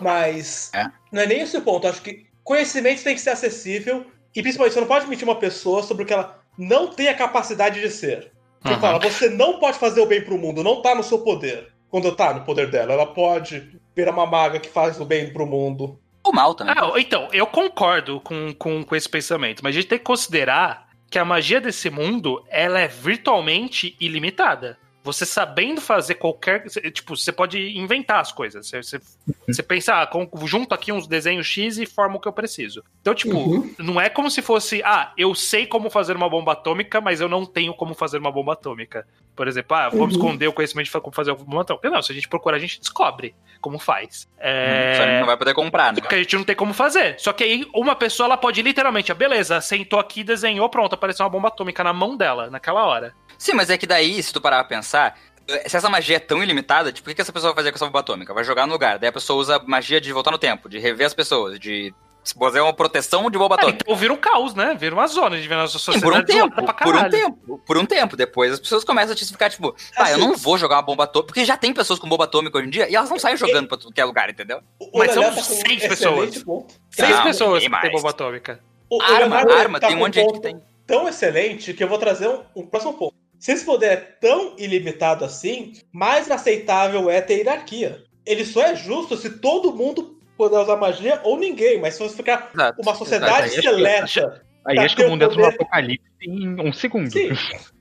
Mas 0.00 0.70
É. 0.72 0.86
não 1.12 1.20
é 1.20 1.26
nem 1.26 1.40
esse 1.42 1.56
o 1.58 1.60
ponto. 1.60 1.86
Acho 1.86 2.00
que 2.00 2.24
conhecimento 2.42 3.02
tem 3.04 3.14
que 3.14 3.20
ser 3.20 3.30
acessível 3.30 4.06
e 4.34 4.40
principalmente 4.40 4.72
você 4.72 4.80
não 4.80 4.86
pode 4.88 5.06
mentir 5.06 5.24
uma 5.28 5.36
pessoa 5.38 5.82
sobre 5.82 6.04
o 6.04 6.06
que 6.06 6.12
ela 6.14 6.40
não 6.58 6.88
tem 6.88 7.08
a 7.08 7.14
capacidade 7.14 7.80
de 7.80 7.90
ser. 7.90 8.32
Você 8.62 8.74
Uhum. 8.74 8.80
fala, 8.80 8.98
você 8.98 9.28
não 9.28 9.58
pode 9.58 9.78
fazer 9.78 10.00
o 10.00 10.06
bem 10.06 10.22
pro 10.22 10.38
mundo, 10.38 10.62
não 10.62 10.80
tá 10.82 10.94
no 10.94 11.02
seu 11.02 11.18
poder. 11.20 11.72
Quando 11.90 12.14
tá 12.14 12.32
no 12.32 12.44
poder 12.44 12.70
dela, 12.70 12.92
ela 12.92 13.06
pode 13.06 13.78
virar 13.94 14.12
uma 14.12 14.24
maga 14.26 14.58
que 14.60 14.68
faz 14.68 14.98
o 15.00 15.04
bem 15.04 15.32
pro 15.32 15.46
mundo. 15.46 15.98
O 16.24 16.32
mal 16.32 16.54
também. 16.54 16.74
Ah, 16.76 16.92
então, 16.96 17.28
eu 17.32 17.46
concordo 17.46 18.20
com, 18.20 18.54
com, 18.54 18.84
com 18.84 18.96
esse 18.96 19.08
pensamento, 19.08 19.62
mas 19.62 19.74
a 19.74 19.80
gente 19.80 19.88
tem 19.88 19.98
que 19.98 20.04
considerar 20.04 20.88
que 21.10 21.18
a 21.18 21.24
magia 21.24 21.60
desse 21.60 21.90
mundo 21.90 22.42
ela 22.48 22.80
é 22.80 22.88
virtualmente 22.88 23.96
ilimitada. 24.00 24.78
Você 25.04 25.26
sabendo 25.26 25.80
fazer 25.80 26.14
qualquer. 26.14 26.64
Tipo, 26.92 27.16
você 27.16 27.32
pode 27.32 27.58
inventar 27.76 28.20
as 28.20 28.30
coisas. 28.30 28.66
Você, 28.68 28.82
você, 28.82 29.00
você 29.48 29.62
pensa, 29.62 30.00
ah, 30.00 30.06
com- 30.06 30.28
junto 30.46 30.72
aqui 30.74 30.92
uns 30.92 31.06
desenhos 31.08 31.46
X 31.46 31.78
e 31.78 31.86
forma 31.86 32.16
o 32.16 32.20
que 32.20 32.28
eu 32.28 32.32
preciso. 32.32 32.84
Então, 33.00 33.14
tipo, 33.14 33.36
Uhum. 33.36 33.74
não 33.78 34.00
é 34.00 34.08
como 34.08 34.30
se 34.30 34.40
fosse, 34.42 34.80
ah, 34.84 35.12
eu 35.18 35.34
sei 35.34 35.66
como 35.66 35.90
fazer 35.90 36.16
uma 36.16 36.28
bomba 36.28 36.52
atômica, 36.52 37.00
mas 37.00 37.20
eu 37.20 37.28
não 37.28 37.44
tenho 37.44 37.74
como 37.74 37.94
fazer 37.94 38.18
uma 38.18 38.30
bomba 38.30 38.52
atômica. 38.52 39.06
Por 39.34 39.48
exemplo, 39.48 39.76
ah, 39.76 39.88
vamos 39.88 40.14
Uhum. 40.14 40.20
esconder 40.22 40.46
o 40.48 40.52
conhecimento 40.52 40.86
de 40.86 40.92
como 41.00 41.14
fazer 41.14 41.30
uma 41.32 41.44
bomba 41.44 41.62
atômica. 41.62 41.90
Não, 41.90 42.02
se 42.02 42.12
a 42.12 42.14
gente 42.14 42.28
procurar, 42.28 42.56
a 42.56 42.60
gente 42.60 42.78
descobre 42.78 43.34
como 43.60 43.78
faz. 43.78 44.28
É... 44.38 44.94
Só 44.96 45.06
não 45.06 45.26
vai 45.26 45.36
poder 45.36 45.54
comprar, 45.54 45.92
né? 45.92 46.00
Porque 46.00 46.14
a 46.14 46.18
gente 46.18 46.36
não 46.36 46.44
tem 46.44 46.54
como 46.54 46.74
fazer. 46.74 47.18
Só 47.18 47.32
que 47.32 47.42
aí 47.44 47.66
uma 47.74 47.94
pessoa 47.96 48.26
ela 48.26 48.36
pode 48.36 48.60
literalmente, 48.60 49.10
ah, 49.10 49.14
beleza, 49.14 49.60
sentou 49.60 49.98
aqui, 49.98 50.22
desenhou, 50.22 50.68
pronto, 50.68 50.94
apareceu 50.94 51.24
uma 51.24 51.30
bomba 51.30 51.48
atômica 51.48 51.82
na 51.82 51.92
mão 51.92 52.16
dela, 52.16 52.50
naquela 52.50 52.84
hora. 52.84 53.14
Sim, 53.42 53.54
mas 53.54 53.70
é 53.70 53.76
que 53.76 53.88
daí, 53.88 54.22
se 54.22 54.32
tu 54.32 54.40
parar 54.40 54.58
pra 54.62 54.76
pensar, 54.76 55.18
se 55.66 55.76
essa 55.76 55.88
magia 55.88 56.14
é 56.16 56.20
tão 56.20 56.40
ilimitada, 56.40 56.92
tipo, 56.92 57.08
o 57.08 57.10
que 57.10 57.16
que 57.16 57.22
essa 57.22 57.32
pessoa 57.32 57.52
vai 57.52 57.56
fazer 57.62 57.72
com 57.72 57.76
essa 57.76 57.86
bomba 57.86 57.98
atômica? 57.98 58.32
Vai 58.32 58.44
jogar 58.44 58.68
no 58.68 58.72
lugar. 58.72 59.00
Daí 59.00 59.08
a 59.08 59.12
pessoa 59.12 59.36
usa 59.40 59.58
magia 59.66 60.00
de 60.00 60.12
voltar 60.12 60.30
no 60.30 60.38
tempo, 60.38 60.68
de 60.68 60.78
rever 60.78 61.08
as 61.08 61.12
pessoas, 61.12 61.58
de 61.58 61.92
fazer 62.38 62.60
uma 62.60 62.72
proteção 62.72 63.28
de 63.28 63.36
bomba 63.36 63.56
É, 63.56 63.58
atômica. 63.58 63.78
então 63.82 63.96
vira 63.96 64.12
um 64.12 64.16
caos, 64.16 64.54
né? 64.54 64.76
Vira 64.78 64.94
uma 64.94 65.08
zona 65.08 65.40
de 65.40 65.48
ver 65.48 65.56
nossa 65.56 65.76
Sim, 65.76 65.98
por 66.00 66.12
um 66.12 66.16
sociedade 66.20 66.26
tempo, 66.26 66.54
pra 66.64 66.72
por 66.72 66.94
um 66.94 67.10
tempo, 67.10 67.58
por 67.66 67.76
um 67.78 67.84
tempo. 67.84 68.16
Depois 68.16 68.52
as 68.52 68.60
pessoas 68.60 68.84
começam 68.84 69.12
a 69.12 69.16
te 69.16 69.24
ficar, 69.26 69.50
tipo, 69.50 69.74
ah, 69.96 70.08
eu 70.12 70.16
Assim- 70.18 70.20
não 70.28 70.36
vou 70.36 70.56
jogar 70.56 70.76
uma 70.76 70.82
bomba 70.82 71.02
atômica, 71.02 71.26
porque 71.26 71.44
já 71.44 71.56
tem 71.56 71.74
pessoas 71.74 71.98
com 71.98 72.08
bomba 72.08 72.22
atômica 72.26 72.56
hoje 72.58 72.68
em 72.68 72.70
dia, 72.70 72.88
e 72.88 72.94
elas 72.94 73.10
não 73.10 73.18
saem 73.18 73.36
jogando 73.36 73.66
pra 73.66 73.76
tudo 73.76 73.92
que 73.92 74.00
é 74.00 74.04
lugar, 74.04 74.30
entendeu? 74.30 74.60
O 74.78 75.00
Mas 75.00 75.10
são 75.10 75.22
tá 75.24 75.32
seis 75.42 75.84
pessoas. 75.88 76.44
ponto. 76.44 76.72
Seis 76.92 77.10
Não, 77.10 77.24
pessoas 77.24 77.64
que 77.66 77.80
tem 77.80 77.90
bomba 77.90 78.10
atômica. 78.10 78.60
O, 78.88 78.98
o 78.98 79.02
Arma, 79.02 79.18
Leonardo 79.18 79.52
arma, 79.52 79.80
tá 79.80 79.88
tem 79.88 79.96
um 79.96 79.98
monte 79.98 80.14
de 80.14 80.20
gente 80.20 80.32
que 80.34 80.40
tem. 80.40 80.62
Tão 80.86 81.08
excelente 81.08 81.72
que 81.74 81.82
eu 81.82 81.88
vou 81.88 81.98
trazer 81.98 82.28
um, 82.28 82.42
um 82.54 82.66
próximo 82.66 82.92
ponto. 82.94 83.14
Se 83.42 83.50
esse 83.50 83.64
poder 83.64 83.86
é 83.90 83.96
tão 83.96 84.54
ilimitado 84.56 85.24
assim, 85.24 85.72
mais 85.92 86.30
aceitável 86.30 87.10
é 87.10 87.20
ter 87.20 87.38
hierarquia. 87.38 88.04
Ele 88.24 88.44
só 88.44 88.62
é 88.62 88.76
justo 88.76 89.16
se 89.16 89.30
todo 89.40 89.74
mundo 89.74 90.16
puder 90.38 90.60
usar 90.60 90.76
magia 90.76 91.20
ou 91.24 91.36
ninguém, 91.36 91.80
mas 91.80 91.94
se 91.94 92.00
você 92.04 92.14
ficar 92.14 92.52
Exato. 92.54 92.80
uma 92.80 92.94
sociedade 92.94 93.48
Exato, 93.48 93.56
aí 93.56 93.74
seleta. 93.74 94.44
Aí 94.64 94.78
acho 94.78 94.94
que 94.94 95.02
o 95.02 95.10
mundo 95.10 95.24
entra 95.24 95.36
no 95.36 95.46
apocalipse 95.46 96.06
em 96.22 96.60
um 96.60 96.72
segundo. 96.72 97.10
Sim, 97.10 97.30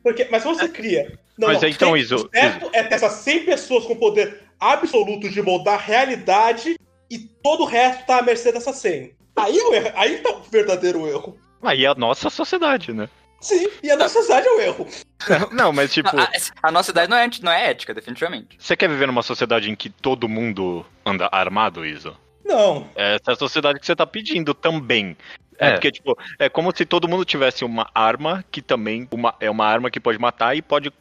porque, 0.02 0.28
mas 0.32 0.42
se 0.42 0.48
você 0.48 0.66
cria. 0.74 1.20
Não, 1.38 1.50
Mas 1.50 1.62
não, 1.62 1.70
então, 1.70 1.96
Iso- 1.96 2.28
certo 2.34 2.72
é 2.74 2.82
ter 2.82 2.96
essas 2.96 3.14
100 3.14 3.46
pessoas 3.46 3.86
com 3.86 3.96
poder 3.96 4.42
absoluto 4.60 5.30
de 5.30 5.44
moldar 5.44 5.76
a 5.76 5.84
realidade 5.84 6.76
e 7.08 7.20
todo 7.20 7.62
o 7.62 7.68
resto 7.68 8.08
tá 8.08 8.18
à 8.18 8.22
mercê 8.24 8.52
dessas 8.52 8.78
100. 8.78 9.12
Aí, 9.36 9.60
é 9.60 9.64
o 9.64 9.74
erro, 9.76 9.92
aí 9.94 10.18
tá 10.18 10.32
o 10.32 10.42
verdadeiro 10.42 11.08
erro. 11.08 11.38
Aí 11.62 11.86
é 11.86 11.88
a 11.88 11.94
nossa 11.94 12.32
sociedade, 12.32 12.92
né? 12.94 13.08
Sim, 13.42 13.68
e 13.84 13.90
a 13.92 13.98
nossa 13.98 14.14
sociedade 14.14 14.48
é 14.48 14.52
o 14.52 14.60
erro. 14.62 14.88
Não, 15.52 15.74
mas 15.74 15.92
tipo, 15.94 16.10
A, 16.18 16.30
a 16.64 16.72
nossa 16.72 16.92
idade 16.92 17.10
não 17.10 17.18
é, 17.18 17.30
não 17.42 17.52
é 17.52 17.70
ética, 17.72 17.94
definitivamente. 17.94 18.56
você 18.60 18.76
quer 18.78 18.88
viver 18.88 19.08
numa 19.08 19.22
sociedade 19.24 19.70
em 19.70 19.76
que 19.76 19.90
todo 19.90 20.30
mundo 20.30 20.86
anda 21.06 21.28
armado, 21.32 21.86
Iso? 21.86 22.16
Não. 22.46 22.88
Essa 22.96 23.32
é 23.32 23.34
a 23.34 23.36
sociedade 23.36 23.80
que 23.80 23.86
você 23.86 23.96
tá 23.96 24.06
pedindo 24.06 24.54
também. 24.54 25.16
É, 25.60 25.68
É. 25.70 25.72
porque, 25.74 25.92
tipo, 25.92 26.18
é 26.40 26.50
como 26.50 26.76
se 26.76 26.86
todo 26.86 27.08
mundo 27.08 27.24
tivesse 27.26 27.64
uma 27.64 27.90
arma 27.94 28.44
que 28.52 28.62
também 28.62 29.08
uma, 29.12 29.34
é 29.40 29.50
uma 29.50 29.66
arma 29.66 29.92
que 29.92 30.00
pode 30.00 30.18
matar 30.18 30.56
e 30.58 30.62
pode 30.62 30.92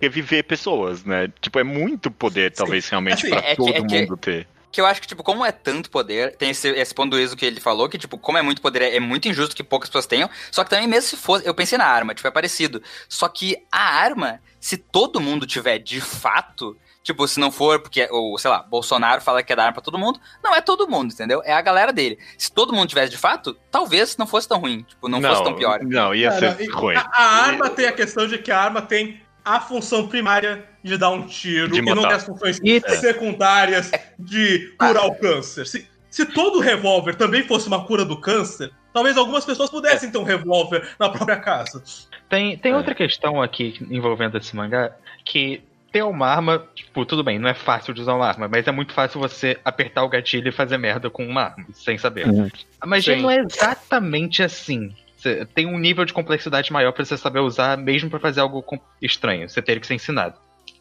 reviver 0.00 0.44
pessoas, 0.44 1.04
né? 1.04 1.28
Tipo, 1.40 1.58
é 1.58 1.64
muito 1.64 2.10
poder, 2.10 2.52
talvez, 2.52 2.86
realmente, 2.88 3.26
Assim, 3.26 3.30
pra 3.30 3.38
é 3.40 3.50
que- 3.50 3.56
todo 3.56 3.70
é 3.70 3.82
que- 3.82 4.00
mundo 4.00 4.16
ter. 4.16 4.46
Que 4.72 4.80
eu 4.80 4.86
acho 4.86 5.00
que, 5.00 5.06
tipo, 5.08 5.22
como 5.24 5.44
é 5.44 5.50
tanto 5.50 5.90
poder, 5.90 6.36
tem 6.36 6.50
esse, 6.50 6.68
esse 6.68 6.94
ponto 6.94 7.10
do 7.10 7.20
Iso 7.20 7.36
que 7.36 7.44
ele 7.44 7.60
falou, 7.60 7.88
que, 7.88 7.98
tipo, 7.98 8.16
como 8.16 8.38
é 8.38 8.42
muito 8.42 8.62
poder, 8.62 8.82
é, 8.82 8.96
é 8.96 9.00
muito 9.00 9.28
injusto 9.28 9.56
que 9.56 9.64
poucas 9.64 9.88
pessoas 9.88 10.06
tenham. 10.06 10.30
Só 10.50 10.62
que 10.62 10.70
também, 10.70 10.86
mesmo 10.86 11.10
se 11.10 11.16
fosse, 11.16 11.46
eu 11.46 11.54
pensei 11.54 11.76
na 11.76 11.86
arma, 11.86 12.14
tipo, 12.14 12.28
é 12.28 12.30
parecido. 12.30 12.80
Só 13.08 13.28
que 13.28 13.56
a 13.70 13.80
arma, 13.96 14.40
se 14.60 14.76
todo 14.76 15.20
mundo 15.20 15.44
tiver 15.44 15.78
de 15.78 16.00
fato, 16.00 16.76
tipo, 17.02 17.26
se 17.26 17.40
não 17.40 17.50
for, 17.50 17.80
porque, 17.80 18.06
ou, 18.12 18.38
sei 18.38 18.48
lá, 18.48 18.62
Bolsonaro 18.62 19.20
fala 19.20 19.42
que 19.42 19.52
é 19.52 19.56
dar 19.56 19.64
arma 19.64 19.74
pra 19.74 19.82
todo 19.82 19.98
mundo, 19.98 20.20
não 20.42 20.54
é 20.54 20.60
todo 20.60 20.88
mundo, 20.88 21.12
entendeu? 21.12 21.42
É 21.44 21.52
a 21.52 21.60
galera 21.60 21.92
dele. 21.92 22.16
Se 22.38 22.52
todo 22.52 22.72
mundo 22.72 22.88
tivesse 22.88 23.10
de 23.10 23.18
fato, 23.18 23.56
talvez 23.72 24.16
não 24.16 24.26
fosse 24.26 24.46
tão 24.46 24.58
ruim, 24.60 24.82
tipo, 24.82 25.08
não, 25.08 25.20
fosse 25.20 25.42
tão 25.42 25.56
pior. 25.56 25.80
Não, 25.82 26.14
ia 26.14 26.30
Cara, 26.30 26.54
ser 26.54 26.64
e- 26.64 26.70
ruim. 26.70 26.94
A, 26.96 27.10
a 27.12 27.24
arma 27.46 27.70
tem 27.70 27.86
a 27.86 27.92
questão 27.92 28.28
de 28.28 28.38
que 28.38 28.52
a 28.52 28.60
arma 28.60 28.82
tem 28.82 29.20
a 29.44 29.58
função 29.60 30.06
primária 30.06 30.69
de 30.82 30.96
dar 30.96 31.10
um 31.10 31.26
tiro 31.26 31.72
De 31.72 31.78
e 31.78 31.82
não 31.82 32.02
tem 32.02 32.12
as 32.12 32.24
funções 32.24 32.60
E- 32.64 32.80
secundárias 32.96 33.90
de 34.18 34.74
curar 34.78 35.06
o 35.06 35.14
câncer. 35.14 35.66
Se, 35.66 35.86
se 36.10 36.26
todo 36.26 36.60
revólver 36.60 37.14
também 37.16 37.42
fosse 37.44 37.68
uma 37.68 37.84
cura 37.84 38.04
do 38.04 38.20
câncer, 38.20 38.70
talvez 38.92 39.16
algumas 39.16 39.44
pessoas 39.44 39.70
pudessem 39.70 40.10
ter 40.10 40.18
um 40.18 40.24
revólver 40.24 40.88
na 40.98 41.08
própria 41.08 41.36
casa. 41.36 41.82
Tem, 42.28 42.56
tem 42.56 42.72
É. 42.72 42.76
outra 42.76 42.94
questão 42.94 43.40
aqui 43.42 43.74
envolvendo 43.90 44.38
esse 44.38 44.54
mangá, 44.56 44.92
que 45.24 45.62
ter 45.92 46.02
uma 46.04 46.28
arma, 46.28 46.64
tipo, 46.74 47.04
tudo 47.04 47.24
bem, 47.24 47.38
não 47.38 47.48
é 47.48 47.54
fácil 47.54 47.92
de 47.92 48.00
usar 48.00 48.14
uma 48.14 48.26
arma, 48.26 48.46
mas 48.48 48.66
é 48.66 48.70
muito 48.70 48.92
fácil 48.92 49.18
você 49.20 49.58
apertar 49.64 50.04
o 50.04 50.08
gatilho 50.08 50.48
e 50.48 50.52
fazer 50.52 50.78
merda 50.78 51.10
com 51.10 51.26
uma 51.26 51.42
arma, 51.42 51.66
sem 51.72 51.98
saber. 51.98 52.28
Uhum. 52.28 52.48
Magia 52.86 53.16
Sim. 53.16 53.22
não 53.22 53.30
é 53.30 53.40
exatamente 53.40 54.42
assim. 54.42 54.94
Você 55.16 55.44
tem 55.54 55.66
um 55.66 55.76
nível 55.78 56.04
de 56.04 56.12
complexidade 56.14 56.72
maior 56.72 56.92
pra 56.92 57.04
você 57.04 57.16
saber 57.16 57.40
usar, 57.40 57.76
mesmo 57.76 58.08
pra 58.08 58.18
fazer 58.20 58.40
algo 58.40 58.64
estranho. 59.02 59.48
Você 59.48 59.60
teria 59.60 59.80
que 59.80 59.86
ser 59.86 59.94
ensinado. 59.94 60.34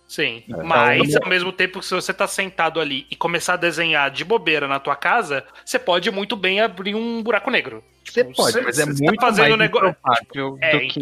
Sim. 0.10 0.43
É. 0.49 0.64
Mas, 0.64 1.10
Então- 1.10 1.22
ao 1.24 1.30
mesmo 1.30 1.51
tempo 1.51 1.80
que 1.80 1.86
se 1.86 1.93
você 1.93 2.12
tá 2.12 2.28
sentado 2.28 2.82
ali 2.82 3.05
e 3.12 3.16
começar 3.16 3.53
a 3.53 3.57
desenhar 3.57 4.10
de 4.10 4.26
bobeira 4.26 4.68
na 4.68 4.80
tua 4.80 4.95
casa, 4.95 5.45
você 5.64 5.78
pode 5.78 6.10
muito 6.10 6.36
bem 6.36 6.60
abrir 6.60 6.95
um 6.95 7.22
buraco 7.22 7.51
negro. 7.51 7.84
Você 8.03 8.24
Tipo, 8.24 8.36
pode, 8.36 8.53
você- 8.53 8.62
mas 8.62 8.80
é 8.80 8.86
tá 8.86 8.91
muito 8.91 9.22
fazendo 9.22 9.49
mais 9.49 9.60
negócio- 9.60 9.89
improvável 9.89 10.57
É, 10.62 10.72
do 10.72 10.80
que. 10.88 10.99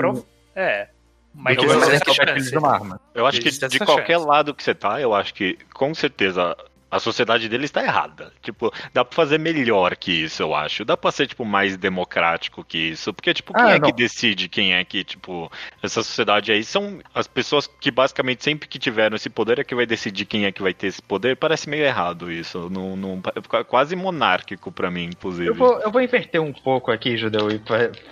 É. 0.53 0.89
Mas 1.33 1.57
eu- 1.57 1.63
mas 1.79 1.89
é 1.89 1.95
essa 1.95 2.05
que. 2.05 2.11
Eu 3.15 3.25
acho 3.25 3.39
que 3.39 3.49
de 3.69 3.79
qualquer 3.79 4.15
chance. 4.15 4.25
lado 4.27 4.53
que 4.53 4.61
você 4.63 4.75
tá, 4.75 4.99
eu 4.99 5.13
acho 5.13 5.33
que 5.33 5.57
com 5.73 5.93
certeza 5.93 6.57
a 6.89 6.99
sociedade 6.99 7.49
dele 7.49 7.65
está 7.65 7.83
errada. 7.83 8.31
Tipo, 8.41 8.71
dá 8.93 9.03
pra 9.03 9.15
fazer 9.15 9.37
melhor 9.37 9.95
que 9.95 10.11
isso, 10.11 10.41
eu 10.41 10.55
acho. 10.55 10.85
Dá 10.85 10.95
pra 10.95 11.11
ser, 11.11 11.27
tipo, 11.27 11.43
mais 11.43 11.75
democrático 11.77 12.63
que 12.63 12.77
isso. 12.77 13.13
Porque, 13.13 13.33
tipo, 13.33 13.53
quem 13.53 13.63
Ah, 13.63 13.75
é 13.75 13.79
não. 13.79 13.87
que 13.87 13.93
decide 13.93 14.47
quem 14.47 14.73
é 14.73 14.83
que, 14.83 15.03
tipo, 15.03 15.51
essa 15.83 16.01
sociedade 16.03 16.51
aí 16.51 16.63
são 16.63 16.99
as 17.13 17.27
pessoas 17.27 17.67
que 17.67 17.91
basicamente 17.91 18.43
sempre 18.43 18.67
que 18.67 18.79
tiveram 18.79 19.15
esse 19.15 19.29
poder 19.29 19.59
é 19.59 19.63
que 19.63 19.75
vai 19.75 19.85
decidir 19.85 20.25
quem 20.25 20.45
é 20.45 20.51
que 20.51 20.61
vai 20.61 20.73
ter 20.73 20.87
esse 20.87 21.01
poder. 21.01 21.35
Parece 21.35 21.69
meio 21.69 21.83
errado 21.83 22.31
isso. 22.31 22.69
Não, 22.69 22.95
não, 22.95 23.21
é 23.35 23.63
quase 23.63 23.95
monárquico 23.95 24.71
pra 24.71 24.89
mim, 24.89 25.05
inclusive. 25.05 25.47
Eu 25.49 25.55
vou, 25.55 25.79
eu 25.81 25.91
vou 25.91 26.01
inverter 26.01 26.41
um 26.41 26.53
pouco 26.53 26.91
aqui, 26.91 27.17
Judeu, 27.17 27.49
e 27.49 27.61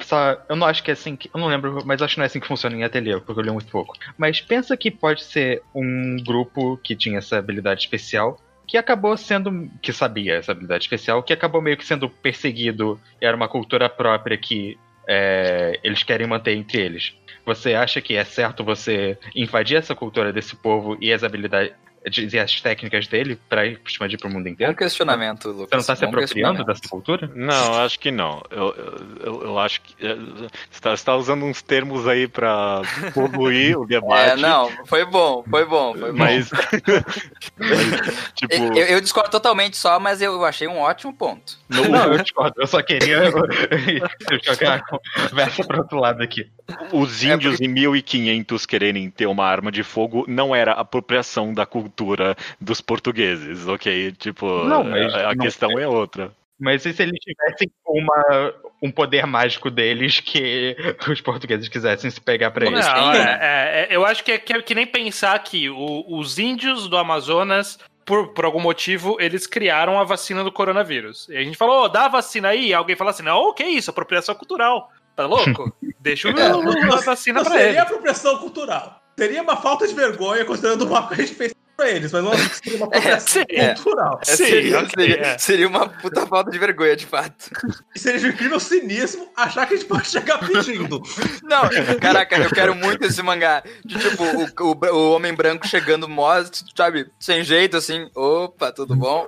só, 0.02 0.38
eu 0.50 0.56
não 0.56 0.68
acho 0.68 0.84
que 0.84 0.92
é 0.92 0.94
assim 0.94 1.16
que, 1.16 1.30
eu 1.34 1.40
não 1.40 1.48
lembro, 1.48 1.82
mas 1.86 2.02
acho 2.02 2.16
que 2.16 2.20
não 2.20 2.24
é 2.24 2.28
assim 2.28 2.40
que 2.40 2.48
funciona 2.48 2.76
em 2.76 2.84
ateliê, 2.84 3.20
porque 3.20 3.40
eu 3.40 3.44
li 3.44 3.52
muito 3.52 3.72
pouco. 3.72 3.94
Mas 4.18 4.42
pensa 4.42 4.76
que 4.76 4.92
pode 4.92 5.24
ser 5.24 5.62
um 5.74 6.18
grupo 6.26 6.78
que 6.84 6.96
tinha 6.96 7.20
essa 7.20 7.38
habilidade 7.38 7.82
especial, 7.82 8.40
que 8.68 8.78
acabou 8.78 9.16
sendo, 9.18 9.70
que 9.82 9.94
sabia 9.94 10.36
essa 10.36 10.52
habilidade 10.52 10.84
especial, 10.84 11.24
que 11.24 11.34
acabou 11.34 11.62
meio 11.62 11.78
que 11.78 11.86
sendo 11.86 12.10
perseguido, 12.10 13.00
era 13.22 13.36
uma 13.36 13.48
cultura 13.48 13.90
própria 13.90 14.38
que 14.38 14.78
é, 15.08 15.80
eles 15.84 16.04
querem 16.04 16.28
manter 16.28 16.56
entre 16.56 16.82
eles. 16.82 17.16
Você 17.46 17.76
acha 17.76 18.02
que 18.02 18.16
é 18.16 18.24
certo 18.24 18.64
você 18.64 19.18
invadir 19.36 19.78
essa 19.78 19.94
cultura 19.94 20.34
desse 20.34 20.56
povo 20.56 20.98
e 21.00 21.14
as 21.14 21.24
habilidades 21.24 21.74
e 22.06 22.40
as 22.40 22.62
técnicas 22.62 23.08
dele 23.08 23.40
pra 23.50 23.66
expandir 23.66 24.20
pro 24.20 24.30
mundo 24.30 24.44
Bom 24.44 24.50
inteiro? 24.50 24.76
questionamento, 24.76 25.50
Lucas. 25.50 25.70
Você 25.70 25.76
não 25.78 25.84
tá 25.84 25.96
se 25.96 26.06
apropriando 26.06 26.64
dessa 26.64 26.88
cultura? 26.88 27.30
Não, 27.34 27.74
acho 27.84 28.00
que 28.00 28.12
não. 28.12 28.44
Eu, 28.52 28.76
eu, 29.24 29.44
eu- 29.44 29.60
acho 29.60 29.82
que. 29.82 29.96
é, 30.06 30.14
Você 30.16 30.82
tá, 30.82 30.96
você 30.96 31.04
tá 31.06 31.16
usando 31.16 31.44
uns 31.46 31.62
termos 31.62 32.08
aí 32.08 32.28
pra 32.28 32.82
poluir 33.14 33.78
o 33.80 33.86
debate. 33.88 34.32
É, 34.32 34.36
não, 34.36 34.70
foi 34.86 35.04
bom, 35.06 35.44
foi 35.50 35.66
bom, 35.66 35.94
foi 35.98 36.12
bom. 36.12 36.18
Mas. 36.18 36.52
mas, 37.58 38.32
tipo. 38.36 38.54
Eu, 38.54 38.86
eu 38.88 39.02
discordo 39.02 39.30
totalmente 39.32 39.78
só, 39.78 40.00
mas 40.00 40.22
eu 40.22 40.44
achei 40.46 40.68
um 40.68 40.80
ótimo 40.80 41.14
ponto. 41.14 41.58
no- 41.70 41.88
Não, 41.90 42.14
eu 42.14 42.22
discordo. 42.22 42.56
Eu 42.62 42.68
só 42.68 42.82
queria 42.82 43.24
jogar 44.44 44.76
a 44.92 45.30
conversa 45.30 45.64
pro 45.64 45.80
outro 45.80 46.00
lado 46.00 46.22
aqui. 46.22 46.50
Os 46.92 47.24
índios 47.24 47.62
em 47.62 47.68
1500 47.68 48.66
quererem 48.66 49.10
ter 49.10 49.28
uma 49.28 49.46
arma 49.46 49.72
de 49.72 49.84
fogo 49.84 50.26
não 50.28 50.56
era 50.56 50.72
apropriação 50.72 51.54
da 51.54 51.66
cultura 51.66 52.36
dos 52.60 52.82
portugueses, 52.82 53.68
ok? 53.68 54.12
Tipo, 54.14 54.64
Não, 54.66 54.84
mas 54.84 55.14
a, 55.14 55.30
a 55.30 55.36
não- 55.36 55.46
questão 55.46 55.78
é 55.80 55.88
outra. 55.88 56.32
Mas 56.60 56.86
e 56.86 56.94
se 56.94 57.04
eles 57.04 57.20
tivessem 57.20 57.70
uma, 57.86 58.54
um 58.82 58.90
poder 58.90 59.26
mágico 59.28 59.70
deles 59.70 60.20
que 60.22 60.76
os 61.12 61.20
portugueses 61.22 61.68
quisessem 61.68 62.10
se 62.10 62.20
pegar 62.22 62.50
pra 62.52 62.66
eles? 62.66 62.86
Não, 62.86 63.12
Sim. 63.14 63.18
é, 63.20 63.40
é, 63.42 63.88
é, 63.92 63.96
eu 63.96 64.06
acho 64.06 64.24
que 64.24 64.32
é, 64.32 64.38
que 64.38 64.54
é 64.54 64.62
que 64.62 64.74
nem 64.74 64.88
pensar 64.88 65.38
que 65.44 65.70
o- 65.70 66.06
os 66.18 66.40
índios 66.40 66.88
do 66.88 66.98
Amazonas, 66.98 67.78
por, 68.06 68.30
por 68.30 68.46
algum 68.46 68.62
motivo, 68.62 69.18
eles 69.20 69.46
criaram 69.46 70.00
a 70.00 70.04
vacina 70.06 70.44
do 70.46 70.52
coronavírus. 70.52 71.28
E 71.30 71.36
a 71.38 71.44
gente 71.44 71.58
falou, 71.58 71.84
"Ô, 71.84 71.88
dá 71.90 72.06
a 72.06 72.10
vacina 72.10 72.48
aí. 72.50 72.68
E 72.70 72.74
alguém 72.74 72.96
fala 72.96 73.10
assim, 73.12 73.24
não, 73.24 73.50
o 73.50 73.54
que 73.54 73.62
é 73.64 73.70
isso? 73.70 73.90
Apropriação 73.92 74.34
cultural. 74.34 74.90
Tá 75.16 75.26
louco? 75.26 75.76
Deixa 76.00 76.30
o- 76.30 76.94
a 76.94 77.02
vacina 77.02 77.40
Não 77.40 77.46
pra 77.46 77.54
seria 77.54 77.70
ele. 77.70 77.78
apropriação 77.80 78.38
cultural. 78.40 79.02
Seria 79.18 79.42
uma 79.42 79.56
falta 79.58 79.88
de 79.88 79.94
vergonha 79.94 80.44
considerando 80.44 80.84
o 80.92 81.08
que 81.08 81.14
a 81.14 81.18
gente 81.18 81.36
fez 81.36 81.54
pra 81.78 81.90
eles, 81.90 82.12
mas 82.12 82.24
não 82.24 82.32
acho 82.34 82.50
que 82.50 82.56
seria 82.70 82.78
uma 82.78 82.88
apropriação 82.88 83.44
É, 83.50 83.74
cultural. 83.76 84.20
É, 84.22 84.26
Sim, 84.26 84.46
seria, 84.46 84.80
ok, 84.80 84.90
seria, 84.98 85.22
é. 85.26 85.38
seria 85.38 85.68
uma 85.70 85.88
puta 85.90 86.26
falta 86.28 86.52
de 86.52 86.60
vergonha, 86.60 86.96
de 86.98 87.06
fato. 87.06 87.50
E 87.96 88.00
seria 88.00 88.20
de 88.20 88.28
incrível 88.28 88.60
cinismo 88.60 89.30
achar 89.38 89.66
que 89.66 89.74
a 89.74 89.78
gente 89.78 89.88
pode 89.88 90.08
chegar 90.10 90.38
pedindo. 90.40 91.02
Não, 91.44 91.62
caraca, 92.00 92.38
eu 92.38 92.50
quero 92.50 92.76
muito 92.76 93.06
esse 93.06 93.22
mangá. 93.24 93.64
De 93.86 93.98
tipo, 93.98 94.24
o, 94.24 94.72
o, 94.72 94.96
o 94.96 95.12
homem 95.16 95.34
branco 95.34 95.66
chegando 95.68 96.10
mó, 96.10 96.34
sabe, 96.76 97.10
sem 97.20 97.42
jeito, 97.44 97.78
assim. 97.78 98.10
Opa, 98.14 98.72
tudo 98.74 98.96
bom? 98.98 99.28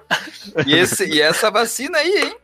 E, 0.66 0.74
esse, 0.76 1.06
e 1.06 1.22
essa 1.22 1.50
vacina 1.50 1.98
aí, 1.98 2.24
hein? 2.24 2.36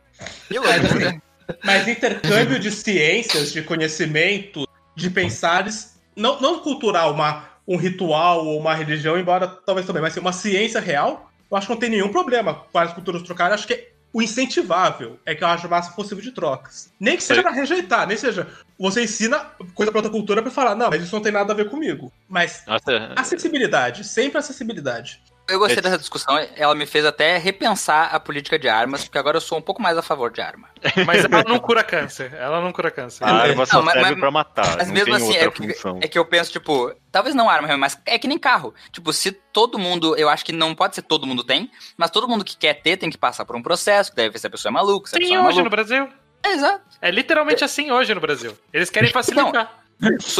Que 0.48 0.58
loucura. 0.58 1.22
Mas 1.62 1.88
intercâmbio 1.88 2.58
de 2.58 2.70
ciências, 2.70 3.52
de 3.52 3.62
conhecimento, 3.62 4.66
de 4.94 5.10
pensares, 5.10 5.98
não, 6.16 6.40
não 6.40 6.60
cultural, 6.60 7.12
uma, 7.12 7.48
um 7.66 7.76
ritual 7.76 8.46
ou 8.46 8.58
uma 8.58 8.74
religião, 8.74 9.18
embora 9.18 9.46
talvez 9.46 9.86
também, 9.86 10.02
mas 10.02 10.12
assim, 10.12 10.20
uma 10.20 10.32
ciência 10.32 10.80
real, 10.80 11.30
eu 11.50 11.56
acho 11.56 11.66
que 11.66 11.72
não 11.72 11.80
tem 11.80 11.90
nenhum 11.90 12.08
problema 12.08 12.54
com 12.72 12.78
as 12.78 12.92
culturas 12.92 13.22
trocarem. 13.22 13.54
Acho 13.54 13.66
que 13.66 13.94
o 14.12 14.22
incentivável 14.22 15.18
é 15.26 15.34
que 15.34 15.42
eu 15.42 15.48
acho 15.48 15.66
o 15.66 15.70
máximo 15.70 15.96
possível 15.96 16.22
de 16.22 16.30
trocas. 16.30 16.92
Nem 17.00 17.16
que 17.16 17.22
seja 17.22 17.40
Sim. 17.40 17.42
pra 17.42 17.52
rejeitar, 17.52 18.06
nem 18.06 18.16
seja. 18.16 18.46
Você 18.78 19.02
ensina 19.02 19.40
coisa 19.74 19.90
pra 19.90 19.98
outra 19.98 20.10
cultura 20.10 20.40
pra 20.40 20.52
falar, 20.52 20.76
não, 20.76 20.88
mas 20.88 21.02
isso 21.02 21.14
não 21.14 21.22
tem 21.22 21.32
nada 21.32 21.52
a 21.52 21.56
ver 21.56 21.68
comigo. 21.68 22.12
Mas 22.28 22.62
Nossa, 22.64 23.12
acessibilidade, 23.16 24.04
sempre 24.04 24.38
acessibilidade. 24.38 25.20
Eu 25.46 25.58
gostei 25.58 25.82
dessa 25.82 25.98
discussão, 25.98 26.38
ela 26.56 26.74
me 26.74 26.86
fez 26.86 27.04
até 27.04 27.36
repensar 27.36 28.14
a 28.14 28.18
política 28.18 28.58
de 28.58 28.66
armas, 28.68 29.04
porque 29.04 29.18
agora 29.18 29.36
eu 29.36 29.40
sou 29.42 29.58
um 29.58 29.60
pouco 29.62 29.82
mais 29.82 29.96
a 29.98 30.02
favor 30.02 30.30
de 30.32 30.40
arma. 30.40 30.68
Mas 31.06 31.24
ela 31.24 31.44
não 31.44 31.58
cura 31.58 31.82
câncer. 31.84 32.32
Ela 32.34 32.60
não 32.62 32.72
cura 32.72 32.90
câncer. 32.90 33.24
a 33.24 33.30
arma 33.30 33.66
só 33.66 33.76
Não, 33.78 33.84
mas- 33.84 33.94
serve 33.94 34.10
mas- 34.10 34.20
pra 34.20 34.30
matar, 34.30 34.76
Mas 34.78 34.86
não 34.88 34.94
mesmo 34.94 35.06
tem 35.06 35.14
assim, 35.16 35.26
outra 35.26 35.44
é 35.46 35.50
que, 35.50 35.74
função. 35.74 35.98
é 36.02 36.08
que 36.08 36.18
eu 36.18 36.24
penso, 36.24 36.50
tipo, 36.52 36.94
talvez 37.12 37.34
não 37.34 37.48
arma, 37.50 37.76
mas 37.76 37.98
é 38.06 38.18
que 38.18 38.26
nem 38.26 38.38
carro. 38.38 38.74
Tipo, 38.90 39.12
se 39.12 39.32
todo 39.32 39.78
mundo, 39.78 40.16
eu 40.16 40.28
acho 40.30 40.44
que 40.44 40.52
não 40.52 40.74
pode 40.74 40.94
ser 40.94 41.02
todo 41.02 41.26
mundo 41.26 41.44
tem, 41.44 41.70
mas 41.96 42.10
todo 42.10 42.26
mundo 42.28 42.44
que 42.44 42.56
quer 42.56 42.74
ter 42.74 42.96
tem 42.96 43.10
que 43.10 43.18
passar 43.18 43.44
por 43.44 43.54
um 43.56 43.62
processo, 43.62 44.10
que 44.10 44.16
deve 44.16 44.30
ver 44.30 44.38
se 44.38 44.46
a 44.46 44.50
pessoa 44.50 44.70
é 44.70 44.72
maluca, 44.72 45.08
se 45.08 45.16
a 45.16 45.18
Sim, 45.18 45.24
pessoa 45.24 45.38
é 45.38 45.40
hoje 45.42 45.58
no 45.58 45.64
maluca. 45.64 45.70
Brasil. 45.76 46.08
É, 46.42 46.52
exato. 46.52 46.82
É 47.00 47.10
literalmente 47.10 47.64
assim 47.64 47.90
hoje 47.90 48.14
no 48.14 48.20
Brasil. 48.20 48.56
Eles 48.72 48.88
querem 48.90 49.10
facilitar. 49.10 49.66
Sou- 49.66 49.83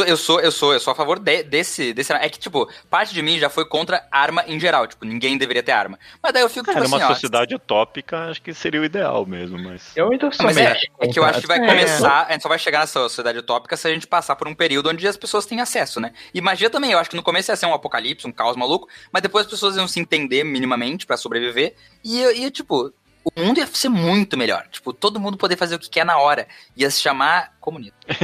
Eu 0.05 0.17
sou, 0.17 0.39
eu 0.39 0.51
sou, 0.51 0.73
eu 0.73 0.79
sou 0.79 0.91
a 0.91 0.95
favor 0.95 1.17
de- 1.17 1.43
desse, 1.43 1.93
desse. 1.93 2.11
É 2.13 2.29
que, 2.29 2.37
tipo, 2.37 2.69
parte 2.89 3.13
de 3.13 3.21
mim 3.21 3.39
já 3.39 3.49
foi 3.49 3.65
contra 3.65 4.05
arma 4.11 4.43
em 4.47 4.59
geral. 4.59 4.85
Tipo, 4.85 5.05
ninguém 5.05 5.37
deveria 5.37 5.63
ter 5.63 5.71
arma. 5.71 5.97
Mas 6.21 6.33
daí 6.33 6.41
eu 6.43 6.49
fico, 6.49 6.65
tipo 6.67 6.83
numa 6.83 6.97
assim, 6.97 7.05
ó. 7.05 7.07
sociedade 7.09 7.55
utópica, 7.55 8.29
acho 8.29 8.41
que 8.41 8.53
seria 8.53 8.81
o 8.81 8.85
ideal 8.85 9.25
mesmo, 9.25 9.57
mas. 9.57 9.91
Eu 9.95 10.11
ainda 10.11 10.25
Não, 10.25 10.31
sou 10.33 10.45
mas 10.45 10.57
é, 10.57 10.77
é 10.99 11.07
que 11.07 11.17
eu 11.17 11.23
acho 11.23 11.41
que 11.41 11.47
vai 11.47 11.57
É. 11.59 11.65
começar, 11.67 12.25
a 12.27 12.31
gente 12.33 12.41
só 12.43 12.49
vai 12.49 12.59
chegar 12.59 12.79
nessa 12.79 12.99
sociedade 12.99 13.37
utópica 13.39 13.75
se 13.77 13.87
a 13.87 13.91
gente 13.93 14.05
passar 14.07 14.35
por 14.35 14.47
um 14.47 14.53
período 14.53 14.89
onde 14.89 15.07
as 15.07 15.17
pessoas 15.17 15.45
têm 15.45 15.61
acesso, 15.61 15.99
né? 15.99 16.11
E 16.33 16.41
magia 16.41 16.69
também, 16.69 16.91
eu 16.91 16.99
acho 16.99 17.09
que 17.09 17.15
no 17.15 17.23
começo 17.23 17.49
ia 17.51 17.55
ser 17.55 17.65
um 17.65 17.73
apocalipse, 17.73 18.27
um 18.27 18.31
caos 18.31 18.55
maluco, 18.57 18.87
mas 19.11 19.21
depois 19.23 19.45
as 19.45 19.51
pessoas 19.51 19.75
iam 19.77 19.87
se 19.87 19.99
entender 19.99 20.43
minimamente 20.43 21.05
pra 21.05 21.17
sobreviver, 21.17 21.73
e, 22.03 22.21
e 22.23 22.51
tipo, 22.51 22.93
o 23.25 23.41
mundo 23.41 23.57
ia 23.59 23.67
ser 23.67 23.89
muito 23.89 24.37
melhor. 24.37 24.65
Tipo, 24.71 24.93
todo 24.93 25.19
mundo 25.19 25.37
poder 25.37 25.57
fazer 25.57 25.75
o 25.75 25.79
que 25.79 25.89
quer 25.89 26.05
na 26.05 26.17
hora. 26.17 26.47
Ia 26.77 26.89
se 26.91 27.01
chamar 27.01 27.53
comunismo. 27.59 27.97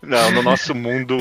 Não, 0.00 0.30
no 0.30 0.42
nosso 0.42 0.74
mundo, 0.76 1.18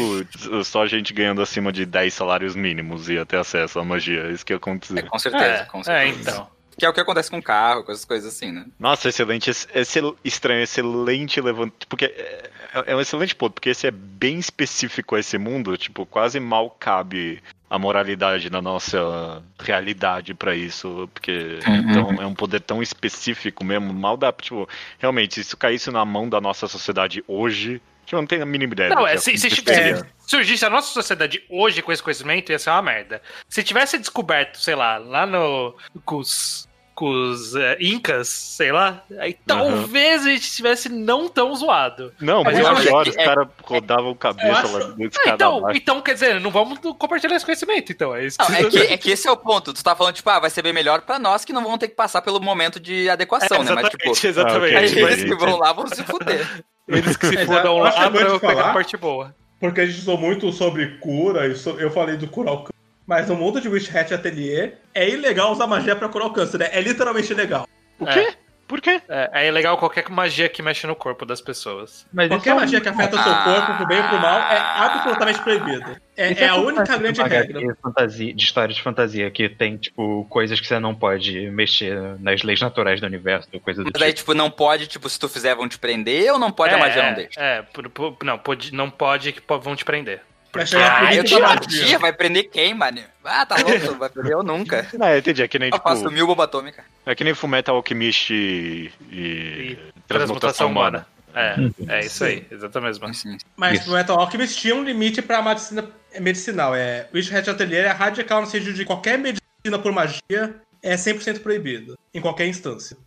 só 0.64 0.84
a 0.84 0.88
gente 0.88 1.12
ganhando 1.12 1.42
acima 1.42 1.74
de 1.74 1.84
10 1.86 2.14
salários 2.14 2.56
mínimos 2.56 3.10
ia 3.10 3.26
ter 3.26 3.38
acesso 3.38 3.80
à 3.80 3.84
magia. 3.84 4.30
Isso 4.30 4.46
que 4.46 4.54
ia 4.54 4.56
É, 4.56 4.58
acontecer. 4.58 5.04
com 5.10 5.18
certeza, 5.20 5.46
É, 5.46 5.66
com 5.66 5.80
é, 5.80 5.84
certeza. 5.84 6.30
então. 6.32 6.48
Que 6.78 6.86
é 6.86 6.90
o 6.90 6.94
que 6.94 7.00
acontece 7.00 7.32
com 7.32 7.42
carro, 7.42 7.84
com 7.84 7.92
essas 7.92 8.06
coisas 8.06 8.32
assim, 8.32 8.52
né? 8.52 8.66
Nossa, 8.80 9.10
excelente, 9.10 9.50
ex- 9.50 9.68
excel- 9.74 10.16
estranho, 10.24 10.62
excelente 10.62 11.42
levant... 11.42 11.74
Porque 11.90 12.06
é, 12.06 12.50
é 12.86 12.96
um 12.96 13.02
excelente 13.02 13.34
ponto, 13.36 13.54
porque 13.54 13.70
esse 13.72 13.88
é 13.88 13.92
bem 13.92 14.38
específico 14.38 15.16
a 15.16 15.20
esse 15.20 15.40
mundo, 15.40 15.76
tipo, 15.76 16.06
quase 16.06 16.40
mal 16.40 16.70
cabe 16.70 17.42
a 17.70 17.78
moralidade 17.78 18.50
na 18.50 18.62
nossa 18.62 19.44
realidade 19.60 20.34
pra 20.34 20.56
isso, 20.56 21.10
porque 21.14 21.60
Uhum. 21.68 21.76
então, 21.76 22.22
é 22.22 22.26
um 22.26 22.34
poder 22.34 22.62
tão 22.62 22.82
específico 22.82 23.64
mesmo, 23.64 23.94
mal 23.94 24.16
dá, 24.16 24.32
tipo, 24.32 24.68
realmente, 24.98 25.36
se 25.36 25.42
isso 25.42 25.58
caísse 25.58 25.92
na 25.92 26.06
mão 26.06 26.30
da 26.30 26.40
nossa 26.40 26.68
sociedade 26.68 27.24
hoje, 27.28 27.82
que 28.06 28.16
eu 28.16 28.20
não 28.22 28.28
tenho 28.28 28.44
a 28.44 28.46
mínima 28.46 28.74
ideia. 28.74 28.90
Não, 28.90 29.06
é, 29.06 29.18
se, 29.18 29.38
se 29.38 29.50
tivesse, 29.50 30.06
surgisse 30.26 30.66
a 30.66 30.70
nossa 30.70 30.94
sociedade 30.94 31.44
hoje 31.50 31.82
com 31.82 31.92
esse 31.92 32.02
conhecimento, 32.02 32.52
ia 32.54 32.58
ser 32.58 32.70
uma 32.70 32.82
merda. 32.82 33.22
Se 33.50 33.62
tivesse 33.62 33.98
descoberto, 33.98 34.58
sei 34.60 34.76
lá, 34.76 34.98
lá 34.98 35.26
no. 35.26 35.76
com 36.06 36.18
os. 36.18 36.68
Com 36.98 37.12
os 37.30 37.54
é, 37.56 37.78
Incas, 37.80 38.28
sei 38.28 38.72
lá, 38.72 39.04
aí 39.20 39.38
talvez 39.46 40.26
a 40.26 40.30
gente 40.32 40.52
tivesse 40.52 40.90
não 40.90 41.30
tão 41.30 41.54
zoado. 41.54 42.12
Não, 42.20 42.44
Mas 42.44 42.58
eu 42.58 42.68
acho 42.68 42.82
que 43.04 43.10
os 43.12 43.16
é- 43.18 43.24
caras 43.24 43.48
rodavam 43.64 44.16
cabeça 44.16 44.52
acho- 44.62 44.74
lá 44.74 44.80
do 44.80 45.04
Ah, 45.04 45.30
então, 45.30 45.58
abaixo. 45.60 45.78
então, 45.78 46.02
quer 46.02 46.14
dizer, 46.16 46.40
não 46.40 46.50
vamos 46.50 46.80
compartilhar 46.98 47.36
esse 47.36 47.46
conhecimento, 47.46 47.92
então. 47.92 48.16
É 48.16 48.26
isso 48.26 48.38
Não, 48.40 48.48
que 48.48 48.56
é 48.56 48.70
que, 48.88 48.94
é 48.94 48.98
que 48.98 49.12
esse 49.12 49.28
é 49.28 49.32
o 49.32 49.38
ponto. 49.38 49.74
Tu 49.74 49.84
tá 49.84 49.96
falando, 49.96 50.16
tipo, 50.16 50.28
ah, 50.32 50.40
vai 50.40 50.50
ser 50.50 50.64
bem 50.64 50.74
melhor 50.74 51.02
pra 51.02 51.20
nós 51.20 51.46
que 51.46 51.54
não 51.54 51.64
vão 51.64 51.78
ter 51.78 51.88
que 51.90 51.96
passar 51.96 52.24
pelo 52.24 52.40
momento 52.42 52.80
de 52.80 53.08
adequação, 53.12 53.62
né? 53.64 53.74
Mas, 53.76 53.90
tipo, 53.90 54.10
exatamente. 54.28 54.76
Ah, 54.76 54.80
ok. 54.80 55.04
eles 55.04 55.24
que 55.24 55.36
vão 55.36 55.56
lá 55.56 55.74
vão 55.74 55.86
se 55.88 56.04
fuder. 56.04 56.64
Eles 56.88 57.16
que 57.16 57.28
se 57.28 57.46
fodam 57.46 57.78
é 57.78 57.82
lá 57.92 58.10
bom 58.10 58.18
pra 58.18 58.40
pegar 58.40 58.70
a 58.72 58.74
parte 58.74 58.98
boa. 58.98 59.36
Porque 59.60 59.82
a 59.82 59.86
gente 59.86 60.04
falou 60.04 60.20
muito 60.20 60.52
sobre 60.52 60.98
cura, 60.98 61.46
e 61.48 61.56
so- 61.56 61.80
eu 61.80 61.92
falei 61.92 62.18
do 62.18 62.28
curar 62.28 62.54
o. 62.54 62.66
Mas 63.08 63.28
no 63.30 63.36
mundo 63.36 63.62
de 63.62 63.70
Witch 63.70 63.94
Hat 63.96 64.14
Atelier, 64.14 64.78
é 64.94 65.10
ilegal 65.10 65.52
usar 65.54 65.66
magia 65.66 65.96
pra 65.96 66.10
curar 66.10 66.26
o 66.28 66.34
câncer, 66.34 66.58
né? 66.58 66.70
É 66.74 66.82
literalmente 66.82 67.32
ilegal. 67.32 67.66
O 67.98 68.06
quê? 68.06 68.34
Por 68.68 68.82
quê? 68.82 69.02
É, 69.08 69.48
é 69.48 69.50
legal 69.52 69.78
qualquer 69.78 70.10
magia 70.10 70.50
que 70.50 70.62
mexe 70.62 70.86
no 70.86 70.94
corpo 70.94 71.26
das 71.26 71.40
pessoas. 71.40 72.06
Mas 72.12 72.28
Qualquer 72.28 72.50
é 72.50 72.54
um- 72.54 72.58
magia 72.58 72.82
que 72.82 72.90
afeta 72.90 73.16
o 73.16 73.24
seu 73.24 73.34
corpo, 73.34 73.78
pro 73.78 73.88
bem 73.88 73.98
ou 74.02 74.10
pro 74.10 74.20
mal, 74.20 74.40
é 74.42 74.58
absolutamente 74.60 75.42
proibido. 75.42 75.96
É, 76.18 76.34
isso 76.34 76.44
é 76.44 76.48
a 76.50 76.56
única 76.58 76.98
grande 76.98 77.14
de 77.14 77.22
regra. 77.30 77.60
HQ 77.60 77.76
fantasia, 77.82 78.34
de 78.34 78.44
história 78.44 78.76
de 78.76 78.82
fantasia, 78.82 79.32
que 79.32 79.48
tem, 79.48 79.78
tipo, 79.78 80.26
coisas 80.30 80.60
que 80.60 80.68
você 80.68 80.80
não 80.80 80.94
pode 80.94 81.50
mexer 81.50 81.98
nas 82.20 82.44
leis 82.44 82.60
naturais 82.60 83.00
do 83.00 83.06
universo, 83.08 83.48
coisa 83.62 83.86
do 83.86 83.90
Mas 83.94 84.02
daí, 84.02 84.10
tipo. 84.12 84.32
tipo, 84.32 84.38
não 84.38 84.52
pode, 84.52 84.88
tipo, 84.88 85.08
se 85.08 85.18
tu 85.18 85.30
fizer 85.30 85.56
vão 85.56 85.70
te 85.70 85.80
prender 85.80 86.30
ou 86.34 86.38
não 86.38 86.52
pode 86.52 86.74
a 86.74 86.78
magia 86.78 87.04
é, 87.04 87.08
não 87.08 87.16
deixa? 87.16 87.40
É, 87.40 87.62
por- 87.62 87.90
por- 87.90 88.18
não, 88.26 88.38
pode, 88.38 88.74
não 88.74 88.90
pode 88.90 89.32
que 89.32 89.42
vão 89.62 89.78
te 89.78 89.86
prender. 89.86 90.20
Vai 90.54 90.66
chegar 90.66 91.04
Ah, 91.06 91.14
eu 91.16 91.24
isso 91.24 91.36
tiro 91.36 91.42
da 91.42 91.48
a 91.52 91.56
magia. 91.56 91.82
magia, 91.82 92.00
vai 92.00 92.14
prender 92.14 92.50
quem, 92.50 92.74
mano? 92.74 93.02
Ah, 93.24 93.46
tá 93.46 93.56
louco, 93.58 93.96
vai 94.00 94.10
prender 94.10 94.32
eu 94.34 94.44
nunca. 94.44 94.88
Não, 94.98 95.08
eu 95.10 95.20
entendi. 95.20 95.42
É 95.44 95.48
que 95.48 95.60
nem, 95.60 95.70
Eu 95.70 95.74
tipo, 95.74 95.88
faço 95.88 96.10
mil 96.10 96.26
bomba 96.28 96.46
atômica. 96.46 96.84
é 97.06 97.16
que 97.16 97.24
nem 97.24 97.34
Fullmetal 97.34 97.76
Alchemist 97.76 98.32
e, 98.34 98.92
e, 99.12 99.18
E 99.18 99.80
transmutação 100.08 100.68
humana. 100.70 101.06
É, 101.36 101.56
é 101.88 102.00
isso 102.06 102.24
aí, 102.24 102.48
exatamente. 102.50 103.00
Assim, 103.04 103.38
Mas 103.56 103.82
Isso. 103.82 103.90
no 103.92 103.96
Metal 103.96 104.20
Alchemist 104.20 104.60
tinha 104.60 104.74
um 104.74 104.84
limite 104.84 105.22
pra 105.22 105.40
medicina 105.42 105.88
é 106.12 106.20
medicinal. 106.20 106.74
É, 106.74 107.08
Witch 107.14 107.32
Hat 107.32 107.48
Atelier 107.48 107.86
é 107.86 107.92
radical 107.92 108.42
no 108.42 108.48
sentido 108.48 108.74
de 108.74 108.84
qualquer 108.86 109.20
medicina 109.20 109.78
por 109.80 109.92
magia 109.92 110.56
é 110.82 110.96
100% 110.96 111.42
proibido. 111.44 111.96
Em 112.12 112.20
qualquer 112.22 112.48
instância. 112.48 112.98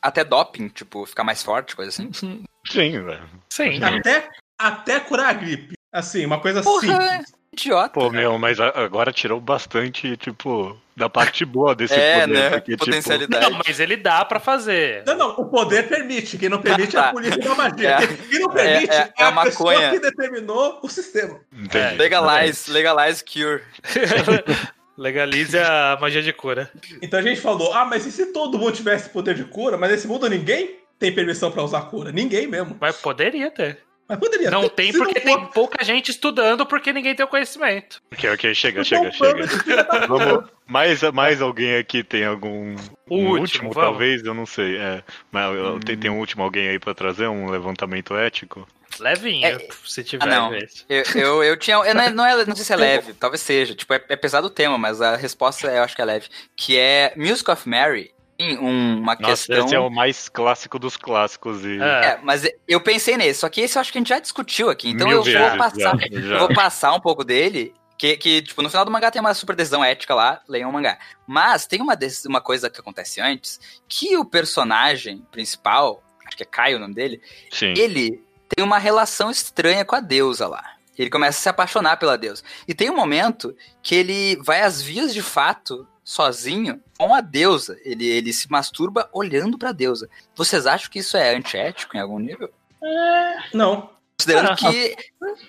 Até 0.00 0.22
doping, 0.22 0.68
tipo, 0.68 1.04
ficar 1.06 1.24
mais 1.24 1.42
forte, 1.42 1.74
coisa 1.74 1.88
assim. 1.88 2.10
Sim, 2.12 3.02
velho. 3.02 3.28
Sim. 3.48 3.82
Até, 3.82 4.28
até 4.56 5.00
curar 5.00 5.30
a 5.30 5.32
gripe. 5.32 5.74
Assim, 5.92 6.24
uma 6.24 6.40
coisa 6.40 6.62
Porra, 6.62 6.80
simples. 6.80 7.34
idiota. 7.52 7.90
Pô, 7.90 8.10
meu, 8.10 8.38
mas 8.38 8.58
agora 8.58 9.12
tirou 9.12 9.38
bastante, 9.40 10.16
tipo, 10.16 10.74
da 10.96 11.08
parte 11.10 11.44
boa 11.44 11.74
desse 11.74 11.92
é, 12.00 12.20
poder. 12.20 12.32
né? 12.32 12.50
Porque, 12.50 12.72
tipo, 12.72 12.84
Potencialidade. 12.86 13.50
Não, 13.50 13.60
mas 13.66 13.78
ele 13.78 13.96
dá 13.96 14.24
pra 14.24 14.40
fazer. 14.40 15.02
Não, 15.06 15.14
não, 15.16 15.30
o 15.32 15.44
poder 15.50 15.86
permite. 15.88 16.38
Quem 16.38 16.48
não 16.48 16.62
permite 16.62 16.96
é 16.96 17.00
Tá. 17.00 17.08
a 17.10 17.12
polícia 17.12 17.36
da 17.38 17.54
magia. 17.54 17.90
É. 17.90 18.06
Quem- 18.06 18.40
não 18.40 18.48
permite 18.50 18.90
É- 18.92 18.96
é, 18.96 19.12
é 19.18 19.24
a 19.24 19.28
a 19.28 19.42
pessoa 19.42 19.90
que 19.90 19.98
determinou 20.00 20.80
o 20.82 20.88
sistema. 20.88 21.38
entendi. 21.52 21.96
Legalize, 21.96 22.70
legalize 22.70 23.22
cure. 23.24 23.62
Legalize 24.96 25.58
a 25.58 25.96
magia 26.00 26.22
de 26.22 26.32
cura. 26.34 26.70
Então 27.00 27.18
a 27.18 27.22
gente 27.22 27.40
falou, 27.40 27.72
ah, 27.72 27.84
mas 27.84 28.04
e 28.04 28.12
se 28.12 28.26
todo 28.32 28.58
mundo 28.58 28.72
tivesse 28.72 29.08
poder 29.08 29.34
de 29.34 29.44
cura? 29.44 29.76
Mas 29.78 29.90
nesse 29.90 30.06
mundo 30.06 30.28
ninguém 30.28 30.78
tem 30.98 31.12
permissão 31.14 31.50
pra 31.50 31.62
usar 31.62 31.82
cura. 31.82 32.12
Ninguém 32.12 32.46
mesmo. 32.46 32.76
Mas 32.78 32.96
poderia 32.96 33.50
ter. 33.50 33.78
Mas 34.12 34.18
poderia 34.20 34.50
Não 34.50 34.62
ter. 34.62 34.70
tem 34.70 34.92
porque 34.92 35.20
for- 35.20 35.26
tem 35.26 35.46
pouca 35.46 35.84
gente 35.84 36.10
estudando 36.10 36.64
porque 36.66 36.92
ninguém 36.92 37.14
tem 37.14 37.24
o 37.24 37.28
conhecimento. 37.28 38.00
Ok, 38.12 38.30
ok, 38.30 38.54
chega, 38.54 38.84
chega, 38.84 39.10
chega. 39.12 39.46
da 39.84 40.06
Vamos. 40.06 40.44
Mais, 40.66 41.02
mais 41.12 41.42
alguém 41.42 41.76
aqui 41.76 42.02
tem 42.04 42.24
algum. 42.24 42.74
O 43.08 43.16
um 43.18 43.28
último, 43.38 43.70
vamos. 43.72 43.90
talvez, 43.90 44.24
eu 44.24 44.32
não 44.34 44.46
sei. 44.46 44.76
É, 44.76 45.02
mas 45.30 45.54
eu- 45.56 45.78
tem, 45.80 45.96
tem 45.98 46.10
um 46.10 46.18
último 46.18 46.42
alguém 46.42 46.68
aí 46.68 46.78
pra 46.78 46.94
trazer 46.94 47.26
um 47.28 47.50
levantamento 47.50 48.14
ético? 48.16 48.66
Levinho, 49.00 49.46
É- 49.46 49.58
se 49.84 50.04
tiver. 50.04 50.24
Ah, 50.24 50.26
não. 50.26 50.52
Eu, 50.54 51.02
eu, 51.14 51.44
eu 51.44 51.56
tinha. 51.56 51.76
Eu 51.76 51.94
não, 51.94 52.02
é- 52.02 52.10
não, 52.10 52.26
é, 52.26 52.44
não 52.46 52.54
sei 52.54 52.64
se 52.64 52.72
é 52.72 52.76
leve, 52.76 53.14
talvez 53.14 53.40
seja. 53.40 53.74
Tipo, 53.74 53.94
é, 53.94 54.04
é 54.08 54.16
pesado 54.16 54.46
o 54.46 54.50
tema, 54.50 54.76
mas 54.76 55.00
a 55.00 55.16
resposta 55.16 55.66
eu 55.68 55.82
acho 55.82 55.96
que 55.96 56.02
é 56.02 56.04
leve. 56.04 56.28
Que 56.56 56.78
é 56.78 57.12
Music 57.16 57.50
of 57.50 57.66
Mary. 57.68 58.10
Um- 58.58 58.98
uma 58.98 59.14
Nossa, 59.14 59.26
questão. 59.48 59.64
esse 59.66 59.74
é 59.74 59.78
o 59.80 59.90
mais 59.90 60.28
clássico 60.28 60.78
dos 60.78 60.96
clássicos. 60.96 61.64
E... 61.64 61.80
É. 61.80 62.04
É, 62.06 62.20
mas 62.22 62.48
eu 62.66 62.80
pensei 62.80 63.16
nesse, 63.16 63.40
só 63.40 63.48
que 63.48 63.60
esse 63.60 63.76
eu 63.76 63.80
acho 63.80 63.92
que 63.92 63.98
a 63.98 64.00
gente 64.00 64.08
já 64.08 64.18
discutiu 64.18 64.70
aqui. 64.70 64.90
Então 64.90 65.06
Mil 65.08 65.18
eu 65.18 65.22
vezes, 65.22 65.40
vou 65.40 65.58
passar. 65.58 65.78
já, 65.78 66.20
já. 66.20 66.38
vou 66.38 66.54
passar 66.54 66.92
um 66.94 67.00
pouco 67.00 67.24
dele. 67.24 67.74
Que, 67.98 68.16
que, 68.16 68.42
tipo, 68.42 68.60
no 68.62 68.68
final 68.68 68.84
do 68.84 68.90
mangá 68.90 69.12
tem 69.12 69.20
uma 69.20 69.32
super 69.32 69.54
decisão 69.54 69.84
ética 69.84 70.12
lá, 70.12 70.40
leiam 70.48 70.68
o 70.68 70.72
mangá. 70.72 70.98
Mas 71.24 71.66
tem 71.66 71.80
uma, 71.80 71.96
uma 72.26 72.40
coisa 72.40 72.68
que 72.68 72.80
acontece 72.80 73.20
antes, 73.20 73.60
que 73.88 74.16
o 74.16 74.24
personagem 74.24 75.24
principal, 75.30 76.02
acho 76.26 76.36
que 76.36 76.42
é 76.42 76.46
Caio 76.46 76.78
o 76.78 76.80
nome 76.80 76.94
dele, 76.94 77.20
Sim. 77.52 77.74
ele 77.76 78.20
tem 78.48 78.64
uma 78.64 78.78
relação 78.78 79.30
estranha 79.30 79.84
com 79.84 79.94
a 79.94 80.00
deusa 80.00 80.48
lá. 80.48 80.64
Ele 80.98 81.10
começa 81.10 81.38
a 81.38 81.42
se 81.42 81.48
apaixonar 81.48 81.96
pela 81.96 82.18
deusa. 82.18 82.42
E 82.66 82.74
tem 82.74 82.90
um 82.90 82.96
momento 82.96 83.56
que 83.82 83.94
ele 83.94 84.36
vai 84.42 84.62
às 84.62 84.82
vias 84.82 85.14
de 85.14 85.22
fato, 85.22 85.86
sozinho, 86.04 86.80
com 86.98 87.14
a 87.14 87.20
deusa. 87.20 87.78
Ele, 87.84 88.06
ele 88.08 88.32
se 88.32 88.50
masturba 88.50 89.08
olhando 89.12 89.56
pra 89.58 89.72
deusa. 89.72 90.08
Vocês 90.34 90.66
acham 90.66 90.90
que 90.90 90.98
isso 91.00 91.16
é 91.16 91.34
antiético 91.34 91.96
em 91.96 92.00
algum 92.00 92.18
nível? 92.18 92.50
Não. 93.52 93.90
Considerando 94.18 94.50
Ah. 94.52 94.56
que 94.56 94.96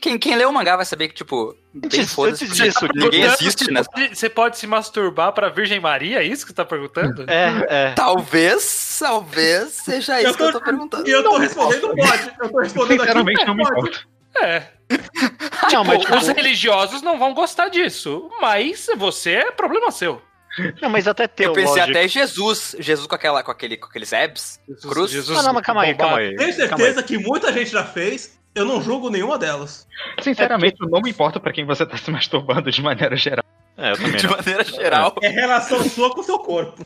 quem, 0.02 0.18
quem 0.18 0.36
lê 0.36 0.46
o 0.46 0.52
mangá 0.52 0.76
vai 0.76 0.86
saber 0.86 1.08
que, 1.08 1.14
tipo, 1.14 1.56
bem 1.74 2.08
foda-se. 2.08 2.46
antes 2.46 2.58
porque 2.58 2.64
disso, 2.72 2.88
ninguém 2.96 3.22
existe, 3.24 3.72
né? 3.72 3.84
pode, 3.84 4.16
você 4.16 4.30
pode 4.30 4.58
se 4.58 4.66
masturbar 4.66 5.32
pra 5.32 5.50
Virgem 5.50 5.80
Maria? 5.80 6.20
É 6.22 6.24
isso 6.24 6.44
que 6.44 6.52
você 6.52 6.56
tá 6.56 6.66
perguntando? 6.66 7.24
É, 7.30 7.66
é. 7.70 7.94
Talvez, 7.94 8.98
talvez 9.00 9.74
seja 9.74 10.20
isso 10.22 10.30
Eu 10.32 10.36
que 10.36 10.42
eu 10.44 10.52
tô- 10.54 10.60
tô 10.60 10.66
perguntando. 10.66 11.08
E 11.08 11.12
eu 11.12 11.22
tô 11.24 11.38
respondendo 11.38 11.88
pode. 11.96 12.32
Eu 12.40 12.50
tô 12.52 12.60
respondendo 12.60 13.02
aqui. 13.02 13.12
Sinceramente, 13.12 13.46
não 13.46 13.56
me 13.56 13.64
importa. 13.64 14.00
É. 14.42 14.64
Não, 15.72 15.84
mas, 15.84 16.00
Tipo, 16.02 16.16
Os 16.16 16.24
tipo, 16.26 16.36
religiosos 16.36 17.02
não 17.02 17.18
vão 17.20 17.34
gostar 17.34 17.70
disso. 17.70 18.30
Mas 18.42 18.88
você 18.98 19.32
é 19.34 19.52
problema 19.52 19.92
seu. 19.92 20.22
Não, 20.82 20.90
mas 20.90 21.08
até 21.08 21.24
Eu 21.24 21.30
teológico. 21.30 21.68
pensei 21.76 21.82
até 21.92 22.08
Jesus, 22.08 22.76
Jesus 22.80 23.08
com, 23.08 23.16
aquela, 23.16 23.42
com, 23.44 23.52
aquele, 23.52 23.78
com 23.78 23.88
aqueles 23.88 24.14
abs, 24.14 24.60
cruz. 24.82 25.12
Jesus 25.12 25.38
Ah, 25.38 25.44
não, 25.44 25.54
mas 25.54 25.64
calma 25.66 25.84
aí, 25.84 25.96
calma 25.96 26.18
aí. 26.18 26.36
Tenho 26.36 26.38
calma 26.38 26.54
aí. 26.54 26.54
certeza 26.70 27.04
que 27.04 27.18
muita 27.18 27.52
gente 27.52 27.72
já 27.72 27.84
fez. 27.84 28.38
Eu 28.56 28.66
não 28.66 28.80
julgo 28.82 29.10
nenhuma 29.10 29.38
delas. 29.38 29.88
Sinceramente, 30.22 30.76
eu 30.80 30.88
não 30.88 31.02
me 31.02 31.10
importo 31.10 31.40
pra 31.40 31.52
quem 31.52 31.66
você 31.66 31.86
tá 31.88 31.98
se 31.98 32.12
masturbando 32.12 32.70
de 32.72 32.82
maneira 32.84 33.16
geral. 33.16 33.44
É, 33.76 33.90
eu 33.94 33.98
também 33.98 34.12
De 34.18 34.28
não. 34.28 34.38
maneira 34.38 34.64
geral. 34.64 35.16
É 35.24 35.30
relação 35.30 35.84
sua 35.90 36.12
com 36.14 36.22
o 36.22 36.24
seu 36.24 36.38
corpo. 36.38 36.86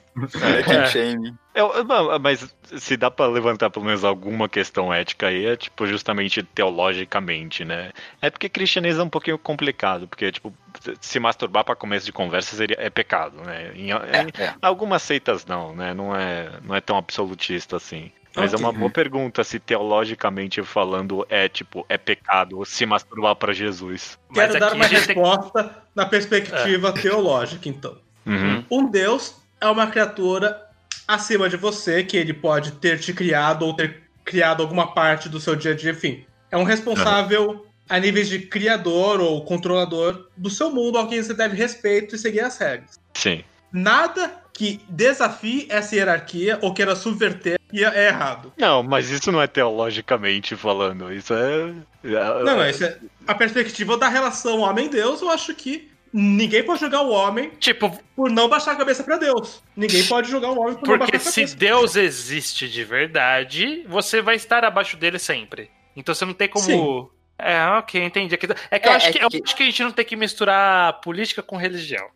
É. 0.66 0.86
Shame. 0.86 1.34
Eu- 1.54 1.74
eu- 1.74 1.84
não, 1.84 2.18
mas 2.18 2.48
se 2.78 2.96
dá 2.96 3.12
pra 3.12 3.28
levantar 3.28 3.70
pelo 3.70 3.84
menos 3.84 4.06
alguma 4.06 4.48
questão 4.48 4.94
ética 4.94 5.28
aí, 5.28 5.46
é 5.46 5.58
tipo 5.58 5.86
justamente 5.86 6.42
teologicamente, 6.42 7.66
né? 7.66 7.92
É 8.22 8.30
porque 8.30 8.48
cristianismo 8.48 9.02
é 9.02 9.06
um 9.06 9.10
pouquinho 9.10 9.38
complicado, 9.38 10.08
porque 10.08 10.32
tipo 10.32 10.54
se 11.02 11.20
masturbar 11.20 11.64
pra 11.64 11.76
começo 11.76 12.06
de 12.06 12.12
conversa 12.12 12.56
seria 12.56 12.78
é 12.80 12.90
pecado, 12.90 13.38
né? 13.44 13.72
Em, 13.76 13.90
em 13.90 13.92
é. 13.92 14.56
algumas 14.62 15.02
seitas 15.02 15.46
não, 15.46 15.76
né? 15.76 15.94
Não 15.94 16.16
é 16.16 16.50
não 16.64 16.76
é 16.76 16.82
tão 16.82 16.98
absolutista 16.98 17.78
assim. 17.78 18.12
Mas 18.36 18.54
é 18.54 18.58
uma 18.58 18.72
boa 18.72 18.92
pergunta 18.92 19.44
se 19.44 19.60
teologicamente 19.60 20.62
falando 20.62 21.26
é 21.28 21.50
tipo 21.50 21.86
é 21.90 21.98
pecado 21.98 22.64
se 22.66 22.86
masturbar 22.86 23.36
pra 23.36 23.52
Jesus. 23.52 24.20
Mas 24.30 24.38
Quero 24.38 24.60
dar 24.60 24.68
aqui 24.68 24.76
uma 24.76 24.86
a 24.86 24.88
gente 24.88 25.08
tem- 25.08 25.16
resposta 25.16 25.84
na 25.96 26.06
perspectiva 26.06 26.94
teológica, 26.94 27.68
então. 27.68 27.98
Uhum. 28.26 28.64
Um 28.70 28.92
Deus 28.92 29.36
é 29.60 29.68
uma 29.68 29.88
criatura 29.88 30.68
acima 31.08 31.50
de 31.50 31.58
você, 31.58 32.04
que 32.04 32.16
ele 32.16 32.34
pode 32.34 32.74
ter 32.74 33.00
te 33.00 33.14
criado 33.14 33.66
ou 33.66 33.74
ter 33.74 34.04
criado 34.24 34.62
alguma 34.62 34.94
parte 34.94 35.30
do 35.30 35.40
seu 35.40 35.56
dia 35.56 35.72
a 35.72 35.76
dia, 35.76 35.92
enfim. 35.92 36.26
É 36.52 36.58
um 36.58 36.64
responsável 36.64 37.66
a 37.90 38.00
níveis 38.00 38.30
de 38.30 38.40
criador 38.40 39.20
ou 39.20 39.44
controlador 39.44 40.28
do 40.36 40.50
seu 40.50 40.72
mundo, 40.72 40.98
a 40.98 41.08
quem 41.08 41.22
você 41.22 41.34
deve 41.34 41.56
respeito 41.56 42.16
e 42.16 42.18
seguir 42.18 42.42
as 42.42 42.58
regras. 42.58 43.00
Sim. 43.14 43.44
Nada 43.72 44.32
que 44.54 44.80
desafie 44.90 45.68
essa 45.70 45.96
hierarquia 45.96 46.58
ou 46.62 46.74
queira 46.74 46.96
subverter 46.96 47.60
é 47.74 48.08
errado. 48.08 48.52
Não, 48.58 48.82
mas 48.82 49.10
isso 49.10 49.32
não 49.32 49.42
é 49.42 49.48
teologicamente 49.48 50.56
falando. 50.56 51.14
Isso 51.14 51.34
é. 51.34 51.74
Não, 52.04 52.44
não, 52.44 52.70
isso 52.70 52.84
é 52.84 52.98
a 53.28 53.36
perspectiva 53.36 53.98
da 53.98 54.08
relação 54.08 54.62
homem-deus, 54.62 55.22
eu 55.22 55.30
acho 55.30 55.54
que 55.54 55.92
ninguém 56.14 56.64
pode 56.64 56.80
julgar 56.80 57.02
o 57.02 57.10
homem 57.10 57.52
Tipo, 57.60 57.92
por 58.16 58.32
não 58.32 58.48
baixar 58.48 58.72
a 58.72 58.76
cabeça 58.76 59.04
pra 59.04 59.18
Deus. 59.18 59.62
Ninguém 59.76 60.04
pode 60.06 60.32
julgar 60.32 60.52
o 60.52 60.60
homem 60.60 60.76
por 60.76 60.88
não 60.88 60.98
porque 60.98 61.18
baixar 61.18 61.30
a 61.30 61.32
se 61.32 61.42
cabeça. 61.42 61.58
Deus 61.58 61.96
existe 61.96 62.70
de 62.70 62.84
verdade, 62.84 63.86
você 63.88 64.22
vai 64.22 64.36
estar 64.36 64.64
abaixo 64.64 64.96
dele 64.96 65.20
sempre. 65.20 65.70
Então 65.96 66.16
você 66.16 66.26
não 66.26 66.34
tem 66.34 66.48
como. 66.48 66.64
Sim. 66.66 67.17
É, 67.40 67.64
ok, 67.78 68.04
entendi. 68.04 68.34
É 68.34 68.38
que 68.38 68.48
é 68.72 68.80
que 68.80 68.88
eu, 68.88 68.92
É, 68.92 68.96
acho 68.96 69.08
é 69.08 69.12
que, 69.14 69.24
eu 69.24 69.30
que- 69.30 69.42
acho 69.44 69.56
que 69.56 69.64
a 69.64 69.66
gente 69.68 69.84
não 69.84 69.92
tem 69.92 70.06
que 70.06 70.16
misturar 70.16 71.00
política 71.02 71.44
com 71.44 71.56
religião. 71.58 72.08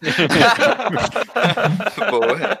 Boa. 2.10 2.60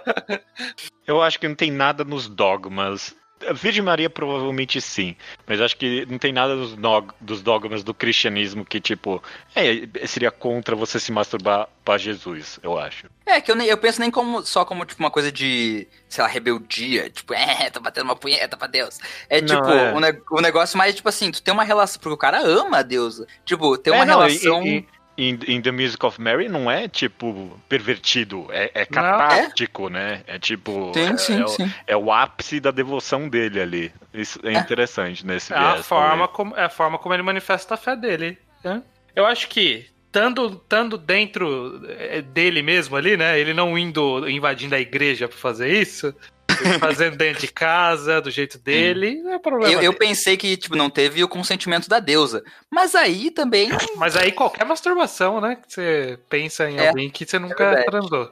Eu 1.06 1.22
acho 1.22 1.38
que 1.38 1.48
não 1.48 1.54
tem 1.54 1.70
nada 1.70 2.04
nos 2.04 2.28
dogmas. 2.28 3.14
Virgem 3.54 3.82
Maria 3.82 4.10
provavelmente 4.10 4.80
sim, 4.80 5.14
mas 5.46 5.60
acho 5.60 5.76
que 5.76 6.06
não 6.06 6.18
tem 6.18 6.32
nada 6.32 6.56
dos, 6.56 6.76
dos 7.20 7.42
dogmas 7.42 7.82
do 7.82 7.94
cristianismo 7.94 8.64
que, 8.64 8.80
tipo, 8.80 9.22
é, 9.54 10.06
seria 10.06 10.30
contra 10.30 10.74
você 10.74 10.98
se 10.98 11.12
masturbar 11.12 11.68
pra 11.84 11.96
Jesus, 11.98 12.58
eu 12.62 12.78
acho. 12.78 13.06
É, 13.24 13.40
que 13.40 13.50
eu, 13.50 13.56
nem, 13.56 13.66
eu 13.66 13.78
penso 13.78 14.00
nem 14.00 14.10
como, 14.10 14.42
só 14.42 14.64
como 14.64 14.84
tipo, 14.84 15.02
uma 15.02 15.10
coisa 15.10 15.30
de, 15.30 15.86
sei 16.08 16.22
lá, 16.22 16.28
rebeldia. 16.28 17.10
Tipo, 17.10 17.34
é, 17.34 17.70
tô 17.70 17.80
batendo 17.80 18.04
uma 18.04 18.16
punheta 18.16 18.56
pra 18.56 18.66
Deus. 18.66 18.98
É 19.28 19.40
Não, 19.40 19.46
tipo, 19.48 19.68
é. 19.68 19.92
O, 19.92 20.00
ne- 20.00 20.20
o 20.30 20.40
negócio 20.40 20.76
mais, 20.78 20.94
tipo 20.94 21.08
assim, 21.08 21.30
tu 21.30 21.42
tem 21.42 21.52
uma 21.52 21.64
relação. 21.64 22.00
Porque 22.00 22.14
o 22.14 22.18
cara 22.18 22.40
ama 22.40 22.78
a 22.78 22.82
deusa. 22.82 23.26
Tipo, 23.44 23.76
tem 23.76 23.92
uma 23.92 24.02
É, 24.02 24.06
não, 24.06 24.18
relação. 24.18 24.62
Em, 24.62 24.86
em- 25.18 25.38
em 25.48 25.60
The 25.60 25.70
Music 25.72 26.06
of 26.06 26.20
Mary 26.20 26.48
não 26.48 26.70
é, 26.70 26.86
tipo, 26.88 27.58
pervertido, 27.68 28.46
é, 28.50 28.70
é 28.72 28.84
catástico, 28.86 29.88
né? 29.88 30.22
É 30.26 30.38
tipo. 30.38 30.92
Sim, 30.94 31.00
é, 31.12 31.16
sim, 31.16 31.40
é 31.40 31.44
o- 31.44 31.48
sim. 31.48 31.72
é 31.86 31.96
o 31.96 32.12
ápice 32.12 32.60
da 32.60 32.70
devoção 32.70 33.28
dele 33.28 33.60
ali. 33.60 33.92
Isso 34.14 34.38
é 34.44 34.52
interessante 34.52 35.26
nesse 35.26 35.52
É 35.52 35.56
a, 35.56 35.82
forma 35.82 36.10
também. 36.28 36.28
como, 36.28 36.56
é 36.56 36.64
a 36.64 36.68
forma 36.70 36.98
como 36.98 37.14
ele 37.14 37.22
manifesta 37.22 37.74
a 37.74 37.76
fé 37.76 37.94
dele. 37.96 38.38
né? 38.64 38.82
Eu 39.14 39.26
acho 39.26 39.48
que, 39.48 39.86
estando 40.06 40.50
tando 40.68 40.96
dentro 40.96 41.82
eh, 41.88 42.22
dele 42.22 42.62
mesmo 42.62 42.96
ali, 42.96 43.16
né? 43.16 43.38
Ele 43.38 43.52
não 43.52 43.76
indo 43.76 44.28
invadindo 44.28 44.74
a 44.74 44.80
igreja 44.80 45.28
pra 45.28 45.36
fazer 45.36 45.72
isso, 45.72 46.14
fazendo 46.80 47.16
dentro 47.16 47.40
de 47.40 47.48
casa, 47.48 48.20
do 48.20 48.30
jeito 48.30 48.58
dele, 48.58 49.22
não 49.22 49.34
é 49.34 49.38
problema. 49.38 49.72
Eu, 49.72 49.80
eu 49.82 49.92
pensei 49.94 50.36
que, 50.36 50.56
tipo, 50.56 50.76
não 50.76 50.90
teve 50.90 51.22
o 51.22 51.28
consentimento 51.28 51.88
da 51.88 52.00
deusa. 52.00 52.42
Mas 52.70 52.94
aí 52.94 53.30
também. 53.30 53.68
Mas 53.96 54.16
aí 54.16 54.32
qualquer 54.32 54.64
masturbação, 54.64 55.40
né? 55.40 55.56
Que 55.56 55.72
você 55.72 56.18
pensa 56.28 56.68
em 56.70 56.78
É, 56.78 56.88
alguém 56.88 57.10
que 57.10 57.24
você 57.26 57.38
nunca 57.38 57.56
verdade. 57.56 57.86
transou. 57.86 58.30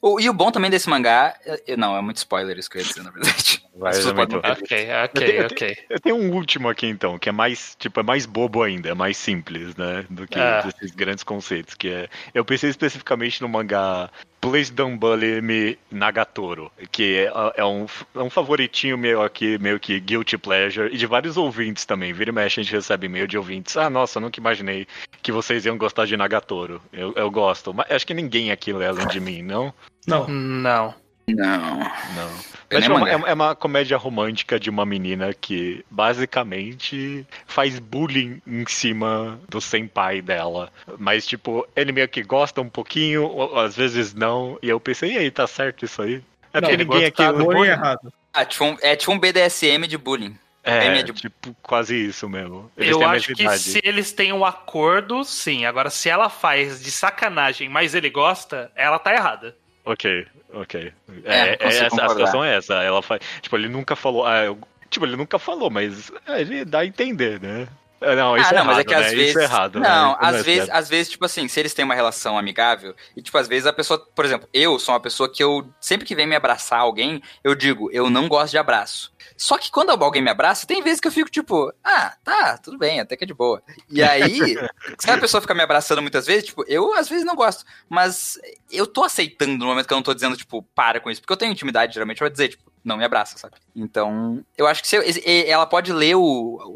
o- 0.00 0.18
e 0.18 0.28
o 0.30 0.32
bom 0.32 0.50
também 0.50 0.70
desse 0.70 0.88
mangá. 0.88 1.34
é- 1.44 1.76
Não, 1.76 1.96
é 1.96 2.00
muito 2.00 2.16
spoiler 2.16 2.58
isso 2.58 2.70
que 2.70 2.78
eu 2.78 2.82
ia 2.82 2.88
dizer, 2.88 3.02
na 3.02 3.10
verdade. 3.10 3.62
Vai, 3.78 3.92
tô- 3.92 4.12
não 4.12 4.26
ter 4.26 4.36
Ok, 4.50 4.88
Eu 4.90 5.04
ok, 5.04 5.24
tenho- 5.26 5.46
ok. 5.46 5.76
Eu 5.88 6.00
tenho 6.00 6.16
um 6.16 6.32
último 6.34 6.68
aqui 6.68 6.86
então, 6.88 7.16
que 7.16 7.28
é 7.28 7.32
mais, 7.32 7.76
tipo, 7.78 8.00
é 8.00 8.02
mais 8.02 8.26
bobo 8.26 8.60
ainda, 8.64 8.88
é 8.88 8.94
mais 8.94 9.16
simples, 9.16 9.76
né, 9.76 10.04
do 10.10 10.26
que 10.26 10.36
Ah. 10.36 10.64
esses 10.66 10.90
grandes 10.90 11.22
conceitos, 11.22 11.74
que 11.74 11.88
é, 11.88 12.08
eu 12.34 12.44
pensei 12.44 12.70
especificamente 12.70 13.40
no 13.40 13.48
mangá 13.48 14.10
Please 14.40 14.72
Don't 14.72 14.96
Bully 14.98 15.42
Me 15.42 15.78
Nagatoro, 15.90 16.70
que 16.92 17.16
é, 17.18 17.32
é 17.56 17.64
um, 17.64 17.86
é 18.14 18.20
um 18.20 18.30
favoritinho 18.30 18.96
meu 18.96 19.22
aqui, 19.22 19.58
meio 19.58 19.80
que 19.80 19.98
guilty 19.98 20.38
pleasure, 20.38 20.94
e 20.94 20.96
de 20.96 21.06
vários 21.06 21.36
ouvintes 21.36 21.84
também, 21.84 22.12
vira 22.12 22.30
e 22.30 22.32
mexe 22.32 22.60
a 22.60 22.62
gente 22.62 22.72
recebe 22.72 23.06
e-mail 23.06 23.26
de 23.26 23.36
ouvintes, 23.36 23.76
ah, 23.76 23.90
nossa, 23.90 24.20
nunca 24.20 24.38
imaginei 24.38 24.86
que 25.22 25.32
vocês 25.32 25.66
iam 25.66 25.76
gostar 25.76 26.06
de 26.06 26.16
Nagatoro, 26.16 26.80
eu, 26.92 27.12
eu 27.14 27.30
gosto, 27.30 27.74
mas 27.74 27.90
acho 27.90 28.06
que 28.06 28.14
ninguém 28.14 28.50
aqui 28.50 28.72
lê 28.72 28.86
além 28.86 29.06
de 29.08 29.20
mim, 29.20 29.42
não? 29.42 29.72
Não. 30.06 30.28
Não. 30.28 30.94
Não. 31.34 31.78
Não. 31.78 32.48
Mas, 32.70 32.84
tipo, 32.84 33.06
é, 33.06 33.16
uma, 33.16 33.28
é 33.30 33.32
uma 33.34 33.54
comédia 33.54 33.96
romântica 33.96 34.60
de 34.60 34.68
uma 34.68 34.84
menina 34.84 35.32
que 35.32 35.82
basicamente 35.90 37.26
faz 37.46 37.78
bullying 37.78 38.42
em 38.46 38.64
cima 38.66 39.40
do 39.48 39.60
senpai 39.60 40.20
dela. 40.20 40.70
Mas, 40.98 41.26
tipo, 41.26 41.66
ele 41.74 41.92
meio 41.92 42.08
que 42.08 42.22
gosta 42.22 42.60
um 42.60 42.68
pouquinho, 42.68 43.24
ou 43.24 43.58
às 43.58 43.74
vezes 43.76 44.12
não. 44.14 44.58
E 44.62 44.68
eu 44.68 44.78
pensei, 44.78 45.12
e 45.14 45.18
aí, 45.18 45.30
tá 45.30 45.46
certo 45.46 45.84
isso 45.84 46.02
aí? 46.02 46.22
É 46.52 46.60
Não, 46.60 46.68
porque 46.68 46.84
ninguém 46.84 47.04
aqui. 47.06 47.26
do 47.26 47.32
Bullying 47.32 47.44
bullying. 47.46 47.70
errado. 47.70 48.12
Ah, 48.32 48.44
tipo 48.44 48.64
um- 48.64 48.76
é 48.82 48.94
tipo 48.96 49.12
um 49.12 49.18
BDSM 49.18 49.86
de 49.86 49.96
bullying. 49.96 50.36
É, 50.62 51.02
de- 51.02 51.12
tipo, 51.14 51.56
quase 51.62 51.96
isso 51.96 52.28
mesmo. 52.28 52.70
Eles 52.76 52.90
Eu 52.92 53.06
acho 53.06 53.34
que 53.34 53.48
se 53.58 53.80
eles 53.82 54.12
têm 54.12 54.34
um 54.34 54.44
acordo, 54.44 55.24
sim. 55.24 55.64
Agora, 55.64 55.88
se 55.88 56.10
ela 56.10 56.28
faz 56.28 56.82
de 56.82 56.90
sacanagem, 56.90 57.70
mas 57.70 57.94
ele 57.94 58.10
gosta, 58.10 58.70
ela 58.76 58.98
tá 58.98 59.14
errada. 59.14 59.56
Ok, 59.90 60.26
ok. 60.52 60.92
É, 61.24 61.32
É, 61.32 61.48
é 61.60 61.66
essa, 61.66 61.86
a 61.86 61.90
concordar. 61.90 62.10
situação 62.10 62.44
é 62.44 62.56
essa. 62.56 62.74
Ela 62.82 63.00
faz. 63.02 63.20
Tipo, 63.40 63.56
ele 63.56 63.68
nunca 63.68 63.96
falou. 63.96 64.26
ah, 64.26 64.44
eu- 64.44 64.58
tipo, 64.90 65.06
ele 65.06 65.16
nunca 65.16 65.38
falou, 65.38 65.70
mas 65.70 66.12
é, 66.26 66.40
ele 66.40 66.64
dá 66.64 66.80
a 66.80 66.86
entender, 66.86 67.40
né? 67.40 67.66
É, 68.00 68.14
Não, 68.14 68.36
isso 68.36 68.46
ah, 68.46 68.50
é 68.50 68.52
não, 68.52 68.62
errado, 68.62 68.66
mas 68.66 68.78
é 68.78 68.84
que 68.84 68.94
né? 68.94 69.06
às 69.06 69.12
vezes. 69.12 69.36
É 69.36 69.42
errado. 69.42 69.80
né? 69.80 69.88
não, 69.88 70.12
Isso 70.12 70.22
é 70.22 70.26
às 70.26 70.44
vezes, 70.44 70.70
às 70.70 70.88
vezes, 70.88 71.08
tipo 71.10 71.24
assim, 71.24 71.48
se 71.48 71.60
eles 71.60 71.74
têm 71.74 71.84
uma 71.84 71.94
relação 71.94 72.38
amigável, 72.38 72.94
e 73.16 73.22
tipo, 73.22 73.36
às 73.36 73.48
vezes 73.48 73.66
a 73.66 73.72
pessoa, 73.72 73.98
por 74.14 74.24
exemplo, 74.24 74.48
eu 74.52 74.78
sou 74.78 74.94
uma 74.94 75.00
pessoa 75.00 75.30
que 75.32 75.42
eu, 75.42 75.68
sempre 75.80 76.06
que 76.06 76.14
vem 76.14 76.26
me 76.26 76.36
abraçar 76.36 76.80
alguém, 76.80 77.22
eu 77.42 77.54
digo, 77.54 77.90
eu 77.92 78.08
não 78.08 78.28
gosto 78.28 78.52
de 78.52 78.58
abraço. 78.58 79.12
Só 79.36 79.58
que 79.58 79.70
quando 79.70 79.90
alguém 79.90 80.22
me 80.22 80.30
abraça, 80.30 80.66
tem 80.66 80.82
vezes 80.82 81.00
que 81.00 81.08
eu 81.08 81.12
fico 81.12 81.30
tipo, 81.30 81.72
ah, 81.84 82.14
tá, 82.24 82.58
tudo 82.58 82.78
bem, 82.78 83.00
até 83.00 83.16
que 83.16 83.24
é 83.24 83.26
de 83.26 83.34
boa. 83.34 83.62
E 83.90 84.02
aí, 84.02 84.38
se 84.98 85.10
a 85.10 85.18
pessoa 85.18 85.40
fica 85.40 85.54
me 85.54 85.62
abraçando 85.62 86.02
muitas 86.02 86.26
vezes, 86.26 86.46
tipo, 86.46 86.64
eu 86.66 86.92
às 86.94 87.08
vezes 87.08 87.24
não 87.24 87.34
gosto, 87.34 87.64
mas 87.88 88.38
eu 88.70 88.86
tô 88.86 89.04
aceitando 89.04 89.56
no 89.56 89.66
momento 89.66 89.86
que 89.86 89.92
eu 89.92 89.96
não 89.96 90.02
tô 90.02 90.14
dizendo, 90.14 90.36
tipo, 90.36 90.62
para 90.74 91.00
com 91.00 91.10
isso, 91.10 91.20
porque 91.20 91.32
eu 91.32 91.36
tenho 91.36 91.52
intimidade 91.52 91.94
geralmente 91.94 92.18
pra 92.18 92.28
dizer, 92.28 92.48
tipo, 92.48 92.68
não 92.84 92.96
me 92.96 93.04
abraça, 93.04 93.36
sabe? 93.38 93.54
Então, 93.74 94.44
eu 94.56 94.66
acho 94.66 94.82
que 94.82 94.88
se 94.88 94.96
eu- 94.96 95.02
ela 95.46 95.66
pode 95.66 95.92
ler 95.92 96.14
o, 96.16 96.22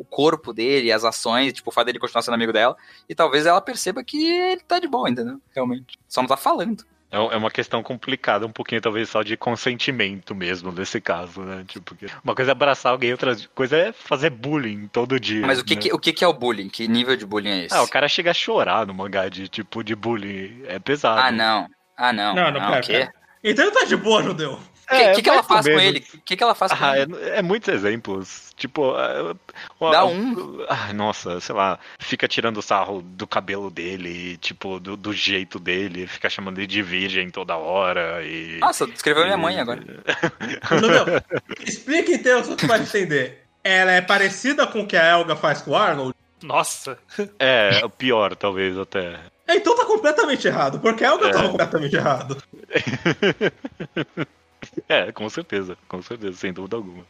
o 0.00 0.04
corpo 0.04 0.52
dele, 0.52 0.92
as 0.92 1.04
ações, 1.04 1.52
tipo, 1.52 1.70
o 1.70 1.72
fato 1.72 1.86
dele 1.86 1.98
continuar 1.98 2.22
sendo 2.22 2.34
amigo 2.34 2.52
dela, 2.52 2.76
e 3.08 3.14
talvez 3.14 3.46
ela 3.46 3.60
perceba 3.60 4.02
que 4.04 4.24
ele 4.24 4.60
tá 4.62 4.78
de 4.78 4.88
boa, 4.88 5.08
entendeu? 5.10 5.40
Realmente. 5.54 5.98
Só 6.08 6.20
não 6.22 6.28
tá 6.28 6.36
falando. 6.36 6.84
É 7.10 7.16
é 7.18 7.36
uma 7.36 7.50
questão 7.50 7.82
complicada, 7.82 8.46
um 8.46 8.50
pouquinho 8.52 8.80
talvez 8.80 9.10
só 9.10 9.22
de 9.22 9.36
consentimento 9.36 10.34
mesmo, 10.34 10.72
nesse 10.72 10.98
caso, 10.98 11.42
né? 11.42 11.62
Tipo, 11.68 11.94
uma 12.24 12.34
coisa 12.34 12.50
é 12.50 12.52
abraçar 12.52 12.90
alguém, 12.90 13.12
outra 13.12 13.36
coisa 13.54 13.76
é 13.76 13.92
fazer 13.92 14.30
bullying 14.30 14.88
todo 14.88 15.20
dia. 15.20 15.46
Mas 15.46 15.58
o 15.60 15.64
que, 15.64 15.74
né? 15.74 15.80
que- 15.82 15.92
o 15.92 15.98
que, 15.98 16.10
que 16.12 16.24
é 16.24 16.26
o 16.28 16.32
bullying? 16.32 16.70
Que 16.70 16.88
nível 16.88 17.14
de 17.14 17.26
bullying 17.26 17.50
é 17.50 17.64
esse? 17.66 17.74
Ah, 17.74 17.82
o 17.82 17.88
cara 17.88 18.08
chega 18.08 18.30
a 18.30 18.34
chorar 18.34 18.86
no 18.86 18.94
mangá 18.94 19.28
de 19.28 19.46
tipo 19.46 19.84
de 19.84 19.94
bullying. 19.94 20.62
É 20.66 20.78
pesado. 20.78 21.20
Ah, 21.20 21.30
não. 21.30 21.68
Ah, 21.94 22.12
não. 22.14 22.34
Não, 22.34 22.50
não, 22.50 22.60
não, 22.60 22.66
pera, 22.68 22.80
o 22.80 22.82
quê? 22.82 22.92
pera. 22.92 23.14
Então 23.44 23.64
ele 23.66 23.74
tá 23.74 23.84
de 23.84 23.96
boa, 23.96 24.22
judeu. 24.22 24.58
O 24.92 24.96
que, 24.96 25.02
É, 25.02 25.14
que, 25.14 25.22
que 25.22 25.28
ela 25.30 25.42
faz 25.42 25.66
com 25.66 25.80
ele? 25.80 26.04
O 26.14 26.20
que, 26.20 26.36
que 26.36 26.42
ela 26.42 26.54
faz 26.54 26.72
com 26.72 26.84
Ah, 26.84 26.98
ele? 26.98 27.16
é, 27.22 27.38
é 27.38 27.42
muitos 27.42 27.72
exemplos. 27.72 28.52
Tipo, 28.56 28.94
é, 28.98 29.34
Dá 29.90 30.04
ó, 30.04 30.08
um. 30.08 30.64
Ah, 30.68 30.92
nossa, 30.92 31.40
sei 31.40 31.54
lá, 31.54 31.78
fica 31.98 32.28
tirando 32.28 32.60
sarro 32.62 33.02
do 33.02 33.26
cabelo 33.26 33.70
dele, 33.70 34.36
tipo, 34.36 34.78
do, 34.78 34.96
do 34.96 35.12
jeito 35.12 35.58
dele, 35.58 36.06
fica 36.06 36.28
chamando 36.30 36.58
ele 36.58 36.66
de 36.66 36.82
virgem 36.82 37.30
toda 37.30 37.56
hora 37.56 38.22
e. 38.24 38.58
Nossa, 38.60 38.86
descreveu 38.86 39.24
minha 39.24 39.36
mãe 39.36 39.58
agora. 39.58 39.82
Judeu, 40.78 41.04
explica 41.66 42.12
então 42.12 42.42
que 42.42 42.54
tu 42.56 42.66
vai 42.66 42.80
entender. 42.80 43.42
Ela 43.64 43.92
é 43.92 44.00
parecida 44.00 44.66
com 44.66 44.80
o 44.80 44.86
que 44.86 44.96
a 44.96 45.04
Elga 45.06 45.36
faz 45.36 45.62
com 45.62 45.70
o 45.72 45.76
Arnold? 45.76 46.14
Nossa. 46.42 46.98
É, 47.38 47.80
o 47.84 47.88
pior, 47.90 48.34
talvez, 48.34 48.76
até. 48.76 49.18
Então 49.48 49.76
tá 49.76 49.84
completamente 49.84 50.46
errado, 50.48 50.80
porque 50.80 51.04
a 51.04 51.08
Elga 51.08 51.28
É. 51.28 51.30
tava 51.32 51.48
completamente 51.50 51.94
errado. 51.96 52.42
É, 54.88 55.12
com 55.12 55.28
certeza, 55.28 55.76
com 55.86 56.00
certeza, 56.00 56.36
sem 56.38 56.52
dúvida 56.52 56.76
alguma. 56.76 57.04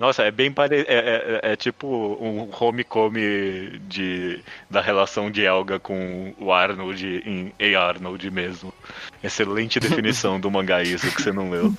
Nossa, 0.00 0.24
é 0.24 0.30
bem 0.32 0.50
parecido. 0.50 0.90
É, 0.90 1.40
é- 1.44 1.52
é 1.52 1.56
tipo 1.56 1.86
um 2.20 2.50
home-come 2.52 3.78
de, 3.86 4.40
da 4.68 4.80
relação 4.80 5.30
de 5.30 5.44
Elga 5.44 5.78
com 5.78 6.34
o 6.38 6.52
Arnold 6.52 7.22
em 7.24 7.52
A. 7.76 7.80
Arnold 7.80 8.28
mesmo. 8.30 8.74
Excelente 9.22 9.78
definição 9.78 10.40
do 10.40 10.50
mangá, 10.50 10.82
isso 10.82 11.08
que 11.14 11.22
você 11.22 11.32
não 11.32 11.50
leu. 11.50 11.72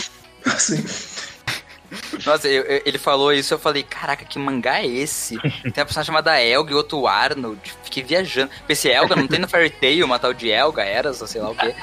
Assim. 0.44 0.84
Nossa, 2.24 2.48
eu- 2.48 2.62
eu- 2.64 2.82
ele 2.84 2.98
falou 2.98 3.32
isso, 3.32 3.52
eu 3.52 3.58
falei, 3.58 3.82
caraca, 3.82 4.24
que 4.24 4.38
mangá 4.38 4.78
é 4.80 4.86
esse? 4.86 5.38
Tem 5.38 5.50
uma 5.76 5.84
personagem 5.84 6.04
chamada 6.06 6.40
Elga 6.40 6.72
e 6.72 6.74
outro 6.74 7.06
Arnold. 7.06 7.60
Fiquei 7.84 8.02
viajando. 8.02 8.50
Pensei, 8.66 8.92
Elga, 8.92 9.14
não 9.16 9.26
tem 9.26 9.38
no 9.38 9.48
Fairy 9.48 9.70
Tail 9.70 10.04
uma 10.06 10.18
tal 10.18 10.32
de 10.32 10.50
Elga, 10.50 10.82
Eras, 10.82 11.20
ou 11.20 11.26
sei 11.26 11.40
lá 11.42 11.50
o 11.50 11.54
quê. 11.54 11.74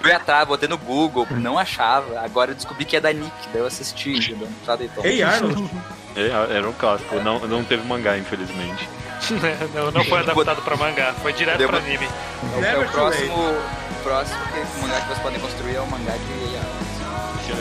Fui 0.00 0.12
atrás, 0.12 0.46
botei 0.46 0.68
no 0.68 0.78
Google, 0.78 1.26
não 1.30 1.58
achava. 1.58 2.20
Agora 2.20 2.52
eu 2.52 2.54
descobri 2.54 2.84
que 2.84 2.96
é 2.96 3.00
da 3.00 3.12
Nick, 3.12 3.32
daí 3.52 3.60
eu 3.62 3.66
assisti, 3.66 4.10
entendeu? 4.16 4.48
Ei, 5.06 5.22
Arnold. 5.22 5.70
É, 6.16 6.56
era 6.56 6.68
um 6.68 6.72
clássico, 6.72 7.16
não, 7.16 7.40
não 7.40 7.62
teve 7.64 7.86
mangá, 7.86 8.16
infelizmente. 8.16 8.88
não, 9.74 9.90
não 9.90 10.04
foi 10.04 10.20
adaptado 10.20 10.62
pra 10.62 10.76
mangá, 10.76 11.12
foi 11.20 11.32
direto 11.32 11.58
Deu 11.58 11.68
pra 11.68 11.78
anime. 11.78 12.08
É 12.56 12.60
Never 12.60 12.88
o 12.88 12.90
próximo, 12.92 13.34
o 13.34 14.02
próximo 14.02 14.38
que, 14.46 14.60
o 14.78 14.82
mangá 14.82 15.00
que 15.00 15.06
vocês 15.08 15.18
podem 15.18 15.40
construir 15.40 15.74
é 15.76 15.80
o 15.80 15.86
mangá 15.86 16.12
de 16.12 16.54
Eras. 16.54 16.86
Se 17.44 17.52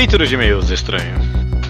Leitura 0.00 0.26
de 0.26 0.34
e-mails 0.34 0.70
estranho. 0.70 1.14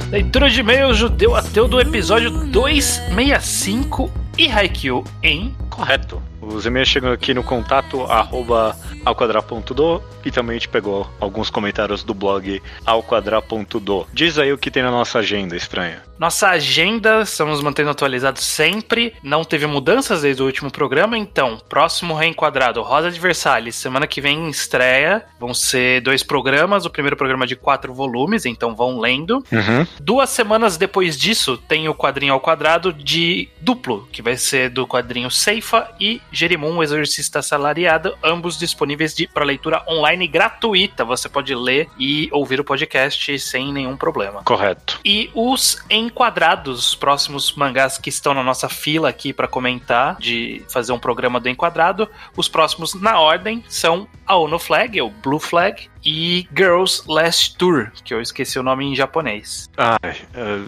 Leitura 0.08 0.48
de 0.48 0.60
e-mail 0.60 0.94
judeu 0.94 1.34
ateu 1.34 1.66
do 1.66 1.80
episódio 1.80 2.30
265 2.30 4.08
e 4.38 4.48
Haikyuu 4.48 5.02
em 5.20 5.52
Correto. 5.68 6.29
Os 6.54 6.66
e-mails 6.66 6.88
chegam 6.88 7.12
aqui 7.12 7.32
no 7.32 7.42
contato 7.42 8.02
arroba 8.04 8.76
alquadra.do 9.04 10.02
e 10.24 10.30
também 10.30 10.56
a 10.56 10.58
gente 10.58 10.68
pegou 10.68 11.08
alguns 11.18 11.48
comentários 11.48 12.02
do 12.02 12.12
blog 12.12 12.62
alquadra.do. 12.84 14.06
Diz 14.12 14.38
aí 14.38 14.52
o 14.52 14.58
que 14.58 14.70
tem 14.70 14.82
na 14.82 14.90
nossa 14.90 15.20
agenda 15.20 15.56
estranha. 15.56 16.02
Nossa 16.20 16.50
agenda, 16.50 17.22
estamos 17.22 17.62
mantendo 17.62 17.88
atualizados 17.88 18.44
sempre. 18.44 19.14
Não 19.22 19.42
teve 19.42 19.66
mudanças 19.66 20.20
desde 20.20 20.42
o 20.42 20.44
último 20.44 20.70
programa, 20.70 21.16
então, 21.16 21.58
próximo 21.66 22.14
reenquadrado, 22.14 22.82
Rosa 22.82 23.10
de 23.10 23.18
Versalhes, 23.18 23.74
semana 23.74 24.06
que 24.06 24.20
vem 24.20 24.38
em 24.38 24.50
estreia. 24.50 25.24
Vão 25.38 25.54
ser 25.54 26.02
dois 26.02 26.22
programas. 26.22 26.84
O 26.84 26.90
primeiro 26.90 27.16
programa 27.16 27.46
de 27.46 27.56
quatro 27.56 27.94
volumes, 27.94 28.44
então 28.44 28.76
vão 28.76 29.00
lendo. 29.00 29.42
Uhum. 29.50 29.86
Duas 29.98 30.28
semanas 30.28 30.76
depois 30.76 31.18
disso, 31.18 31.56
tem 31.56 31.88
o 31.88 31.94
quadrinho 31.94 32.34
ao 32.34 32.40
quadrado 32.40 32.92
de 32.92 33.48
duplo, 33.58 34.06
que 34.12 34.20
vai 34.20 34.36
ser 34.36 34.68
do 34.68 34.86
quadrinho 34.86 35.30
Seifa 35.30 35.88
e 35.98 36.20
Jerimum, 36.40 36.78
o 36.78 36.82
Exorcista 36.82 37.40
Assalariado, 37.40 38.16
ambos 38.24 38.58
disponíveis 38.58 39.14
para 39.26 39.44
leitura 39.44 39.84
online 39.86 40.26
gratuita. 40.26 41.04
Você 41.04 41.28
pode 41.28 41.54
ler 41.54 41.86
e 41.98 42.30
ouvir 42.32 42.58
o 42.58 42.64
podcast 42.64 43.38
sem 43.38 43.70
nenhum 43.70 43.94
problema. 43.94 44.42
Correto. 44.42 44.98
E 45.04 45.30
os 45.34 45.84
enquadrados, 45.90 46.88
os 46.88 46.94
próximos 46.94 47.52
mangás 47.54 47.98
que 47.98 48.08
estão 48.08 48.32
na 48.32 48.42
nossa 48.42 48.70
fila 48.70 49.10
aqui 49.10 49.34
para 49.34 49.46
comentar, 49.46 50.16
de 50.18 50.64
fazer 50.70 50.92
um 50.92 50.98
programa 50.98 51.38
do 51.38 51.48
enquadrado, 51.48 52.08
os 52.34 52.48
próximos 52.48 52.94
na 52.94 53.20
ordem 53.20 53.62
são 53.68 54.08
a 54.26 54.34
Ono 54.36 54.58
Flag, 54.58 54.98
ou 54.98 55.10
Blue 55.10 55.40
Flag, 55.40 55.90
e 56.02 56.48
Girls 56.56 57.02
Last 57.06 57.56
Tour, 57.58 57.90
que 58.02 58.14
eu 58.14 58.20
esqueci 58.20 58.58
o 58.58 58.62
nome 58.62 58.86
em 58.86 58.96
japonês. 58.96 59.68
Ai, 59.76 60.16
é, 60.32 60.60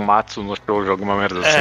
Matsu 0.00 0.42
no 0.42 0.54
shoujo, 0.56 0.90
alguma 0.90 1.16
merda 1.16 1.40
assim. 1.40 1.58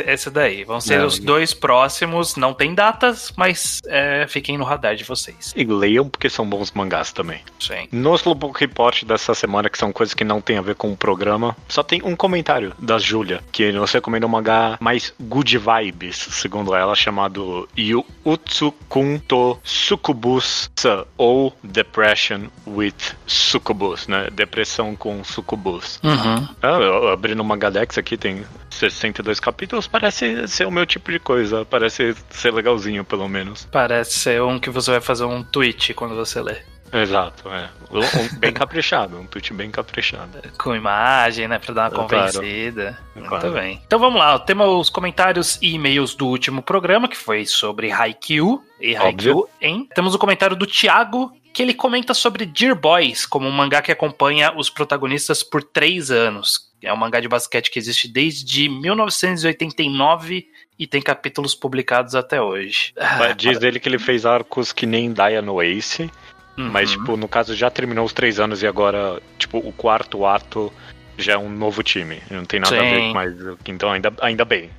É, 0.00 0.12
esse- 0.12 0.30
daí. 0.30 0.64
Vão 0.64 0.80
ser 0.80 0.98
Não, 0.98 1.06
os 1.06 1.18
dois 1.18 1.52
próximos, 1.52 2.36
não 2.36 2.54
tem 2.54 2.74
datas, 2.74 3.32
mas 3.36 3.80
é, 3.86 4.26
fiquem 4.28 4.56
no 4.56 4.64
radar 4.64 4.94
de 4.94 5.04
vocês. 5.04 5.52
E 5.56 5.64
leiam 5.64 6.08
porque 6.08 6.28
são 6.30 6.48
bons 6.48 6.70
mangás 6.72 7.12
também. 7.12 7.40
Sim. 7.58 7.88
No 7.90 8.14
Slowpoke 8.14 8.60
Report 8.60 9.04
dessa 9.04 9.34
semana, 9.34 9.68
que 9.68 9.78
são 9.78 9.92
coisas 9.92 10.14
que 10.14 10.24
não 10.24 10.40
tem 10.40 10.58
a 10.58 10.62
ver 10.62 10.74
com 10.76 10.92
o 10.92 10.96
programa, 10.96 11.56
só 11.68 11.82
tem 11.82 12.00
um 12.04 12.14
comentário 12.14 12.72
da 12.78 12.98
Júlia, 12.98 13.42
que 13.50 13.72
nos 13.72 13.90
recomenda 13.92 14.26
um 14.26 14.28
mangá 14.30 14.76
mais 14.80 15.12
good 15.20 15.58
vibes, 15.58 16.16
segundo 16.30 16.74
ela, 16.74 16.94
chamado 16.94 17.68
Yu 17.76 18.04
Utsukun 18.24 19.18
to 19.18 19.58
Succubus 19.64 20.70
ou 21.16 21.52
Depression 21.62 22.42
with 22.66 22.94
Succubus, 23.26 24.06
né? 24.08 24.28
Depressão 24.32 24.94
com 24.96 25.22
Succubus. 25.24 26.00
Uhum. 26.02 26.48
Ah, 26.62 26.78
eu 26.80 27.08
abri 27.08 27.34
no 27.40 27.44
Magadex 27.44 27.96
aqui, 27.96 28.16
tem 28.18 28.44
62 28.68 29.40
capítulos, 29.40 29.86
parece 29.86 30.46
ser 30.46 30.66
o 30.66 30.70
meu 30.70 30.84
tipo 30.84 31.10
de 31.10 31.18
coisa. 31.18 31.64
Parece 31.64 32.14
ser 32.28 32.52
legalzinho, 32.52 33.02
pelo 33.04 33.28
menos. 33.28 33.66
Parece 33.72 34.18
ser 34.18 34.42
um 34.42 34.58
que 34.58 34.68
você 34.68 34.90
vai 34.90 35.00
fazer 35.00 35.24
um 35.24 35.42
tweet 35.42 35.94
quando 35.94 36.14
você 36.14 36.40
lê. 36.42 36.56
Exato, 36.92 37.48
é. 37.48 37.68
Um, 37.90 38.00
um 38.00 38.38
bem 38.38 38.52
caprichado, 38.52 39.16
um 39.18 39.24
tweet 39.26 39.54
bem 39.54 39.70
caprichado. 39.70 40.40
Com 40.58 40.74
imagem, 40.74 41.46
né? 41.48 41.58
Pra 41.58 41.72
dar 41.72 41.92
uma 41.94 42.06
Claro. 42.08 42.32
convencida. 42.32 42.98
Muito 43.14 43.28
Claro. 43.28 43.52
bem. 43.52 43.80
Então 43.86 43.98
vamos 43.98 44.18
lá. 44.18 44.38
Temos 44.40 44.68
os 44.68 44.90
comentários 44.90 45.56
e 45.62 45.74
e-mails 45.74 46.14
do 46.14 46.26
último 46.26 46.62
programa, 46.62 47.08
que 47.08 47.16
foi 47.16 47.46
sobre 47.46 47.90
Haikyuu 47.92 48.62
e 48.80 48.96
Haikyuu 48.96 49.48
em. 49.60 49.86
Temos 49.94 50.14
o 50.14 50.18
comentário 50.18 50.56
do 50.56 50.66
Thiago, 50.66 51.32
que 51.54 51.62
ele 51.62 51.74
comenta 51.74 52.12
sobre 52.12 52.44
Dear 52.44 52.74
Boys, 52.74 53.24
como 53.24 53.46
um 53.48 53.52
mangá 53.52 53.80
que 53.82 53.92
acompanha 53.92 54.52
os 54.56 54.68
protagonistas 54.68 55.42
por 55.44 55.62
três 55.62 56.10
anos. 56.10 56.69
É 56.82 56.92
um 56.92 56.96
mangá 56.96 57.20
de 57.20 57.28
basquete 57.28 57.70
que 57.70 57.78
existe 57.78 58.08
desde 58.08 58.68
1989 58.68 60.48
e 60.78 60.86
tem 60.86 61.02
capítulos 61.02 61.54
publicados 61.54 62.14
até 62.14 62.40
hoje. 62.40 62.92
Mas 63.18 63.36
Diz 63.36 63.60
ele 63.62 63.78
que 63.78 63.88
ele 63.88 63.98
fez 63.98 64.24
arcos 64.24 64.72
que 64.72 64.86
nem 64.86 65.12
Daya 65.12 65.42
no 65.42 65.60
Ace, 65.62 66.10
mas, 66.56 66.90
Uhum. 66.92 66.98
tipo, 66.98 67.16
no 67.16 67.28
caso 67.28 67.54
já 67.54 67.70
terminou 67.70 68.04
os 68.04 68.12
três 68.12 68.40
anos 68.40 68.62
e 68.62 68.66
agora, 68.66 69.20
tipo, 69.38 69.58
o 69.58 69.72
quarto 69.72 70.24
ato 70.26 70.72
já 71.20 71.34
é 71.34 71.38
um 71.38 71.48
novo 71.50 71.82
time. 71.82 72.20
Não 72.30 72.44
tem 72.44 72.58
nada 72.60 72.76
a 72.76 72.80
ver 72.82 72.96
Sim. 73.00 73.08
com 73.08 73.14
mais. 73.14 73.34
Então, 73.66 73.92
ainda, 73.92 74.12
ainda 74.20 74.44
bem. 74.44 74.70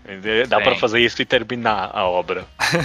Dá 0.48 0.58
Sim. 0.58 0.64
pra 0.64 0.76
fazer 0.76 1.00
isso 1.00 1.22
e 1.22 1.26
terminar 1.26 1.92
a 1.94 2.06
obra. 2.06 2.46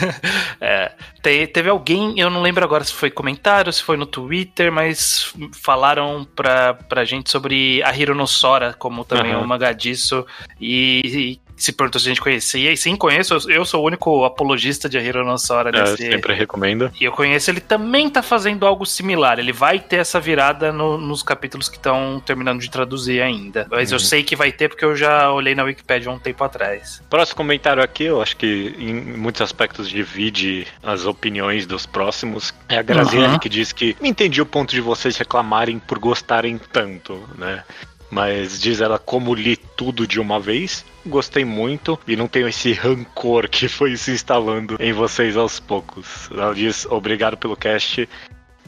É, 0.60 0.92
te- 1.22 1.46
teve 1.48 1.68
alguém, 1.68 2.18
eu 2.18 2.30
não 2.30 2.40
lembro 2.40 2.64
agora 2.64 2.82
se 2.82 2.92
foi 2.92 3.10
comentário, 3.10 3.70
se 3.72 3.82
foi 3.82 3.96
no 3.96 4.06
Twitter, 4.06 4.72
mas 4.72 5.34
falaram 5.54 6.26
pra, 6.34 6.74
pra 6.74 7.04
gente 7.04 7.30
sobre 7.30 7.82
a 7.84 7.94
Hironossora, 7.94 8.72
como 8.72 9.04
também 9.04 9.32
Aham. 9.32 9.42
um 9.42 9.46
mangá 9.46 9.72
disso, 9.72 10.26
e, 10.60 11.00
e 11.04 11.40
se 11.56 11.72
perguntou 11.72 12.00
se 12.00 12.06
a 12.06 12.10
gente 12.10 12.20
conhecia, 12.20 12.70
e 12.72 12.76
sim, 12.76 12.94
conheço, 12.96 13.34
eu- 13.34 13.50
eu 13.50 13.64
sou 13.64 13.82
o 13.82 13.86
único 13.86 14.24
apologista 14.24 14.88
de 14.88 14.98
Hironossora 14.98 15.70
É, 15.70 15.80
nesse... 15.80 15.96
sempre 16.10 16.34
recomendo. 16.34 16.90
E 17.00 17.04
eu 17.04 17.12
conheço, 17.12 17.50
ele 17.50 17.60
também 17.60 18.08
tá 18.10 18.22
fazendo 18.22 18.66
algo 18.66 18.84
similar. 18.84 19.38
Ele 19.38 19.52
vai 19.52 19.78
ter 19.80 19.96
essa 19.96 20.20
virada 20.20 20.72
no- 20.72 20.98
nos 20.98 21.22
capítulos 21.22 21.68
que 21.68 21.76
estão 21.76 22.22
terminando 22.24 22.60
de 22.60 22.70
traduzir 22.70 23.20
ainda. 23.22 23.66
Mas 23.70 23.90
eu 23.92 23.98
Uhum. 23.98 24.04
sei 24.04 24.22
que 24.22 24.36
vai 24.36 24.52
ter 24.52 24.68
porque 24.68 24.84
eu 24.84 24.94
já 24.94 25.32
olhei 25.32 25.54
na 25.54 25.64
Wikipedia 25.64 26.10
um 26.10 26.18
tempo 26.18 26.44
atrás. 26.44 27.02
Próximo 27.08 27.36
comentário 27.36 27.82
aqui, 27.82 28.04
eu 28.04 28.20
acho 28.20 28.36
que 28.36 28.74
em 28.78 28.94
muitos 29.16 29.40
aspectos 29.42 29.88
divide 29.88 30.66
as 30.82 31.06
opiniões 31.06 31.66
dos 31.66 31.86
próximos. 31.86 32.52
É 32.68 32.78
a 32.78 32.82
Graziella 32.82 33.34
Uhum. 33.34 33.38
que 33.38 33.48
diz 33.48 33.72
que 33.72 33.96
não 34.00 34.06
entendi 34.08 34.40
o 34.42 34.46
ponto 34.46 34.70
de 34.74 34.80
vocês 34.80 35.16
reclamarem 35.16 35.78
por 35.78 35.98
gostarem 35.98 36.58
tanto, 36.72 37.22
né? 37.38 37.64
Mas 38.10 38.60
diz 38.60 38.80
ela, 38.80 38.98
como 38.98 39.34
li 39.34 39.56
tudo 39.56 40.06
de 40.06 40.20
uma 40.20 40.38
vez, 40.38 40.84
gostei 41.04 41.44
muito 41.44 41.98
e 42.06 42.16
não 42.16 42.28
tenho 42.28 42.48
esse 42.48 42.72
rancor 42.72 43.48
que 43.48 43.68
foi 43.68 43.96
se 43.96 44.12
instalando 44.12 44.76
em 44.80 44.92
vocês 44.92 45.36
aos 45.36 45.58
poucos. 45.60 46.28
Ela 46.30 46.54
diz, 46.54 46.86
obrigado 46.86 47.36
pelo 47.36 47.56
cast. 47.56 48.08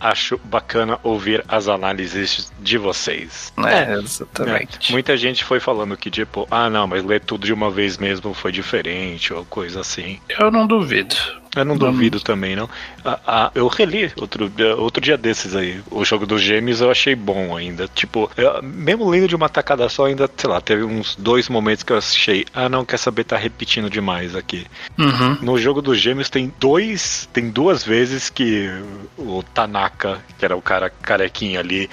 Acho 0.01 0.39
bacana 0.45 0.97
ouvir 1.03 1.45
as 1.49 1.67
análises 1.67 2.53
de 2.61 2.79
vocês. 2.79 3.53
É, 3.59 3.95
É, 3.95 3.95
exatamente. 3.95 4.93
Muita 4.93 5.17
gente 5.17 5.43
foi 5.43 5.59
falando 5.59 5.97
que, 5.97 6.09
tipo, 6.09 6.47
ah, 6.53 6.71
não, 6.71 6.87
mas 6.87 7.03
ler 7.03 7.21
tudo 7.21 7.45
de 7.45 7.53
uma 7.53 7.69
vez 7.69 7.99
mesmo 7.99 8.33
foi 8.33 8.53
diferente, 8.53 9.33
ou 9.35 9.45
coisa 9.45 9.81
assim. 9.81 10.21
Eu 10.39 10.53
não 10.53 10.69
duvido. 10.69 11.17
Eu 11.61 11.65
não 11.65 11.77
duvido 11.77 12.21
também, 12.21 12.55
não. 12.57 12.69
Ah, 13.05 13.19
ah, 13.27 13.51
eu 13.55 13.67
reli 13.69 14.13
outro, 14.17 14.51
outro 14.79 15.01
dia 15.03 15.17
desses 15.17 15.55
aí. 15.55 15.81
O 15.91 16.05
jogo 16.05 16.27
dos 16.27 16.41
gêmeos 16.43 16.81
eu 16.81 16.91
achei 16.91 17.15
bom 17.15 17.57
ainda. 17.57 17.89
Tipo, 17.95 18.31
eu- 18.37 18.63
mesmo 18.63 19.09
lendo 19.09 19.29
de 19.29 19.37
uma 19.37 19.49
tacada 19.49 19.89
só, 19.89 20.07
ainda, 20.07 20.31
sei 20.37 20.49
lá, 20.51 20.61
teve 20.61 20.85
uns 20.85 21.17
dois 21.17 21.49
momentos 21.49 21.83
que 21.83 21.93
eu 21.93 21.99
achei, 21.99 22.45
ah, 22.55 22.69
não, 22.69 22.85
quer 22.85 22.99
saber, 22.99 23.25
tá 23.25 23.37
repetindo 23.37 23.91
demais 23.91 24.35
aqui. 24.37 24.67
Uhum. 24.99 25.39
No 25.43 25.59
jogo 25.59 25.83
dos 25.83 25.99
gêmeos 25.99 26.29
tem 26.31 26.53
dois. 26.59 27.29
Tem 27.33 27.51
duas 27.51 27.85
vezes 27.85 28.31
que 28.31 28.69
o 29.17 29.43
Tanaka, 29.43 30.21
que 30.39 30.45
era 30.45 30.57
o 30.57 30.63
cara 30.63 30.91
carequinha 30.91 31.61
ali, 31.61 31.89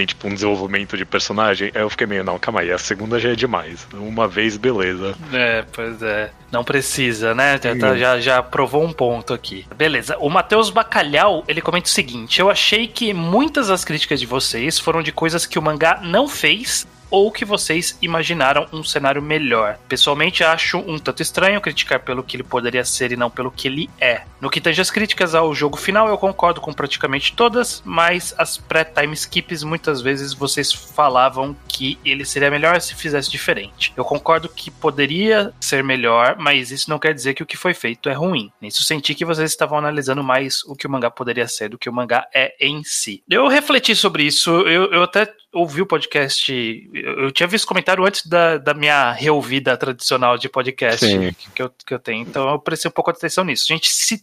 tem 0.00 0.06
tipo 0.06 0.26
um 0.28 0.34
desenvolvimento 0.34 0.96
de 0.96 1.04
personagem. 1.04 1.70
Aí 1.74 1.82
eu 1.82 1.90
fiquei 1.90 2.06
meio, 2.06 2.24
não, 2.24 2.38
calma 2.38 2.60
aí, 2.60 2.72
a 2.72 2.78
segunda 2.78 3.18
já 3.18 3.30
é 3.30 3.34
demais. 3.34 3.86
Uma 3.92 4.26
vez, 4.26 4.56
beleza. 4.56 5.14
É, 5.32 5.62
pois 5.70 6.02
é. 6.02 6.30
Não 6.50 6.64
precisa, 6.64 7.34
né? 7.34 7.60
Já, 7.62 7.76
tá- 7.76 7.96
já, 7.96 8.20
já 8.20 8.42
provou 8.42 8.82
um 8.82 8.92
ponto 8.92 9.34
aqui. 9.34 9.66
Beleza. 9.76 10.16
O 10.18 10.28
Matheus 10.30 10.70
Bacalhau, 10.70 11.44
ele 11.46 11.60
comenta 11.60 11.86
o 11.86 11.90
seguinte: 11.90 12.40
Eu 12.40 12.50
achei 12.50 12.86
que 12.88 13.12
muitas 13.12 13.68
das 13.68 13.84
críticas 13.84 14.18
de 14.18 14.26
vocês 14.26 14.78
foram 14.78 15.02
de 15.02 15.12
coisas 15.12 15.44
que 15.46 15.58
o 15.58 15.62
mangá 15.62 16.00
não 16.02 16.26
fez 16.26 16.86
ou 17.10 17.30
que 17.30 17.44
vocês 17.44 17.98
imaginaram 18.00 18.66
um 18.72 18.84
cenário 18.84 19.20
melhor. 19.20 19.78
Pessoalmente, 19.88 20.44
acho 20.44 20.78
um 20.78 20.98
tanto 20.98 21.22
estranho 21.22 21.60
criticar 21.60 22.00
pelo 22.00 22.22
que 22.22 22.36
ele 22.36 22.42
poderia 22.42 22.84
ser 22.84 23.12
e 23.12 23.16
não 23.16 23.30
pelo 23.30 23.50
que 23.50 23.68
ele 23.68 23.90
é. 24.00 24.22
No 24.40 24.48
que 24.48 24.60
tange 24.60 24.80
as 24.80 24.90
críticas 24.90 25.34
ao 25.34 25.54
jogo 25.54 25.76
final, 25.76 26.08
eu 26.08 26.16
concordo 26.16 26.60
com 26.60 26.72
praticamente 26.72 27.34
todas, 27.34 27.82
mas 27.84 28.34
as 28.38 28.56
pré-time 28.56 29.12
skips 29.14 29.62
muitas 29.62 30.00
vezes 30.00 30.32
vocês 30.32 30.72
falavam 30.72 31.54
que 31.68 31.98
ele 32.04 32.24
seria 32.24 32.50
melhor 32.50 32.80
se 32.80 32.94
fizesse 32.94 33.30
diferente. 33.30 33.92
Eu 33.96 34.04
concordo 34.04 34.48
que 34.48 34.70
poderia 34.70 35.52
ser 35.60 35.84
melhor, 35.84 36.36
mas 36.38 36.70
isso 36.70 36.88
não 36.88 36.98
quer 36.98 37.12
dizer 37.12 37.34
que 37.34 37.42
o 37.42 37.46
que 37.46 37.56
foi 37.56 37.74
feito 37.74 38.08
é 38.08 38.12
ruim. 38.12 38.50
Nisso 38.60 38.82
senti 38.82 39.14
que 39.14 39.24
vocês 39.24 39.50
estavam 39.50 39.78
analisando 39.78 40.22
mais 40.22 40.62
o 40.64 40.74
que 40.74 40.86
o 40.86 40.90
mangá 40.90 41.10
poderia 41.10 41.48
ser 41.48 41.68
do 41.68 41.78
que 41.78 41.88
o 41.88 41.92
mangá 41.92 42.26
é 42.34 42.54
em 42.60 42.82
si. 42.84 43.22
Eu 43.28 43.48
refleti 43.48 43.94
sobre 43.94 44.24
isso, 44.24 44.50
eu, 44.50 44.90
eu 44.92 45.02
até 45.02 45.30
ouvi 45.52 45.82
o 45.82 45.86
podcast. 45.86 46.90
Eu, 46.92 47.30
tinha 47.32 47.46
visto 47.46 47.66
comentário 47.66 48.04
antes 48.04 48.26
da, 48.26 48.58
da 48.58 48.74
minha 48.74 49.12
reouvida 49.12 49.76
tradicional 49.76 50.38
de 50.38 50.48
podcast 50.48 51.04
Sim. 51.04 51.32
que 51.54 51.62
eu, 51.62 51.70
que 51.86 51.94
eu 51.94 51.98
tenho, 51.98 52.22
então 52.22 52.48
eu 52.48 52.58
prestei 52.58 52.88
um 52.88 52.92
pouco 52.92 53.12
de 53.12 53.18
atenção 53.18 53.44
nisso. 53.44 53.66
A 53.68 53.74
gente 53.74 53.90
citou, 53.90 54.20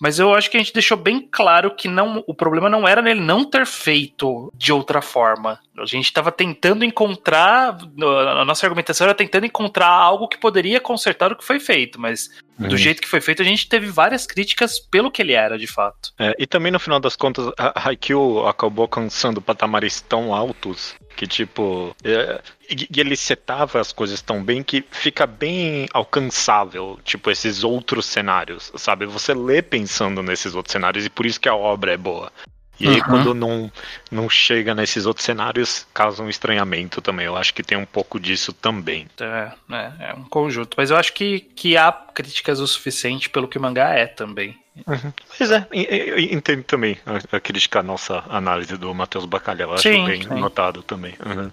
mas 0.00 0.18
eu 0.18 0.34
acho 0.34 0.50
que 0.50 0.56
a 0.56 0.60
gente 0.60 0.72
deixou 0.72 0.96
bem 0.96 1.26
claro 1.30 1.74
que 1.74 1.88
não, 1.88 2.22
o 2.26 2.34
problema 2.34 2.68
não 2.68 2.86
era 2.86 3.02
nele 3.02 3.20
não 3.20 3.44
ter 3.44 3.66
feito 3.66 4.52
de 4.54 4.72
outra 4.72 5.02
forma. 5.02 5.58
A 5.78 5.86
gente 5.86 6.04
estava 6.04 6.30
tentando 6.30 6.84
encontrar, 6.84 7.78
a 8.38 8.44
nossa 8.44 8.66
argumentação 8.66 9.06
era 9.06 9.14
tentando 9.14 9.46
encontrar 9.46 9.88
algo 9.88 10.28
que 10.28 10.38
poderia 10.38 10.80
consertar 10.80 11.32
o 11.32 11.36
que 11.36 11.44
foi 11.44 11.58
feito, 11.58 12.00
mas 12.00 12.28
do 12.58 12.72
Uhum. 12.72 12.76
jeito 12.76 13.00
que 13.00 13.08
foi 13.08 13.20
feito, 13.20 13.40
a 13.40 13.44
gente 13.44 13.68
teve 13.68 13.86
várias 13.86 14.26
críticas 14.26 14.78
pelo 14.78 15.10
que 15.10 15.22
ele 15.22 15.32
era, 15.32 15.58
de 15.58 15.66
fato. 15.66 16.12
É, 16.18 16.34
e 16.38 16.46
também 16.46 16.70
no 16.70 16.78
final 16.78 17.00
das 17.00 17.16
contas, 17.16 17.50
a 17.56 17.88
Haikyuu 17.88 18.46
acabou 18.46 18.82
alcançando 18.82 19.40
patamares 19.40 20.00
tão 20.02 20.34
altos 20.34 20.94
que, 21.16 21.26
tipo, 21.26 21.94
é, 22.02 22.40
e 22.68 23.00
ele 23.00 23.16
setava 23.16 23.80
as 23.80 23.92
coisas 23.92 24.22
tão 24.22 24.42
bem 24.42 24.62
que 24.62 24.84
fica 24.90 25.26
bem 25.26 25.88
alcançável, 25.92 26.98
tipo, 27.04 27.30
esses 27.30 27.64
outros 27.64 28.06
cenários, 28.06 28.72
sabe? 28.76 29.06
Você 29.06 29.34
lê 29.34 29.60
pensando 29.60 30.22
nesses 30.22 30.54
outros 30.54 30.72
cenários 30.72 31.04
e 31.04 31.10
por 31.10 31.26
isso 31.26 31.40
que 31.40 31.48
a 31.48 31.54
obra 31.54 31.92
é 31.92 31.96
boa. 31.96 32.32
E 32.80 32.88
aí, 32.88 32.94
Uhum. 32.96 33.02
quando 33.02 33.34
não, 33.34 33.72
não 34.10 34.28
chega 34.30 34.74
nesses 34.74 35.04
outros 35.06 35.24
cenários, 35.26 35.86
causa 35.92 36.22
um 36.22 36.28
estranhamento 36.28 37.00
também. 37.02 37.26
Eu 37.26 37.36
acho 37.36 37.52
que 37.52 37.62
tem 37.62 37.76
um 37.76 37.84
pouco 37.84 38.18
disso 38.18 38.52
também. 38.52 39.06
É, 39.20 39.52
é, 39.70 39.92
é 40.10 40.14
um 40.14 40.24
conjunto. 40.24 40.74
Mas 40.78 40.90
eu 40.90 40.96
acho 40.96 41.12
que, 41.12 41.40
que 41.40 41.76
há 41.76 41.92
críticas 41.92 42.58
o 42.58 42.66
suficiente 42.66 43.28
pelo 43.28 43.46
que 43.46 43.58
o 43.58 43.60
mangá 43.60 43.90
é 43.90 44.06
também. 44.06 44.58
Pois 45.36 45.50
é, 45.50 45.66
eu 45.72 46.18
entendo 46.18 46.62
também 46.62 46.96
a, 47.04 47.36
a 47.36 47.40
crítica 47.40 47.80
à 47.80 47.82
nossa 47.82 48.24
análise 48.30 48.76
do 48.78 48.94
Matheus 48.94 49.26
Bacalhau. 49.26 49.74
Acho 49.74 49.82
Sim, 49.82 50.06
bem 50.06 50.22
sim. 50.22 50.28
notado 50.40 50.82
também. 50.82 51.14
Uhum. 51.24 51.50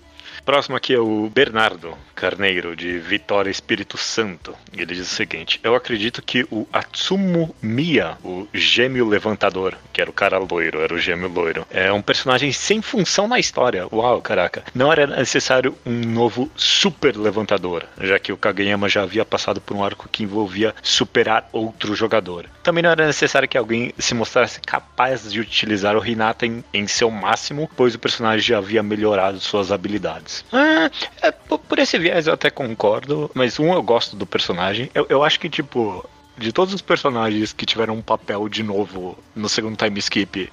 Próximo 0.47 0.77
aqui 0.77 0.93
é 0.93 0.97
o 0.97 1.29
Bernardo 1.29 1.93
Carneiro, 2.15 2.73
de 2.73 2.97
Vitória 2.99 3.51
Espírito 3.51 3.97
Santo. 3.97 4.55
Ele 4.71 4.95
diz 4.95 5.11
o 5.11 5.13
seguinte: 5.13 5.59
Eu 5.61 5.75
acredito 5.75 6.21
que 6.21 6.47
o 6.49 6.65
Atsumo 6.71 7.53
Miya, 7.61 8.17
o 8.23 8.47
gêmeo 8.53 9.05
levantador, 9.05 9.77
que 9.91 9.99
era 9.99 10.09
o 10.09 10.13
cara 10.13 10.39
loiro, 10.39 10.79
era 10.79 10.93
o 10.93 10.97
gêmeo 10.97 11.27
loiro, 11.27 11.67
é 11.69 11.91
um 11.91 12.01
personagem 12.01 12.53
sem 12.53 12.81
função 12.81 13.27
na 13.27 13.37
história. 13.37 13.87
Uau, 13.91 14.21
caraca. 14.21 14.63
Não 14.73 14.89
era 14.89 15.05
necessário 15.05 15.77
um 15.85 15.91
novo 15.91 16.49
super 16.55 17.17
levantador, 17.17 17.83
já 17.99 18.17
que 18.17 18.31
o 18.31 18.37
Kageyama 18.37 18.87
já 18.87 19.03
havia 19.03 19.25
passado 19.25 19.59
por 19.59 19.75
um 19.75 19.83
arco 19.83 20.07
que 20.09 20.23
envolvia 20.23 20.73
superar 20.81 21.49
outro 21.51 21.93
jogador. 21.93 22.45
Também 22.63 22.81
não 22.81 22.91
era 22.91 23.05
necessário 23.05 23.49
que 23.49 23.57
alguém 23.57 23.93
se 23.99 24.15
mostrasse 24.15 24.61
capaz 24.61 25.29
de 25.29 25.41
utilizar 25.41 25.97
o 25.97 26.05
Hinata 26.05 26.45
em, 26.45 26.63
em 26.73 26.87
seu 26.87 27.11
máximo, 27.11 27.69
pois 27.75 27.93
o 27.95 27.99
personagem 27.99 28.47
já 28.47 28.59
havia 28.59 28.81
melhorado 28.81 29.41
suas 29.41 29.73
habilidades. 29.73 30.36
Ah, 30.51 30.89
é, 31.21 31.31
por, 31.31 31.59
por 31.59 31.79
esse 31.79 31.97
viés 31.97 32.27
eu 32.27 32.33
até 32.33 32.49
concordo, 32.49 33.29
mas 33.33 33.59
um, 33.59 33.73
eu 33.73 33.81
gosto 33.83 34.15
do 34.15 34.25
personagem. 34.25 34.89
Eu, 34.93 35.05
eu 35.09 35.23
acho 35.23 35.39
que, 35.39 35.49
tipo, 35.49 36.07
de 36.37 36.51
todos 36.51 36.73
os 36.73 36.81
personagens 36.81 37.53
que 37.53 37.65
tiveram 37.65 37.95
um 37.95 38.01
papel 38.01 38.47
de 38.47 38.63
novo 38.63 39.17
no 39.35 39.49
segundo 39.49 39.75
time 39.77 39.99
skip, 39.99 40.49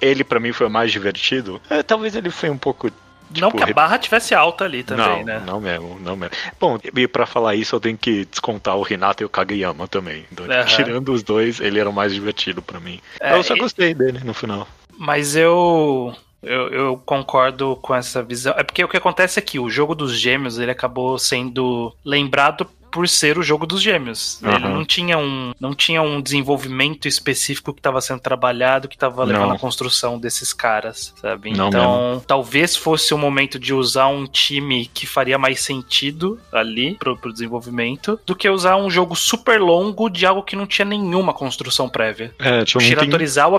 ele 0.00 0.24
pra 0.24 0.40
mim 0.40 0.52
foi 0.52 0.66
o 0.66 0.70
mais 0.70 0.90
divertido. 0.90 1.60
É, 1.70 1.82
talvez 1.82 2.14
ele 2.16 2.30
foi 2.30 2.50
um 2.50 2.58
pouco. 2.58 2.90
não 3.38 3.50
tipo, 3.50 3.64
que 3.64 3.70
a 3.70 3.74
barra 3.74 3.98
tivesse 3.98 4.34
alta 4.34 4.64
ali 4.64 4.82
também, 4.82 5.06
não, 5.06 5.24
né? 5.24 5.42
não 5.46 5.60
mesmo, 5.60 6.00
não 6.00 6.16
mesmo. 6.16 6.34
Bom, 6.58 6.78
e 6.94 7.06
pra 7.06 7.24
falar 7.26 7.54
isso 7.54 7.76
eu 7.76 7.80
tenho 7.80 7.96
que 7.96 8.24
descontar 8.24 8.76
o 8.76 8.82
Renato 8.82 9.22
e 9.22 9.26
o 9.26 9.28
Kageyama 9.28 9.86
também. 9.86 10.26
Então, 10.32 10.46
Aham. 10.46 10.64
Tirando 10.64 11.12
os 11.12 11.22
dois, 11.22 11.60
ele 11.60 11.78
era 11.78 11.88
o 11.88 11.92
mais 11.92 12.12
divertido 12.12 12.60
pra 12.60 12.80
mim. 12.80 13.00
É, 13.20 13.36
eu 13.36 13.42
só 13.44 13.54
e- 13.54 13.58
gostei 13.58 13.94
dele 13.94 14.20
no 14.24 14.34
final. 14.34 14.66
Mas 14.98 15.36
eu. 15.36 16.16
Eu, 16.42 16.68
eu 16.68 17.02
concordo 17.04 17.76
com 17.76 17.94
essa 17.94 18.22
visão. 18.22 18.54
É 18.56 18.62
porque 18.62 18.84
o 18.84 18.88
que 18.88 18.96
acontece 18.96 19.38
é 19.38 19.42
que 19.42 19.58
o 19.58 19.70
jogo 19.70 19.94
dos 19.94 20.16
gêmeos 20.16 20.58
ele 20.58 20.70
acabou 20.70 21.18
sendo 21.18 21.94
lembrado 22.04 22.68
por 22.96 23.06
ser 23.10 23.36
o 23.36 23.42
jogo 23.42 23.66
dos 23.66 23.82
gêmeos. 23.82 24.40
Ele 24.42 24.52
Aham. 24.56 24.70
não 24.70 24.84
tinha 24.86 25.18
um, 25.18 25.52
não 25.60 25.74
tinha 25.74 26.00
um 26.00 26.18
desenvolvimento 26.18 27.06
específico 27.06 27.74
que 27.74 27.80
estava 27.80 28.00
sendo 28.00 28.20
trabalhado, 28.20 28.88
que 28.88 28.96
estava 28.96 29.22
levando 29.22 29.52
a 29.52 29.58
construção 29.58 30.18
desses 30.18 30.54
caras, 30.54 31.12
sabe? 31.20 31.50
Não 31.52 31.68
então, 31.68 32.22
talvez 32.26 32.74
fosse 32.74 33.12
o 33.12 33.18
momento 33.18 33.58
de 33.58 33.74
usar 33.74 34.06
um 34.06 34.26
time 34.26 34.86
que 34.86 35.06
faria 35.06 35.36
mais 35.36 35.60
sentido 35.60 36.40
ali 36.50 36.94
pro, 36.94 37.14
pro 37.18 37.30
desenvolvimento 37.34 38.18
do 38.24 38.34
que 38.34 38.48
usar 38.48 38.76
um 38.76 38.88
jogo 38.90 39.14
super 39.14 39.60
longo 39.60 40.08
de 40.08 40.24
algo 40.24 40.42
que 40.42 40.56
não 40.56 40.66
tinha 40.66 40.86
nenhuma 40.86 41.34
construção 41.34 41.90
prévia. 41.90 42.32
É, 42.38 42.60
O 42.60 42.64
tipo, 42.64 42.78
não 42.80 42.86
Shira 42.86 43.00
tem- 43.02 43.10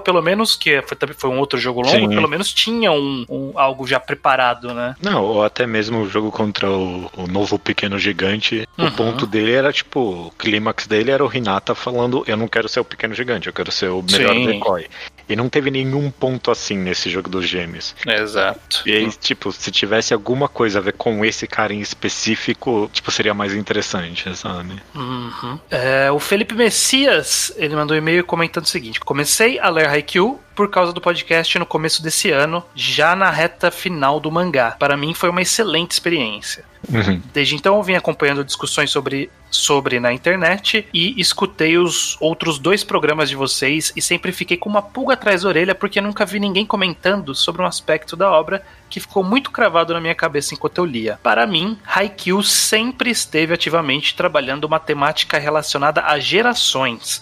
pelo 0.01 0.22
menos, 0.23 0.55
que 0.55 0.81
foi, 0.81 0.97
também 0.97 1.15
foi 1.15 1.30
um 1.30 1.38
outro 1.38 1.59
jogo 1.59 1.81
longo, 1.81 1.95
Sim. 1.95 2.09
pelo 2.09 2.27
menos 2.27 2.51
tinha 2.51 2.91
um, 2.91 3.23
um- 3.30 3.51
algo 3.53 3.85
já 3.85 3.99
preparado, 3.99 4.73
né? 4.73 4.95
Não, 4.99 5.23
ou 5.23 5.43
até 5.43 5.68
mesmo 5.68 6.01
o 6.01 6.09
jogo 6.09 6.31
contra 6.31 6.68
o, 6.72 7.11
o 7.15 7.27
novo 7.27 7.59
pequeno 7.59 7.99
gigante. 7.99 8.68
Uhum. 8.77 8.88
O 8.88 8.91
ponto 8.93 9.27
dele 9.28 9.52
era, 9.52 9.72
tipo, 9.72 9.99
o 10.28 10.32
clímax 10.32 10.88
dele 10.88 11.12
era 11.12 11.26
o 11.26 11.34
Hinata 11.34 11.76
falando: 11.76 12.24
Eu 12.28 12.38
não 12.38 12.48
quero 12.48 12.68
ser 12.68 12.80
o 12.80 12.86
pequeno 12.86 13.14
gigante, 13.14 13.48
eu 13.48 13.54
quero 13.54 13.72
ser 13.72 13.90
o 13.90 14.02
melhor 14.02 14.34
Sim. 14.34 14.45
decoy. 14.45 14.88
E 15.30 15.36
não 15.36 15.49
teve 15.49 15.70
nenhum 15.70 16.10
ponto 16.10 16.49
assim 16.49 16.78
nesse 16.78 17.10
jogo 17.10 17.30
dos 17.30 17.48
gêmeos. 17.48 17.94
Exato. 18.06 18.82
E 18.86 18.94
aí, 18.94 19.10
tipo, 19.12 19.52
se 19.52 19.70
tivesse 19.72 20.14
alguma 20.14 20.48
coisa 20.48 20.80
a 20.80 20.82
ver 20.82 20.94
com 20.94 21.26
esse 21.26 21.45
cara 21.45 21.74
em 21.74 21.82
específico, 21.82 22.90
tipo, 22.94 23.12
seria 23.12 23.34
mais 23.34 23.54
interessante, 23.54 24.34
sabe? 24.38 24.82
Uhum. 24.95 25.60
É, 25.70 26.10
o 26.12 26.20
Felipe 26.20 26.56
Messias, 26.56 27.52
ele 27.58 27.76
mandou 27.76 27.95
um 27.95 27.98
e-mail 27.98 28.24
comentando 28.24 28.64
o 28.64 28.70
seguinte: 28.70 29.02
Comecei 29.02 29.60
a 29.60 29.70
ler 29.70 29.88
Haikyuu 29.88 30.40
por 30.56 30.72
causa 30.72 30.91
do 30.91 30.99
podcast 30.99 31.60
no 31.60 31.68
começo 31.68 32.02
desse 32.02 32.32
ano, 32.32 32.64
já 32.74 33.16
na 33.16 33.30
reta 33.30 33.70
final 33.70 34.20
do 34.20 34.32
mangá. 34.32 34.72
Para 34.72 34.98
mim 34.98 35.14
foi 35.14 35.30
uma 35.30 35.41
excelente 35.41 35.91
experiência. 35.91 36.66
Uhum. 36.89 37.22
Desde 37.34 37.55
então 37.55 37.76
eu 37.76 37.84
vim 37.84 37.95
acompanhando 37.95 38.43
discussões 38.43 38.89
sobre, 38.89 39.30
sobre 39.51 39.99
na 39.99 40.14
internet 40.14 40.88
e 40.93 41.19
escutei 41.19 41.77
os 41.77 42.18
outros 42.22 42.57
dois 42.57 42.84
programas 42.84 43.30
de 43.30 43.35
vocês 43.35 43.91
e 43.95 44.01
sempre 44.01 44.31
fiquei 44.31 44.57
com 44.57 44.69
uma 44.69 44.81
pulga 44.81 45.14
atrás 45.14 45.41
da 45.41 45.49
orelha 45.49 45.76
porque 45.76 45.99
nunca 45.99 46.26
vi 46.26 46.39
ninguém 46.39 46.65
comentando 46.65 47.35
sobre 47.35 47.61
um 47.61 47.65
aspecto 47.65 48.15
da 48.15 48.31
obra 48.31 48.64
que 48.89 48.99
ficou 48.99 49.23
muito 49.23 49.51
cravado 49.51 49.93
na 49.93 49.99
minha 49.99 50.15
cabeça 50.15 50.53
enquanto 50.53 50.77
eu 50.77 50.85
lia. 50.85 51.19
Para 51.22 51.45
mim, 51.45 51.77
Haikyuu 51.85 52.41
sempre 52.41 53.09
esteve 53.09 53.53
ativamente 53.53 54.15
trabalhando 54.15 54.64
uma 54.64 54.80
temática 54.80 55.38
relacionada 55.38 56.03
a 56.03 56.18
gerações 56.19 57.22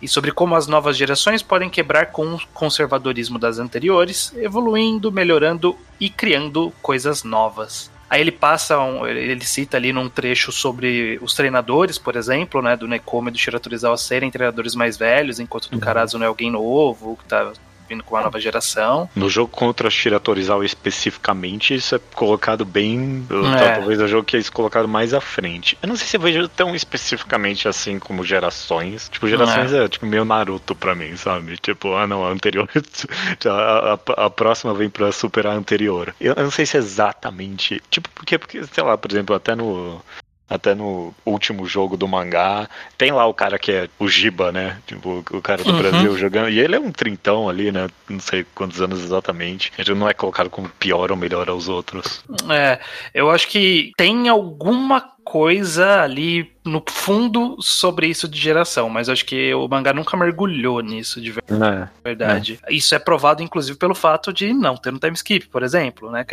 e 0.00 0.06
sobre 0.06 0.30
como 0.30 0.54
as 0.54 0.66
novas 0.66 0.94
gerações 0.94 1.42
podem 1.42 1.70
quebrar 1.70 2.06
com 2.06 2.34
o 2.34 2.40
conservadorismo 2.52 3.38
das 3.38 3.58
anteriores, 3.58 4.30
evoluindo, 4.36 5.10
melhorando 5.10 5.74
e 5.98 6.10
criando 6.10 6.70
coisas 6.82 7.24
novas. 7.24 7.90
Aí 8.08 8.20
ele 8.20 8.30
passa, 8.30 8.78
um- 8.78 9.04
ele 9.06 9.44
cita 9.44 9.76
ali 9.76 9.92
num 9.92 10.08
trecho 10.08 10.52
sobre 10.52 11.18
os 11.20 11.34
treinadores, 11.34 11.98
por 11.98 12.14
exemplo, 12.14 12.62
né, 12.62 12.76
do 12.76 12.86
Nekoma 12.86 13.28
e 13.30 13.32
do 13.32 13.38
Shiratorizawa 13.38 13.96
serem 13.96 14.30
treinadores 14.30 14.74
mais 14.76 14.96
velhos, 14.96 15.40
enquanto 15.40 15.68
do 15.68 15.78
Karazu 15.80 16.16
não 16.16 16.24
é 16.24 16.28
alguém 16.28 16.50
novo, 16.50 17.16
que 17.16 17.24
tá 17.24 17.52
vindo 17.88 18.02
com 18.04 18.14
uma 18.14 18.22
nova 18.24 18.40
geração. 18.40 19.08
No 19.14 19.28
jogo 19.28 19.50
contra 19.50 19.88
Shira 19.90 20.18
Torizawa 20.20 20.64
especificamente, 20.64 21.74
isso 21.74 21.94
é 21.94 22.00
colocado 22.14 22.64
bem. 22.64 23.26
É. 23.60 23.74
Talvez 23.76 24.00
o 24.00 24.08
jogo 24.08 24.24
que 24.24 24.36
é 24.36 24.40
isso 24.40 24.52
colocado 24.52 24.88
mais 24.88 25.14
à 25.14 25.20
frente. 25.20 25.76
Eu 25.82 25.88
não 25.88 25.96
sei 25.96 26.06
se 26.06 26.16
eu 26.16 26.20
vejo 26.20 26.48
tão 26.48 26.74
especificamente 26.74 27.68
assim 27.68 27.98
como 27.98 28.24
gerações. 28.24 29.08
Tipo, 29.08 29.28
gerações 29.28 29.72
é, 29.72 29.88
tipo 29.88 30.06
meio 30.06 30.24
Naruto 30.24 30.74
pra 30.74 30.94
mim, 30.94 31.16
sabe? 31.16 31.56
Tipo, 31.58 31.94
ah 31.94 32.06
não, 32.06 32.24
a 32.24 32.30
anterior. 32.30 32.68
a, 33.46 33.94
a- 34.14 34.26
a 34.26 34.30
próxima 34.30 34.74
vem 34.74 34.88
pra 34.88 35.12
superar 35.12 35.52
a 35.54 35.56
anterior. 35.56 36.14
Eu, 36.20 36.34
eu 36.34 36.42
não 36.44 36.50
sei 36.50 36.66
se 36.66 36.76
é 36.76 36.80
exatamente. 36.80 37.82
Tipo, 37.90 38.08
porque, 38.14 38.38
porque, 38.38 38.64
sei 38.64 38.82
lá, 38.84 38.96
por 38.96 39.10
exemplo, 39.10 39.34
até 39.34 39.54
no. 39.54 40.00
Até 40.48 40.74
no 40.74 41.12
último 41.24 41.66
jogo 41.66 41.96
do 41.96 42.06
mangá, 42.06 42.68
tem 42.96 43.10
lá 43.10 43.26
o 43.26 43.34
cara 43.34 43.58
que 43.58 43.72
é 43.72 43.88
o 43.98 44.06
Giba, 44.08 44.52
né? 44.52 44.78
Tipo, 44.86 45.24
o 45.32 45.42
cara 45.42 45.64
do 45.64 45.70
Uhum. 45.72 45.78
Brasil 45.78 46.16
jogando. 46.16 46.50
E 46.50 46.60
ele 46.60 46.76
é 46.76 46.80
um 46.80 46.92
trintão 46.92 47.48
ali, 47.48 47.72
né? 47.72 47.88
Não 48.08 48.20
sei 48.20 48.46
quantos 48.54 48.80
anos 48.80 49.02
exatamente. 49.02 49.72
Ele 49.76 49.94
não 49.94 50.08
é 50.08 50.14
colocado 50.14 50.48
como 50.48 50.68
pior 50.68 51.10
ou 51.10 51.16
melhor 51.16 51.48
aos 51.48 51.68
outros. 51.68 52.22
É, 52.48 52.78
eu 53.12 53.28
acho 53.30 53.48
que 53.48 53.90
tem 53.96 54.28
alguma 54.28 55.15
coisa 55.26 56.02
ali 56.02 56.52
no 56.64 56.80
fundo 56.88 57.56
sobre 57.60 58.06
isso 58.06 58.28
de 58.28 58.38
geração, 58.40 58.88
mas 58.88 59.08
acho 59.08 59.24
que 59.24 59.52
o 59.54 59.66
mangá 59.68 59.92
nunca 59.92 60.16
mergulhou 60.16 60.80
nisso 60.80 61.20
de 61.20 61.30
É. 61.32 61.88
verdade. 62.04 62.60
Isso 62.70 62.94
é 62.94 62.98
provado, 63.00 63.42
inclusive, 63.42 63.76
pelo 63.76 63.94
fato 63.94 64.32
de 64.32 64.52
não 64.52 64.76
ter 64.76 64.92
um 64.94 64.98
time 64.98 65.14
skip, 65.14 65.48
por 65.48 65.64
exemplo, 65.64 66.10
né? 66.12 66.24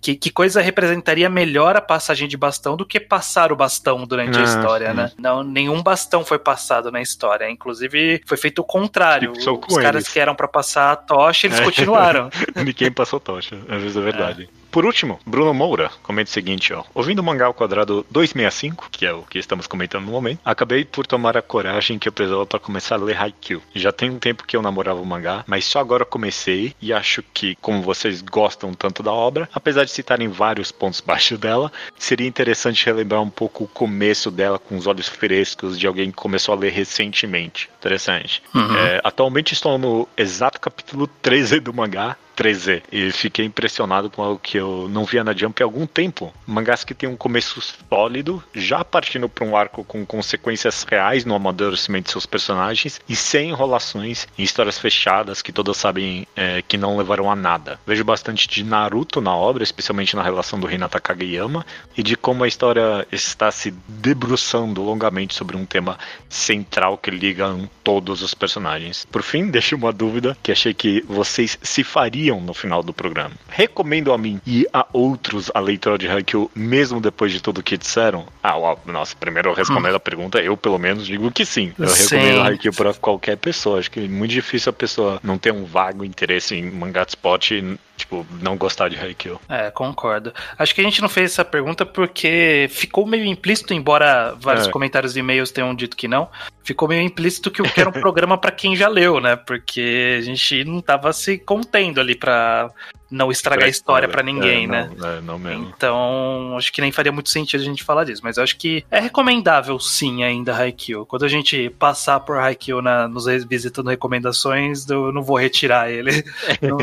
Que, 0.00 0.14
que, 0.14 0.30
coisa 0.30 0.60
representaria 0.60 1.28
melhor 1.30 1.74
a 1.74 1.80
passagem 1.80 2.28
de 2.28 2.36
bastão 2.36 2.76
do 2.76 2.84
que 2.84 3.00
passar 3.00 3.50
o 3.50 3.56
bastão 3.56 4.04
durante 4.06 4.36
a 4.36 4.42
Ah, 4.42 4.44
história, 4.44 4.90
sim. 4.90 4.96
né? 4.96 5.10
Não, 5.18 5.42
nenhum 5.42 5.82
bastão 5.82 6.22
foi 6.24 6.38
passado 6.38 6.92
na 6.92 7.00
história. 7.00 7.48
Inclusive, 7.50 8.20
foi 8.26 8.36
feito 8.36 8.58
o 8.60 8.64
contrário. 8.64 9.32
Tipo, 9.32 9.66
Os 9.68 9.76
caras 9.78 10.04
eles. 10.04 10.08
que 10.12 10.20
eram 10.20 10.34
pra 10.34 10.48
passar 10.48 10.92
a 10.92 10.96
tocha, 10.96 11.46
eles 11.46 11.60
É. 11.60 11.64
continuaram. 11.64 12.28
Ninguém 12.56 12.92
passou 12.92 13.18
tocha, 13.18 13.56
às 13.70 13.80
vezes 13.82 13.96
é 13.96 14.00
verdade. 14.00 14.48
Por 14.74 14.84
último, 14.84 15.20
Bruno 15.24 15.54
Moura 15.54 15.88
comenta 16.02 16.28
o 16.28 16.32
seguinte, 16.32 16.74
ó. 16.74 16.82
Ouvindo 16.92 17.20
o 17.20 17.22
mangá 17.22 17.46
ao 17.46 17.54
quadrado 17.54 18.04
265, 18.10 18.88
que 18.90 19.06
é 19.06 19.12
o 19.12 19.22
que 19.22 19.38
estamos 19.38 19.68
comentando 19.68 20.06
no 20.06 20.10
momento, 20.10 20.40
acabei 20.44 20.84
por 20.84 21.06
tomar 21.06 21.36
a 21.36 21.42
coragem 21.42 21.96
que 21.96 22.08
eu 22.08 22.12
precisava 22.12 22.44
para 22.44 22.58
começar 22.58 22.96
a 22.96 22.98
ler 22.98 23.16
Haikyuu. 23.16 23.62
Já 23.72 23.92
tem 23.92 24.10
um 24.10 24.18
tempo 24.18 24.44
que 24.44 24.56
eu 24.56 24.62
namorava 24.62 25.00
o 25.00 25.06
mangá, 25.06 25.44
mas 25.46 25.64
só 25.64 25.78
agora 25.78 26.04
comecei 26.04 26.74
e 26.82 26.92
acho 26.92 27.22
que, 27.32 27.54
como 27.60 27.82
vocês 27.82 28.20
gostam 28.20 28.74
tanto 28.74 29.00
da 29.00 29.12
obra, 29.12 29.48
apesar 29.54 29.84
de 29.84 29.92
citarem 29.92 30.26
vários 30.26 30.72
pontos 30.72 30.98
baixos 31.06 31.38
dela, 31.38 31.70
seria 31.96 32.26
interessante 32.26 32.84
relembrar 32.84 33.22
um 33.22 33.30
pouco 33.30 33.62
o 33.62 33.68
começo 33.68 34.28
dela 34.28 34.58
com 34.58 34.76
os 34.76 34.88
olhos 34.88 35.08
frescos 35.08 35.78
de 35.78 35.86
alguém 35.86 36.10
que 36.10 36.16
começou 36.16 36.52
a 36.52 36.58
ler 36.58 36.72
recentemente. 36.72 37.70
Interessante. 37.78 38.42
Uhum. 38.52 38.76
É, 38.76 39.00
atualmente 39.04 39.52
estou 39.52 39.78
no 39.78 40.08
exato 40.16 40.58
capítulo 40.58 41.06
13 41.06 41.60
do 41.60 41.72
mangá. 41.72 42.16
13. 42.34 42.82
E 42.90 43.10
fiquei 43.12 43.44
impressionado 43.44 44.10
com 44.10 44.22
algo 44.22 44.38
que 44.38 44.58
eu 44.58 44.88
não 44.90 45.04
via 45.04 45.24
na 45.24 45.34
Jump 45.34 45.62
há 45.62 45.66
algum 45.66 45.86
tempo. 45.86 46.32
Mangás 46.46 46.84
que 46.84 46.94
tem 46.94 47.08
um 47.08 47.16
começo 47.16 47.60
sólido, 47.88 48.42
já 48.54 48.84
partindo 48.84 49.28
para 49.28 49.44
um 49.44 49.56
arco 49.56 49.84
com 49.84 50.04
consequências 50.04 50.84
reais 50.84 51.24
no 51.24 51.34
amadurecimento 51.34 52.06
de 52.06 52.12
seus 52.12 52.26
personagens 52.26 53.00
e 53.08 53.16
sem 53.16 53.50
enrolações 53.50 54.26
em 54.38 54.42
histórias 54.42 54.78
fechadas 54.78 55.42
que 55.42 55.52
todos 55.52 55.76
sabem 55.76 56.26
é, 56.36 56.62
que 56.66 56.76
não 56.76 56.96
levarão 56.96 57.30
a 57.30 57.36
nada. 57.36 57.78
Vejo 57.86 58.04
bastante 58.04 58.48
de 58.48 58.64
Naruto 58.64 59.20
na 59.20 59.34
obra, 59.34 59.62
especialmente 59.62 60.16
na 60.16 60.22
relação 60.22 60.58
do 60.58 60.70
Hinata 60.70 61.00
Kageyama, 61.00 61.64
e 61.96 62.02
de 62.02 62.16
como 62.16 62.44
a 62.44 62.48
história 62.48 63.06
está 63.12 63.50
se 63.50 63.72
debruçando 63.88 64.82
longamente 64.82 65.34
sobre 65.34 65.56
um 65.56 65.64
tema 65.64 65.98
central 66.28 66.98
que 66.98 67.10
liga 67.10 67.54
todos 67.82 68.22
os 68.22 68.34
personagens. 68.34 69.06
Por 69.10 69.22
fim, 69.22 69.48
deixo 69.50 69.76
uma 69.76 69.92
dúvida 69.92 70.36
que 70.42 70.52
achei 70.52 70.74
que 70.74 71.02
vocês 71.06 71.58
se 71.62 71.84
fariam 71.84 72.23
no 72.32 72.54
final 72.54 72.82
do 72.82 72.92
programa. 72.92 73.34
Recomendo 73.48 74.12
a 74.12 74.18
mim 74.18 74.40
e 74.46 74.66
a 74.72 74.86
outros 74.92 75.50
a 75.54 75.60
leitura 75.60 75.98
de 75.98 76.08
Haikyuu, 76.08 76.50
mesmo 76.54 77.00
depois 77.00 77.32
de 77.32 77.40
tudo 77.40 77.62
que 77.62 77.76
disseram? 77.76 78.26
Ah, 78.42 78.56
uau, 78.56 78.80
nossa, 78.86 79.14
primeiro 79.16 79.50
eu 79.50 79.54
respondo 79.54 79.88
a 79.88 80.00
pergunta, 80.00 80.38
eu 80.40 80.56
pelo 80.56 80.78
menos 80.78 81.06
digo 81.06 81.30
que 81.30 81.44
sim. 81.44 81.72
Eu 81.78 81.88
Sim. 81.88 82.16
recomendo 82.16 82.42
Haikyuu 82.42 82.74
para 82.74 82.94
qualquer 82.94 83.36
pessoa. 83.36 83.78
Acho 83.78 83.90
que 83.90 84.00
é 84.00 84.08
muito 84.08 84.30
difícil 84.30 84.70
a 84.70 84.72
pessoa 84.72 85.20
não 85.22 85.38
ter 85.38 85.52
um 85.52 85.64
vago 85.64 86.04
interesse 86.04 86.54
em 86.54 86.70
mangá 86.70 87.04
de 87.04 87.10
spot 87.10 87.50
e, 87.50 87.78
tipo, 87.96 88.26
não 88.40 88.56
gostar 88.56 88.88
de 88.88 88.96
Haikyuu. 88.98 89.40
É, 89.48 89.70
concordo. 89.70 90.32
Acho 90.58 90.74
que 90.74 90.80
a 90.80 90.84
gente 90.84 91.00
não 91.00 91.08
fez 91.08 91.32
essa 91.32 91.44
pergunta 91.44 91.86
porque 91.86 92.66
ficou 92.70 93.06
meio 93.06 93.24
implícito, 93.24 93.72
embora 93.72 94.34
vários 94.38 94.66
É. 94.66 94.70
comentários 94.70 95.16
e 95.16 95.20
e-mails 95.20 95.50
tenham 95.50 95.74
dito 95.74 95.96
que 95.96 96.08
não, 96.08 96.28
ficou 96.62 96.88
meio 96.88 97.02
implícito 97.02 97.50
que 97.50 97.62
o 97.62 97.64
que 97.64 97.80
era 97.80 97.88
um 97.88 97.92
programa 98.00 98.36
pra 98.36 98.50
quem 98.50 98.74
já 98.76 98.88
leu, 98.88 99.20
né? 99.20 99.36
Porque 99.36 100.16
a 100.18 100.22
gente 100.22 100.64
não 100.64 100.80
tava 100.80 101.12
se 101.12 101.38
contendo 101.38 102.00
ali 102.00 102.14
pra 102.14 102.70
não 103.14 103.30
estragar 103.30 103.66
a 103.66 103.70
história 103.70 104.08
pra 104.08 104.22
ninguém, 104.22 104.64
É, 104.64 104.66
né? 104.66 104.90
Não, 104.96 105.08
é, 105.08 105.20
não 105.20 105.38
mesmo. 105.38 105.72
Então, 105.76 106.54
acho 106.56 106.72
que 106.72 106.80
nem 106.80 106.92
faria 106.92 107.12
muito 107.12 107.28
sentido 107.30 107.60
a 107.60 107.64
gente 107.64 107.82
falar 107.84 108.04
disso, 108.04 108.20
mas 108.24 108.36
eu 108.36 108.42
acho 108.42 108.56
que 108.56 108.84
é 108.90 109.00
recomendável 109.00 109.78
sim 109.78 110.22
ainda 110.24 110.54
Haikyuu. 110.56 111.06
Quando 111.06 111.24
a 111.24 111.28
gente 111.28 111.70
passar 111.78 112.20
por 112.20 112.36
Haikyuu 112.38 112.82
na, 112.82 113.06
nos 113.08 113.24
visitando 113.48 113.88
recomendações, 113.88 114.88
eu 114.88 115.12
não 115.12 115.22
vou 115.22 115.36
retirar 115.38 115.90
ele. 115.90 116.24
não, 116.60 116.78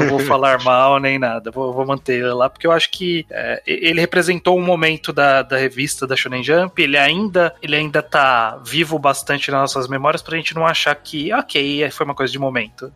não 0.00 0.08
vou 0.08 0.18
falar 0.20 0.62
mal 0.62 0.98
nem 0.98 1.18
nada. 1.18 1.50
Vou, 1.50 1.72
vou 1.72 1.86
manter 1.86 2.14
ele 2.20 2.32
lá, 2.32 2.48
porque 2.50 2.66
eu 2.66 2.72
acho 2.72 2.90
que 2.90 3.24
é, 3.30 3.62
ele 3.66 4.00
representou 4.00 4.58
um 4.58 4.62
momento 4.64 5.12
da, 5.12 5.42
da 5.42 5.56
revista 5.56 6.06
da 6.06 6.16
Shonen 6.16 6.42
Jump. 6.42 6.82
Ele 6.82 6.96
ainda, 6.98 7.54
ele 7.62 7.76
ainda 7.76 8.02
tá 8.02 8.58
vivo 8.64 8.98
bastante 8.98 9.50
nas 9.50 9.60
nossas 9.60 9.88
memórias 9.88 10.22
pra 10.22 10.36
gente 10.36 10.54
não 10.54 10.66
achar 10.66 10.94
que, 10.94 11.32
ok, 11.32 11.88
foi 11.90 12.04
uma 12.06 12.14
coisa 12.14 12.32
de 12.32 12.38
momento. 12.38 12.92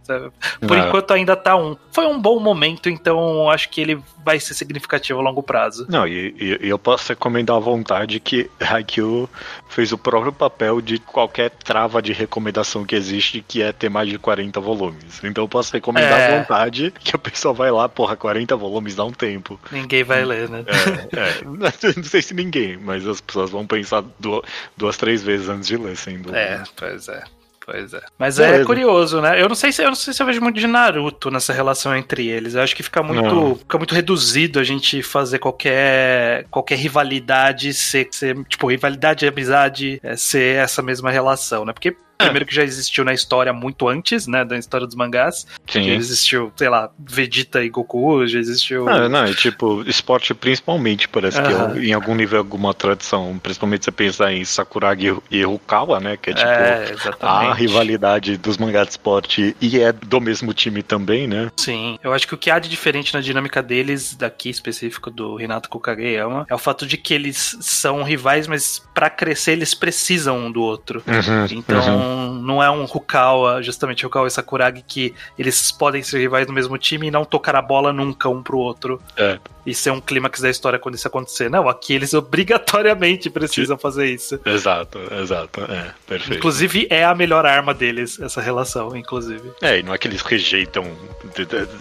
Por 0.66 0.76
É. 0.76 0.80
enquanto 0.80 1.12
ainda 1.12 1.36
tá 1.36 1.56
um. 1.56 1.76
Foi 1.92 2.06
um 2.06 2.20
bom 2.20 2.40
momento 2.40 2.64
momento, 2.65 2.89
então 2.89 3.49
acho 3.51 3.69
que 3.69 3.81
ele 3.81 4.01
vai 4.24 4.41
ser 4.41 4.55
significativo 4.55 5.19
a 5.20 5.23
longo 5.23 5.43
prazo. 5.43 5.86
Não, 5.89 6.07
e, 6.07 6.35
e- 6.39 6.59
eu 6.69 6.78
posso 6.78 7.09
recomendar 7.11 7.57
à 7.57 7.61
vontade 7.61 8.19
que 8.20 8.51
Haikyuu 8.59 9.28
fez 9.69 9.93
o 9.93 9.99
próprio 9.99 10.32
papel 10.32 10.81
de 10.81 10.99
qualquer 10.99 11.51
trava 11.51 12.01
de 12.01 12.12
recomendação 12.12 12.85
que 12.85 12.95
existe, 12.95 13.45
que 13.47 13.61
é 13.62 13.73
ter 13.73 13.89
mais 13.91 14.09
de 14.09 14.19
40 14.19 14.61
volumes. 14.61 15.20
Então 15.23 15.45
eu 15.45 15.49
posso 15.49 15.73
recomendar 15.73 16.19
É. 16.20 16.35
à 16.35 16.39
vontade 16.39 16.93
que 17.01 17.15
a 17.15 17.19
pessoa 17.19 17.53
vai 17.53 17.70
lá, 17.70 17.89
porra, 17.89 18.16
40 18.16 18.57
volumes 18.57 18.95
dá 18.95 19.05
um 19.05 19.12
tempo. 19.12 19.61
Ninguém 19.70 20.03
vai 20.05 20.24
ler, 20.24 20.49
né? 20.49 20.65
É, 20.66 21.19
é. 21.41 21.45
não 21.97 22.05
sei 22.05 22.23
se 22.23 22.32
ninguém, 22.35 22.77
mas 22.78 23.07
as 23.07 23.20
pessoas 23.20 23.51
vão 23.51 23.66
pensar 23.66 24.03
duas, 24.19 24.43
duas 24.77 24.97
três 24.97 25.23
vezes 25.23 25.49
antes 25.49 25.69
de 25.69 25.77
ler, 25.77 25.97
sem 25.97 26.16
dúvida. 26.16 26.39
É, 26.39 26.62
pois 26.77 27.09
é. 27.09 27.24
Pois 27.65 27.95
é. 27.95 28.03
Mas 28.19 28.39
é 28.39 28.62
curioso, 28.62 29.23
né? 29.23 29.41
Eu 29.41 29.49
não 29.49 29.55
sei 29.55 29.73
se 29.73 29.82
eu 29.82 29.89
não 29.89 29.95
sei 29.95 30.12
se 30.12 30.23
eu 30.23 30.27
vejo 30.27 30.41
muito 30.41 30.61
de 30.61 30.66
Naruto 30.66 31.31
nessa 31.31 31.53
relação 31.53 31.97
entre 31.97 32.28
eles. 32.28 32.55
Eu 32.55 32.62
acho 32.62 32.77
que 32.77 32.82
fica 32.82 33.03
muito, 33.03 33.23
Não. 33.23 33.57
fica 33.57 33.78
muito 33.78 33.95
reduzido 33.95 34.61
a 34.61 34.65
gente 34.65 35.03
fazer 35.03 35.39
qualquer 35.39 36.45
qualquer 36.51 36.77
rivalidade 36.77 37.73
ser, 37.73 38.09
ser 38.11 38.36
tipo 38.45 38.69
rivalidade 38.69 39.24
e 39.24 39.28
amizade 39.28 39.99
é, 40.03 40.15
ser 40.15 40.57
essa 40.57 40.82
mesma 40.82 41.11
relação, 41.11 41.65
né? 41.65 41.73
Porque 41.73 41.97
primeiro 42.19 42.47
que 42.47 42.55
já 42.55 42.62
existiu 42.62 43.05
na 43.05 43.12
história 43.12 43.53
muito 43.53 43.89
antes, 43.89 44.27
né, 44.27 44.45
da 44.45 44.57
história 44.57 44.86
dos 44.86 44.97
mangás. 44.97 45.47
Já 45.66 45.81
Sim. 45.81 45.91
existiu, 45.91 46.53
sei 46.57 46.69
lá, 46.69 46.91
Vegeta 46.99 47.62
e 47.62 47.69
Goku, 47.69 48.27
já 48.27 48.39
existiu 48.39 48.85
Não, 48.85 49.09
não, 49.09 49.24
é 49.24 49.35
tipo, 49.35 49.82
esporte 49.86 50.35
principalmente, 50.35 51.09
parece 51.09 51.41
que 51.41 51.49
é, 51.49 51.85
em 51.85 51.93
algum 51.93 52.15
nível 52.15 52.39
alguma 52.39 52.74
tradição. 52.74 53.39
Principalmente 53.43 53.85
você 53.85 53.93
pensar 53.93 54.32
em 54.32 54.45
Sakuragi 54.45 55.16
e 55.31 55.43
Rukawa, 55.43 56.01
né? 56.01 56.16
Que 56.16 56.31
é 56.31 56.35
tipo 56.35 56.49
é, 56.49 56.95
a 57.20 57.55
rivalidade 57.55 58.36
dos 58.36 58.59
mangás 58.59 58.86
de 58.86 58.93
esporte 58.93 59.57
e 59.61 59.81
é 59.81 59.93
do 59.93 60.20
mesmo 60.20 60.53
time 60.53 60.82
também, 60.82 61.27
né? 61.27 61.51
Sim, 61.57 61.99
eu 62.03 62.12
acho 62.12 62.27
que 62.27 62.35
o 62.35 62.39
que 62.39 62.51
há 62.51 62.59
de 62.59 62.69
diferente 62.69 63.15
na 63.15 63.20
dinâmica 63.20 63.62
deles, 63.62 64.15
daqui 64.15 64.51
específico 64.51 65.11
do 65.11 65.36
Renato 65.36 65.69
com 65.69 65.78
o 65.78 65.81
Kageyama, 65.81 66.47
é 66.49 66.55
o 66.55 66.59
fato 66.59 66.86
de 66.86 66.97
que 66.97 67.15
eles 67.15 67.57
são 67.61 68.03
rivais, 68.03 68.47
mas 68.47 68.82
pra 68.93 69.09
crescer 69.09 69.53
eles 69.53 69.74
precisam 69.74 70.47
um 70.47 70.53
do 70.53 70.62
outro. 70.62 71.03
Então 71.51 72.03
não 72.43 72.62
é 72.62 72.70
um 72.70 72.85
Rukawa, 72.85 73.62
justamente 73.62 74.05
Rukawa 74.05 74.26
e 74.26 74.31
Sakuragi, 74.31 74.82
que 74.86 75.14
eles 75.39 75.72
podem 75.72 76.02
ser 76.02 76.18
rivais 76.18 76.47
no 76.47 76.52
mesmo 76.52 76.76
time 76.78 77.09
e 77.09 77.10
não 77.10 77.24
tocar 77.24 77.56
a 77.56 77.62
bola 77.62 77.93
nunca 77.93 78.28
um 78.28 78.43
pro 78.43 78.59
outro. 78.59 79.01
É. 79.16 79.39
E 79.66 79.74
ser 79.74 79.91
um 79.91 80.01
clímax 80.01 80.41
da 80.41 80.51
história 80.51 80.78
quando 80.78 80.95
isso 80.95 81.09
acontecer. 81.09 81.51
Não, 81.51 81.69
aqui 81.69 81.95
eles 81.95 82.12
obrigatoriamente 82.15 83.31
precisam 83.31 83.78
fazer 83.78 84.07
isso. 84.07 84.41
Exato, 84.45 84.99
exato, 85.20 85.61
é, 85.62 85.93
perfeito. 86.07 86.39
Inclusive, 86.39 86.86
é 86.91 87.05
a 87.05 87.15
melhor 87.15 87.47
arma 87.47 87.73
deles, 87.73 88.20
essa 88.20 88.41
relação, 88.41 88.97
inclusive. 88.97 89.53
É, 89.62 89.78
e 89.78 89.82
não 89.82 89.95
é 89.95 89.99
que 89.99 90.09
eles 90.09 90.23
rejeitam 90.23 90.85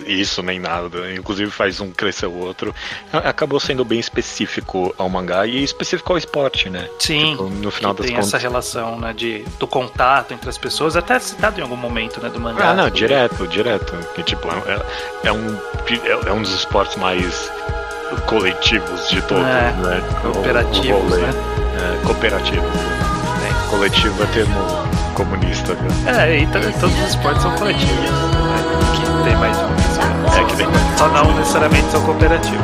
isso 0.05 0.41
nem 0.41 0.59
nada, 0.59 1.13
inclusive 1.13 1.51
faz 1.51 1.79
um 1.79 1.91
crescer 1.91 2.27
o 2.27 2.37
outro. 2.37 2.73
Acabou 3.11 3.59
sendo 3.59 3.83
bem 3.83 3.99
específico 3.99 4.93
ao 4.97 5.09
mangá 5.09 5.45
e 5.45 5.63
específico 5.63 6.11
ao 6.11 6.17
esporte, 6.17 6.69
né? 6.69 6.89
Sim. 6.99 7.31
Tipo, 7.31 7.49
no 7.49 7.71
final 7.71 7.93
das 7.93 8.05
tem 8.05 8.15
contas. 8.15 8.29
essa 8.29 8.37
relação, 8.37 8.99
né, 8.99 9.13
de, 9.13 9.43
do 9.59 9.67
contato 9.67 10.33
entre 10.33 10.49
as 10.49 10.57
pessoas, 10.57 10.95
até 10.95 11.19
citado 11.19 11.59
em 11.59 11.63
algum 11.63 11.75
momento, 11.75 12.21
né, 12.21 12.29
do 12.29 12.39
mangá. 12.39 12.69
Ah, 12.69 12.73
não, 12.73 12.89
direto, 12.89 13.47
direto. 13.47 13.93
Que, 14.15 14.23
tipo, 14.23 14.47
é, 14.47 15.27
é 15.27 15.31
um, 15.31 15.55
é, 15.55 16.29
é 16.29 16.31
um 16.31 16.41
dos 16.41 16.53
esportes 16.53 16.95
mais 16.97 17.51
coletivos 18.27 19.07
de 19.09 19.21
todos, 19.23 19.43
É, 19.45 19.73
né? 19.77 20.01
Cooperativos, 20.21 21.17
né? 21.17 21.29
É, 21.77 22.05
cooperativos. 22.05 22.71
Tem. 22.71 23.69
Coletivo 23.69 24.23
é 24.23 24.25
termo 24.27 24.59
comunista, 25.15 25.73
viu? 25.75 26.09
É, 26.13 26.39
e 26.39 26.47
to- 26.47 26.59
todos 26.79 26.99
os 26.99 27.09
esportes 27.09 27.41
são 27.41 27.51
coletivos, 27.55 27.95
né, 27.99 28.11
que 28.95 29.23
tem 29.23 29.35
mais 29.37 29.57
um. 29.57 30.39
É, 30.39 30.43
que 30.45 30.55
tem 30.55 30.67
mais. 30.67 30.97
Só 30.97 31.07
não 31.09 31.35
necessariamente 31.35 31.91
são 31.91 32.01
cooperativos. 32.03 32.63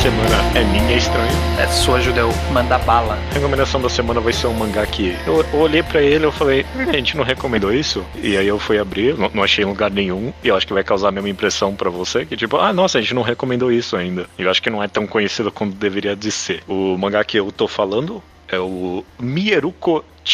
Semana 0.00 0.58
é 0.58 0.64
minha, 0.64 0.94
é 0.94 0.96
estranho. 0.96 1.30
É 1.58 1.66
sua 1.66 2.00
judeu, 2.00 2.30
manda 2.52 2.78
bala. 2.78 3.18
A 3.32 3.34
recomendação 3.34 3.82
da 3.82 3.90
semana 3.90 4.18
vai 4.18 4.32
ser 4.32 4.46
um 4.46 4.54
mangá 4.54 4.86
que 4.86 5.14
eu, 5.26 5.44
eu 5.52 5.58
olhei 5.58 5.82
pra 5.82 6.00
ele 6.00 6.24
eu 6.24 6.32
falei, 6.32 6.64
"Hum, 6.74 6.88
a 6.88 6.92
gente 6.94 7.18
não 7.18 7.22
recomendou 7.22 7.70
isso? 7.70 8.02
E 8.22 8.34
aí 8.34 8.48
eu 8.48 8.58
fui 8.58 8.78
abrir, 8.78 9.14
não, 9.18 9.30
não 9.34 9.42
achei 9.44 9.62
em 9.62 9.68
lugar 9.68 9.90
nenhum, 9.90 10.32
e 10.42 10.48
eu 10.48 10.56
acho 10.56 10.66
que 10.66 10.72
vai 10.72 10.82
causar 10.82 11.08
a 11.08 11.12
mesma 11.12 11.28
impressão 11.28 11.74
pra 11.74 11.90
você, 11.90 12.24
que 12.24 12.34
tipo, 12.34 12.56
ah, 12.56 12.72
nossa, 12.72 12.96
a 12.96 13.00
gente 13.02 13.12
não 13.12 13.20
recomendou 13.20 13.70
isso 13.70 13.94
ainda. 13.94 14.26
E 14.38 14.42
eu 14.42 14.50
acho 14.50 14.62
que 14.62 14.70
não 14.70 14.82
é 14.82 14.88
tão 14.88 15.06
conhecido 15.06 15.52
quanto 15.52 15.74
deveria 15.74 16.16
de 16.16 16.30
ser. 16.30 16.62
O 16.66 16.96
mangá 16.96 17.22
que 17.22 17.38
eu 17.38 17.52
tô 17.52 17.68
falando 17.68 18.22
é 18.48 18.58
o 18.58 19.04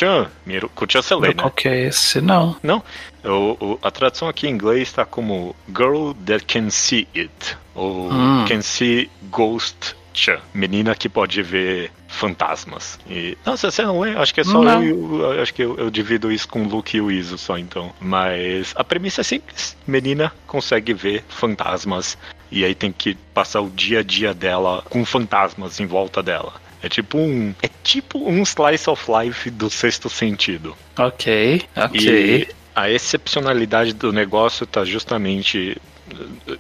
Mieruko-chan. 0.05 0.31
Mieruko-chan 0.45 1.03
você 1.03 1.15
lê, 1.15 1.29
né? 1.29 1.35
Qual 1.35 1.51
que 1.51 1.69
é 1.69 1.87
esse? 1.87 2.21
Não. 2.21 2.57
Não. 2.63 2.83
O, 3.25 3.57
o- 3.75 3.79
a 3.83 3.91
tradução 3.91 4.29
aqui 4.29 4.47
em 4.47 4.51
inglês 4.51 4.83
está 4.89 5.05
como 5.05 5.55
Girl 5.69 6.13
That 6.27 6.45
Can 6.45 6.71
See 6.71 7.09
It. 7.15 7.57
Ou 7.75 8.11
Hum. 8.13 8.45
Can 8.49 8.63
See 8.63 9.11
Ghost 9.31 9.95
Chan. 10.13 10.39
Menina 10.55 10.95
que 10.95 11.09
pode 11.09 11.43
ver 11.43 11.91
fantasmas. 12.09 12.99
E, 13.09 13.37
não, 13.45 13.57
você 13.57 13.83
não 13.83 14.01
lê, 14.01 14.17
acho 14.17 14.33
que 14.33 14.41
é 14.41 14.45
só 14.45 14.63
Não. 14.63 14.83
eu, 14.83 15.33
eu- 15.33 15.43
acho 15.43 15.53
que 15.53 15.63
eu, 15.63 15.77
eu 15.77 15.91
divido 15.91 16.33
isso 16.33 16.49
com 16.49 16.63
o 16.63 16.69
Luke 16.69 16.97
e 16.97 17.01
o 17.01 17.11
Iso 17.11 17.37
só 17.37 17.59
então. 17.59 17.93
Mas 18.01 18.73
a 18.77 18.83
premissa 18.85 19.21
é 19.21 19.25
simples. 19.25 19.77
Menina 19.87 20.33
consegue 20.47 20.95
ver 20.95 21.25
fantasmas 21.29 22.17
e 22.51 22.65
aí 22.65 22.75
tem 22.75 22.93
que 22.93 23.15
passar 23.35 23.61
o 23.61 23.69
dia 23.69 23.99
a 24.01 24.03
dia 24.03 24.33
dela 24.33 24.83
com 24.89 25.05
fantasmas 25.05 25.81
em 25.81 25.87
volta 25.87 26.23
dela. 26.23 26.55
É 26.87 26.89
tipo 26.89 27.19
um. 27.19 27.55
É 27.63 27.69
tipo 27.83 28.19
um 28.29 28.43
slice 28.43 28.89
of 28.89 29.05
life 29.11 29.51
do 29.51 29.69
sexto 29.69 30.09
sentido. 30.09 30.77
Ok, 30.97 31.63
ok. 31.77 32.01
E 32.01 32.49
a 32.75 32.91
excepcionalidade 32.91 33.93
do 33.93 34.13
negócio 34.13 34.67
tá 34.67 34.85
justamente 34.85 35.77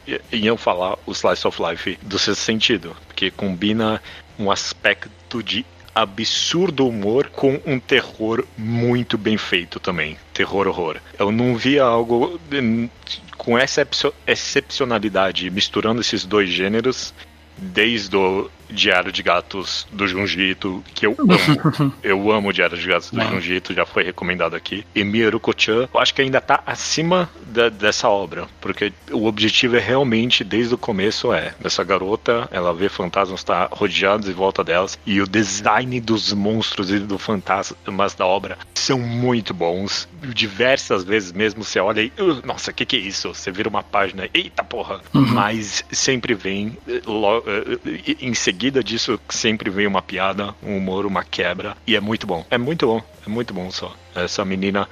eh, 0.09 0.21
em 0.33 0.47
eu 0.47 0.57
falar 0.57 0.97
o 1.07 1.13
slice 1.13 1.47
of 1.47 1.63
life 1.63 1.99
do 2.03 2.19
sexto 2.19 2.41
sentido, 2.43 2.97
porque 3.07 3.31
combina 3.31 4.03
um 4.39 4.51
aspecto 4.51 5.43
de 5.43 5.65
absurdo 5.95 6.87
humor 6.87 7.29
com 7.33 7.59
um 7.65 7.79
terror 7.81 8.45
muito 8.59 9.17
bem 9.17 9.39
feito 9.39 9.81
também. 9.81 10.19
Terror 10.35 10.67
horror. 10.69 10.99
Eu 11.19 11.33
não 11.33 11.57
via 11.57 11.85
algo 11.85 12.39
hum, 12.53 12.89
com 13.39 13.57
essa 13.57 13.81
excepcio- 13.81 14.13
excepcionalidade 14.27 15.49
misturando 15.51 16.01
esses 16.01 16.25
dois 16.27 16.51
gêneros 16.51 17.15
desde 17.57 18.15
o 18.17 18.51
Diário 18.71 19.13
de 19.13 19.23
Gatos 19.23 19.87
do 19.93 20.07
Junji 20.07 20.51
Ito, 20.51 20.83
que 20.95 21.07
eu 21.07 21.17
amo. 21.19 21.93
eu 22.03 22.31
amo 22.33 22.53
Diário 22.53 22.77
de 22.77 22.87
Gatos 22.87 23.11
do 23.11 23.17
Não. 23.17 23.31
Junji 23.31 23.55
Ito, 23.55 23.75
já 23.75 23.87
foi 23.87 24.03
recomendado 24.03 24.55
aqui. 24.57 24.85
E 24.95 25.05
Mieruko-chan, 25.05 25.89
eu 25.93 26.01
acho 26.01 26.15
que 26.15 26.23
ainda 26.23 26.41
tá 26.41 26.63
acima 26.67 27.29
da- 27.47 27.69
dessa 27.69 28.09
obra, 28.09 28.47
porque 28.61 28.93
o 29.11 29.27
objetivo 29.27 29.77
é 29.77 29.81
realmente, 29.81 30.43
desde 30.45 30.75
o 30.75 30.79
começo, 30.79 31.33
é 31.33 31.55
essa 31.63 31.83
garota, 31.85 32.49
ela 32.51 32.73
vê 32.75 32.89
fantasmas 32.89 33.43
tá 33.45 33.69
rodeados 33.71 34.29
em 34.29 34.33
volta 34.33 34.63
delas, 34.65 34.99
e 35.07 35.21
o 35.21 35.27
design 35.27 36.01
dos 36.01 36.33
monstros 36.33 36.91
e 36.91 36.99
do 36.99 37.19
fantasmas 37.19 38.15
da 38.15 38.27
obra 38.27 38.59
são 38.75 38.99
muito 38.99 39.55
bons. 39.55 40.09
Diversas 40.35 41.05
vezes 41.05 41.33
mesmo 41.33 41.65
você 41.65 41.79
olha 41.81 42.01
e, 42.03 42.13
"Uh, 42.19 42.41
nossa, 42.45 42.71
o 42.71 42.75
que 42.75 42.85
que 42.85 42.97
é 42.97 43.01
isso? 43.01 43.29
Você 43.35 43.51
vira 43.51 43.69
uma 43.69 43.83
página, 43.83 44.29
eita 44.35 44.63
porra! 44.65 45.01
Mas 45.13 45.85
sempre 45.91 46.35
vem, 46.35 46.77
eh, 46.89 47.01
lo- 47.07 47.43
eh, 47.47 48.17
em 48.21 48.35
seguida 48.35 48.56
disso, 48.83 49.21
sempre 49.29 49.71
vem 49.71 49.87
uma 49.87 50.03
piada, 50.03 50.55
um 50.63 50.77
humor, 50.77 51.07
uma 51.07 51.23
quebra, 51.23 51.77
e 51.87 51.95
é 51.95 52.01
muito 52.01 52.27
bom. 52.27 52.45
É 52.51 52.59
muito 52.59 52.87
bom, 52.87 53.03
é 53.27 53.29
muito 53.31 53.53
bom 53.55 53.71
só. 53.71 53.95
Essa 54.15 54.45
menina 54.45 54.89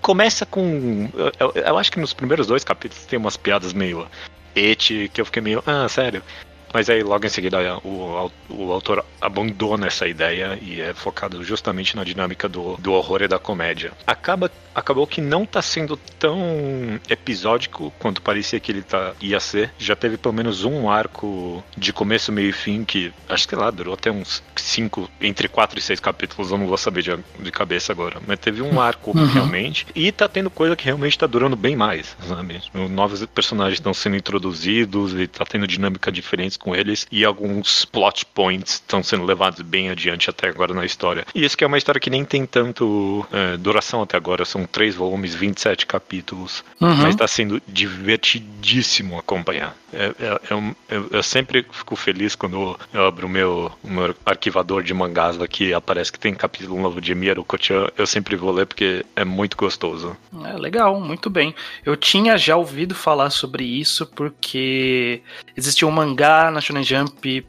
começa 0.00 0.44
com. 0.44 1.08
Eu, 1.40 1.52
eu- 1.54 1.78
acho 1.78 1.90
que 1.90 1.98
nos 2.00 2.12
primeiros 2.12 2.46
dois 2.46 2.62
capítulos 2.64 3.06
tem 3.06 3.18
umas 3.18 3.36
piadas 3.36 3.72
meio 3.72 4.06
et, 4.54 5.08
que 5.12 5.20
eu 5.20 5.24
fiquei 5.24 5.42
meio, 5.42 5.62
ah, 5.66 5.88
sério. 5.88 6.22
Mas 6.72 6.90
aí 6.90 7.02
logo 7.02 7.24
em 7.24 7.28
seguida 7.28 7.78
o, 7.78 8.30
o 8.50 8.72
autor 8.72 9.04
abandona 9.20 9.86
essa 9.86 10.06
ideia 10.06 10.58
e 10.60 10.80
é 10.80 10.92
focado 10.94 11.42
justamente 11.42 11.96
na 11.96 12.04
dinâmica 12.04 12.48
do, 12.48 12.76
do 12.76 12.92
horror 12.92 13.22
e 13.22 13.28
da 13.28 13.38
comédia. 13.38 13.92
Acaba, 14.06 14.50
acabou 14.74 15.06
que 15.06 15.20
não 15.20 15.46
tá 15.46 15.62
sendo 15.62 15.96
tão 16.18 17.00
episódico 17.08 17.92
quanto 17.98 18.22
parecia 18.22 18.60
que 18.60 18.70
ele 18.72 18.82
tá, 18.82 19.14
ia 19.20 19.40
ser. 19.40 19.70
Já 19.78 19.96
teve 19.96 20.16
pelo 20.16 20.34
menos 20.34 20.64
um 20.64 20.90
arco 20.90 21.62
de 21.76 21.92
começo, 21.92 22.32
meio 22.32 22.50
e 22.50 22.52
fim 22.52 22.84
que, 22.84 23.12
acho 23.28 23.48
que 23.48 23.56
lá, 23.56 23.70
durou 23.70 23.94
até 23.94 24.10
uns 24.10 24.42
cinco, 24.56 25.10
entre 25.20 25.48
quatro 25.48 25.78
e 25.78 25.82
seis 25.82 26.00
capítulos, 26.00 26.50
eu 26.50 26.58
não 26.58 26.66
vou 26.66 26.76
saber 26.76 27.02
de, 27.02 27.18
de 27.38 27.50
cabeça 27.50 27.92
agora. 27.92 28.20
Mas 28.26 28.38
teve 28.38 28.62
um 28.62 28.80
arco 28.80 29.12
realmente. 29.12 29.86
E 29.94 30.12
tá 30.12 30.28
tendo 30.28 30.50
coisa 30.50 30.76
que 30.76 30.84
realmente 30.84 31.18
tá 31.18 31.26
durando 31.26 31.56
bem 31.56 31.76
mais, 31.76 32.16
sabe? 32.26 32.60
Novos 32.90 33.24
personagens 33.26 33.78
estão 33.78 33.94
sendo 33.94 34.16
introduzidos 34.16 35.14
e 35.14 35.26
tá 35.26 35.44
tendo 35.44 35.66
dinâmica 35.66 36.10
com 36.56 36.74
eles. 36.74 37.06
E 37.10 37.24
alguns 37.24 37.84
plot 37.84 38.24
points 38.26 38.74
estão 38.74 39.02
sendo 39.02 39.24
levados 39.24 39.60
bem 39.62 39.90
adiante 39.90 40.30
até 40.30 40.48
agora 40.48 40.74
na 40.74 40.84
história. 40.84 41.26
E 41.34 41.44
isso 41.44 41.56
que 41.56 41.64
é 41.64 41.66
uma 41.66 41.78
história 41.78 42.00
que 42.00 42.10
nem 42.10 42.24
tem 42.24 42.46
tanto 42.46 43.26
é, 43.32 43.56
duração 43.56 44.02
até 44.02 44.16
agora. 44.16 44.44
São 44.44 44.64
três 44.66 44.94
volumes, 44.94 45.34
27 45.34 45.86
capítulos. 45.86 46.64
Uhum. 46.80 46.94
Mas 46.96 47.16
tá 47.16 47.26
sendo 47.26 47.60
divertidíssimo 47.66 49.18
acompanhar. 49.18 49.76
É, 49.92 50.06
é- 50.18 50.40
é 50.50 50.54
eu, 50.88 51.08
eu 51.10 51.22
sempre 51.22 51.64
fico 51.70 51.96
feliz 51.96 52.34
quando 52.34 52.76
eu 52.92 53.06
abro 53.06 53.26
o 53.26 53.30
meu, 53.30 53.72
meu 53.82 54.14
arquivador 54.24 54.82
de 54.82 54.92
mangás 54.92 55.40
aqui 55.40 55.72
aparece 55.72 56.12
que 56.12 56.18
tem 56.18 56.34
capítulo 56.34 56.80
novo 56.80 57.00
de 57.00 57.14
Miero 57.14 57.44
Kochan. 57.44 57.88
Eu 57.96 58.06
sempre 58.06 58.36
vou 58.36 58.52
ler 58.52 58.66
porque 58.66 59.04
é 59.14 59.24
muito 59.24 59.56
gostoso. 59.56 60.16
É, 60.44 60.52
legal, 60.54 61.00
muito 61.00 61.30
bem. 61.30 61.54
Eu 61.84 61.96
tinha 61.96 62.36
já 62.36 62.56
ouvido 62.56 62.94
falar 62.94 63.30
sobre 63.30 63.64
isso 63.64 64.06
porque 64.06 65.22
existia 65.56 65.86
um 65.86 65.90
mangá 65.90 66.45
na 66.50 66.60
Shonen 66.60 66.82
Jump 66.82 67.44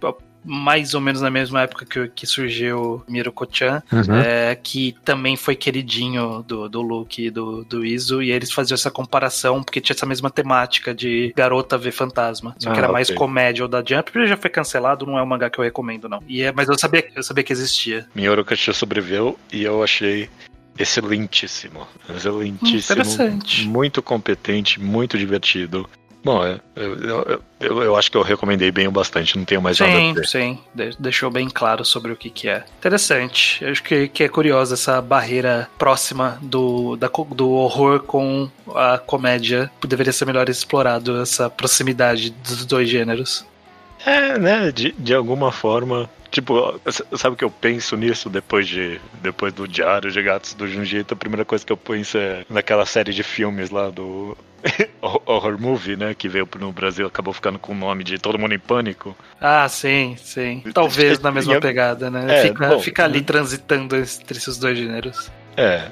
mais 0.48 0.94
ou 0.94 1.02
menos 1.02 1.22
na 1.22 1.30
mesma 1.30 1.62
época 1.64 1.86
que, 1.86 2.08
que 2.08 2.26
surgiu 2.26 3.04
Miruko-chan, 3.08 3.84
é, 4.26 4.56
que 4.56 4.96
também 5.04 5.36
foi 5.36 5.56
queridinho 5.56 6.42
do, 6.48 6.70
do 6.70 6.82
Luke 6.82 7.26
e 7.26 7.30
do, 7.30 7.66
do 7.66 7.86
Izu, 7.86 8.22
e 8.22 8.32
eles 8.32 8.52
faziam 8.52 8.76
essa 8.76 8.90
comparação 8.90 9.62
porque 9.62 9.82
tinha 9.82 9.94
essa 9.94 10.06
mesma 10.06 10.30
temática 10.30 10.96
de 10.96 11.34
garota 11.36 11.78
ver 11.78 11.92
fantasma. 11.92 12.56
Só 12.60 12.72
que 12.72 12.80
Ah, 12.80 12.84
era 12.84 12.92
mais 12.92 13.10
ok. 13.10 13.18
comédia 13.18 13.64
ou 13.64 13.68
da 13.68 13.84
Jump, 13.84 14.10
ele 14.16 14.28
já 14.28 14.38
foi 14.38 14.50
cancelado, 14.50 15.06
não 15.06 15.20
é 15.20 15.24
um 15.24 15.26
mangá 15.26 15.50
que 15.50 15.60
eu 15.60 15.64
recomendo, 15.64 16.08
não. 16.08 16.24
E 16.28 16.42
é, 16.42 16.54
mas 16.54 16.70
eu 16.70 16.78
sabia, 16.80 17.06
eu 17.14 17.24
sabia 17.24 17.44
que 17.44 17.52
existia. 17.52 18.08
Mioro 18.16 18.46
Kochan 18.46 18.72
sobreviveu 18.72 19.38
e 19.52 19.64
eu 19.64 19.84
achei 19.84 20.30
excelentíssimo. 20.80 21.88
Excelentíssimo. 22.10 23.02
Interessante. 23.02 23.68
Muito 23.68 24.02
competente, 24.02 24.80
muito 24.80 25.18
divertido. 25.18 25.90
Bom, 26.24 26.44
é, 26.46 26.60
eu, 26.76 26.96
eu, 26.98 27.42
eu, 27.60 27.84
eu 27.84 27.96
acho 27.96 28.12
que 28.12 28.18
eu 28.18 28.22
recomendei 28.22 28.72
bem 28.72 28.88
o 28.88 28.92
bastante, 28.92 29.38
não 29.38 29.46
tenho 29.46 29.62
mais 29.62 29.80
nada 29.80 29.94
a 29.94 29.96
Sim, 29.96 30.14
dizer. 30.14 30.28
sim. 30.28 30.60
De- 30.74 30.96
deixou 31.00 31.30
bem 31.32 31.50
claro 31.50 31.86
sobre 31.86 32.12
o 32.12 32.16
que, 32.18 32.30
que 32.30 32.50
é. 32.50 32.66
Interessante. 32.80 33.64
Eu 33.64 33.72
acho 33.72 33.82
que, 33.84 34.08
que 34.10 34.24
é 34.24 34.30
curiosa 34.30 34.74
essa 34.74 35.02
barreira 35.02 35.70
próxima 35.78 36.38
do, 36.42 36.96
da 36.98 37.08
do 37.30 37.50
horror 37.52 38.02
com 38.02 38.50
a 38.76 38.98
comédia. 38.98 39.72
Deveria 39.88 40.12
ser 40.12 40.26
melhor 40.26 40.50
explorado 40.50 41.22
essa 41.22 41.50
proximidade 41.50 42.30
dos 42.32 42.66
dois 42.66 42.90
gêneros. 42.90 43.46
É, 44.06 44.38
né? 44.38 44.72
De, 44.72 44.92
de 44.92 45.14
alguma 45.14 45.52
forma. 45.52 46.10
Tipo, 46.30 46.80
sabe 47.16 47.36
o 47.36 47.38
que 47.38 47.44
eu 47.44 47.50
penso 47.50 47.96
nisso 47.96 48.30
depois 48.30 48.68
de 48.68 49.00
depois 49.22 49.54
do 49.54 49.66
Diário 49.66 50.12
de 50.12 50.22
Gatos 50.22 50.54
do 50.54 50.68
Junjito? 50.68 51.14
A 51.14 51.18
primeira 51.18 51.46
coisa 51.46 51.66
que 51.66 51.72
eu 51.72 51.78
penso 51.78 52.18
é 52.18 52.44
naquela 52.50 52.86
série 52.86 53.14
de 53.14 53.24
filmes 53.24 53.70
lá 53.70 53.90
do 53.90 54.38
Horror 55.02 55.60
Movie, 55.60 55.96
né? 55.96 56.14
Que 56.14 56.28
veio 56.28 56.48
no 56.60 56.72
Brasil, 56.72 57.06
acabou 57.06 57.34
ficando 57.34 57.60
com 57.60 57.74
o 57.74 57.76
nome 57.76 58.04
de 58.04 58.18
Todo 58.18 58.38
Mundo 58.38 58.54
em 58.54 58.60
Pânico. 58.60 59.16
Ah, 59.40 59.68
sim, 59.70 60.16
sim. 60.22 60.64
Talvez 60.74 61.20
na 61.20 61.32
mesma 61.32 61.60
pegada, 61.60 62.10
né? 62.10 62.40
É, 62.40 62.42
fica, 62.48 62.68
bom, 62.68 62.80
fica 62.80 63.04
ali 63.04 63.20
né? 63.20 63.26
transitando 63.26 63.96
entre 63.96 64.38
esses 64.38 64.58
dois 64.58 64.78
gêneros. 64.78 65.32
É. 65.56 65.86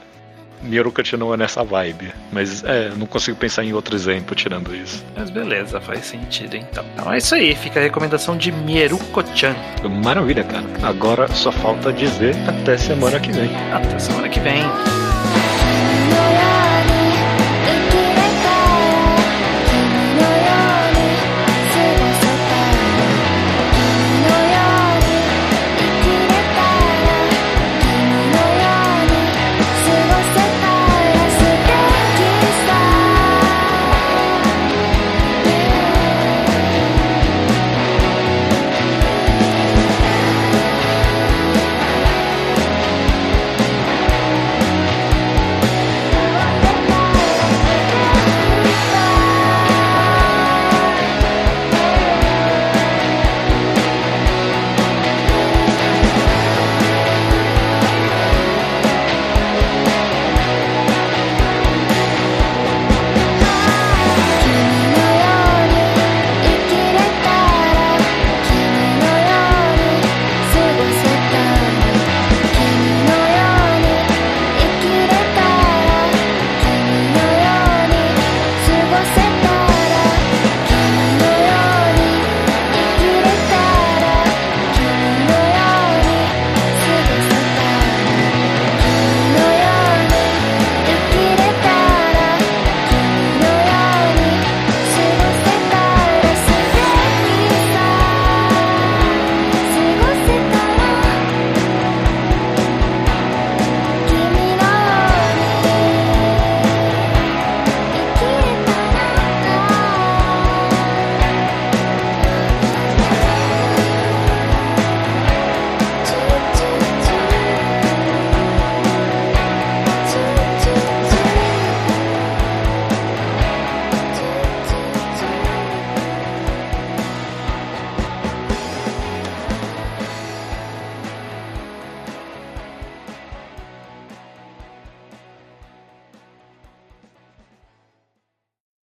Mioro 0.61 0.91
continua 0.91 1.37
nessa 1.37 1.63
vibe. 1.63 2.11
Mas 2.31 2.63
é, 2.63 2.89
não 2.95 3.05
consigo 3.05 3.37
pensar 3.37 3.63
em 3.63 3.73
outro 3.73 3.95
exemplo 3.95 4.35
tirando 4.35 4.75
isso. 4.75 5.03
Mas 5.15 5.29
beleza, 5.29 5.79
faz 5.79 6.05
sentido 6.05 6.55
então. 6.55 6.83
Então 6.93 7.13
é 7.13 7.17
isso 7.17 7.35
aí, 7.35 7.55
fica 7.55 7.79
a 7.79 7.83
recomendação 7.83 8.37
de 8.37 8.51
Mieruko-chan. 8.51 9.55
Maravilha, 10.03 10.43
cara. 10.43 10.65
Agora 10.81 11.27
só 11.27 11.51
falta 11.51 11.93
dizer 11.93 12.35
até 12.47 12.77
semana 12.77 13.19
que 13.19 13.31
vem. 13.31 13.49
Até 13.71 13.99
semana 13.99 14.29
que 14.29 14.39
vem. 14.39 14.63